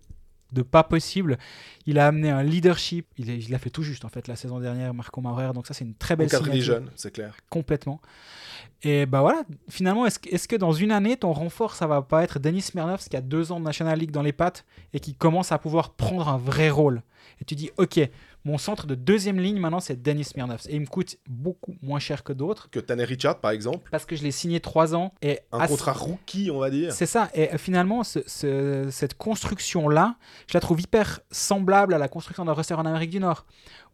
de 0.54 0.62
pas 0.62 0.84
possible. 0.84 1.38
Il 1.86 2.00
a 2.00 2.08
amené 2.08 2.30
un 2.30 2.44
leadership. 2.44 3.08
Il 3.18 3.30
est- 3.30 3.40
il 3.40 3.52
l'a 3.52 3.60
fait 3.60 3.70
tout 3.70 3.84
juste, 3.84 4.06
en 4.06 4.10
fait, 4.10 4.28
la 4.28 4.36
saison 4.36 4.60
dernière, 4.60 4.94
Marco 4.94 5.20
Maurer. 5.22 5.52
Donc 5.54 5.68
ça, 5.68 5.74
c'est 5.74 5.84
une 5.86 5.96
très 5.96 6.16
belle 6.16 6.30
signature 6.30 6.62
jeunes, 6.62 6.90
c'est 6.96 7.12
clair. 7.12 7.36
complètement. 7.50 8.00
Et 8.84 9.06
bah 9.06 9.22
voilà, 9.22 9.44
finalement, 9.70 10.06
est-ce 10.06 10.48
que, 10.48 10.56
dans 10.56 10.74
une 10.74 10.92
année, 10.92 11.16
ton 11.18 11.32
renfort, 11.32 11.74
ça 11.76 11.88
va 11.88 12.02
pas 12.02 12.24
être 12.24 12.40
Denis 12.40 12.62
Smirnov, 12.62 13.04
qui 13.08 13.16
a 13.16 13.22
deux 13.22 13.52
ans 13.52 13.60
de 13.60 13.66
National 13.66 13.98
League 13.98 14.12
dans 14.12 14.22
les 14.22 14.34
pattes 14.34 14.66
et 14.94 15.00
qui 15.00 15.14
commence 15.16 15.52
à 15.52 15.58
pouvoir 15.58 15.94
prendre 15.94 16.28
un 16.28 16.38
vrai 16.38 16.70
rôle? 16.70 17.02
Et 17.42 17.46
tu 17.46 17.56
dis, 17.56 17.72
ok, 17.78 18.00
mon 18.46 18.58
centre 18.58 18.88
de 18.88 18.96
deuxième 18.96 19.40
ligne 19.40 19.58
maintenant, 19.60 19.80
c'est 19.80 20.02
Denis 20.02 20.26
Smirnov. 20.26 20.62
Et 20.68 20.76
il 20.76 20.82
me 20.82 20.86
coûte 20.86 21.18
beaucoup 21.30 21.76
moins 21.82 22.00
cher 22.00 22.24
que 22.24 22.34
d'autres 22.34 22.70
Que 22.70 22.80
Tanner 22.82 23.06
Richard, 23.06 23.40
par 23.40 23.52
exemple. 23.52 23.88
parce 23.90 24.06
que 24.06 24.16
je 24.18 24.24
l'ai 24.24 24.32
signé 24.32 24.60
trois 24.60 24.96
ans. 24.96 25.14
Et 25.22 25.40
Un 25.54 25.66
contrat 25.68 25.94
rookie, 25.94 26.52
on 26.52 26.60
va 26.60 26.70
dire. 26.70 26.92
c'est 26.92 27.06
ça. 27.06 27.30
Et 27.34 27.54
euh, 27.54 27.58
finalement, 27.58 28.04
ce- 28.04 28.20
ce- 28.28 28.90
cette 28.92 29.14
construction-là, 29.16 30.16
je 30.48 30.54
la 30.56 30.60
trouve 30.60 30.82
hyper 30.82 31.22
semblable 31.32 31.94
à 31.94 31.98
la 31.98 32.08
construction 32.08 32.44
d'un 32.46 32.54
roster 32.54 32.74
en 32.74 32.86
Amérique 32.86 33.12
du 33.12 33.20
Nord. 33.20 33.46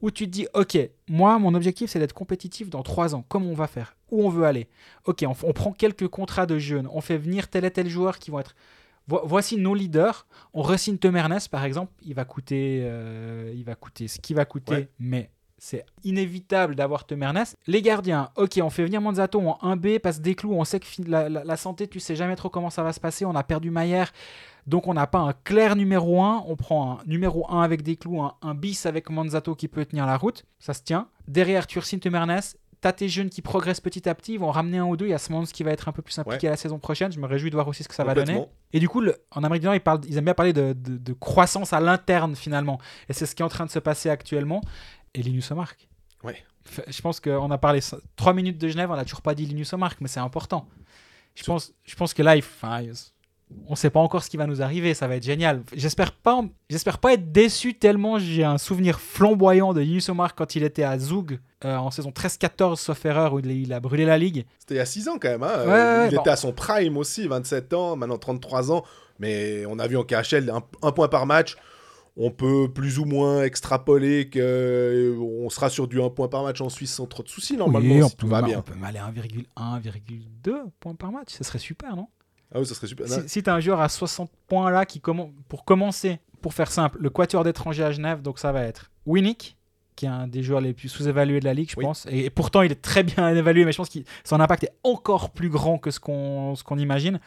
Où 0.02 0.12
tu 0.12 0.26
te 0.26 0.30
dis, 0.32 0.48
OK, 0.54 0.78
moi, 1.10 1.38
mon 1.40 1.54
objectif, 1.54 1.90
c'est 1.90 2.00
d'être 2.00 2.14
compétitif 2.14 2.70
dans 2.70 2.82
trois 2.84 3.14
ans. 3.16 3.24
Comment 3.28 3.48
on 3.50 3.54
va 3.54 3.68
faire 3.68 3.96
Où 4.12 4.26
on 4.26 4.30
veut 4.30 4.46
aller 4.46 4.68
OK, 5.06 5.24
on, 5.28 5.36
on 5.44 5.54
prend 5.54 5.74
quelques 5.74 6.08
contrats 6.08 6.46
de 6.46 6.58
jeunes. 6.58 6.88
On 6.94 7.02
fait 7.02 7.18
venir 7.18 7.50
tel 7.50 7.66
et 7.66 7.72
tel 7.72 7.88
joueur 7.90 8.18
qui 8.20 8.32
vont 8.32 8.40
être. 8.40 8.56
Vo- 9.10 9.22
voici 9.26 9.58
nos 9.58 9.74
leaders. 9.76 10.28
On 10.54 10.62
resigne 10.62 10.98
Tom 10.98 11.16
Ernest, 11.16 11.50
par 11.50 11.64
exemple. 11.66 11.92
Il 12.06 12.14
va 12.14 12.24
coûter, 12.26 12.82
euh, 12.84 13.52
il 13.56 13.64
va 13.64 13.76
coûter 13.76 14.08
ce 14.08 14.20
qu'il 14.20 14.36
va 14.36 14.46
coûter, 14.46 14.74
Ouais. 14.74 14.90
mais 15.00 15.32
c'est 15.58 15.86
inévitable 16.04 16.76
d'avoir 16.76 17.06
Tom 17.06 17.22
Ernest. 17.24 17.58
Les 17.68 17.82
gardiens, 17.82 18.30
ok, 18.38 18.60
on 18.64 18.70
fait 18.70 18.84
venir 18.86 19.02
Monzato 19.02 19.42
en 19.42 19.58
1B, 19.62 20.00
passe 20.00 20.22
des 20.22 20.36
clous, 20.36 20.54
on 20.54 20.64
sait 20.64 20.80
que 20.80 20.86
la, 21.08 21.28
la- 21.28 21.44
la 21.44 21.58
santé, 21.58 21.88
tu 21.88 22.00
sais 22.00 22.16
jamais 22.16 22.36
trop 22.36 22.50
comment 22.50 22.70
ça 22.70 22.84
va 22.84 22.94
se 22.94 23.00
passer. 23.00 23.26
On 23.26 23.36
a 23.36 23.44
perdu 23.44 23.70
Maillère. 23.72 24.12
Donc 24.68 24.88
on 24.88 24.94
n'a 24.94 25.08
pas 25.08 25.20
un 25.20 25.34
clair 25.34 25.76
numéro 25.76 26.22
1, 26.22 26.44
on 26.48 26.56
prend 26.56 27.00
un 27.00 27.04
numéro 27.08 27.50
1 27.52 27.62
avec 27.62 27.82
des 27.82 27.96
clous, 27.96 28.22
un, 28.22 28.36
un 28.44 28.54
bis 28.54 28.86
avec 28.86 29.10
Manzato 29.10 29.56
qui 29.56 29.68
peut 29.68 29.84
tenir 29.86 30.06
la 30.06 30.16
route, 30.18 30.46
ça 30.60 30.74
se 30.76 30.84
tient. 30.84 31.08
Derrière 31.28 31.66
Turcin 31.66 31.98
Temernes, 31.98 32.40
t'as 32.82 32.94
tes 32.94 33.10
jeunes 33.10 33.30
qui 33.30 33.42
progressent 33.42 33.82
petit 33.82 34.08
à 34.08 34.16
petit, 34.16 34.34
ils 34.34 34.40
vont 34.40 34.52
ramener 34.52 34.78
un 34.78 34.86
ou 34.86 34.96
deux, 34.98 35.06
il 35.06 35.10
y 35.12 35.14
a 35.14 35.18
Smans 35.18 35.44
qui 35.46 35.64
va 35.64 35.72
être 35.72 35.88
un 35.90 35.92
peu 35.92 36.02
plus 36.02 36.18
impliqué 36.20 36.48
la 36.50 36.56
saison 36.58 36.80
prochaine, 36.80 37.12
je 37.12 37.20
me 37.20 37.26
réjouis 37.28 37.50
de 37.50 37.56
voir 37.56 37.68
aussi 37.68 37.84
ce 37.84 37.90
que 37.90 37.96
ça 37.96 38.04
va 38.04 38.14
donner. 38.26 38.38
Et 38.74 38.80
du 38.80 38.88
coup, 38.88 39.02
le- 39.02 39.18
en 39.32 39.44
Amérique 39.44 39.62
du 39.62 39.66
Nord, 39.66 39.76
ils, 39.76 39.82
parlent, 39.82 40.02
ils 40.08 40.18
aiment 40.18 40.26
bien 40.26 40.34
parler 40.34 40.54
de, 40.54 40.74
de- 40.74 40.98
de 40.98 41.14
croissance 41.14 41.74
à 41.74 41.80
l'interne 41.82 42.36
finalement. 42.36 42.80
Et 43.10 43.14
c'est 43.14 43.26
ce 43.26 43.36
qui 43.36 43.42
est 43.42 43.46
en 43.46 43.50
train 43.50 43.66
de 43.66 43.72
se 43.72 43.80
passer 43.80 44.10
actuellement. 44.10 44.62
Et 45.14 45.22
Linus 45.24 45.52
Omark. 45.52 45.90
Ouais. 46.24 46.38
Je 46.88 47.02
pense 47.02 47.20
qu'on 47.20 47.50
a 47.52 47.58
parlé 47.58 47.80
3 48.16 48.34
minutes 48.34 48.58
de 48.60 48.68
Genève, 48.68 48.92
on 48.92 48.96
n'a 48.96 49.04
toujours 49.04 49.22
pas 49.24 49.34
dit 49.36 49.46
Linus 49.46 49.74
Omark, 49.74 50.00
mais 50.02 50.08
c'est 50.08 50.20
important. 50.20 50.68
Je 51.36 51.44
pense, 51.44 51.74
je 51.84 51.96
pense 51.96 52.14
que 52.14 52.22
là, 52.22 52.36
il, 52.36 52.44
on 53.68 53.72
ne 53.72 53.76
sait 53.76 53.90
pas 53.90 54.00
encore 54.00 54.24
ce 54.24 54.30
qui 54.30 54.38
va 54.38 54.46
nous 54.48 54.62
arriver, 54.62 54.94
ça 54.94 55.08
va 55.08 55.16
être 55.16 55.24
génial. 55.24 55.64
J'espère 55.74 56.12
pas, 56.12 56.42
j'espère 56.70 57.00
pas 57.00 57.14
être 57.14 57.32
déçu 57.32 57.74
tellement 57.74 58.20
j'ai 58.20 58.44
un 58.44 58.58
souvenir 58.58 59.00
flamboyant 59.00 59.74
de 59.74 59.82
Linus 59.82 60.10
Omark 60.10 60.38
quand 60.38 60.56
il 60.56 60.64
était 60.64 60.84
à 60.84 61.00
Zug 61.00 61.40
euh, 61.66 61.76
en 61.76 61.90
saison 61.92 62.12
13-14, 62.12 62.76
sauf 62.78 63.04
erreur, 63.06 63.34
où 63.34 63.40
il, 63.40 63.74
a 63.74 63.80
brûlé 63.80 64.06
la 64.06 64.18
ligue. 64.18 64.46
C'était 64.60 64.76
il 64.76 64.78
y 64.78 64.82
a 64.82 64.86
6 64.86 65.10
ans 65.10 65.18
quand 65.20 65.30
même. 65.30 65.44
hein. 65.44 65.66
Ouais, 65.66 65.72
ouais, 65.72 66.08
il 66.12 66.16
bon. 66.16 66.22
était 66.22 66.30
à 66.30 66.36
son 66.36 66.54
prime 66.54 66.96
aussi, 66.98 67.28
27 67.28 67.74
ans, 67.74 67.96
maintenant 67.96 68.18
33 68.18 68.72
ans. 68.72 68.84
Mais 69.20 69.66
on 69.68 69.80
a 69.80 69.88
vu 69.88 69.98
en 69.98 70.04
KHL 70.04 70.50
un, 70.50 70.62
un 70.82 70.92
point 70.92 71.08
par 71.10 71.26
match. 71.26 71.58
On 72.22 72.32
peut 72.32 72.68
plus 72.74 73.00
ou 73.00 73.06
moins 73.06 73.44
extrapoler 73.44 74.30
que 74.30 74.40
euh, 74.40 75.18
on 75.20 75.50
sera 75.50 75.70
sur 75.70 75.88
du 75.88 76.02
1 76.02 76.10
point 76.10 76.28
par 76.28 76.44
match 76.44 76.60
en 76.62 76.70
Suisse 76.70 76.94
sans 76.94 77.06
trop 77.08 77.24
de 77.24 77.30
soucis 77.30 77.56
normalement 77.58 77.96
Oui, 77.96 78.00
si 78.02 78.04
on 78.06 78.10
tout 78.10 78.26
peut- 78.28 78.32
va 78.32 78.42
on 78.42 78.46
bien. 78.46 78.62
peut 78.62 78.74
aller 78.84 79.00
à 79.00 79.10
1,1, 79.10 79.82
1,2 79.82 80.52
points 80.80 80.96
par 80.96 81.12
match, 81.12 81.30
ce 81.30 81.44
serait 81.44 81.60
super, 81.60 81.96
non? 81.96 82.08
Ah 82.54 82.60
oui, 82.60 82.66
ça 82.66 82.74
serait 82.76 82.88
super. 82.88 83.08
Si, 83.08 83.28
si 83.28 83.44
tu 83.44 83.50
as 83.50 83.54
un 83.54 83.60
joueur 83.60 83.80
à 83.82 83.90
60 83.90 84.30
points 84.48 84.72
là, 84.72 84.86
qui 84.86 85.00
pour 85.00 85.66
commencer, 85.66 86.20
pour 86.42 86.54
faire 86.54 86.72
simple, 86.72 86.98
le 87.02 87.10
quatuor 87.10 87.44
d'étrangers 87.44 87.84
à 87.84 87.92
Genève, 87.92 88.22
donc 88.22 88.40
ça 88.40 88.52
va 88.52 88.64
être 88.64 88.90
Winnick, 89.06 89.56
qui 89.96 90.06
est 90.06 90.10
un 90.10 90.28
des 90.28 90.42
joueurs 90.44 90.62
les 90.62 90.74
plus 90.74 90.88
sous-évalués 90.90 91.40
de 91.42 91.46
la 91.46 91.54
ligue, 91.54 91.70
je 91.70 91.76
Oui. 91.78 91.84
pense. 91.86 92.06
Et, 92.10 92.26
et 92.26 92.30
pourtant, 92.30 92.62
il 92.62 92.72
est 92.72 92.82
très 92.82 93.04
bien 93.04 93.30
évalué, 93.36 93.66
mais 93.66 93.72
je 93.72 93.78
pense 93.78 93.90
que 93.90 94.00
son 94.24 94.40
impact 94.40 94.64
est 94.64 94.74
encore 94.84 95.32
plus 95.32 95.50
grand 95.50 95.78
que 95.78 95.92
ce 95.92 96.00
qu'on 96.00 96.56
imagine. 96.78 97.20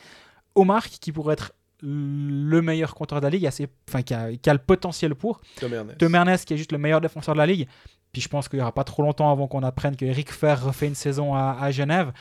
Omar, 0.54 0.88
qui 0.88 1.12
pourrait 1.12 1.34
être 1.34 1.52
le 1.84 2.60
meilleur 2.62 2.94
compteur 2.94 3.20
de 3.20 3.26
la 3.26 3.30
ligue, 3.30 3.46
assez, 3.46 3.68
enfin, 3.88 4.02
qui, 4.02 4.14
a, 4.14 4.34
qui 4.36 4.48
a 4.48 4.52
le 4.52 4.58
potentiel 4.60 5.14
pour. 5.14 5.40
Tom 5.60 5.72
Ernest. 5.74 5.98
Tom 5.98 6.14
Ernest, 6.14 6.46
qui 6.46 6.54
est 6.54 6.56
juste 6.56 6.72
le 6.72 6.78
meilleur 6.78 7.00
défenseur 7.00 7.34
de 7.34 7.38
la 7.38 7.46
ligue. 7.46 7.66
Puis 8.12 8.22
je 8.22 8.28
pense 8.28 8.48
qu'il 8.48 8.58
n'y 8.58 8.62
aura 8.62 8.72
pas 8.72 8.84
trop 8.84 9.02
longtemps 9.02 9.30
avant 9.32 9.48
qu'on 9.48 9.62
apprenne 9.62 9.96
que 9.96 10.04
Eric 10.04 10.30
Fer 10.32 10.62
refait 10.64 10.86
une 10.86 10.94
saison 10.94 11.34
à, 11.34 11.56
à 11.60 11.70
Genève. 11.70 12.12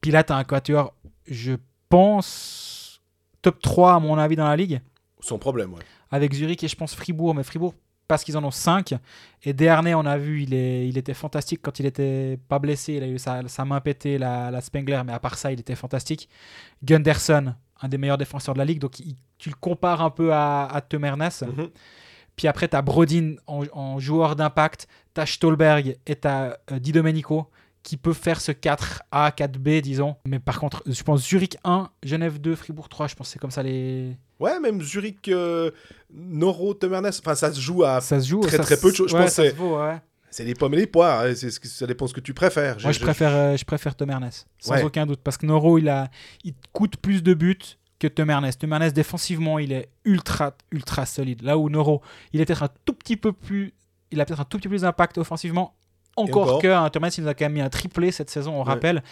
Puis 0.00 0.10
là, 0.10 0.22
tu 0.22 0.32
as 0.32 0.36
un 0.36 0.44
quatuor, 0.44 0.94
je 1.26 1.54
pense, 1.96 3.00
top 3.42 3.60
3 3.60 3.94
à 3.94 4.00
mon 4.00 4.16
avis 4.18 4.36
dans 4.36 4.48
la 4.48 4.56
ligue, 4.56 4.80
Sans 5.20 5.38
problème, 5.38 5.72
ouais. 5.74 5.82
avec 6.10 6.32
Zurich 6.32 6.64
et 6.64 6.68
je 6.68 6.76
pense 6.76 6.94
Fribourg. 6.94 7.34
Mais 7.34 7.42
Fribourg, 7.42 7.74
parce 8.08 8.24
qu'ils 8.24 8.36
en 8.36 8.44
ont 8.44 8.50
5. 8.50 8.94
Et 9.44 9.52
Desharnais, 9.52 9.94
on 9.94 10.04
a 10.06 10.16
vu, 10.18 10.42
il, 10.42 10.54
est, 10.54 10.88
il 10.88 10.96
était 10.98 11.14
fantastique 11.14 11.60
quand 11.62 11.78
il 11.80 11.86
était 11.86 12.38
pas 12.48 12.58
blessé. 12.58 12.94
Il 12.94 13.02
a 13.02 13.08
eu 13.08 13.18
sa, 13.18 13.46
sa 13.48 13.64
main 13.64 13.80
pétée, 13.80 14.18
la, 14.18 14.50
la 14.50 14.60
Spengler, 14.60 15.00
mais 15.04 15.12
à 15.12 15.20
part 15.20 15.36
ça, 15.36 15.52
il 15.52 15.60
était 15.60 15.74
fantastique. 15.76 16.28
Gunderson, 16.82 17.54
un 17.80 17.88
des 17.88 17.98
meilleurs 17.98 18.18
défenseurs 18.18 18.54
de 18.54 18.58
la 18.58 18.64
ligue. 18.64 18.78
Donc 18.80 18.98
il- 19.00 19.16
tu 19.38 19.48
le 19.50 19.56
compares 19.60 20.00
un 20.02 20.10
peu 20.10 20.32
à, 20.32 20.64
à. 20.64 20.80
Mhm. 20.92 21.68
Puis 22.36 22.48
après, 22.48 22.68
tu 22.68 22.76
as 22.76 22.82
Brodin 22.82 23.34
en, 23.46 23.64
en 23.72 23.98
joueur 23.98 24.36
d'impact, 24.36 24.86
tu 25.14 25.20
as 25.20 25.26
Stolberg 25.26 25.96
et 26.06 26.16
tu 26.16 26.28
as 26.28 26.58
Di 26.80 26.92
Domenico 26.92 27.48
qui 27.82 27.96
peuvent 27.96 28.14
faire 28.18 28.40
ce 28.40 28.52
4A, 28.52 29.32
4B, 29.34 29.80
disons. 29.80 30.16
Mais 30.26 30.38
par 30.38 30.58
contre, 30.60 30.82
je 30.86 31.02
pense 31.02 31.22
Zurich 31.26 31.56
1, 31.64 31.90
Genève 32.04 32.40
2, 32.40 32.54
Fribourg 32.54 32.88
3, 32.88 33.08
je 33.08 33.14
pense 33.14 33.26
que 33.28 33.32
c'est 33.32 33.38
comme 33.38 33.50
ça 33.50 33.62
les. 33.62 34.16
Ouais, 34.38 34.58
même 34.60 34.80
Zurich, 34.82 35.28
euh, 35.28 35.70
Noro, 36.12 36.74
Tom 36.74 36.94
Ernest, 36.94 37.20
enfin 37.24 37.34
ça 37.34 37.52
se 37.52 37.60
joue 37.60 37.84
à. 37.84 38.00
Ça 38.00 38.20
se 38.20 38.28
joue. 38.28 38.40
très, 38.40 38.56
ça 38.56 38.62
très 38.62 38.76
peu 38.76 38.90
de 38.90 38.96
choses. 38.96 39.10
Je 39.10 39.16
ouais, 39.16 39.24
pense 39.24 39.38
ouais. 39.38 40.00
C'est 40.30 40.44
les 40.44 40.54
pommes 40.54 40.72
et 40.74 40.78
les 40.78 40.86
poires, 40.86 41.20
hein, 41.26 41.34
c'est 41.34 41.50
ce 41.50 41.60
que- 41.60 41.68
ça 41.68 41.86
dépend 41.86 42.06
ce 42.06 42.14
que 42.14 42.20
tu 42.20 42.32
préfères. 42.32 42.78
Moi, 42.82 42.92
je 42.92 43.00
préfère, 43.00 43.34
euh, 43.34 43.56
je 43.56 43.64
préfère 43.66 43.94
Tom 43.94 44.08
Ernest, 44.10 44.46
sans 44.58 44.72
Ouais. 44.74 44.82
aucun 44.82 45.04
doute. 45.04 45.20
Parce 45.22 45.36
que 45.36 45.44
Noro, 45.44 45.76
il, 45.78 45.88
a, 45.90 46.08
il 46.42 46.54
coûte 46.72 46.96
plus 46.96 47.22
de 47.22 47.34
buts 47.34 47.58
que. 47.98 48.06
Tom 48.08 48.30
Ernest, 48.30 48.62
défensivement, 48.94 49.58
il 49.58 49.72
est 49.72 49.90
ultra, 50.06 50.56
ultra 50.70 51.04
solide. 51.04 51.42
Là 51.42 51.58
où 51.58 51.68
Noro, 51.68 52.00
il 52.32 52.40
est 52.40 52.46
peut-être 52.46 52.62
un 52.62 52.70
tout 52.86 52.94
petit 52.94 53.16
peu 53.18 53.32
plus. 53.32 53.74
Il 54.10 54.20
a 54.20 54.24
peut-être 54.24 54.40
un 54.40 54.44
tout 54.44 54.56
petit 54.58 54.68
peu 54.68 54.72
plus 54.74 54.82
d'impact 54.82 55.18
offensivement. 55.18 55.74
Encore, 56.16 56.42
encore. 56.42 56.62
que 56.62 56.68
hein, 56.68 56.90
Ernest, 56.94 57.18
il 57.18 57.24
nous 57.24 57.28
a 57.30 57.34
quand 57.34 57.44
même 57.46 57.52
mis 57.54 57.60
un 57.60 57.70
triplé 57.70 58.10
cette 58.12 58.30
saison, 58.30 58.54
on 58.54 58.58
Ouais. 58.60 58.64
rappelle. 58.68 59.02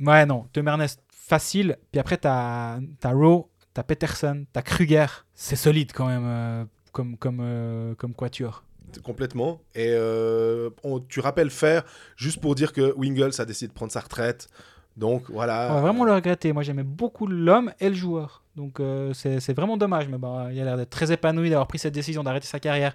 Ouais, 0.00 0.26
non, 0.26 0.46
Tom 0.52 0.66
Ernest, 0.68 1.00
facile. 1.10 1.76
Puis 1.92 2.00
après, 2.00 2.16
t'as 2.16 2.78
as 3.02 3.12
Rowe, 3.12 3.48
t'as 3.72 3.82
Peterson, 3.82 4.44
t'as 4.52 4.62
Kruger. 4.62 5.06
C'est 5.34 5.56
solide 5.56 5.92
quand 5.94 6.06
même, 6.06 6.24
euh, 6.26 6.64
comme, 6.92 7.16
comme, 7.16 7.38
euh, 7.40 7.94
comme 7.94 8.14
quatuor. 8.14 8.64
Complètement. 9.02 9.60
Et 9.74 9.88
euh, 9.90 10.70
on- 10.84 11.00
tu 11.00 11.20
rappelles 11.20 11.50
faire, 11.50 11.82
juste 12.16 12.40
pour 12.40 12.54
dire 12.54 12.72
que 12.72 12.92
Wingles 12.96 13.32
a 13.40 13.44
décidé 13.44 13.68
de 13.68 13.72
prendre 13.74 13.90
sa 13.92 14.00
retraite. 14.00 14.48
Donc 14.96 15.28
voilà. 15.28 15.68
On 15.72 15.74
va 15.74 15.80
vraiment 15.80 16.04
le 16.04 16.12
regretter. 16.12 16.52
Moi, 16.52 16.62
j'aimais 16.62 16.84
beaucoup 16.84 17.26
l'homme 17.26 17.72
et 17.80 17.88
le 17.88 17.96
joueur. 17.96 18.42
Donc, 18.54 18.78
euh, 18.78 19.12
c'est 19.12 19.40
c'est 19.40 19.52
vraiment 19.52 19.76
dommage. 19.76 20.06
Mais 20.08 20.18
bon, 20.18 20.48
il 20.50 20.60
a 20.60 20.64
l'air 20.64 20.76
d'être 20.76 20.90
très 20.90 21.10
épanoui 21.10 21.50
d'avoir 21.50 21.66
pris 21.66 21.80
cette 21.80 21.94
décision 21.94 22.22
d'arrêter 22.22 22.46
sa 22.46 22.60
carrière. 22.60 22.94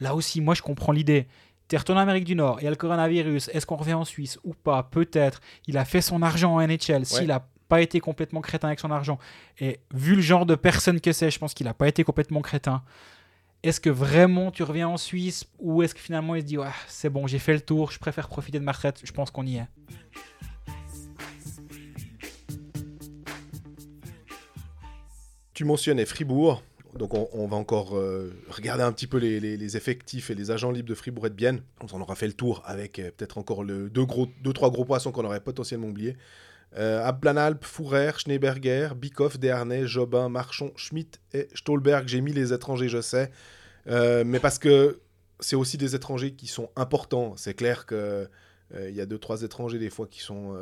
Là 0.00 0.16
aussi, 0.16 0.40
moi, 0.40 0.54
je 0.54 0.62
comprends 0.62 0.90
l'idée. 0.90 1.28
T'es 1.68 1.76
retourné 1.76 2.00
en 2.00 2.02
Amérique 2.04 2.24
du 2.24 2.36
Nord, 2.36 2.58
il 2.60 2.64
y 2.64 2.66
a 2.68 2.70
le 2.70 2.76
coronavirus. 2.76 3.50
Est-ce 3.52 3.66
qu'on 3.66 3.76
revient 3.76 3.94
en 3.94 4.04
Suisse 4.04 4.38
ou 4.44 4.54
pas? 4.54 4.84
Peut-être. 4.84 5.40
Il 5.66 5.76
a 5.76 5.84
fait 5.84 6.00
son 6.00 6.22
argent 6.22 6.54
en 6.54 6.64
NHL. 6.64 7.04
S'il 7.04 7.26
n'a 7.26 7.44
pas 7.68 7.82
été 7.82 7.98
complètement 7.98 8.40
crétin 8.40 8.68
avec 8.68 8.78
son 8.78 8.92
argent, 8.92 9.18
et 9.58 9.80
vu 9.92 10.14
le 10.14 10.22
genre 10.22 10.46
de 10.46 10.54
personne 10.54 11.00
que 11.00 11.12
c'est, 11.12 11.32
je 11.32 11.38
pense 11.40 11.52
qu'il 11.52 11.66
n'a 11.66 11.74
pas 11.74 11.88
été 11.88 12.04
complètement 12.04 12.40
crétin. 12.40 12.84
Est-ce 13.64 13.80
que 13.80 13.90
vraiment 13.90 14.52
tu 14.52 14.62
reviens 14.62 14.86
en 14.86 14.96
Suisse 14.96 15.46
ou 15.58 15.82
est-ce 15.82 15.92
que 15.92 16.00
finalement 16.00 16.36
il 16.36 16.42
se 16.42 16.46
dit 16.46 16.58
ouais, 16.58 16.68
c'est 16.86 17.10
bon, 17.10 17.26
j'ai 17.26 17.40
fait 17.40 17.54
le 17.54 17.60
tour, 17.60 17.90
je 17.90 17.98
préfère 17.98 18.28
profiter 18.28 18.60
de 18.60 18.64
ma 18.64 18.70
retraite 18.70 19.00
Je 19.02 19.10
pense 19.10 19.32
qu'on 19.32 19.44
y 19.44 19.56
est. 19.56 19.66
Tu 25.52 25.64
mentionnais 25.64 26.04
Fribourg. 26.04 26.62
Donc 26.96 27.14
on, 27.14 27.46
va 27.46 27.56
encore 27.56 27.96
euh, 27.96 28.32
regarder 28.48 28.82
un 28.82 28.92
petit 28.92 29.06
peu 29.06 29.18
les, 29.18 29.76
effectifs 29.76 30.30
et 30.30 30.34
les 30.34 30.50
agents 30.50 30.70
libres 30.70 30.88
de 30.88 30.94
Fribourg 30.94 31.26
et 31.26 31.30
de 31.30 31.34
Bienne. 31.34 31.62
On 31.80 31.94
en 31.94 32.00
aura 32.00 32.14
fait 32.14 32.26
le 32.26 32.32
tour 32.32 32.62
avec 32.64 32.98
euh, 32.98 33.10
peut-être 33.16 33.38
encore 33.38 33.64
deux, 33.64 33.88
gros, 34.04 34.28
deux, 34.42 34.52
trois 34.52 34.70
gros 34.70 34.84
poissons 34.84 35.12
qu'on 35.12 35.24
aurait 35.24 35.40
potentiellement 35.40 35.88
oubliés. 35.88 36.16
Euh, 36.76 37.02
Ablanalp, 37.04 37.64
Fourer, 37.64 38.12
Schneeberger, 38.18 38.90
Bikoff, 38.96 39.38
Desharnais, 39.38 39.86
Jobin, 39.86 40.28
Marchon, 40.28 40.72
Schmidt 40.76 41.18
et 41.32 41.48
Stolberg. 41.54 42.06
J'ai 42.08 42.20
mis 42.20 42.32
les 42.32 42.52
étrangers, 42.52 42.88
je 42.88 43.00
sais. 43.00 43.30
Euh, 43.88 44.24
mais 44.26 44.40
parce 44.40 44.58
que 44.58 45.00
c'est 45.40 45.56
aussi 45.56 45.78
des 45.78 45.94
étrangers 45.94 46.32
qui 46.32 46.46
sont 46.46 46.70
importants. 46.76 47.34
C'est 47.36 47.54
clair 47.54 47.86
que 47.86 48.28
il 48.74 48.96
y 48.96 49.00
a 49.00 49.06
deux, 49.06 49.18
trois 49.18 49.42
étrangers 49.42 49.78
des 49.78 49.90
fois 49.90 50.08
qui 50.08 50.20
sont 50.20 50.58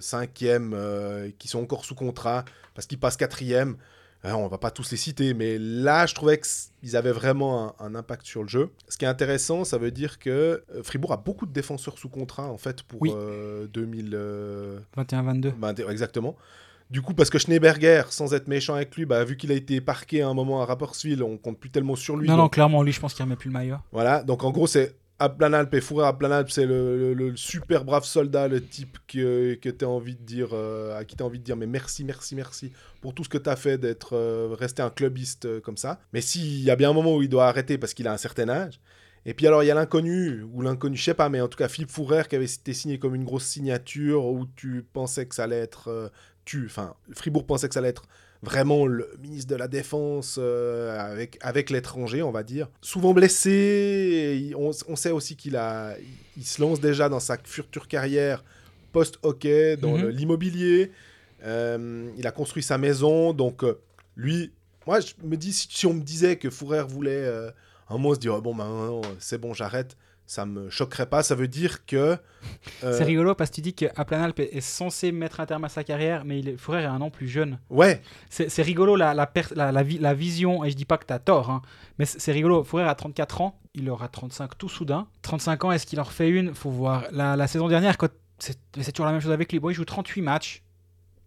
cinquième, 0.00 0.74
euh, 0.74 1.28
qui 1.38 1.48
sont 1.48 1.60
encore 1.60 1.84
sous 1.84 1.96
contrat 1.96 2.44
parce 2.74 2.86
qu'ils 2.86 3.00
passent 3.00 3.16
quatrième. 3.16 3.76
Euh, 4.24 4.32
on 4.32 4.48
va 4.48 4.58
pas 4.58 4.72
tous 4.72 4.90
les 4.90 4.96
citer, 4.96 5.32
mais 5.32 5.58
là, 5.58 6.04
je 6.06 6.14
trouvais 6.14 6.40
qu'ils 6.40 6.96
avaient 6.96 7.12
vraiment 7.12 7.74
un, 7.80 7.86
un 7.86 7.94
impact 7.94 8.26
sur 8.26 8.42
le 8.42 8.48
jeu. 8.48 8.70
Ce 8.88 8.96
qui 8.98 9.04
est 9.04 9.08
intéressant, 9.08 9.64
ça 9.64 9.78
veut 9.78 9.92
dire 9.92 10.18
que 10.18 10.30
euh, 10.74 10.82
Fribourg 10.82 11.12
a 11.12 11.16
beaucoup 11.16 11.46
de 11.46 11.52
défenseurs 11.52 11.96
sous 11.98 12.08
contrat 12.08 12.48
en 12.48 12.58
fait 12.58 12.82
pour 12.82 13.00
Oui. 13.00 13.12
euh, 13.14 13.68
2000. 13.68 14.10
euh, 14.14 14.80
21-22. 14.96 15.52
ben, 15.56 15.72
d- 15.72 15.84
exactement. 15.88 16.34
Du 16.90 17.00
coup, 17.02 17.14
parce 17.14 17.30
que 17.30 17.38
Schneeberger, 17.38 18.02
sans 18.10 18.32
être 18.34 18.48
méchant 18.48 18.74
avec 18.74 18.96
lui, 18.96 19.04
bah, 19.04 19.22
vu 19.22 19.36
qu'il 19.36 19.52
a 19.52 19.54
été 19.54 19.80
parqué 19.80 20.22
à 20.22 20.28
un 20.28 20.34
moment 20.34 20.62
à 20.62 20.64
Rapperswil, 20.64 21.22
on 21.22 21.36
compte 21.36 21.58
plus 21.60 21.70
tellement 21.70 21.94
sur 21.96 22.16
lui. 22.16 22.26
Non, 22.26 22.34
donc- 22.34 22.42
non, 22.44 22.48
clairement, 22.48 22.82
lui, 22.82 22.92
je 22.92 22.98
pense 23.00 23.14
qu'il 23.14 23.22
remet 23.24 23.36
plus 23.36 23.48
le 23.48 23.52
maillot. 23.52 23.76
voilà, 23.92 24.22
donc 24.24 24.42
en 24.42 24.50
gros, 24.50 24.66
c'est 24.66 24.96
Aplanalp 25.18 25.74
et 25.74 25.80
Fourrer 25.80 26.06
Aplanalp, 26.06 26.48
c'est 26.50 26.66
le, 26.66 27.12
le- 27.12 27.36
super 27.36 27.84
brave 27.84 28.04
soldat, 28.04 28.46
le 28.46 28.64
type 28.64 28.98
que, 29.08 29.54
que 29.54 29.84
envie 29.84 30.14
de 30.14 30.22
dire, 30.22 30.50
euh, 30.52 30.96
à 30.96 31.04
qui 31.04 31.16
tu 31.16 31.22
as 31.22 31.26
envie 31.26 31.40
de 31.40 31.44
dire, 31.44 31.56
mais 31.56 31.66
merci, 31.66 32.04
merci, 32.04 32.36
merci 32.36 32.72
pour 33.00 33.14
tout 33.14 33.24
ce 33.24 33.28
que 33.28 33.38
tu 33.38 33.50
as 33.50 33.56
fait 33.56 33.78
d'être 33.78 34.14
euh, 34.14 34.54
resté 34.58 34.82
un 34.82 34.90
clubiste 34.90 35.46
euh, 35.46 35.60
comme 35.60 35.76
ça. 35.76 35.98
Mais 36.12 36.20
s'il 36.20 36.60
y 36.62 36.70
a 36.70 36.76
bien 36.76 36.90
un 36.90 36.92
moment 36.92 37.16
où 37.16 37.22
il 37.22 37.28
doit 37.28 37.48
arrêter 37.48 37.78
parce 37.78 37.94
qu'il 37.94 38.06
a 38.06 38.12
un 38.12 38.16
certain 38.18 38.48
âge. 38.48 38.80
Et 39.26 39.34
puis 39.34 39.46
alors, 39.46 39.62
il 39.64 39.66
y 39.66 39.70
a 39.70 39.74
l'inconnu, 39.74 40.42
ou 40.52 40.62
l'inconnu, 40.62 40.96
je 40.96 41.04
sais 41.04 41.14
pas, 41.14 41.28
mais 41.28 41.40
en 41.40 41.48
tout 41.48 41.58
cas, 41.58 41.68
Philippe 41.68 41.90
Fourrer 41.90 42.22
qui 42.28 42.36
avait 42.36 42.44
été 42.46 42.72
signé 42.72 42.98
comme 42.98 43.14
une 43.14 43.24
grosse 43.24 43.44
signature 43.44 44.24
où 44.26 44.46
tu 44.56 44.86
pensais 44.92 45.26
que 45.26 45.34
ça 45.34 45.44
allait 45.44 45.56
être. 45.58 46.12
tu, 46.44 46.64
enfin, 46.66 46.94
Fribourg 47.12 47.44
pensait 47.44 47.68
que 47.68 47.74
ça 47.74 47.80
allait 47.80 47.88
être 47.90 48.04
vraiment 48.42 48.86
le 48.86 49.10
ministre 49.20 49.50
de 49.50 49.56
la 49.56 49.68
Défense 49.68 50.36
euh, 50.40 50.98
avec, 50.98 51.38
avec 51.40 51.70
l'étranger, 51.70 52.22
on 52.22 52.30
va 52.30 52.42
dire. 52.42 52.68
Souvent 52.82 53.12
blessé, 53.14 54.52
on, 54.56 54.70
on 54.88 54.96
sait 54.96 55.10
aussi 55.10 55.36
qu'il 55.36 55.56
a, 55.56 55.94
il 56.36 56.44
se 56.44 56.60
lance 56.60 56.80
déjà 56.80 57.08
dans 57.08 57.20
sa 57.20 57.36
future 57.42 57.88
carrière 57.88 58.44
post-hockey, 58.92 59.76
dans 59.76 59.96
Mhm. 59.98 60.08
l'immobilier. 60.08 60.92
Euh, 61.44 62.10
il 62.16 62.26
a 62.26 62.30
construit 62.32 62.62
sa 62.62 62.78
maison, 62.78 63.32
donc 63.32 63.62
euh, 63.64 63.78
lui, 64.16 64.52
moi 64.86 65.00
je 65.00 65.12
me 65.22 65.36
dis, 65.36 65.52
si, 65.52 65.86
on 65.86 65.94
me 65.94 66.02
disait 66.02 66.36
que 66.36 66.50
Fourrer 66.50 66.82
voulait 66.88 67.26
un 67.88 67.92
moment 67.94 68.14
se 68.14 68.18
dire, 68.18 68.34
Ah 68.34 68.40
bon, 68.40 68.54
ben 68.54 68.64
non, 68.66 69.02
c'est 69.20 69.38
bon, 69.38 69.54
j'arrête, 69.54 69.96
ça 70.28 70.44
me 70.44 70.68
choquerait 70.68 71.06
pas. 71.06 71.22
Ça 71.22 71.34
veut 71.34 71.48
dire 71.48 71.86
que. 71.86 71.96
euh, 72.84 72.96
C'est 72.96 73.02
rigolo 73.04 73.34
parce 73.34 73.48
que 73.50 73.54
tu 73.56 73.60
dis 73.62 73.72
qu'Aplanalp 73.74 74.38
est 74.38 74.54
est 74.54 74.60
censé 74.60 75.10
mettre 75.10 75.40
un 75.40 75.46
terme 75.46 75.64
à 75.64 75.68
sa 75.70 75.82
carrière, 75.84 76.24
mais 76.26 76.38
il 76.38 76.50
est, 76.50 76.56
Fourrière 76.58 76.84
est 76.84 76.94
un 76.94 77.00
an 77.00 77.08
plus 77.10 77.26
jeune. 77.28 77.58
Ouais, 77.70 78.02
C'est 78.28 78.50
c'est 78.50 78.62
rigolo 78.62 78.94
la, 78.94 79.14
la, 79.14 79.28
la, 79.56 79.72
la 79.72 79.82
la 79.82 80.14
vision, 80.14 80.64
et 80.64 80.70
je 80.70 80.76
dis 80.76 80.84
pas 80.84 80.98
que 80.98 81.06
tu 81.06 81.12
as 81.14 81.18
tort, 81.18 81.50
hein, 81.50 81.62
mais 81.98 82.04
c'est 82.04 82.30
rigolo. 82.32 82.62
Fourrière 82.62 82.88
a 82.90 82.94
34 82.94 83.40
ans, 83.40 83.58
il 83.74 83.88
aura 83.90 84.08
35 84.08 84.56
tout 84.58 84.68
soudain. 84.68 85.08
35 85.22 85.64
ans, 85.64 85.72
est-ce 85.72 85.86
qu'il 85.86 85.98
en 85.98 86.04
refait 86.04 86.28
une? 86.28 86.54
Faut 86.54 86.70
voir. 86.70 87.06
La, 87.10 87.34
la 87.34 87.46
saison 87.46 87.66
dernière, 87.66 87.96
quand 87.96 88.10
c'est 88.38 88.92
toujours 88.92 89.06
la 89.06 89.12
même 89.12 89.20
chose 89.22 89.32
avec 89.32 89.50
lui. 89.50 89.58
Bon, 89.58 89.70
il 89.70 89.74
joue 89.74 89.84
38 89.86 90.20
matchs, 90.22 90.62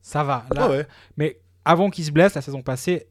ça 0.01 0.23
va. 0.23 0.45
Là, 0.53 0.69
ouais. 0.69 0.87
Mais 1.17 1.41
avant 1.65 1.89
qu'il 1.89 2.05
se 2.05 2.11
blesse, 2.11 2.35
la 2.35 2.41
saison 2.41 2.61
passée, 2.61 3.07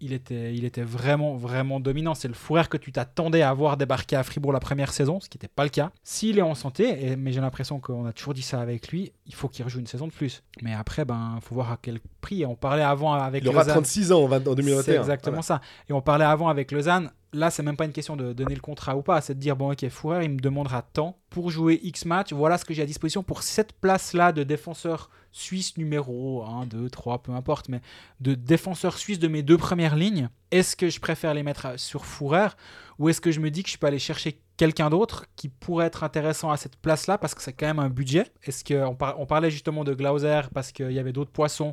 il- 0.00 0.12
était, 0.12 0.54
il 0.54 0.64
était 0.64 0.82
vraiment, 0.82 1.34
vraiment 1.36 1.80
dominant. 1.80 2.14
C'est 2.14 2.28
le 2.28 2.34
Fourrière 2.34 2.68
que 2.68 2.76
tu 2.76 2.92
t'attendais 2.92 3.42
à 3.42 3.52
voir 3.52 3.76
débarquer 3.76 4.16
à 4.16 4.22
Fribourg 4.22 4.52
la 4.52 4.60
première 4.60 4.92
saison, 4.92 5.20
ce 5.20 5.28
qui 5.28 5.38
n'était 5.38 5.48
pas 5.48 5.64
le 5.64 5.70
cas. 5.70 5.90
S'il 6.04 6.38
est 6.38 6.42
en 6.42 6.54
santé, 6.54 7.06
et, 7.12 7.16
mais 7.16 7.32
j'ai 7.32 7.40
l'impression 7.40 7.80
qu'on 7.80 8.06
a 8.06 8.12
toujours 8.12 8.34
dit 8.34 8.42
ça 8.42 8.60
avec 8.60 8.88
lui, 8.88 9.12
il 9.26 9.34
faut 9.34 9.48
qu'il 9.48 9.64
rejoue 9.64 9.80
une 9.80 9.86
saison 9.86 10.06
de 10.06 10.12
plus. 10.12 10.42
Mais 10.62 10.74
après, 10.74 11.04
ben, 11.04 11.38
faut 11.42 11.54
voir 11.54 11.72
à 11.72 11.78
quel 11.80 12.00
prix. 12.20 12.44
On 12.46 12.54
parlait 12.54 12.82
avant 12.82 13.12
avec 13.14 13.42
Il 13.42 13.48
aura 13.48 13.60
Lausanne. 13.60 13.74
36 13.74 14.12
ans 14.12 14.22
en 14.24 14.38
2021. 14.38 14.82
C'est 14.82 14.96
exactement 14.96 15.42
ça. 15.42 15.60
Et 15.88 15.92
on 15.92 16.00
parlait 16.02 16.24
avant 16.24 16.48
avec 16.48 16.70
Lausanne. 16.72 17.10
Là, 17.34 17.50
c'est 17.50 17.62
même 17.62 17.76
pas 17.76 17.86
une 17.86 17.92
question 17.92 18.14
de 18.14 18.34
donner 18.34 18.54
le 18.54 18.60
contrat 18.60 18.94
ou 18.96 19.02
pas. 19.02 19.20
C'est 19.22 19.34
de 19.34 19.40
dire, 19.40 19.56
bon, 19.56 19.72
ok, 19.72 19.88
Fourrière, 19.88 20.22
il 20.22 20.30
me 20.30 20.38
demandera 20.38 20.82
tant 20.82 21.16
pour 21.30 21.50
jouer 21.50 21.80
X 21.82 22.04
match. 22.04 22.32
Voilà 22.32 22.58
ce 22.58 22.64
que 22.64 22.74
j'ai 22.74 22.82
à 22.82 22.86
disposition 22.86 23.22
pour 23.22 23.42
cette 23.42 23.72
place-là 23.72 24.32
de 24.32 24.42
défenseur 24.42 25.08
suisse 25.30 25.78
numéro 25.78 26.44
1, 26.44 26.66
2, 26.66 26.90
3, 26.90 27.22
peu 27.22 27.32
importe, 27.32 27.70
mais 27.70 27.80
de 28.20 28.34
défenseur 28.34 28.98
suisse 28.98 29.18
de 29.18 29.28
mes 29.28 29.42
deux 29.42 29.56
premières 29.56 29.96
lignes. 29.96 30.28
Est-ce 30.50 30.76
que 30.76 30.90
je 30.90 31.00
préfère 31.00 31.32
les 31.32 31.42
mettre 31.42 31.80
sur 31.80 32.04
Fourrière 32.04 32.56
ou 32.98 33.08
est-ce 33.08 33.22
que 33.22 33.32
je 33.32 33.40
me 33.40 33.50
dis 33.50 33.62
que 33.62 33.70
je 33.70 33.78
peux 33.78 33.86
aller 33.86 33.98
chercher 33.98 34.38
quelqu'un 34.58 34.90
d'autre 34.90 35.24
qui 35.34 35.48
pourrait 35.48 35.86
être 35.86 36.04
intéressant 36.04 36.50
à 36.50 36.58
cette 36.58 36.76
place-là 36.76 37.16
parce 37.16 37.34
que 37.34 37.42
c'est 37.42 37.54
quand 37.54 37.66
même 37.66 37.78
un 37.78 37.88
budget? 37.88 38.26
Est-ce 38.44 38.62
qu'on 38.62 38.96
on 39.16 39.26
parlait 39.26 39.50
justement 39.50 39.84
de 39.84 39.94
Glauser 39.94 40.42
parce 40.52 40.70
qu'il 40.70 40.92
y 40.92 40.98
avait 40.98 41.12
d'autres 41.12 41.32
poissons 41.32 41.72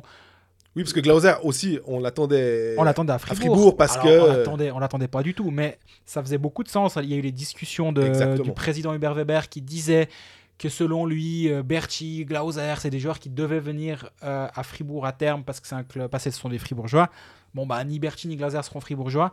Oui, 0.76 0.84
parce 0.84 0.92
que 0.92 1.00
Glauser 1.00 1.32
aussi, 1.42 1.78
on 1.86 1.98
l'attendait. 1.98 2.74
on 2.78 2.84
l'attendait 2.84 3.12
à 3.12 3.18
Fribourg. 3.18 3.38
Fribourg 3.56 3.76
parce 3.76 3.96
Alors, 3.96 4.04
que- 4.04 4.20
On 4.20 4.26
l'attendait, 4.26 4.70
on 4.70 4.78
l'attendait 4.78 5.08
pas 5.08 5.22
du 5.22 5.34
tout, 5.34 5.50
mais 5.50 5.78
ça 6.06 6.22
faisait 6.22 6.38
beaucoup 6.38 6.62
de 6.62 6.68
sens. 6.68 6.96
Il 7.02 7.08
y 7.10 7.14
a 7.14 7.16
eu 7.16 7.22
les 7.22 7.32
discussions 7.32 7.92
de, 7.92 8.40
du 8.40 8.52
président 8.52 8.94
Hubert 8.94 9.14
Weber 9.14 9.48
qui 9.48 9.62
disait 9.62 10.08
que 10.58 10.68
selon 10.68 11.06
lui, 11.06 11.50
euh, 11.50 11.62
Berchi, 11.62 12.24
Glauser, 12.26 12.74
c'est 12.78 12.90
des 12.90 13.00
joueurs 13.00 13.18
qui 13.18 13.30
devaient 13.30 13.60
venir 13.60 14.10
euh, 14.22 14.46
à 14.54 14.62
Fribourg 14.62 15.06
à 15.06 15.12
terme 15.12 15.42
parce 15.42 15.58
que 15.58 15.66
c'est 15.66 15.74
un 15.74 15.82
club, 15.84 16.10
parce 16.10 16.24
que 16.24 16.30
ce 16.30 16.38
sont 16.38 16.50
des 16.50 16.58
Fribourgeois. 16.58 17.08
Bon, 17.54 17.66
bah, 17.66 17.82
ni 17.82 17.98
Berchi 17.98 18.28
ni 18.28 18.36
Glauser 18.36 18.62
seront 18.62 18.80
Fribourgeois. 18.80 19.32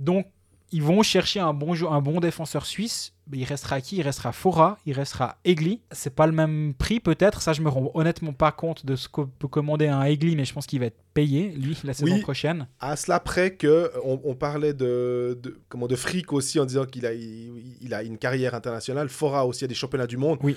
Donc, 0.00 0.26
ils 0.72 0.82
vont 0.82 1.02
chercher 1.02 1.40
un 1.40 1.52
bon, 1.52 1.74
un 1.90 2.00
bon 2.00 2.18
défenseur 2.20 2.66
suisse. 2.66 3.12
Mais 3.30 3.38
il 3.38 3.44
restera 3.44 3.80
qui? 3.80 3.96
Il 3.98 4.02
restera 4.02 4.32
Fora, 4.32 4.78
il 4.84 4.94
restera 4.94 5.36
Egli. 5.44 5.80
C'est 5.92 6.14
pas 6.14 6.26
le 6.26 6.32
même 6.32 6.74
prix 6.76 6.98
peut-être. 6.98 7.40
Ça, 7.40 7.52
je 7.52 7.62
me 7.62 7.68
rends 7.68 7.90
honnêtement 7.94 8.32
pas 8.32 8.50
compte 8.50 8.84
de 8.84 8.96
ce 8.96 9.08
que 9.08 9.20
peut 9.22 9.46
commander 9.46 9.86
un 9.86 10.02
Egli, 10.02 10.34
mais 10.34 10.44
je 10.44 10.52
pense 10.52 10.66
qu'il 10.66 10.80
va 10.80 10.86
être 10.86 10.98
payé, 11.14 11.50
lui, 11.50 11.78
la 11.84 11.94
saison 11.94 12.14
Oui. 12.14 12.20
prochaine. 12.20 12.66
À 12.80 12.96
cela 12.96 13.20
près 13.20 13.54
que 13.54 13.92
on, 14.04 14.20
on 14.24 14.34
parlait 14.34 14.74
de, 14.74 15.38
de 15.40 15.56
comment 15.68 15.86
de 15.86 15.94
fric 15.94 16.32
aussi 16.32 16.58
en 16.58 16.64
disant 16.64 16.84
qu'il 16.84 17.06
a 17.06 17.12
il, 17.14 17.76
il 17.80 17.94
a 17.94 18.02
une 18.02 18.18
carrière 18.18 18.54
internationale. 18.54 19.08
Fora 19.08 19.46
aussi 19.46 19.64
a 19.64 19.68
des 19.68 19.74
championnats 19.74 20.08
du 20.08 20.16
monde. 20.16 20.38
Oui. 20.42 20.56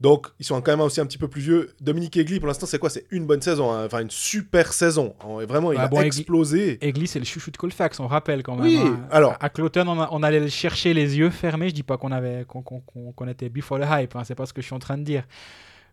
Donc 0.00 0.26
ils 0.40 0.44
sont 0.44 0.60
quand 0.60 0.72
même 0.72 0.80
aussi 0.80 1.00
un 1.00 1.06
petit 1.06 1.18
peu 1.18 1.28
plus 1.28 1.40
vieux. 1.40 1.70
Dominique 1.80 2.16
Egli 2.16 2.38
pour 2.40 2.48
l'instant 2.48 2.66
c'est 2.66 2.78
quoi? 2.78 2.90
C'est 2.90 3.06
une 3.10 3.26
bonne 3.26 3.40
saison, 3.40 3.72
hein. 3.72 3.86
enfin 3.86 4.00
une 4.00 4.10
super 4.10 4.72
saison. 4.72 5.14
En- 5.20 5.44
Vraiment 5.46 5.72
il 5.72 5.78
Ah 5.78 5.84
a 5.84 5.88
bon, 5.88 6.00
explosé. 6.00 6.78
Egli, 6.80 7.06
c'est 7.06 7.20
le 7.20 7.24
chouchou 7.24 7.50
de 7.50 7.56
Colfax, 7.56 8.00
on 8.00 8.06
rappelle 8.08 8.42
quand 8.42 8.56
même. 8.56 8.64
Oui, 8.64 8.76
hein. 8.78 9.00
alors- 9.10 9.32
À, 9.40 9.46
à 9.46 9.48
Cloton, 9.50 9.86
on, 9.88 10.22
allait 10.22 10.40
le 10.40 10.48
chercher 10.48 10.94
les 10.94 11.16
yeux 11.16 11.30
fermés. 11.30 11.68
Je 11.68 11.74
dis 11.74 11.82
pas 11.84 11.96
qu'on 11.96 12.12
avait 12.12 12.44
qu'on 12.46 13.26
était 13.28 13.48
before 13.48 13.78
the 13.78 13.84
hype, 13.88 14.16
hein, 14.16 14.24
c'est 14.24 14.34
pas 14.34 14.46
ce 14.46 14.52
que 14.52 14.60
je 14.60 14.66
suis 14.66 14.74
en 14.74 14.78
train 14.80 14.98
de 14.98 15.04
dire. 15.04 15.24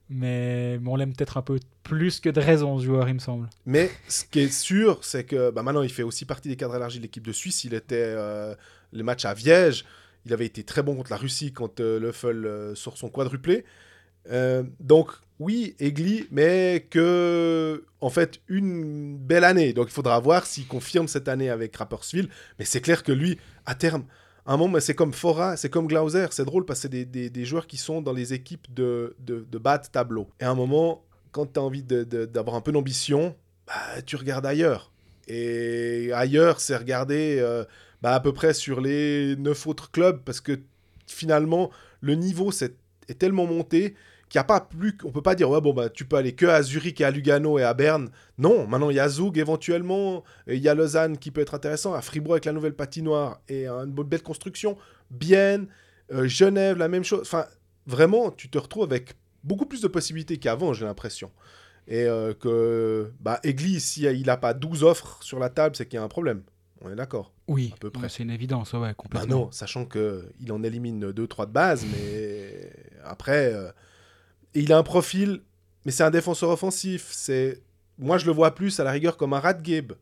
Mais, 0.09 0.77
mais 0.79 0.89
on 0.89 0.95
l'aime 0.97 1.13
peut-être 1.13 1.37
un 1.37 1.41
peu 1.41 1.57
plus 1.83 2.19
que 2.19 2.29
de 2.29 2.41
raison, 2.41 2.77
ce 2.79 2.83
joueur, 2.85 3.07
il 3.07 3.13
me 3.13 3.19
semble. 3.19 3.47
Mais 3.65 3.89
ce 4.09 4.25
qui 4.25 4.41
est 4.41 4.51
sûr, 4.53 4.99
c'est 5.01 5.23
que 5.23 5.51
bah, 5.51 5.63
maintenant, 5.63 5.83
il 5.83 5.89
fait 5.91 6.03
aussi 6.03 6.25
partie 6.25 6.49
des 6.49 6.57
cadres 6.57 6.75
élargis 6.75 6.97
de 6.97 7.03
l'équipe 7.03 7.25
de 7.25 7.31
Suisse. 7.31 7.63
Il 7.63 7.73
était 7.73 7.95
euh, 8.03 8.53
les 8.91 9.03
matchs 9.03 9.23
à 9.25 9.33
Viège. 9.33 9.85
Il 10.25 10.33
avait 10.33 10.45
été 10.45 10.63
très 10.63 10.83
bon 10.83 10.95
contre 10.95 11.11
la 11.11 11.17
Russie 11.17 11.53
quand 11.53 11.79
euh, 11.79 11.97
Leffel 11.99 12.45
euh, 12.45 12.75
sort 12.75 12.97
son 12.97 13.07
quadruplé. 13.09 13.63
Euh, 14.29 14.63
donc, 14.79 15.11
oui, 15.39 15.75
Egli, 15.79 16.27
mais 16.31 16.85
que, 16.89 17.83
en 17.99 18.09
fait, 18.09 18.39
une 18.47 19.17
belle 19.17 19.43
année. 19.43 19.73
Donc, 19.73 19.87
il 19.87 19.93
faudra 19.93 20.19
voir 20.19 20.45
s'il 20.45 20.67
confirme 20.67 21.07
cette 21.07 21.27
année 21.27 21.49
avec 21.49 21.75
Rapperswil. 21.75 22.29
Mais 22.59 22.65
c'est 22.65 22.81
clair 22.81 23.03
que 23.03 23.11
lui, 23.11 23.39
à 23.65 23.73
terme, 23.73 24.03
à 24.45 24.53
un 24.53 24.57
moment, 24.57 24.79
c'est 24.79 24.95
comme 24.95 25.13
Fora, 25.13 25.57
c'est 25.57 25.69
comme 25.69 25.87
Glauser. 25.87 26.27
C'est 26.31 26.45
drôle 26.45 26.65
parce 26.65 26.81
que 26.81 26.89
c'est 26.91 27.05
des, 27.05 27.45
joueurs 27.45 27.67
qui 27.67 27.77
sont 27.77 28.01
dans 28.01 28.13
les 28.13 28.33
équipes 28.33 28.71
de, 28.73 29.15
de, 29.19 29.57
bas 29.57 29.77
de 29.77 29.87
tableau. 29.87 30.29
Et 30.39 30.43
à 30.43 30.51
un 30.51 30.55
moment, 30.55 31.03
quand 31.31 31.53
tu 31.53 31.59
as 31.59 31.63
envie 31.63 31.83
d'avoir 31.83 32.55
un 32.55 32.61
peu 32.61 32.71
d'ambition, 32.71 33.35
bah, 33.67 34.01
tu 34.05 34.15
regardes 34.15 34.45
ailleurs. 34.45 34.91
Et 35.27 36.11
ailleurs, 36.13 36.59
c'est 36.59 36.75
regarder 36.75 37.37
euh, 37.39 37.63
bah, 38.01 38.13
à 38.13 38.19
peu 38.19 38.33
près 38.33 38.53
sur 38.53 38.81
les 38.81 39.35
neuf 39.37 39.67
autres 39.67 39.91
clubs 39.91 40.21
parce 40.23 40.41
que 40.41 40.59
finalement, 41.07 41.69
le 42.01 42.15
niveau 42.15 42.51
c'est- 42.51 42.75
est 43.07 43.19
tellement 43.19 43.45
monté 43.45 43.95
qu'il 44.31 44.39
n'y 44.39 44.41
a 44.41 44.45
pas 44.45 44.61
plus. 44.61 44.97
On 45.03 45.11
peut 45.11 45.21
pas 45.21 45.35
dire, 45.35 45.49
ouais, 45.49 45.59
bon, 45.59 45.73
bah, 45.73 45.89
tu 45.89 46.05
peux 46.05 46.15
aller 46.15 46.33
que 46.33 46.45
à 46.45 46.63
Zurich 46.63 47.01
et 47.01 47.03
à 47.03 47.11
Lugano 47.11 47.59
et 47.59 47.63
à 47.63 47.73
Berne. 47.73 48.09
Non, 48.37 48.65
maintenant, 48.65 48.89
il 48.89 48.95
y 48.95 48.99
a 48.99 49.09
Zug 49.09 49.37
éventuellement, 49.37 50.23
il 50.47 50.59
y 50.59 50.69
a 50.69 50.73
Lausanne 50.73 51.17
qui 51.17 51.31
peut 51.31 51.41
être 51.41 51.53
intéressant, 51.53 51.93
à 51.93 52.01
Fribourg 52.01 52.33
avec 52.33 52.45
la 52.45 52.53
nouvelle 52.53 52.73
patinoire 52.75 53.41
et 53.49 53.67
une 53.67 53.91
belle 53.91 54.23
construction, 54.23 54.77
Bienne, 55.09 55.67
euh, 56.13 56.27
Genève, 56.27 56.77
la 56.77 56.87
même 56.87 57.03
chose. 57.03 57.19
Enfin, 57.21 57.45
vraiment, 57.85 58.31
tu 58.31 58.49
te 58.49 58.57
retrouves 58.57 58.83
avec 58.83 59.15
beaucoup 59.43 59.65
plus 59.65 59.81
de 59.81 59.87
possibilités 59.89 60.37
qu'avant, 60.37 60.71
j'ai 60.71 60.85
l'impression. 60.85 61.29
Et 61.87 62.05
euh, 62.05 62.33
que 62.33 63.11
bah, 63.19 63.39
Egli, 63.43 63.81
si 63.81 64.03
il 64.03 64.25
n'a 64.27 64.37
pas 64.37 64.53
12 64.53 64.83
offres 64.83 65.17
sur 65.21 65.39
la 65.39 65.49
table, 65.49 65.75
c'est 65.75 65.85
qu'il 65.87 65.97
y 65.97 65.99
a 65.99 66.03
un 66.03 66.07
problème. 66.07 66.43
On 66.83 66.89
est 66.89 66.95
d'accord. 66.95 67.33
Oui, 67.47 67.71
À 67.75 67.77
peu 67.79 67.89
près. 67.89 68.07
c'est 68.07 68.23
une 68.23 68.29
évidence, 68.31 68.71
ouais, 68.73 68.79
ouais, 68.79 68.87
Bah 68.89 68.93
complètement. 68.93 69.35
non, 69.35 69.51
sachant 69.51 69.85
qu'il 69.85 70.51
en 70.51 70.63
élimine 70.63 71.11
2-3 71.11 71.47
de 71.47 71.51
base, 71.51 71.85
mais 71.91 72.71
après, 73.03 73.53
euh, 73.53 73.71
et 74.55 74.59
il 74.61 74.71
a 74.73 74.77
un 74.77 74.83
profil, 74.83 75.41
mais 75.85 75.91
c'est 75.91 76.03
un 76.03 76.11
défenseur 76.11 76.49
offensif. 76.49 77.07
C'est 77.11 77.61
Moi, 77.97 78.17
je 78.17 78.25
le 78.25 78.31
vois 78.31 78.53
plus 78.55 78.79
à 78.79 78.83
la 78.83 78.91
rigueur 78.91 79.17
comme 79.17 79.33
un 79.33 79.39
Radgeb 79.39 79.93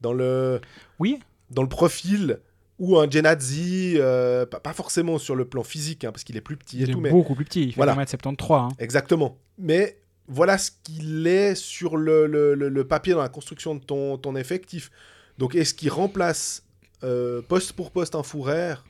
dans 0.00 0.12
le, 0.12 0.60
Oui, 0.98 1.20
dans 1.50 1.62
le 1.62 1.68
profil 1.68 2.38
ou 2.78 2.98
un 2.98 3.08
Genadzi, 3.10 3.94
euh, 3.96 4.44
pas, 4.44 4.60
pas 4.60 4.74
forcément 4.74 5.16
sur 5.18 5.34
le 5.34 5.46
plan 5.46 5.62
physique, 5.62 6.04
hein, 6.04 6.12
parce 6.12 6.24
qu'il 6.24 6.36
est 6.36 6.42
plus 6.42 6.58
petit 6.58 6.76
il 6.76 6.82
et 6.86 6.90
est 6.90 6.92
tout, 6.92 7.00
mais 7.00 7.10
beaucoup 7.10 7.34
plus 7.34 7.46
petit, 7.46 7.62
il 7.64 7.70
fait 7.72 7.76
Voilà. 7.76 7.94
1m73. 7.94 8.52
hein. 8.54 8.68
Exactement. 8.78 9.38
Mais 9.58 9.98
voilà 10.28 10.58
ce 10.58 10.70
qu'il 10.84 11.26
est 11.26 11.54
sur 11.54 11.96
le, 11.96 12.26
le- 12.26 12.54
le- 12.54 12.84
papier 12.86 13.14
dans 13.14 13.22
la 13.22 13.30
construction 13.30 13.74
de 13.74 13.80
ton, 13.82 14.18
ton 14.18 14.36
effectif. 14.36 14.90
Donc 15.38 15.54
est-ce 15.54 15.72
qu'il 15.72 15.88
remplace 15.90 16.64
euh, 17.04 17.40
poste 17.42 17.72
pour 17.72 17.90
poste 17.92 18.14
un 18.14 18.22
Fourère 18.22 18.84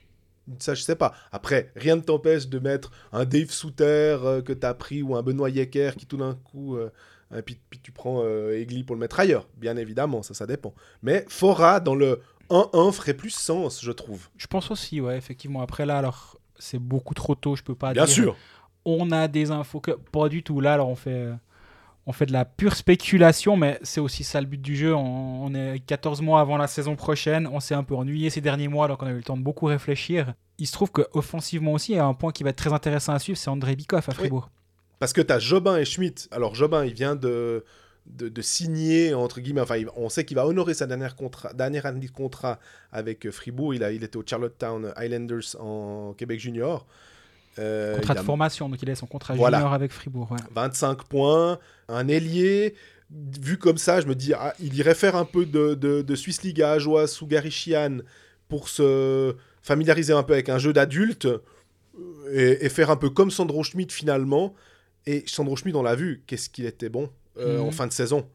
Ça, 0.59 0.75
je 0.75 0.83
sais 0.83 0.95
pas. 0.97 1.15
Après, 1.33 1.73
rien 1.77 1.97
ne 1.97 2.01
t'empêche 2.01 2.49
de 2.49 2.59
mettre 2.59 2.91
un 3.13 3.25
Dave 3.25 3.51
Souter 3.51 4.17
euh, 4.23 4.43
que 4.43 4.53
tu 4.53 4.67
as 4.67 4.75
pris 4.75 5.03
ou 5.03 5.17
un 5.17 5.23
Benoît 5.23 5.51
Yecker 5.51 5.93
qui 5.97 6.07
tout 6.07 6.17
d'un 6.17 6.35
coup... 6.35 6.77
euh, 6.77 6.91
et 7.37 7.43
puis, 7.43 7.59
puis 7.69 7.81
tu 7.83 7.91
prends 7.91 8.23
euh, 8.23 8.53
Egli 8.57 8.85
pour 8.85 8.95
le 8.95 9.01
mettre 9.01 9.19
ailleurs. 9.19 9.49
Bien 9.57 9.77
évidemment, 9.77 10.23
ça, 10.23 10.33
ça 10.35 10.47
dépend. 10.47 10.73
Mais 11.03 11.25
Fora, 11.29 11.81
dans 11.81 11.97
le 11.97 12.21
1-1, 12.51 12.93
ferait 12.93 13.15
plus 13.15 13.31
sens, 13.31 13.83
je 13.83 13.91
trouve. 13.91 14.29
Je 14.37 14.47
pense 14.47 14.71
aussi, 14.71 15.01
ouais, 15.01 15.17
effectivement. 15.19 15.61
Après, 15.61 15.85
là, 15.87 15.99
alors, 15.99 16.39
c'est 16.57 16.79
beaucoup 16.79 17.15
trop 17.15 17.35
tôt, 17.35 17.57
je 17.57 17.65
peux 17.65 17.75
pas 17.75 17.93
Bien 17.93 18.05
dire. 18.05 18.15
sûr. 18.15 18.37
on 18.85 19.11
a 19.11 19.27
des 19.27 19.51
infos 19.51 19.81
que 19.81 19.91
pas 19.91 20.29
du 20.29 20.45
tout 20.45 20.61
là 20.61 20.75
alors 20.75 20.89
on 20.89 20.95
fait 20.95 21.11
euh, 21.11 21.35
on 22.07 22.13
fait 22.13 22.27
de 22.27 22.33
la 22.33 22.45
pure 22.45 22.75
spéculation 22.75 23.57
mais 23.57 23.79
c'est 23.83 24.01
aussi 24.01 24.25
ça 24.25 24.41
le 24.41 24.47
but 24.47 24.61
du 24.61 24.77
jeu 24.77 24.95
on, 24.95 25.45
on 25.45 25.55
est 25.55 25.81
14 25.81 26.23
mois 26.23 26.41
avant 26.41 26.57
la 26.57 26.67
saison 26.67 26.97
prochaine 26.97 27.47
on 27.53 27.61
s'est 27.61 27.75
un 27.75 27.85
peu 27.85 27.95
ennuyé 27.95 28.31
ces 28.31 28.41
derniers 28.41 28.69
mois 28.69 28.89
donc 28.89 29.03
on 29.03 29.07
a 29.07 29.11
eu 29.11 29.17
le 29.17 29.23
temps 29.23 29.37
de 29.37 29.43
beaucoup 29.43 29.67
réfléchir 29.67 30.35
il 30.59 30.67
se 30.67 30.73
trouve 30.73 30.91
que 30.91 31.03
offensivement 31.13 31.73
aussi 31.73 31.93
il 31.93 31.97
y 31.97 31.99
a 31.99 32.07
un 32.07 32.15
point 32.15 32.33
qui 32.33 32.43
va 32.43 32.51
être 32.51 32.57
très 32.57 32.73
intéressant 32.73 33.13
à 33.13 33.19
suivre 33.19 33.39
c'est 33.39 33.51
André 33.51 33.77
Bikoff 33.77 34.09
à 34.09 34.13
Fribourg 34.13 34.51
Parce 34.99 35.13
que 35.13 35.21
tu 35.21 35.33
as 35.33 35.39
Jobin 35.39 35.77
et 35.77 35.85
Schmidt. 35.85 36.29
Alors, 36.31 36.55
Jobin, 36.55 36.85
il 36.85 36.95
vient 36.95 37.17
de, 37.17 37.65
de, 38.07 38.29
de 38.29 38.43
signer, 38.43 39.15
entre 39.15 39.41
guillemets, 39.41 39.61
enfin, 39.61 39.81
on 39.97 40.09
sait 40.09 40.25
qu'il 40.25 40.37
va 40.37 40.47
honorer 40.47 40.75
sa 40.75 40.87
dernière, 40.87 41.15
dernière 41.55 41.87
année 41.87 42.07
de 42.07 42.11
contrat 42.11 42.59
avec 42.93 43.27
euh, 43.27 43.31
Fribourg. 43.31 43.75
Il, 43.75 43.85
a, 43.85 43.93
il 43.93 44.03
était 44.05 44.17
au 44.17 44.25
Charlottetown 44.25 44.93
Highlanders 44.97 45.57
en 45.61 46.15
Québec 46.17 46.41
Junior. 46.41 46.87
Euh, 47.59 47.95
contrat 47.97 48.15
de 48.15 48.19
a 48.19 48.23
formation 48.23 48.69
donc 48.69 48.83
il 48.83 48.89
est 48.91 48.95
son 48.95 49.07
contrat 49.07 49.35
Voilà. 49.35 49.59
junior 49.59 49.73
avec 49.73 49.91
Fribourg 49.93 50.31
ouais. 50.33 50.39
25 50.55 51.05
points, 51.05 51.59
un 51.89 52.09
ailier. 52.09 52.75
Vu 53.11 53.57
comme 53.57 53.79
ça, 53.79 54.01
je 54.01 54.07
me 54.07 54.15
dis, 54.17 54.33
ah, 54.35 54.53
il 54.61 54.75
irait 54.75 54.95
faire 54.95 55.15
un 55.17 55.25
peu 55.25 55.47
de, 55.47 55.75
de, 55.75 56.03
de 56.03 56.15
Swiss 56.17 56.43
League 56.43 56.61
à 56.61 56.73
Ajoa 56.73 57.07
sous 57.07 57.27
Gary 57.27 57.51
Sheehan 57.53 57.99
pour 58.49 58.69
se 58.69 59.35
familiariser 59.63 60.13
un 60.13 60.23
peu 60.25 60.33
avec 60.33 60.49
un 60.49 60.59
jeu 60.59 60.73
d'adulte 60.73 61.27
euh, 61.27 61.41
et, 62.33 62.65
et 62.67 62.69
faire 62.69 62.91
un 62.91 62.97
peu 62.97 63.09
comme 63.11 63.31
Sandro 63.31 63.63
Schmidt 63.63 63.93
finalement. 63.95 64.55
Et 65.07 65.23
Sandro 65.27 65.55
Schmidt, 65.57 65.77
on 65.79 65.83
l'a 65.85 65.95
vu, 65.95 66.25
qu'est-ce 66.27 66.51
qu'il 66.51 66.67
était 66.67 66.89
bon 66.89 67.09
euh, 67.39 67.59
Mhm. 67.61 67.65
en 67.69 67.71
fin 67.71 67.87
de 67.87 67.93
saison. 67.93 68.27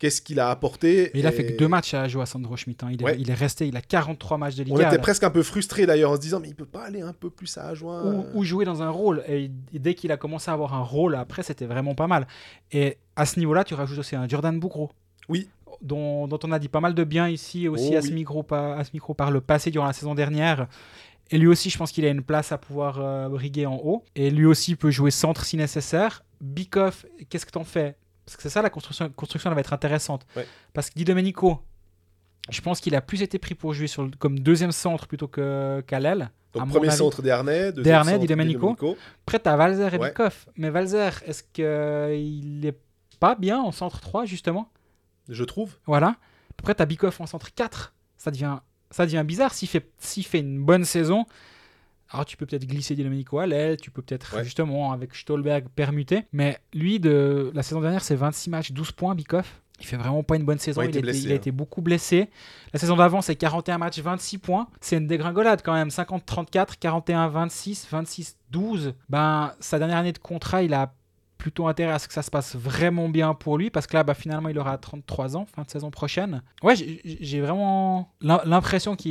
Qu'est-ce 0.00 0.20
qu'il 0.20 0.40
a 0.40 0.50
apporté. 0.50 1.12
Mais 1.14 1.20
il 1.20 1.26
a 1.26 1.30
et 1.30 1.32
fait 1.32 1.46
que 1.46 1.56
deux 1.58 1.68
matchs 1.68 1.94
à 1.94 2.08
jouer 2.08 2.22
à 2.22 2.26
Sandro 2.26 2.56
Schmidt. 2.56 2.84
hein. 2.84 2.88
Il, 2.90 3.00
est, 3.00 3.04
Ouais. 3.04 3.16
il 3.20 3.30
est 3.30 3.34
resté, 3.34 3.68
il 3.68 3.76
a 3.76 3.80
43 3.82 4.38
matchs 4.38 4.56
de 4.56 4.64
Liga. 4.64 4.74
On 4.76 4.80
était 4.88 4.98
presque 4.98 5.22
un 5.22 5.30
peu 5.30 5.44
frustrés 5.44 5.86
d'ailleurs 5.86 6.10
en 6.10 6.16
se 6.16 6.20
disant, 6.20 6.40
mais 6.40 6.48
il 6.48 6.54
peut 6.56 6.64
pas 6.66 6.84
aller 6.86 7.02
un 7.02 7.12
peu 7.12 7.30
plus 7.30 7.56
à 7.58 7.66
Ajoin. 7.68 8.02
ou, 8.12 8.26
ou 8.34 8.42
jouer 8.44 8.64
dans 8.64 8.82
un 8.82 8.90
rôle. 8.90 9.22
Et, 9.28 9.50
dès 9.72 9.94
qu'il 9.94 10.10
a 10.10 10.16
commencé 10.16 10.50
à 10.50 10.54
avoir 10.54 10.74
un 10.74 10.82
rôle, 10.82 11.14
après, 11.14 11.42
c'était 11.44 11.66
vraiment 11.66 11.94
pas 11.94 12.08
mal. 12.08 12.26
Et 12.72 12.96
à 13.14 13.26
ce 13.26 13.38
niveau-là, 13.38 13.62
tu 13.62 13.74
rajoutes 13.74 13.98
aussi 13.98 14.16
un 14.16 14.26
Jordan 14.26 14.58
Bougro. 14.58 14.90
Oui. 15.28 15.48
Dont, 15.82 16.26
dont 16.28 16.38
on 16.44 16.50
a 16.52 16.58
dit 16.58 16.68
pas 16.68 16.80
mal 16.80 16.94
de 16.94 17.04
bien 17.04 17.28
ici 17.28 17.68
aussi 17.68 17.90
Oh 17.92 17.96
à, 17.98 18.02
ce 18.02 18.08
oui. 18.08 18.14
micro, 18.14 18.42
par- 18.42 18.78
à 18.78 18.84
ce 18.84 18.90
micro 18.92 19.14
par 19.14 19.30
le 19.30 19.40
passé 19.40 19.70
durant 19.70 19.86
la 19.86 19.92
saison 19.92 20.14
dernière. 20.14 20.66
Et 21.30 21.38
lui 21.38 21.46
aussi, 21.46 21.70
je 21.70 21.78
pense 21.78 21.92
qu'il 21.92 22.04
a 22.04 22.08
une 22.08 22.22
place 22.22 22.50
à 22.52 22.58
pouvoir 22.58 22.98
euh, 23.00 23.28
briguer 23.28 23.64
en 23.66 23.76
haut. 23.76 24.04
Et 24.16 24.30
lui 24.30 24.46
aussi 24.46 24.74
peut 24.76 24.90
jouer 24.90 25.10
centre 25.10 25.44
si 25.44 25.56
nécessaire. 25.56 26.24
Bikoff, 26.40 27.06
qu'est-ce 27.28 27.46
que 27.46 27.50
t'en 27.52 27.64
fais? 27.64 27.94
Parce 28.30 28.36
que 28.36 28.42
c'est 28.44 28.50
ça, 28.50 28.62
la 28.62 28.70
construction, 28.70 29.10
construction 29.10 29.50
elle 29.50 29.54
va 29.54 29.60
être 29.60 29.72
intéressante. 29.72 30.24
Ouais. 30.36 30.46
Parce 30.72 30.88
que 30.88 30.94
Di 30.94 31.04
Domenico, 31.04 31.60
je 32.48 32.60
pense 32.60 32.80
qu'il 32.80 32.94
a 32.94 33.00
plus 33.00 33.22
été 33.22 33.38
pris 33.40 33.54
pour 33.56 33.74
jouer 33.74 33.88
sur 33.88 34.04
le- 34.04 34.10
comme 34.18 34.38
deuxième 34.38 34.70
centre 34.72 35.08
plutôt 35.08 35.26
qu'à 35.28 35.98
l'aile. 36.00 36.30
Donc 36.52 36.62
à 36.62 36.66
premier 36.66 36.88
avis. 36.88 36.96
centre 36.96 37.22
des 37.22 37.30
deuxième 37.30 37.72
Desharnais, 37.82 38.10
centre 38.12 38.20
Di 38.20 38.26
Domenico. 38.28 38.76
Après, 39.26 39.38
t'as 39.40 39.56
Valzer 39.56 39.94
et 39.94 39.98
Ouais. 39.98 40.08
Bikoff. 40.10 40.46
Mais 40.56 40.70
Valzer, 40.70 41.10
est-ce 41.26 41.42
qu'il 41.42 42.64
est 42.66 42.78
pas 43.18 43.34
bien 43.34 43.58
en 43.60 43.72
centre 43.72 44.00
3, 44.00 44.24
justement? 44.26 44.70
Je 45.28 45.44
trouve. 45.44 45.76
Voilà. 45.86 46.16
Après, 46.58 46.74
t'as 46.74 46.86
Bikoff 46.86 47.20
en 47.20 47.26
centre 47.26 47.52
4. 47.54 47.94
Ça 48.16 48.30
devient, 48.30 48.58
ça 48.90 49.06
devient 49.06 49.24
bizarre. 49.26 49.54
S'il 49.54 49.68
fait, 49.68 49.90
s'il 49.98 50.24
fait 50.24 50.38
une 50.40 50.62
bonne 50.64 50.84
saison, 50.84 51.24
alors 52.10 52.24
tu 52.24 52.36
peux 52.36 52.46
peut-être 52.46 52.66
glisser 52.66 52.94
Di 52.94 53.04
Domenico 53.04 53.38
à 53.38 53.46
l'aile, 53.46 53.76
tu 53.76 53.90
peux 53.90 54.02
peut-être 54.02 54.36
Ouais. 54.36 54.44
justement 54.44 54.92
avec 54.92 55.14
Stolberg 55.14 55.68
permuter. 55.74 56.24
Mais 56.32 56.58
lui, 56.74 57.00
de 57.00 57.50
la 57.54 57.62
saison 57.62 57.80
dernière, 57.80 58.02
c'est 58.02 58.16
26 58.16 58.50
matchs, 58.50 58.72
12 58.72 58.92
points, 58.92 59.14
Bikoff. 59.14 59.60
Il 59.80 59.86
fait 59.86 59.96
vraiment 59.96 60.22
pas 60.22 60.36
une 60.36 60.44
bonne 60.44 60.58
saison. 60.58 60.82
Ouais, 60.82 60.90
il 60.90 60.98
a 61.08 61.32
hein. 61.32 61.34
été 61.34 61.50
beaucoup 61.52 61.80
blessé. 61.80 62.28
La 62.74 62.78
saison 62.78 62.96
d'avant, 62.96 63.22
c'est 63.22 63.34
41 63.34 63.78
matchs, 63.78 63.98
26 64.00 64.36
points. 64.38 64.68
C'est 64.82 64.98
une 64.98 65.06
dégringolade 65.06 65.62
quand 65.64 65.72
même. 65.72 65.88
50-34, 65.88 66.74
41-26, 66.78 67.86
26-12. 67.90 68.92
Ben, 69.08 69.54
sa 69.60 69.78
dernière 69.78 69.96
année 69.96 70.12
de 70.12 70.18
contrat, 70.18 70.62
il 70.62 70.74
a 70.74 70.92
plutôt 71.40 71.66
intérêt 71.66 71.92
à 71.92 71.98
ce 71.98 72.06
que 72.06 72.14
ça 72.14 72.22
se 72.22 72.30
passe 72.30 72.54
vraiment 72.54 73.08
bien 73.08 73.34
pour 73.34 73.56
lui 73.58 73.70
parce 73.70 73.86
que 73.86 73.94
là, 73.96 74.04
bah, 74.04 74.14
finalement, 74.14 74.50
il 74.50 74.58
aura 74.58 74.76
33 74.78 75.36
ans, 75.36 75.46
fin 75.46 75.62
de 75.62 75.70
saison 75.70 75.90
prochaine. 75.90 76.42
Ouais, 76.62 76.76
j'ai- 76.76 77.40
vraiment 77.40 78.12
l'im- 78.20 78.42
l'impression 78.44 78.94
qu'il 78.94 79.10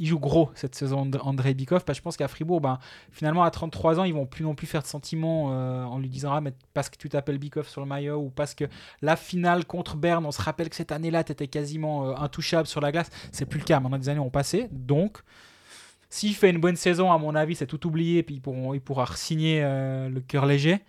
il 0.00 0.04
joue 0.06 0.18
gros 0.18 0.50
cette 0.54 0.74
saison, 0.74 1.08
André 1.22 1.54
Bikoff. 1.54 1.84
Parce 1.84 1.96
que 1.96 2.00
je 2.00 2.02
pense 2.02 2.16
qu'à 2.16 2.28
Fribourg, 2.28 2.60
ben, 2.60 2.78
finalement, 3.12 3.44
à 3.44 3.50
33 3.50 4.00
ans, 4.00 4.04
ils 4.04 4.12
vont 4.12 4.26
plus 4.26 4.42
non 4.44 4.54
plus 4.54 4.66
faire 4.66 4.82
de 4.82 4.86
sentiments 4.88 5.52
euh, 5.52 5.84
en 5.84 5.98
lui 5.98 6.08
disant 6.08 6.32
ah, 6.34 6.40
mais 6.40 6.52
parce 6.74 6.90
que 6.90 6.96
tu 6.98 7.08
t'appelles 7.08 7.38
Bikoff 7.38 7.68
sur 7.68 7.80
le 7.80 7.86
maillot 7.86 8.16
ou 8.18 8.30
parce 8.30 8.54
que 8.54 8.64
la 9.00 9.14
finale 9.16 9.64
contre 9.64 9.96
Berne, 9.96 10.26
on 10.26 10.32
se 10.32 10.42
rappelle 10.42 10.68
que 10.68 10.76
cette 10.76 10.92
année-là, 10.92 11.22
tu 11.24 11.32
étais 11.32 11.46
quasiment 11.46 12.08
euh, 12.08 12.14
intouchable 12.16 12.66
sur 12.66 12.80
la 12.80 12.90
glace. 12.92 13.08
C'est 13.32 13.46
plus 13.46 13.60
le 13.60 13.64
cas. 13.64 13.78
Maintenant, 13.80 13.98
des 13.98 14.08
années 14.08 14.18
ont 14.20 14.28
passé. 14.30 14.68
Donc, 14.72 15.18
s'il 16.10 16.34
fait 16.34 16.50
une 16.50 16.58
bonne 16.58 16.76
saison, 16.76 17.12
à 17.12 17.18
mon 17.18 17.34
avis, 17.34 17.54
c'est 17.54 17.66
tout 17.66 17.86
oublié. 17.86 18.22
Puis 18.22 18.40
il 18.74 18.80
pourra 18.80 19.06
signer 19.16 19.60
le 19.62 20.20
cœur 20.20 20.46
léger. 20.46 20.80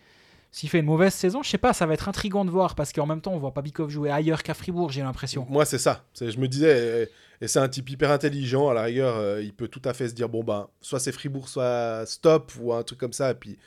S'il 0.55 0.69
fait 0.69 0.79
une 0.79 0.85
mauvaise 0.85 1.13
saison, 1.13 1.43
je 1.43 1.49
sais 1.49 1.57
pas, 1.57 1.73
ça 1.73 1.85
va 1.85 1.95
être 1.95 2.07
intriguant 2.07 2.45
de 2.45 2.49
voir 2.49 2.75
parce 2.75 2.93
qu'en 2.93 3.05
même 3.05 3.19
temps, 3.19 3.33
on 3.33 3.39
voit 3.39 3.53
pas 3.53 3.61
Bikov 3.61 3.89
jouer 3.89 4.09
ailleurs 4.09 4.41
qu'à 4.41 4.53
Fribourg, 4.53 4.89
j'ai 4.89 5.01
l'impression. 5.01 5.45
Moi, 5.49 5.65
c'est 5.65 5.77
ça. 5.77 6.05
Je 6.17 6.37
me 6.39 6.47
disais, 6.47 7.09
et, 7.41 7.47
c'est 7.49 7.59
un 7.59 7.67
type 7.67 7.89
hyper 7.89 8.09
intelligent, 8.09 8.69
à 8.69 8.73
la 8.73 8.83
rigueur, 8.83 9.17
euh, 9.17 9.41
il 9.43 9.51
peut 9.51 9.67
tout 9.67 9.81
à 9.83 9.93
fait 9.93 10.07
se 10.07 10.13
dire, 10.13 10.29
bon, 10.29 10.45
ben, 10.45 10.69
soit 10.79 11.01
c'est 11.01 11.11
Fribourg, 11.11 11.49
soit 11.49 12.05
stop, 12.05 12.53
ou 12.61 12.71
un 12.71 12.83
truc 12.83 12.97
comme 12.99 13.11
ça, 13.11 13.31
et 13.31 13.33
puis 13.33 13.57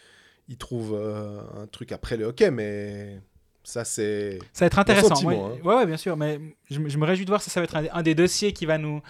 il 0.48 0.56
trouve 0.56 0.94
euh, 0.98 1.42
un 1.62 1.66
truc 1.66 1.92
après 1.92 2.16
le 2.16 2.24
hockey, 2.24 2.50
mais 2.50 3.20
ça, 3.64 3.84
c'est... 3.84 4.38
Ça 4.54 4.64
va 4.64 4.68
être 4.68 4.78
intéressant. 4.78 5.22
ouais. 5.26 5.36
hein. 5.36 5.58
ouais, 5.62 5.74
ouais, 5.74 5.86
bien 5.86 5.98
sûr, 5.98 6.16
mais 6.16 6.40
je, 6.70 6.78
me- 6.78 6.88
je 6.88 6.96
me 6.96 7.04
réjouis 7.04 7.26
de 7.26 7.30
voir 7.30 7.42
ça. 7.42 7.50
Ça 7.50 7.60
va 7.60 7.64
être 7.64 7.76
un, 7.76 7.82
des- 7.82 7.90
un 7.90 8.02
des 8.02 8.14
dossiers 8.14 8.54
qui 8.54 8.64
va 8.64 8.78
nous, 8.78 9.02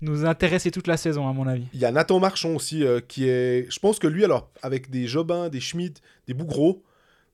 nous 0.00 0.24
intéresser 0.24 0.70
toute 0.70 0.86
la 0.86 0.96
saison, 0.96 1.28
à 1.28 1.34
mon 1.34 1.46
avis. 1.46 1.66
Il 1.74 1.80
y 1.80 1.84
a 1.84 1.92
Nathan 1.92 2.20
Marchand 2.20 2.54
aussi, 2.54 2.82
euh, 2.84 3.00
qui 3.06 3.28
est... 3.28 3.70
Je 3.70 3.78
pense 3.80 3.98
que 3.98 4.06
lui, 4.06 4.24
alors, 4.24 4.48
avec 4.62 4.88
des 4.88 5.06
Jobin, 5.06 5.50
des 5.50 5.60
Schmidt, 5.60 6.00
des 6.26 6.32
Bougros, 6.32 6.82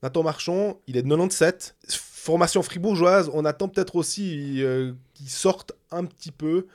Nathan 0.03 0.22
Marchand, 0.22 0.80
il 0.86 0.96
est 0.96 1.03
de 1.03 1.09
97. 1.09 1.76
Formation 1.88 2.62
fribourgeoise, 2.62 3.30
on 3.32 3.44
attend 3.44 3.68
peut-être 3.68 3.96
aussi 3.96 4.62
euh, 4.62 4.92
qu'il 5.14 5.30
sorte 5.30 5.72
un 5.90 6.05
petit 6.05 6.30
peu 6.30 6.66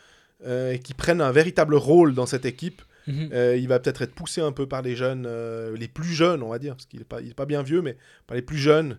euh, 0.45 0.73
et 0.73 0.79
qu'il 0.79 0.95
prenne 0.95 1.21
un 1.21 1.31
véritable 1.31 1.75
rôle 1.75 2.13
dans 2.15 2.25
cette 2.25 2.45
équipe. 2.45 2.81
Mhm. 3.07 3.29
Euh, 3.33 3.57
il 3.57 3.67
va 3.67 3.79
peut-être 3.79 4.01
être 4.01 4.13
poussé 4.13 4.41
un 4.41 4.51
peu 4.51 4.67
par 4.67 4.81
les 4.81 4.95
jeunes, 4.95 5.25
euh, 5.27 5.75
les 5.75 5.87
plus 5.87 6.13
jeunes, 6.13 6.41
on 6.41 6.49
va 6.49 6.59
dire, 6.59 6.75
parce 6.75 6.85
qu'il 6.85 6.99
n'est 6.99 7.05
pas, 7.05 7.21
il 7.21 7.31
est 7.31 7.35
pas 7.35 7.45
bien 7.45 7.61
vieux, 7.61 7.81
mais 7.81 7.97
par 8.27 8.35
les 8.35 8.41
plus 8.41 8.57
jeunes 8.57 8.97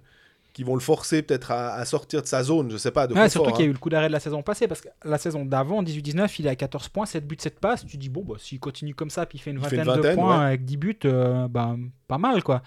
qui 0.54 0.62
vont 0.62 0.74
le 0.74 0.80
forcer 0.80 1.22
peut-être 1.22 1.50
à, 1.50 1.74
à 1.74 1.84
sortir 1.84 2.22
de 2.22 2.26
sa 2.28 2.44
zone, 2.44 2.70
je 2.70 2.76
sais 2.76 2.92
pas, 2.92 3.08
de 3.08 3.14
Ouais, 3.14 3.28
surtout 3.28 3.50
qu'il 3.50 3.60
y 3.60 3.62
a 3.62 3.66
hein. 3.66 3.70
eu 3.70 3.72
le 3.72 3.78
coup 3.78 3.90
d'arrêt 3.90 4.06
de 4.06 4.12
la 4.12 4.20
saison 4.20 4.40
passée, 4.40 4.68
parce 4.68 4.80
que 4.80 4.88
la 5.04 5.18
saison 5.18 5.44
d'avant, 5.44 5.78
en 5.78 5.82
18-19, 5.82 6.32
il 6.38 6.46
est 6.46 6.50
à 6.50 6.54
14 6.54 6.88
points, 6.88 7.06
7 7.06 7.26
buts, 7.26 7.36
7 7.38 7.58
passes. 7.58 7.84
Tu 7.84 7.96
dis, 7.96 8.08
bon, 8.08 8.24
bah, 8.26 8.36
s'il 8.38 8.60
continue 8.60 8.94
comme 8.94 9.10
ça, 9.10 9.26
puis 9.26 9.38
il 9.38 9.40
fait 9.40 9.50
une 9.50 9.58
Il 9.58 9.66
fait 9.66 9.76
vingtaine, 9.76 10.12
de 10.12 10.14
points 10.14 10.38
ouais. 10.38 10.46
avec 10.46 10.64
10 10.64 10.76
buts, 10.76 10.98
euh, 11.06 11.48
bah, 11.48 11.76
pas 12.06 12.18
mal, 12.18 12.44
quoi. 12.44 12.62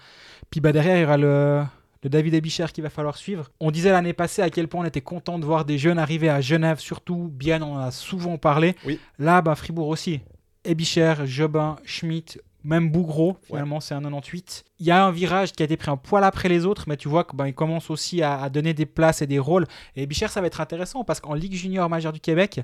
Puis 0.50 0.60
bah, 0.60 0.70
derrière, 0.70 0.98
il 0.98 1.00
y 1.00 1.04
aura 1.04 1.16
le, 1.16 1.62
le 2.02 2.10
David 2.10 2.34
Ebicher 2.34 2.66
qu'il 2.74 2.84
va 2.84 2.90
falloir 2.90 3.16
suivre. 3.16 3.50
On 3.58 3.70
disait 3.70 3.90
l'année 3.90 4.12
passée 4.12 4.42
à 4.42 4.50
quel 4.50 4.68
point 4.68 4.82
on 4.82 4.86
était 4.86 5.00
content 5.00 5.38
de 5.38 5.46
voir 5.46 5.64
des 5.64 5.78
jeunes 5.78 5.98
arriver 5.98 6.28
à 6.28 6.42
Genève, 6.42 6.80
surtout. 6.80 7.30
Bien, 7.32 7.62
on 7.62 7.76
en 7.76 7.78
a 7.78 7.90
souvent 7.90 8.36
parlé. 8.36 8.76
Oui. 8.84 9.00
Là, 9.18 9.40
bah, 9.40 9.54
Fribourg 9.54 9.88
aussi. 9.88 10.20
Ebicher, 10.64 11.14
Jobin, 11.24 11.76
Schmidt, 11.84 12.38
même 12.64 12.90
Bougro, 12.90 13.36
finalement, 13.44 13.80
c'est 13.80 13.94
un 13.94 14.02
98. 14.02 14.64
Il 14.80 14.86
y 14.86 14.90
a 14.90 15.04
un 15.04 15.10
virage 15.10 15.52
qui 15.52 15.62
a 15.62 15.64
été 15.64 15.76
pris 15.76 15.90
un 15.90 15.96
poil 15.96 16.24
après 16.24 16.48
les 16.48 16.66
autres, 16.66 16.84
mais 16.88 16.96
tu 16.96 17.08
vois 17.08 17.24
qu'il 17.24 17.36
ben, 17.36 17.46
il 17.46 17.54
commence 17.54 17.90
aussi 17.90 18.22
à, 18.22 18.40
à 18.40 18.50
donner 18.50 18.74
des 18.74 18.86
places 18.86 19.22
et 19.22 19.26
des 19.26 19.38
rôles. 19.38 19.66
Et 19.96 20.02
Ebicher, 20.02 20.28
ça 20.28 20.40
va 20.40 20.48
être 20.48 20.60
intéressant 20.60 21.04
parce 21.04 21.20
qu'en 21.20 21.34
Ligue 21.34 21.54
junior 21.54 21.88
majeure 21.88 22.12
du 22.12 22.20
Québec, 22.20 22.60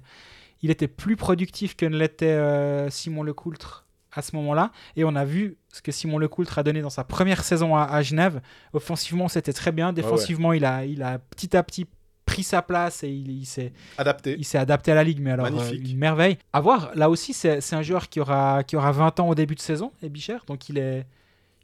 il 0.63 0.71
était 0.71 0.89
plus 0.89 1.17
productif 1.17 1.77
que 1.77 1.87
ne 1.87 1.97
l'était 1.97 2.27
euh, 2.27 2.91
Simon 2.91 3.23
Lecoultre 3.23 3.87
à 4.13 4.23
ce 4.23 4.35
moment-là. 4.37 4.71
Et 4.97 5.05
on 5.05 5.15
a 5.15 5.25
vu 5.25 5.59
ce 5.73 5.83
que 5.83 5.93
Simon 5.93 6.19
Lecoultre 6.19 6.59
a 6.59 6.63
donné 6.63 6.81
dans 6.81 6.91
sa 6.91 7.05
première 7.05 7.45
saison 7.45 7.77
à, 7.77 7.85
à 7.85 8.03
Genève. 8.03 8.41
Offensivement, 8.73 9.29
c'était 9.29 9.53
très 9.53 9.73
bien. 9.73 9.93
Défensivement, 9.93 10.53
Il, 10.53 10.65
a, 10.65 10.85
il 10.85 11.03
a 11.03 11.19
petit 11.19 11.57
à 11.57 11.63
petit 11.63 11.87
pris 12.25 12.43
sa 12.43 12.63
place 12.63 13.05
et 13.05 13.09
il, 13.09 13.31
il 13.31 13.47
s'est 13.47 13.73
adapté. 13.99 14.37
il 14.39 14.45
s'est 14.45 14.59
adapté 14.59 14.93
à 14.93 14.95
la 14.95 15.05
ligue, 15.05 15.21
mais 15.21 15.33
alors 15.33 15.47
euh, 15.47 15.73
une 15.73 15.99
merveille. 15.99 16.39
À 16.53 16.61
voir, 16.61 16.91
là 16.95 17.11
aussi, 17.11 17.33
c'est 17.33 17.75
un 17.75 17.83
joueur 17.83 18.09
qui 18.09 18.21
aura, 18.21 18.63
qui 18.65 18.77
aura 18.77 18.93
20 18.93 19.21
ans 19.21 19.29
au 19.29 19.35
début 19.35 19.55
de 19.55 19.61
saison, 19.61 19.93
Ebicher, 20.03 20.39
donc 20.47 20.69
il, 20.69 20.79
est, 20.79 21.07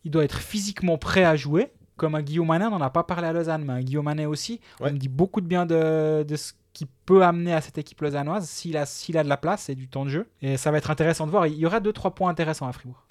il 0.05 0.11
doit 0.11 0.25
être 0.25 0.39
physiquement 0.39 0.99
prêt 0.99 1.25
à 1.25 1.37
jouer. 1.37 1.71
Comme 1.97 2.15
un 2.15 2.23
Guillaume 2.23 2.47
Manet, 2.47 2.65
on 2.65 2.71
n'en 2.71 2.81
a 2.81 2.89
pas 2.89 3.03
parlé 3.03 3.29
à 3.29 3.33
Lausanne, 3.35 3.63
mais 3.67 3.75
un 3.75 3.83
Guillaume 3.83 4.07
Manet 4.07 4.25
aussi. 4.25 4.61
Ouais. 4.81 4.89
On 4.89 4.93
me 4.95 4.99
dit 4.99 5.09
beaucoup 5.09 5.43
de 5.43 5.47
bien 5.47 5.67
de, 5.67 6.25
de 6.27 6.37
ce 6.37 6.53
qu'il 6.73 6.87
peut 7.05 7.23
amener 7.23 7.53
à 7.53 7.61
cette 7.61 7.77
équipe 7.77 8.01
lausannoise 8.01 8.49
s'il 8.49 8.77
a, 8.79 8.87
s'il 8.87 9.19
a 9.19 9.25
de 9.25 9.29
la 9.29 9.37
place 9.37 9.69
et 9.69 9.75
du 9.75 9.87
temps 9.89 10.05
de 10.07 10.11
jeu. 10.11 10.29
Et 10.41 10.57
ça 10.57 10.71
va 10.71 10.79
être 10.79 10.91
intéressant 10.91 11.27
de 11.27 11.31
voir. 11.31 11.47
Il 11.47 11.59
y 11.59 11.67
aura 11.67 11.81
2-3 11.81 12.15
points 12.15 12.31
intéressants 12.31 12.67
à 12.69 12.73
Fribourg. 12.73 13.05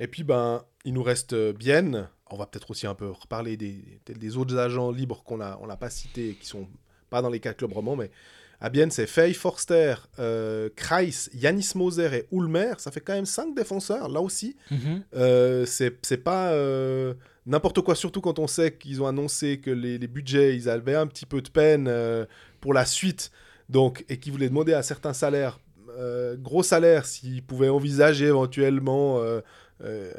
Et 0.00 0.06
puis, 0.06 0.24
ben, 0.24 0.64
il 0.84 0.94
nous 0.94 1.02
reste 1.02 1.32
euh, 1.32 1.52
Bienne. 1.52 2.08
On 2.30 2.36
va 2.36 2.46
peut-être 2.46 2.70
aussi 2.70 2.86
un 2.86 2.94
peu 2.94 3.10
reparler 3.10 3.56
des, 3.56 4.00
des 4.06 4.36
autres 4.36 4.56
agents 4.58 4.90
libres 4.90 5.22
qu'on 5.24 5.38
n'a 5.38 5.58
on 5.62 5.76
pas 5.76 5.90
cités 5.90 6.30
et 6.30 6.34
qui 6.34 6.46
sont 6.46 6.68
pas 7.10 7.22
dans 7.22 7.30
les 7.30 7.40
quatre 7.40 7.56
clubs 7.56 7.72
romans, 7.72 7.96
mais 7.96 8.10
à 8.60 8.70
Bienne, 8.70 8.90
c'est 8.90 9.06
Fey, 9.06 9.32
Forster, 9.34 9.94
euh, 10.18 10.68
Kreis, 10.74 11.28
Yanis 11.32 11.70
Moser 11.76 12.10
et 12.12 12.26
Ulmer. 12.32 12.72
Ça 12.78 12.90
fait 12.90 13.00
quand 13.00 13.12
même 13.12 13.26
cinq 13.26 13.54
défenseurs, 13.54 14.08
là 14.08 14.20
aussi. 14.20 14.56
Euh, 15.14 15.64
c'est 15.64 16.16
pas 16.16 16.50
euh, 16.50 17.14
n'importe 17.46 17.80
quoi, 17.82 17.94
surtout 17.94 18.20
quand 18.20 18.38
on 18.40 18.48
sait 18.48 18.76
qu'ils 18.76 19.00
ont 19.00 19.06
annoncé 19.06 19.58
que 19.60 19.70
les, 19.70 19.98
les 19.98 20.08
budgets, 20.08 20.56
ils 20.56 20.68
avaient 20.68 20.96
un 20.96 21.06
petit 21.06 21.26
peu 21.26 21.40
de 21.40 21.48
peine 21.48 21.92
pour 22.60 22.74
la 22.74 22.84
suite, 22.84 23.30
donc, 23.68 24.04
et 24.08 24.18
qu'ils 24.18 24.32
voulaient 24.32 24.48
demander 24.48 24.74
à 24.74 24.82
certains 24.82 25.12
salaires, 25.12 25.60
gros 26.38 26.64
salaires, 26.64 27.06
s'ils 27.06 27.44
pouvaient 27.44 27.68
envisager 27.68 28.26
éventuellement 28.26 29.22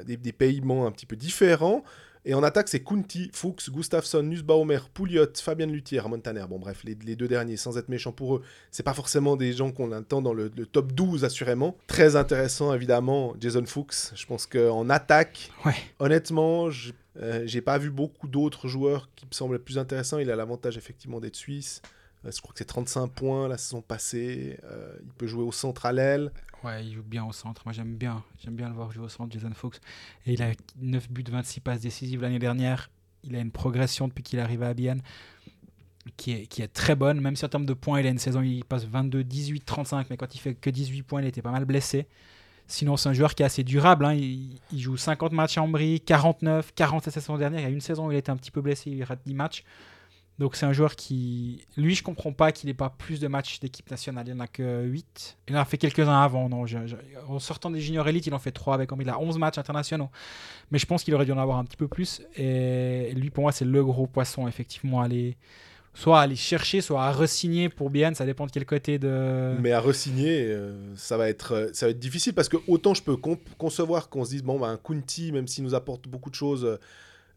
des, 0.05 0.17
des 0.17 0.31
paiements 0.33 0.85
un 0.87 0.91
petit 0.91 1.05
peu 1.05 1.15
différents. 1.15 1.83
Et 2.25 2.33
en 2.33 2.43
attaque, 2.43 2.67
c'est 2.67 2.81
Kunti, 2.83 3.31
Fuchs, 3.33 3.69
Gustafsson, 3.69 4.21
Nussbaumer, 4.23 4.79
Pouliot, 4.93 5.25
Fabien 5.41 5.67
Luthier, 5.67 6.01
Montaner. 6.07 6.43
Bon, 6.49 6.59
bref, 6.59 6.83
les, 6.83 6.97
les 7.05 7.15
deux 7.15 7.29
derniers, 7.29 7.55
sans 7.55 7.77
être 7.77 7.87
méchant 7.87 8.11
pour 8.11 8.35
eux, 8.35 8.41
c'est 8.71 8.83
pas 8.83 8.93
forcément 8.93 9.37
des 9.37 9.53
gens 9.53 9.71
qu'on 9.71 9.93
attend 9.93 10.21
dans 10.21 10.33
le, 10.33 10.51
le 10.55 10.65
top 10.65 10.91
12, 10.91 11.23
assurément. 11.23 11.77
Très 11.87 12.17
intéressant, 12.17 12.73
évidemment, 12.73 13.35
Jason 13.39 13.65
Fuchs. 13.65 14.13
Je 14.15 14.25
pense 14.25 14.45
qu'en 14.47 14.89
attaque, 14.89 15.49
Ouais. 15.65 15.75
honnêtement, 15.99 16.69
je- 16.69 16.91
euh, 17.21 17.43
j'ai 17.45 17.61
pas 17.61 17.77
vu 17.77 17.89
beaucoup 17.89 18.27
d'autres 18.27 18.67
joueurs 18.67 19.09
qui 19.15 19.25
me 19.25 19.31
semblent 19.33 19.59
plus 19.59 19.77
intéressants. 19.77 20.19
Il 20.19 20.29
a 20.29 20.35
l'avantage, 20.35 20.77
effectivement, 20.77 21.21
d'être 21.21 21.37
suisse. 21.37 21.81
Euh, 22.25 22.31
je 22.31 22.41
crois 22.41 22.53
que 22.53 22.59
c'est 22.59 22.65
35 22.65 23.07
points 23.07 23.47
la 23.47 23.57
saison 23.57 23.81
passée. 23.81 24.59
Euh, 24.63 24.93
il 25.03 25.13
peut 25.13 25.27
jouer 25.27 25.43
au 25.43 25.51
centre 25.51 25.85
à 25.85 25.91
l'aile. 25.91 26.31
Ouais, 26.63 26.85
il 26.85 26.93
joue 26.93 27.03
bien 27.03 27.25
au 27.25 27.31
centre. 27.31 27.61
Moi, 27.65 27.73
j'aime 27.73 27.95
bien. 27.95 28.23
J'aime 28.43 28.55
bien 28.55 28.67
le 28.67 28.75
voir 28.75 28.91
jouer 28.91 29.05
au 29.05 29.09
centre, 29.09 29.31
Jason 29.31 29.53
Fox. 29.53 29.79
Et 30.25 30.33
il 30.33 30.41
a 30.41 30.51
9 30.77 31.09
buts, 31.09 31.23
26 31.29 31.61
passes 31.61 31.81
décisives 31.81 32.21
l'année 32.21 32.39
dernière. 32.39 32.89
Il 33.23 33.35
a 33.35 33.39
une 33.39 33.51
progression 33.51 34.07
depuis 34.07 34.23
qu'il 34.23 34.39
est 34.39 34.41
arrivé 34.41 34.65
à 34.65 34.73
Bienne 34.73 35.01
qui 36.17 36.31
est, 36.31 36.47
qui 36.47 36.61
est 36.61 36.67
très 36.67 36.95
bonne. 36.95 37.19
Même 37.21 37.35
si 37.35 37.45
en 37.45 37.49
termes 37.49 37.65
de 37.65 37.73
points, 37.73 37.99
il 37.99 38.07
a 38.07 38.09
une 38.09 38.17
saison, 38.17 38.41
il 38.41 38.65
passe 38.65 38.85
22, 38.85 39.23
18, 39.23 39.65
35. 39.65 40.09
Mais 40.09 40.17
quand 40.17 40.33
il 40.35 40.39
fait 40.39 40.55
que 40.55 40.69
18 40.69 41.03
points, 41.03 41.21
il 41.21 41.27
était 41.27 41.41
pas 41.41 41.51
mal 41.51 41.65
blessé. 41.65 42.07
Sinon, 42.67 42.97
c'est 42.97 43.09
un 43.09 43.13
joueur 43.13 43.33
qui 43.33 43.43
est 43.43 43.45
assez 43.45 43.63
durable. 43.63 44.05
hein. 44.05 44.13
Il, 44.13 44.59
joue 44.71 44.95
50 44.95 45.31
matchs 45.31 45.57
à 45.57 45.63
Ambry, 45.63 46.01
49, 46.01 46.73
40 46.75 47.05
la 47.05 47.11
saison 47.11 47.37
dernière. 47.37 47.61
Il 47.61 47.63
y 47.63 47.65
a 47.65 47.69
une 47.69 47.81
saison 47.81 48.07
où 48.07 48.11
il 48.11 48.17
était 48.17 48.29
un 48.29 48.37
petit 48.37 48.51
peu 48.51 48.61
blessé, 48.61 48.91
il 48.91 49.03
rate 49.03 49.21
10 49.25 49.33
matchs. 49.33 49.63
Donc 50.39 50.55
c'est 50.55 50.65
un 50.65 50.71
joueur 50.71 50.95
qui... 50.95 51.65
Lui, 51.75 51.95
je 51.95 52.01
comprends 52.01 52.31
pas 52.31 52.53
qu'il 52.53 52.67
n'ait 52.67 52.73
pas 52.73 52.89
plus 52.89 53.19
de 53.19 53.27
matchs 53.27 53.59
d'équipe 53.59 53.91
nationale. 53.91 54.25
Il 54.25 54.33
n'y 54.33 54.39
en 54.39 54.43
a 54.43 54.47
que 54.47 54.85
8. 54.85 55.37
Il 55.49 55.57
en 55.57 55.59
a 55.59 55.65
fait 55.65 55.77
quelques-uns 55.77 56.21
avant. 56.21 56.47
Non, 56.47 56.63
En 57.27 57.39
sortant 57.39 57.69
des 57.69 57.81
juniors 57.81 58.07
élites, 58.07 58.25
il 58.25 58.33
en 58.33 58.39
fait 58.39 58.51
3 58.51 58.73
avec. 58.73 58.89
Il 58.97 59.09
a 59.09 59.19
11 59.19 59.37
matchs 59.37 59.57
internationaux. 59.57 60.09
Mais 60.71 60.79
je 60.79 60.85
pense 60.85 61.03
qu'il 61.03 61.13
aurait 61.13 61.25
dû 61.25 61.33
en 61.33 61.37
avoir 61.37 61.57
un 61.57 61.65
petit 61.65 61.75
peu 61.75 61.89
plus. 61.89 62.21
Et 62.37 63.11
lui, 63.15 63.29
pour 63.31 63.41
moi, 63.41 63.51
c'est 63.51 63.65
le 63.65 63.83
gros 63.83 64.07
poisson, 64.07 64.47
effectivement, 64.47 65.01
aller... 65.01 65.35
Soit 65.95 66.19
à 66.19 66.21
aller 66.21 66.35
chercher, 66.37 66.79
soit 66.79 67.03
à 67.03 67.11
resigner 67.11 67.67
pour 67.67 67.89
bien. 67.89 68.13
Ça 68.13 68.25
dépend 68.25 68.45
de 68.45 68.51
quel 68.51 68.65
côté 68.65 68.97
de... 68.99 69.57
Mais 69.59 69.73
à 69.73 69.81
resigner, 69.81 70.45
euh, 70.45 70.95
ça, 70.95 71.17
va 71.17 71.27
être, 71.27 71.51
euh, 71.53 71.69
ça 71.73 71.87
va 71.87 71.89
être 71.89 71.99
difficile 71.99 72.33
parce 72.33 72.47
que 72.47 72.57
autant 72.67 72.93
je 72.93 73.01
peux 73.01 73.17
con- 73.17 73.39
concevoir 73.57 74.07
qu'on 74.07 74.23
se 74.23 74.29
dise, 74.29 74.43
bon, 74.43 74.59
bah, 74.59 74.67
un 74.67 74.77
Kunti, 74.77 75.33
même 75.33 75.47
s'il 75.47 75.65
nous 75.65 75.73
apporte 75.75 76.07
beaucoup 76.07 76.29
de 76.29 76.35
choses, 76.35 76.77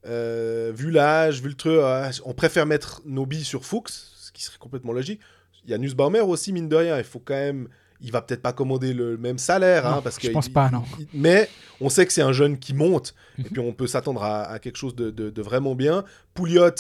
euh, 0.07 0.73
vu 0.75 0.91
l'âge, 0.91 1.41
vu 1.43 1.49
le 1.49 1.55
truc, 1.55 1.73
euh, 1.75 2.11
on 2.25 2.35
préfère 2.35 2.67
mettre 2.67 3.03
nos 3.05 3.27
billes 3.27 3.45
sur 3.45 3.65
Fuchs, 3.65 3.89
ce 4.17 4.33
qui 4.33 4.43
serait 4.43 4.59
complètement 4.59 4.93
logique. 4.93 5.21
Il 5.65 5.71
y 5.71 5.75
a 5.75 5.79
Nussbaumer 5.79 6.21
aussi, 6.21 6.53
mine 6.53 6.69
de 6.69 6.77
rien, 6.77 6.99
il 6.99 7.05
faut 7.05 7.21
quand 7.21 7.35
même. 7.35 7.69
Il 8.05 8.11
va 8.11 8.21
peut-être 8.21 8.43
pas 8.43 8.53
commander 8.53 8.95
le 8.95 9.17
même 9.17 9.39
salaire, 9.39 9.87
hein, 9.87 10.01
parce 10.03 10.17
je 10.21 10.27
que 10.27 10.33
pense 10.33 10.49
il- 10.49 10.53
pas, 10.53 10.71
non. 10.71 10.83
il- 10.99 11.07
mais 11.15 11.49
on 11.81 11.89
sait 11.89 12.05
que 12.05 12.13
c'est 12.13 12.23
un 12.23 12.33
jeune 12.33 12.59
qui 12.59 12.75
monte, 12.75 13.15
et 13.39 13.43
Mhm. 13.43 13.49
puis 13.51 13.61
on 13.61 13.73
peut 13.73 13.87
s'attendre 13.87 14.25
à, 14.25 14.43
à 14.43 14.59
quelque 14.59 14.77
chose 14.77 14.97
de, 14.97 15.11
de- 15.13 15.31
de 15.31 15.43
vraiment 15.43 15.77
bien. 15.77 16.05
Pouliot, 16.35 16.71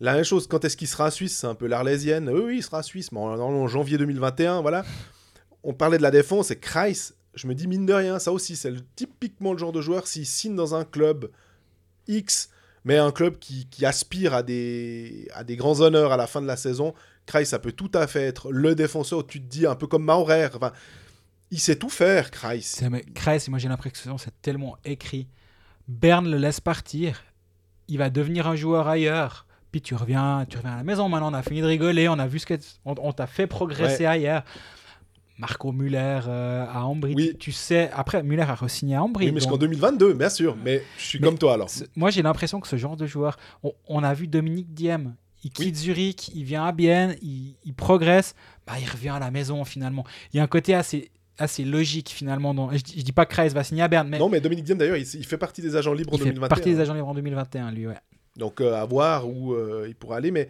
la 0.00 0.14
même 0.14 0.24
chose, 0.24 0.46
quand 0.46 0.64
est-ce 0.64 0.78
qu'il 0.78 0.88
sera 0.88 1.10
suisse? 1.10 1.36
C'est 1.36 1.46
un 1.46 1.54
peu 1.54 1.66
l'arlésienne. 1.66 2.30
Oui, 2.30 2.40
oui, 2.42 2.56
il 2.58 2.62
sera 2.62 2.82
suisse, 2.82 3.12
mais 3.12 3.18
en, 3.20 3.38
en 3.38 3.68
janvier 3.68 3.98
2021, 3.98 4.62
voilà. 4.62 4.86
On 5.62 5.74
parlait 5.74 5.98
de 5.98 6.02
la 6.02 6.10
défense, 6.10 6.50
et 6.50 6.56
Kreis, 6.56 7.12
je 7.34 7.46
me 7.46 7.54
dis, 7.54 7.66
mine 7.66 7.84
de 7.84 7.92
rien, 7.92 8.18
ça 8.18 8.32
aussi, 8.32 8.56
c'est 8.56 8.72
typiquement 8.96 9.52
le 9.52 9.58
genre 9.58 9.72
de 9.72 9.82
joueur, 9.82 10.06
s'il 10.06 10.24
signe 10.24 10.56
dans 10.56 10.74
un 10.74 10.84
club 10.84 11.30
X, 12.08 12.48
mais 12.84 12.98
un 12.98 13.12
club 13.12 13.38
qui, 13.38 13.66
qui 13.66 13.84
aspire 13.84 14.34
à 14.34 14.42
des, 14.42 15.28
à 15.34 15.44
des 15.44 15.56
grands 15.56 15.80
honneurs 15.80 16.12
à 16.12 16.16
la 16.16 16.26
fin 16.26 16.40
de 16.40 16.46
la 16.46 16.56
saison, 16.56 16.94
Kreis, 17.26 17.46
ça 17.46 17.58
peut 17.58 17.72
tout 17.72 17.90
à 17.94 18.06
fait 18.06 18.22
être 18.22 18.50
le 18.50 18.74
défenseur 18.74 19.20
où 19.20 19.22
tu 19.22 19.40
te 19.40 19.46
dis, 19.46 19.66
un 19.66 19.74
peu 19.74 19.86
comme 19.86 20.04
Maurer, 20.04 20.48
enfin, 20.54 20.72
il 21.50 21.60
sait 21.60 21.76
tout 21.76 21.90
faire, 21.90 22.30
Kreis. 22.30 22.80
Mais 22.90 23.02
Kreis, 23.14 23.48
moi 23.48 23.58
j'ai 23.58 23.68
l'impression 23.68 24.16
que 24.16 24.22
c'est 24.22 24.42
tellement 24.42 24.76
écrit. 24.84 25.28
Berne 25.88 26.30
le 26.30 26.38
laisse 26.38 26.60
partir. 26.60 27.22
Il 27.88 27.98
va 27.98 28.10
devenir 28.10 28.46
un 28.46 28.54
joueur 28.54 28.88
ailleurs. 28.88 29.46
Puis 29.72 29.80
tu 29.80 29.94
reviens, 29.94 30.46
tu 30.48 30.56
reviens 30.56 30.72
à 30.72 30.76
la 30.76 30.84
maison 30.84 31.08
maintenant. 31.08 31.30
On 31.30 31.34
a 31.34 31.42
fini 31.42 31.60
de 31.60 31.66
rigoler. 31.66 32.08
On 32.08 32.18
a 32.18 32.26
vu 32.26 32.38
ce 32.38 32.46
que 32.46 32.54
on, 32.84 32.94
on 32.98 33.12
t'a 33.12 33.26
fait 33.26 33.46
progresser 33.46 34.06
ailleurs. 34.06 34.44
Marco 35.40 35.72
Muller 35.72 36.20
euh, 36.28 36.66
à 36.70 36.84
Ambry. 36.84 37.14
Oui. 37.14 37.34
Tu, 37.38 37.50
sais, 37.50 37.90
après 37.94 38.22
Muller 38.22 38.42
a 38.42 38.54
re-signé 38.54 38.94
à 38.96 39.02
Ambry. 39.02 39.26
Oui, 39.26 39.32
mais 39.32 39.40
jusqu'en 39.40 39.52
donc- 39.52 39.60
2022, 39.60 40.12
bien 40.12 40.28
sûr, 40.28 40.56
mais 40.62 40.82
je 40.98 41.02
suis 41.04 41.18
Mais 41.18 41.26
comme 41.26 41.38
toi 41.38 41.54
alors. 41.54 41.68
Moi, 41.96 42.10
j'ai 42.10 42.22
l'impression 42.22 42.60
que 42.60 42.68
ce 42.68 42.76
genre 42.76 42.96
de 42.96 43.06
joueur, 43.06 43.38
on, 43.62 43.72
on 43.88 44.02
a 44.04 44.12
vu 44.14 44.26
Dominique 44.28 44.74
Diem, 44.74 45.14
il 45.42 45.50
quitte 45.50 45.74
Zurich, 45.76 46.30
il 46.34 46.44
vient 46.44 46.64
à 46.66 46.72
Bienne, 46.72 47.16
il, 47.22 47.54
il 47.64 47.72
progresse, 47.74 48.34
bah, 48.66 48.74
il 48.78 48.88
revient 48.88 49.08
à 49.08 49.18
la 49.18 49.30
maison 49.30 49.64
finalement. 49.64 50.04
Il 50.32 50.36
y 50.36 50.40
a 50.40 50.42
un 50.42 50.46
côté 50.46 50.74
assez, 50.74 51.10
assez 51.38 51.64
logique 51.64 52.10
finalement. 52.10 52.52
Dans, 52.52 52.70
je, 52.72 52.82
dis- 52.82 52.98
je 52.98 53.02
dis 53.02 53.12
pas 53.12 53.24
que 53.24 53.32
Kreis 53.32 53.48
va 53.48 53.64
signer 53.64 53.82
à 53.82 53.88
Berne, 53.88 54.08
mais 54.08 54.18
Non, 54.18 54.28
mais 54.28 54.40
Dominique 54.42 54.66
Diem, 54.66 54.76
d'ailleurs, 54.76 54.96
il, 54.98 55.06
il 55.14 55.24
fait 55.24 55.38
partie 55.38 55.62
des 55.62 55.74
agents 55.76 55.94
libres 55.94 56.12
en 56.12 56.16
il 56.16 56.20
fait 56.20 56.24
2021. 56.26 56.48
partie 56.48 56.70
des 56.74 56.80
agents 56.80 56.92
libres 56.94 57.08
en 57.08 57.14
2021, 57.14 57.72
lui, 57.72 57.86
ouais. 57.86 57.96
Donc, 58.36 58.60
euh, 58.60 58.74
à 58.74 58.84
voir 58.84 59.26
où 59.26 59.54
euh, 59.54 59.86
il 59.88 59.94
pourra 59.94 60.18
aller. 60.18 60.30
Mais 60.30 60.48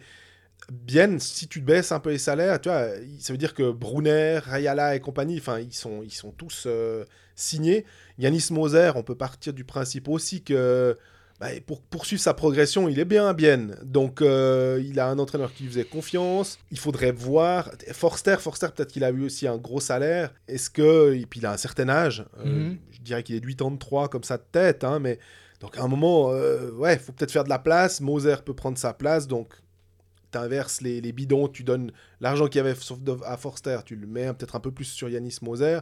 bien, 0.71 1.19
si 1.19 1.47
tu 1.47 1.61
te 1.61 1.65
baisses 1.65 1.91
un 1.91 1.99
peu 1.99 2.11
les 2.11 2.17
salaires, 2.17 2.59
tu 2.61 2.69
vois, 2.69 2.87
ça 3.19 3.33
veut 3.33 3.37
dire 3.37 3.53
que 3.53 3.71
Brunner, 3.71 4.39
Rayala 4.43 4.95
et 4.95 4.99
compagnie, 4.99 5.37
enfin, 5.37 5.59
ils 5.59 5.73
sont, 5.73 6.01
ils 6.03 6.13
sont 6.13 6.31
tous 6.31 6.63
euh, 6.65 7.05
signés. 7.35 7.85
Yanis 8.17 8.47
Moser, 8.51 8.91
on 8.95 9.03
peut 9.03 9.15
partir 9.15 9.53
du 9.53 9.63
principe 9.63 10.07
aussi 10.07 10.43
que 10.43 10.97
bah, 11.39 11.47
pour 11.65 11.81
poursuivre 11.81 12.21
sa 12.21 12.33
progression, 12.35 12.87
il 12.87 12.99
est 12.99 13.05
bien 13.05 13.27
à 13.27 13.33
bien. 13.33 13.69
Donc, 13.83 14.21
euh, 14.21 14.81
il 14.85 14.99
a 14.99 15.07
un 15.07 15.17
entraîneur 15.17 15.51
qui 15.53 15.63
lui 15.63 15.69
faisait 15.71 15.83
confiance. 15.83 16.59
Il 16.69 16.77
faudrait 16.77 17.11
voir. 17.11 17.71
Forster, 17.93 18.35
Forster, 18.39 18.67
peut-être 18.75 18.91
qu'il 18.91 19.03
a 19.03 19.09
eu 19.09 19.25
aussi 19.25 19.47
un 19.47 19.57
gros 19.57 19.79
salaire. 19.79 20.33
Est-ce 20.47 20.69
que. 20.69 21.15
Et 21.15 21.25
puis, 21.25 21.39
il 21.39 21.45
a 21.47 21.51
un 21.51 21.57
certain 21.57 21.89
âge. 21.89 22.25
Euh, 22.39 22.45
Mhm. 22.45 22.77
Je 22.91 22.99
dirais 23.01 23.23
qu'il 23.23 23.35
est 23.35 23.39
de 23.39 23.47
83 23.47 24.09
comme 24.09 24.23
ça 24.23 24.37
de 24.37 24.43
tête, 24.51 24.83
hein, 24.83 24.99
mais. 24.99 25.17
Donc 25.59 25.77
à 25.77 25.83
un 25.83 25.87
moment, 25.87 26.29
ouais, 26.29 26.97
faut 26.97 27.11
peut-être 27.11 27.31
faire 27.31 27.43
de 27.43 27.49
la 27.49 27.59
place. 27.59 28.01
Moser 28.01 28.35
peut 28.43 28.55
prendre 28.55 28.79
sa 28.79 28.93
place, 28.93 29.27
donc 29.27 29.47
t'inverses 30.31 30.81
les, 30.81 31.01
les 31.01 31.11
bidons, 31.11 31.47
tu 31.47 31.63
donnes 31.63 31.91
l'argent 32.19 32.47
qu'il 32.47 32.57
y 32.57 32.59
avait 32.59 32.75
à 33.25 33.37
Forster, 33.37 33.79
tu 33.85 33.95
le 33.95 34.07
mets 34.07 34.33
peut-être 34.33 34.55
un 34.55 34.59
peu 34.59 34.71
plus 34.71 34.85
sur 34.85 35.09
Yanis 35.09 35.37
Moser. 35.41 35.79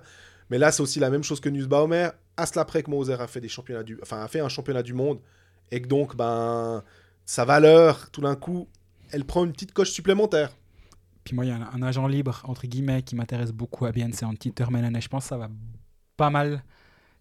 Mais 0.49 0.57
là, 0.57 0.71
c'est 0.71 0.81
aussi 0.81 0.99
la 0.99 1.09
même 1.09 1.23
chose 1.23 1.39
que 1.39 1.49
Nussbaumer. 1.49 2.09
À 2.35 2.45
cela 2.45 2.65
près 2.65 2.83
que 2.83 2.89
Moser 2.89 3.13
a 3.13 3.27
fait 3.27 3.41
des 3.41 3.49
championnats 3.49 3.83
du, 3.83 3.99
enfin 4.01 4.23
a 4.23 4.27
fait 4.27 4.39
un 4.39 4.49
championnat 4.49 4.83
du 4.83 4.93
monde, 4.93 5.19
et 5.71 5.81
que 5.81 5.87
donc 5.87 6.15
ben 6.15 6.83
sa 7.25 7.45
valeur, 7.45 8.09
tout 8.11 8.21
d'un 8.21 8.35
coup, 8.35 8.67
elle 9.11 9.25
prend 9.25 9.45
une 9.45 9.51
petite 9.51 9.73
coche 9.73 9.91
supplémentaire. 9.91 10.51
Puis 11.23 11.35
moi, 11.35 11.45
il 11.45 11.49
y 11.49 11.51
a 11.51 11.55
un, 11.55 11.81
agent 11.83 12.07
libre, 12.07 12.41
entre 12.45 12.65
guillemets, 12.65 13.03
qui 13.03 13.15
m'intéresse 13.15 13.51
beaucoup 13.51 13.85
à 13.85 13.91
Bienne, 13.91 14.13
c'est 14.13 14.25
Antti 14.25 14.51
Termenen, 14.51 14.95
et 14.95 15.01
je 15.01 15.09
pense 15.09 15.25
que 15.25 15.29
ça 15.29 15.37
va 15.37 15.49
pas 16.17 16.29
mal 16.29 16.63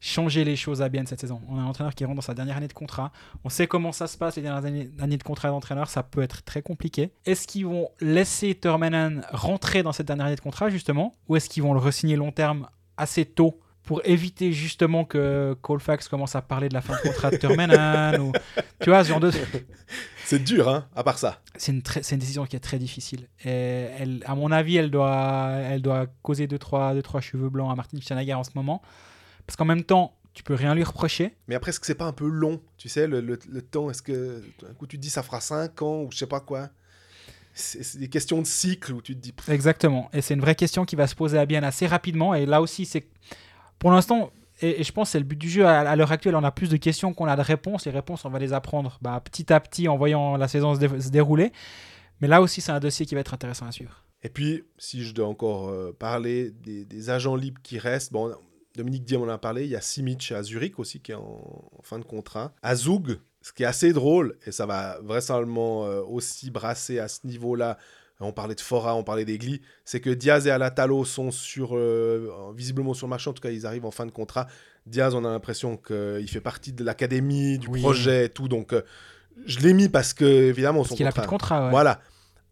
changer 0.01 0.45
les 0.45 0.57
choses 0.57 0.83
à 0.83 0.89
Bienne 0.89 1.07
cette 1.07 1.21
saison. 1.21 1.41
On 1.49 1.59
a 1.59 1.61
un 1.61 1.67
entraîneur 1.67 1.95
qui 1.95 2.05
rentre 2.05 2.17
dans 2.17 2.23
sa 2.23 2.35
dernière 2.35 2.57
année 2.57 2.69
de 2.69 2.73
contrat. 2.73 3.13
On 3.45 3.49
sait 3.49 3.67
comment 3.67 3.93
ça 3.93 4.07
se 4.07 4.17
passe 4.17 4.37
les 4.37 4.43
dernières 4.43 4.65
années, 4.65 4.91
années 5.01 5.17
de 5.17 5.23
contrat 5.23 5.49
d'entraîneur, 5.49 5.89
ça 5.89 6.03
peut 6.03 6.23
être 6.23 6.45
très 6.45 6.63
compliqué. 6.63 7.13
Est-ce 7.27 7.47
qu'ils 7.47 7.67
vont 7.67 7.89
laisser 8.01 8.55
Termenen 8.55 9.25
rentrer 9.33 9.83
dans 9.83 9.93
cette 9.93 10.07
dernière 10.07 10.27
année 10.27 10.37
de 10.37 10.41
contrat, 10.41 10.71
justement, 10.71 11.15
ou 11.29 11.37
est-ce 11.37 11.49
qu'ils 11.49 11.63
vont 11.63 11.75
le 11.75 11.81
re-signer 11.81 12.17
long 12.17 12.33
terme 12.33 12.69
assez 12.97 13.25
tôt 13.25 13.61
pour 13.83 14.03
éviter 14.05 14.53
justement 14.53 15.07
que 15.07 15.57
Colfax 15.63 16.09
commence 16.09 16.37
à 16.37 16.43
parler 16.43 16.69
de 16.69 16.75
la 16.75 16.83
fin 16.83 16.95
de 16.95 17.01
contrat 17.01 17.31
de 17.31 17.37
Termenen 17.37 18.21
ou 18.21 18.33
tu 18.81 18.91
vois 18.91 19.03
ce 19.03 19.09
genre 19.09 19.21
de 19.21 19.31
C'est 20.27 20.45
dur, 20.45 20.69
hein, 20.69 20.87
à 20.95 21.03
part 21.03 21.17
ça. 21.17 21.41
c'est 21.57 21.73
une, 21.73 22.19
décision 22.19 22.45
qui 22.45 22.55
est 22.55 22.61
très 22.61 22.79
difficile. 22.79 23.29
Et 23.47 23.87
elle, 23.99 24.23
à 24.27 24.35
mon 24.35 24.53
avis, 24.53 24.77
elle 24.77 24.91
doit, 24.91 25.53
elle 25.65 25.81
doit 25.81 26.05
causer 26.21 26.47
2-3 26.47 26.49
deux, 26.49 26.59
trois, 26.59 26.95
deux, 26.95 27.03
trois 27.03 27.23
cheveux 27.23 27.49
blancs 27.49 27.73
à 27.73 27.75
Martin 27.75 27.99
Schneeger 27.99 28.39
en 28.39 28.45
ce 28.45 28.51
moment. 28.55 28.83
Parce 29.49 29.57
qu'en 29.57 29.65
même 29.65 29.83
temps, 29.83 30.15
tu 30.35 30.43
peux 30.45 30.55
rien 30.55 30.75
lui 30.75 30.85
reprocher. 30.85 31.35
Mais 31.49 31.55
après, 31.57 31.71
est-ce 31.71 31.81
que 31.81 31.87
c'est 31.87 31.95
pas 31.97 32.05
un 32.05 32.13
peu 32.13 32.29
long 32.29 32.61
Tu 32.77 32.89
sais, 32.89 33.07
le, 33.09 33.21
le- 33.21 33.39
le 33.51 33.63
temps, 33.63 33.91
est-ce 33.91 34.03
que 34.03 34.41
d'un 34.63 34.75
coup 34.75 34.87
tu 34.87 34.97
te 34.99 35.03
dis 35.03 35.11
ça 35.11 35.23
fera 35.25 35.41
5 35.41 35.83
ans 35.83 36.03
ou 36.03 36.13
je 36.13 36.19
sais 36.19 36.27
pas 36.27 36.39
quoi? 36.41 36.69
C'est 37.55 37.99
des 37.99 38.09
questions 38.09 38.41
de 38.41 38.47
cycle 38.47 38.93
où 38.93 39.03
tu 39.03 39.17
te 39.17 39.21
dis. 39.21 39.33
pff, 39.33 39.49
Exactement. 39.49 40.09
Et 40.13 40.21
c'est 40.21 40.35
une 40.35 40.41
vraie 40.41 40.55
question 40.55 40.85
qui 40.85 40.95
va 40.95 41.07
se 41.09 41.17
poser 41.17 41.39
à 41.39 41.47
bien 41.47 41.63
assez 41.65 41.87
rapidement. 41.89 42.35
Et 42.35 42.47
là 42.47 42.61
aussi, 42.63 42.85
c'est 42.87 43.09
pour 43.81 43.91
l'instant, 43.91 44.31
et, 44.61 44.81
et 44.81 44.85
je 44.85 44.93
pense 44.93 45.09
que 45.09 45.13
c'est 45.13 45.19
le 45.19 45.25
but 45.25 45.37
du 45.39 45.49
jeu 45.51 45.67
à, 45.67 45.81
à 45.81 45.97
l'heure 45.97 46.13
actuelle, 46.13 46.37
on 46.37 46.45
a 46.45 46.53
plus 46.53 46.69
de 46.69 46.77
questions 46.77 47.15
qu'on 47.15 47.27
a 47.27 47.35
de 47.35 47.43
réponses. 47.43 47.87
Les 47.87 47.91
réponses, 47.91 48.25
on 48.25 48.31
va 48.31 48.39
les 48.39 48.53
apprendre 48.53 48.99
bah, 49.03 49.21
petit 49.25 49.53
à 49.53 49.59
petit 49.59 49.89
en 49.89 49.97
voyant 49.97 50.37
la 50.37 50.47
saison 50.47 50.75
se, 50.75 50.79
dé- 50.81 51.01
se 51.01 51.09
dérouler. 51.09 51.53
Mais 52.21 52.29
là 52.29 52.41
aussi, 52.43 52.61
c'est 52.61 52.71
un 52.73 52.81
dossier 52.81 53.07
qui 53.07 53.15
va 53.17 53.23
être 53.23 53.35
intéressant 53.35 53.67
à 53.67 53.73
suivre. 53.73 54.05
Et 54.23 54.29
puis, 54.29 54.65
si 54.79 55.03
je 55.05 55.15
dois 55.15 55.27
encore 55.29 55.69
euh, 55.69 55.97
parler 55.99 56.51
des, 56.51 56.85
des 56.85 57.11
agents 57.11 57.37
libres 57.37 57.61
qui 57.63 57.79
restent, 57.79 58.13
bon, 58.13 58.33
Dominique 58.79 59.05
Diem 59.05 59.23
en 59.23 59.29
a 59.29 59.39
parlé, 59.39 59.65
il 59.65 59.71
y 59.71 59.77
a 59.77 59.81
Simic 59.81 60.33
à 60.33 60.43
Zurich 60.43 60.79
aussi 60.79 61.01
qui 61.01 61.13
est 61.13 61.17
en, 61.17 61.21
en 61.79 61.83
fin 61.83 61.99
de 61.99 62.05
contrat. 62.05 62.53
À 62.63 62.75
Zug, 62.77 63.19
ce 63.43 63.53
qui 63.53 63.65
est 63.65 63.67
assez 63.67 63.93
drôle, 63.93 64.37
et 64.47 64.53
ça 64.53 64.67
va 64.67 64.99
vraisemblablement 65.03 65.85
euh, 65.87 66.01
aussi 66.03 66.51
brasser 66.51 66.99
à 66.99 67.09
ce 67.09 67.27
niveau-là, 67.27 67.77
on 68.21 68.33
parlait 68.33 68.55
de 68.57 68.61
Fora, 68.61 68.97
on 68.97 69.05
parlait 69.05 69.25
d'Egli, 69.25 69.61
c'est 69.85 70.01
que 70.01 70.11
Diaz 70.11 70.47
et 70.47 70.51
Alatalo 70.51 71.05
sont 71.05 71.31
sur, 71.31 71.77
euh, 71.77 72.53
visiblement 72.57 72.93
sur 72.95 73.07
le 73.07 73.11
marché, 73.11 73.31
en 73.31 73.33
tout 73.33 73.41
cas 73.43 73.51
ils 73.51 73.65
arrivent 73.67 73.85
en 73.87 73.93
fin 73.93 74.07
de 74.07 74.11
contrat. 74.11 74.47
Diaz, 74.87 75.15
on 75.15 75.25
a 75.25 75.31
l'impression 75.31 75.77
qu'il 75.77 76.29
fait 76.29 76.41
partie 76.41 76.73
de 76.73 76.83
l'académie, 76.83 77.59
du 77.59 77.69
Oui. 77.69 77.81
projet 77.81 78.25
et 78.25 78.29
tout, 78.29 78.49
donc 78.49 78.73
euh, 78.73 78.83
je 79.47 79.61
l'ai 79.61 79.73
mis 79.73 79.89
parce 79.89 80.13
que, 80.15 80.25
évidemment, 80.25 80.83
son 80.83 80.91
Parce 80.91 80.97
qu'il 80.97 81.07
a 81.07 81.13
plus 81.13 81.23
de 81.23 81.27
contrat- 81.27 81.57
contrat. 81.59 81.65
ouais. 81.67 81.71
voilà. 81.71 82.01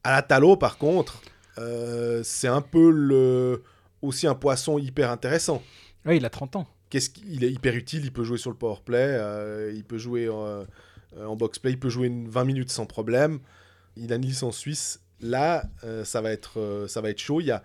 À 0.05 0.13
la 0.13 0.23
Talo, 0.23 0.57
par 0.57 0.79
contre, 0.79 1.21
euh, 1.59 2.21
c'est 2.23 2.47
un 2.49 2.61
peu 2.61 2.91
le... 2.91 3.63
aussi 4.03 4.29
un 4.29 4.37
poisson 4.37 4.79
hyper 4.79 5.11
intéressant. 5.11 5.63
Ouais, 6.07 6.17
il 6.17 6.25
a 6.25 6.31
30 6.31 6.57
ans. 6.57 6.67
Qu'est-ce 6.89 7.11
qu'il 7.11 7.43
est 7.43 7.51
hyper 7.51 7.75
utile, 7.75 8.05
il 8.05 8.13
peut 8.13 8.23
jouer 8.23 8.39
sur 8.39 8.51
le 8.51 8.57
power 8.57 8.79
play, 8.85 8.99
euh, 9.01 9.73
il 9.75 9.85
peut 9.85 9.99
jouer 9.99 10.27
euh, 10.27 10.65
euh, 11.17 11.27
en 11.27 11.35
box 11.35 11.59
play, 11.59 11.73
il 11.73 11.81
peut 11.81 11.89
jouer 11.89 12.07
une 12.07 12.29
20 12.29 12.45
minutes 12.45 12.71
sans 12.71 12.87
problème. 12.87 13.41
Il 13.97 14.13
a 14.13 14.17
une 14.17 14.23
licence 14.23 14.57
suisse. 14.57 15.01
Là, 15.21 15.65
ça, 16.05 16.21
va 16.21 16.31
être, 16.31 16.85
ça 16.89 17.01
va 17.01 17.09
être 17.09 17.19
chaud. 17.19 17.41
Il 17.41 17.47
y 17.47 17.51
a 17.51 17.63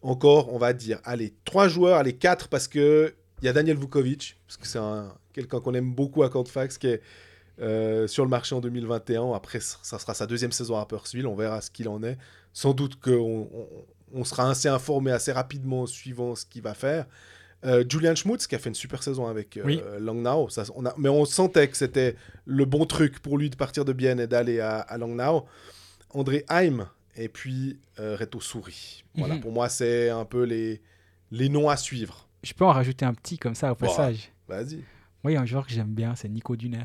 encore, 0.00 0.52
on 0.54 0.58
va 0.58 0.72
dire, 0.72 0.98
allez, 1.04 1.34
trois 1.44 1.68
joueurs, 1.68 1.98
allez, 1.98 2.14
quatre, 2.14 2.48
parce 2.48 2.66
que 2.66 3.14
il 3.42 3.44
y 3.44 3.48
a 3.48 3.52
Daniel 3.52 3.76
Vukovic, 3.76 4.38
parce 4.46 4.56
que 4.56 4.66
c'est 4.66 4.78
un- 4.78 5.12
quelqu'un 5.34 5.60
qu'on 5.60 5.74
aime 5.74 5.94
beaucoup 5.94 6.22
à 6.22 6.30
Fax 6.30 6.78
qui 6.78 6.86
est 6.86 7.02
sur 8.08 8.24
le 8.24 8.30
marché 8.30 8.54
en 8.54 8.60
2021. 8.62 9.32
Après, 9.34 9.60
ça 9.60 9.98
sera 9.98 10.14
sa 10.14 10.26
deuxième 10.26 10.52
saison 10.52 10.78
à 10.78 10.86
Purcell, 10.86 11.26
on 11.26 11.36
verra 11.36 11.60
ce 11.60 11.70
qu'il 11.70 11.88
en 11.90 12.02
est. 12.02 12.16
Sans 12.54 12.72
doute 12.72 12.98
qu'on 12.98 13.46
on, 13.52 13.68
on 14.14 14.24
sera 14.24 14.50
assez 14.50 14.68
informé 14.68 15.10
assez 15.10 15.32
rapidement 15.32 15.86
suivant 15.86 16.34
ce 16.34 16.46
qu'il 16.46 16.62
va 16.62 16.72
faire. 16.72 17.06
Euh, 17.64 17.84
Julian 17.88 18.14
Schmutz 18.14 18.46
qui 18.46 18.54
a 18.54 18.58
fait 18.58 18.68
une 18.68 18.74
super 18.74 19.02
saison 19.02 19.26
avec 19.26 19.56
euh, 19.56 19.62
Oui. 19.64 19.80
Langnau, 19.98 20.48
ça, 20.50 20.64
on 20.74 20.84
a, 20.86 20.94
mais 20.98 21.08
on 21.08 21.24
sentait 21.24 21.66
que 21.68 21.76
c'était 21.76 22.14
le 22.44 22.64
bon 22.64 22.84
truc 22.84 23.18
pour 23.20 23.38
lui 23.38 23.50
de 23.50 23.56
partir 23.56 23.84
de 23.84 23.92
Bienne 23.92 24.20
et 24.20 24.26
d'aller 24.26 24.60
à, 24.60 24.80
à 24.80 24.98
Langnau. 24.98 25.46
André 26.10 26.44
Heim 26.48 26.86
et 27.16 27.28
puis 27.28 27.78
euh, 27.98 28.16
Reto 28.18 28.40
Souris. 28.40 29.04
Voilà, 29.16 29.34
Mhm. 29.34 29.40
pour 29.40 29.52
moi, 29.52 29.68
c'est 29.68 30.10
un 30.10 30.24
peu 30.24 30.44
les, 30.44 30.80
les 31.30 31.48
noms 31.48 31.68
à 31.68 31.76
suivre. 31.76 32.28
Je 32.42 32.52
peux 32.52 32.64
en 32.64 32.72
rajouter 32.72 33.04
un 33.04 33.14
petit 33.14 33.38
comme 33.38 33.54
ça 33.54 33.72
au 33.72 33.74
Bah. 33.74 33.86
passage. 33.86 34.30
Vas-y. 34.48 34.84
Moi, 35.24 35.32
il 35.32 35.34
y 35.34 35.36
a 35.36 35.40
un 35.40 35.46
joueur 35.46 35.66
que 35.66 35.72
j'aime 35.72 35.92
bien, 35.94 36.14
c'est 36.14 36.28
Nico 36.28 36.54
Duner. 36.56 36.84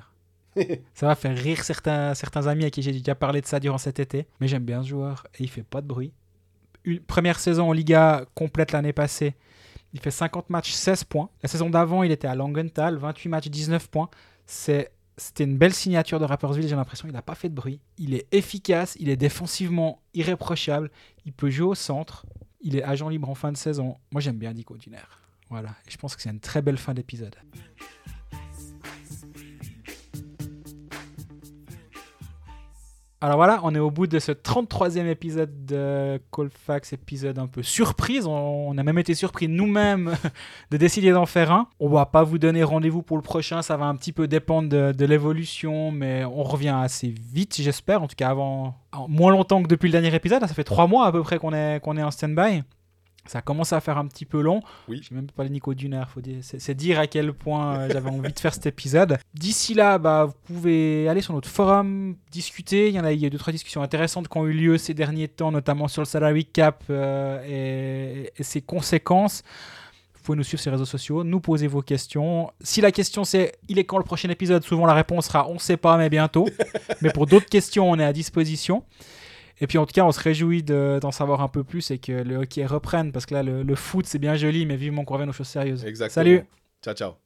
ça 0.95 1.07
va 1.07 1.15
faire 1.15 1.37
rire 1.37 1.63
certains, 1.63 2.13
certains 2.15 2.47
amis 2.47 2.65
à 2.65 2.69
qui 2.71 2.81
j'ai 2.81 2.91
déjà 2.91 3.13
parlé 3.15 3.39
de 3.41 3.45
ça 3.45 3.59
durant 3.59 3.77
cet 3.77 3.99
été. 3.99 4.25
Mais 4.39 4.47
j'aime 4.47 4.63
bien 4.65 4.81
ce 4.83 4.87
joueur 4.89 5.27
et 5.37 5.43
il 5.43 5.49
fait 5.49 5.63
pas 5.63 5.81
de 5.81 5.87
bruit. 5.87 6.11
Une 6.83 6.99
première 6.99 7.39
saison 7.39 7.69
en 7.69 7.73
Liga 7.73 8.25
complète 8.33 8.71
l'année 8.71 8.93
passée. 8.93 9.35
Il 9.93 9.99
fait 9.99 10.11
50 10.11 10.49
matchs, 10.49 10.71
16 10.71 11.03
points. 11.03 11.29
La 11.43 11.49
saison 11.49 11.69
d'avant, 11.69 12.03
il 12.03 12.11
était 12.11 12.27
à 12.27 12.35
Langenthal, 12.35 12.97
28 12.97 13.29
matchs, 13.29 13.47
19 13.47 13.89
points. 13.89 14.09
C'est 14.45 14.91
c'était 15.17 15.43
une 15.43 15.57
belle 15.57 15.73
signature 15.73 16.19
de 16.19 16.25
Rapperswil, 16.25 16.67
j'ai 16.67 16.75
l'impression. 16.75 17.07
Il 17.07 17.13
n'a 17.13 17.21
pas 17.21 17.35
fait 17.35 17.49
de 17.49 17.53
bruit. 17.53 17.79
Il 17.97 18.15
est 18.15 18.27
efficace, 18.31 18.95
il 18.99 19.09
est 19.09 19.17
défensivement 19.17 20.01
irréprochable. 20.13 20.89
Il 21.25 21.33
peut 21.33 21.49
jouer 21.49 21.67
au 21.67 21.75
centre. 21.75 22.25
Il 22.61 22.75
est 22.75 22.83
agent 22.83 23.07
libre 23.07 23.29
en 23.29 23.35
fin 23.35 23.51
de 23.51 23.57
saison. 23.57 23.97
Moi, 24.11 24.21
j'aime 24.21 24.37
bien 24.37 24.51
Nico 24.53 24.75
Duner. 24.77 24.97
Voilà. 25.49 25.69
Je 25.87 25.97
pense 25.97 26.15
que 26.15 26.21
c'est 26.21 26.29
une 26.29 26.39
très 26.39 26.61
belle 26.61 26.77
fin 26.77 26.93
d'épisode. 26.93 27.35
Alors 33.23 33.35
voilà, 33.35 33.59
on 33.61 33.75
est 33.75 33.79
au 33.79 33.91
bout 33.91 34.07
de 34.07 34.17
ce 34.17 34.31
33e 34.31 35.05
épisode 35.05 35.67
de 35.67 36.19
Colfax, 36.31 36.91
épisode 36.91 37.37
un 37.37 37.45
peu 37.45 37.61
surprise. 37.61 38.25
On, 38.25 38.75
a 38.75 38.81
même 38.81 38.97
été 38.97 39.13
surpris 39.13 39.47
nous-mêmes 39.47 40.15
de 40.71 40.77
décider 40.77 41.11
d'en 41.11 41.27
faire 41.27 41.51
un. 41.51 41.67
On 41.79 41.87
va 41.87 42.07
pas 42.07 42.23
vous 42.23 42.39
donner 42.39 42.63
rendez-vous 42.63 43.03
pour 43.03 43.17
le 43.17 43.21
prochain, 43.21 43.61
ça 43.61 43.77
va 43.77 43.85
un 43.85 43.95
petit 43.95 44.11
peu 44.11 44.27
dépendre 44.27 44.69
de, 44.69 44.91
de 44.91 45.05
l'évolution, 45.05 45.91
mais 45.91 46.25
on 46.25 46.41
revient 46.41 46.75
assez 46.75 47.13
vite, 47.31 47.57
j'espère. 47.61 48.01
En 48.01 48.07
tout 48.07 48.15
cas, 48.15 48.29
avant, 48.29 48.75
moins 49.07 49.31
longtemps 49.31 49.61
que 49.61 49.67
depuis 49.67 49.87
le 49.89 49.91
dernier 49.91 50.15
épisode. 50.15 50.41
Ça 50.41 50.55
fait 50.55 50.63
trois 50.63 50.87
mois 50.87 51.05
à 51.05 51.11
peu 51.11 51.21
près 51.21 51.37
qu'on 51.37 51.53
est, 51.53 51.79
qu'on 51.79 51.97
est 51.97 52.03
en 52.03 52.09
stand-by. 52.09 52.63
Ça 53.31 53.41
commence 53.41 53.71
à 53.71 53.79
faire 53.79 53.97
un 53.97 54.07
petit 54.07 54.25
peu 54.25 54.41
long. 54.41 54.59
Oui. 54.89 54.99
J'ai 55.01 55.15
même 55.15 55.27
pas 55.27 55.45
de 55.45 55.49
Nico 55.49 55.73
Duner. 55.73 56.03
Faut 56.13 56.19
dire, 56.19 56.39
c'est, 56.41 56.75
dire 56.75 56.99
à 56.99 57.07
quel 57.07 57.31
point 57.31 57.77
euh, 57.77 57.89
j'avais 57.89 58.09
envie 58.09 58.33
de 58.33 58.37
faire 58.37 58.53
cet 58.53 58.65
épisode. 58.65 59.19
D'ici 59.33 59.73
là, 59.73 59.97
bah, 59.99 60.25
vous 60.25 60.33
pouvez 60.43 61.07
aller 61.07 61.21
sur 61.21 61.33
notre 61.33 61.47
forum, 61.47 62.17
discuter. 62.29 62.89
Il 62.89 62.93
y 62.93 62.99
en 62.99 63.05
a, 63.05 63.13
il 63.13 63.21
y 63.21 63.25
a 63.25 63.29
deux 63.29 63.37
trois 63.37 63.53
discussions 63.53 63.81
intéressantes 63.81 64.27
qui 64.27 64.37
ont 64.37 64.45
eu 64.47 64.51
lieu 64.51 64.77
ces 64.77 64.93
derniers 64.93 65.29
temps, 65.29 65.49
notamment 65.49 65.87
sur 65.87 66.01
le 66.01 66.07
salary 66.07 66.43
cap 66.43 66.83
euh, 66.89 67.41
et, 67.47 68.33
et 68.37 68.43
ses 68.43 68.59
conséquences. 68.59 69.43
Vous 70.15 70.23
pouvez 70.23 70.37
nous 70.37 70.43
suivre 70.43 70.61
sur 70.61 70.71
les 70.71 70.75
réseaux 70.75 70.85
sociaux, 70.85 71.23
nous 71.23 71.39
poser 71.39 71.67
vos 71.67 71.81
questions. 71.81 72.51
Si 72.59 72.81
la 72.81 72.91
question 72.91 73.23
c'est 73.23 73.53
il 73.69 73.79
est 73.79 73.85
quand 73.85 73.97
le 73.97 74.03
prochain 74.03 74.29
épisode, 74.29 74.65
souvent 74.65 74.85
la 74.85 74.93
réponse 74.93 75.27
sera 75.27 75.47
on 75.47 75.57
sait 75.57 75.77
pas 75.77 75.95
mais 75.95 76.09
bientôt. 76.09 76.49
mais 77.01 77.11
pour 77.11 77.27
d'autres 77.27 77.49
questions, 77.49 77.89
on 77.89 77.97
est 77.97 78.03
à 78.03 78.11
disposition. 78.11 78.83
Et 79.61 79.67
puis 79.67 79.77
en 79.77 79.85
tout 79.85 79.93
cas, 79.93 80.03
on 80.03 80.11
se 80.11 80.19
réjouit 80.19 80.63
de- 80.63 80.99
d'en 81.01 81.11
savoir 81.11 81.41
un 81.41 81.47
peu 81.47 81.63
plus 81.63 81.91
et 81.91 81.99
que 81.99 82.11
le 82.11 82.37
hockey 82.37 82.65
reprenne 82.65 83.11
parce 83.13 83.25
que 83.25 83.33
là, 83.35 83.43
le, 83.43 83.63
le 83.63 83.75
foot 83.75 84.05
c'est 84.07 84.19
bien 84.19 84.35
joli, 84.35 84.65
mais 84.65 84.75
vivement 84.75 85.05
qu'on 85.05 85.13
revienne 85.15 85.29
aux 85.29 85.33
choses 85.33 85.47
sérieuses. 85.47 85.85
Exactement. 85.85 86.13
Salut 86.15 86.43
Ciao, 86.83 86.93
ciao. 86.95 87.11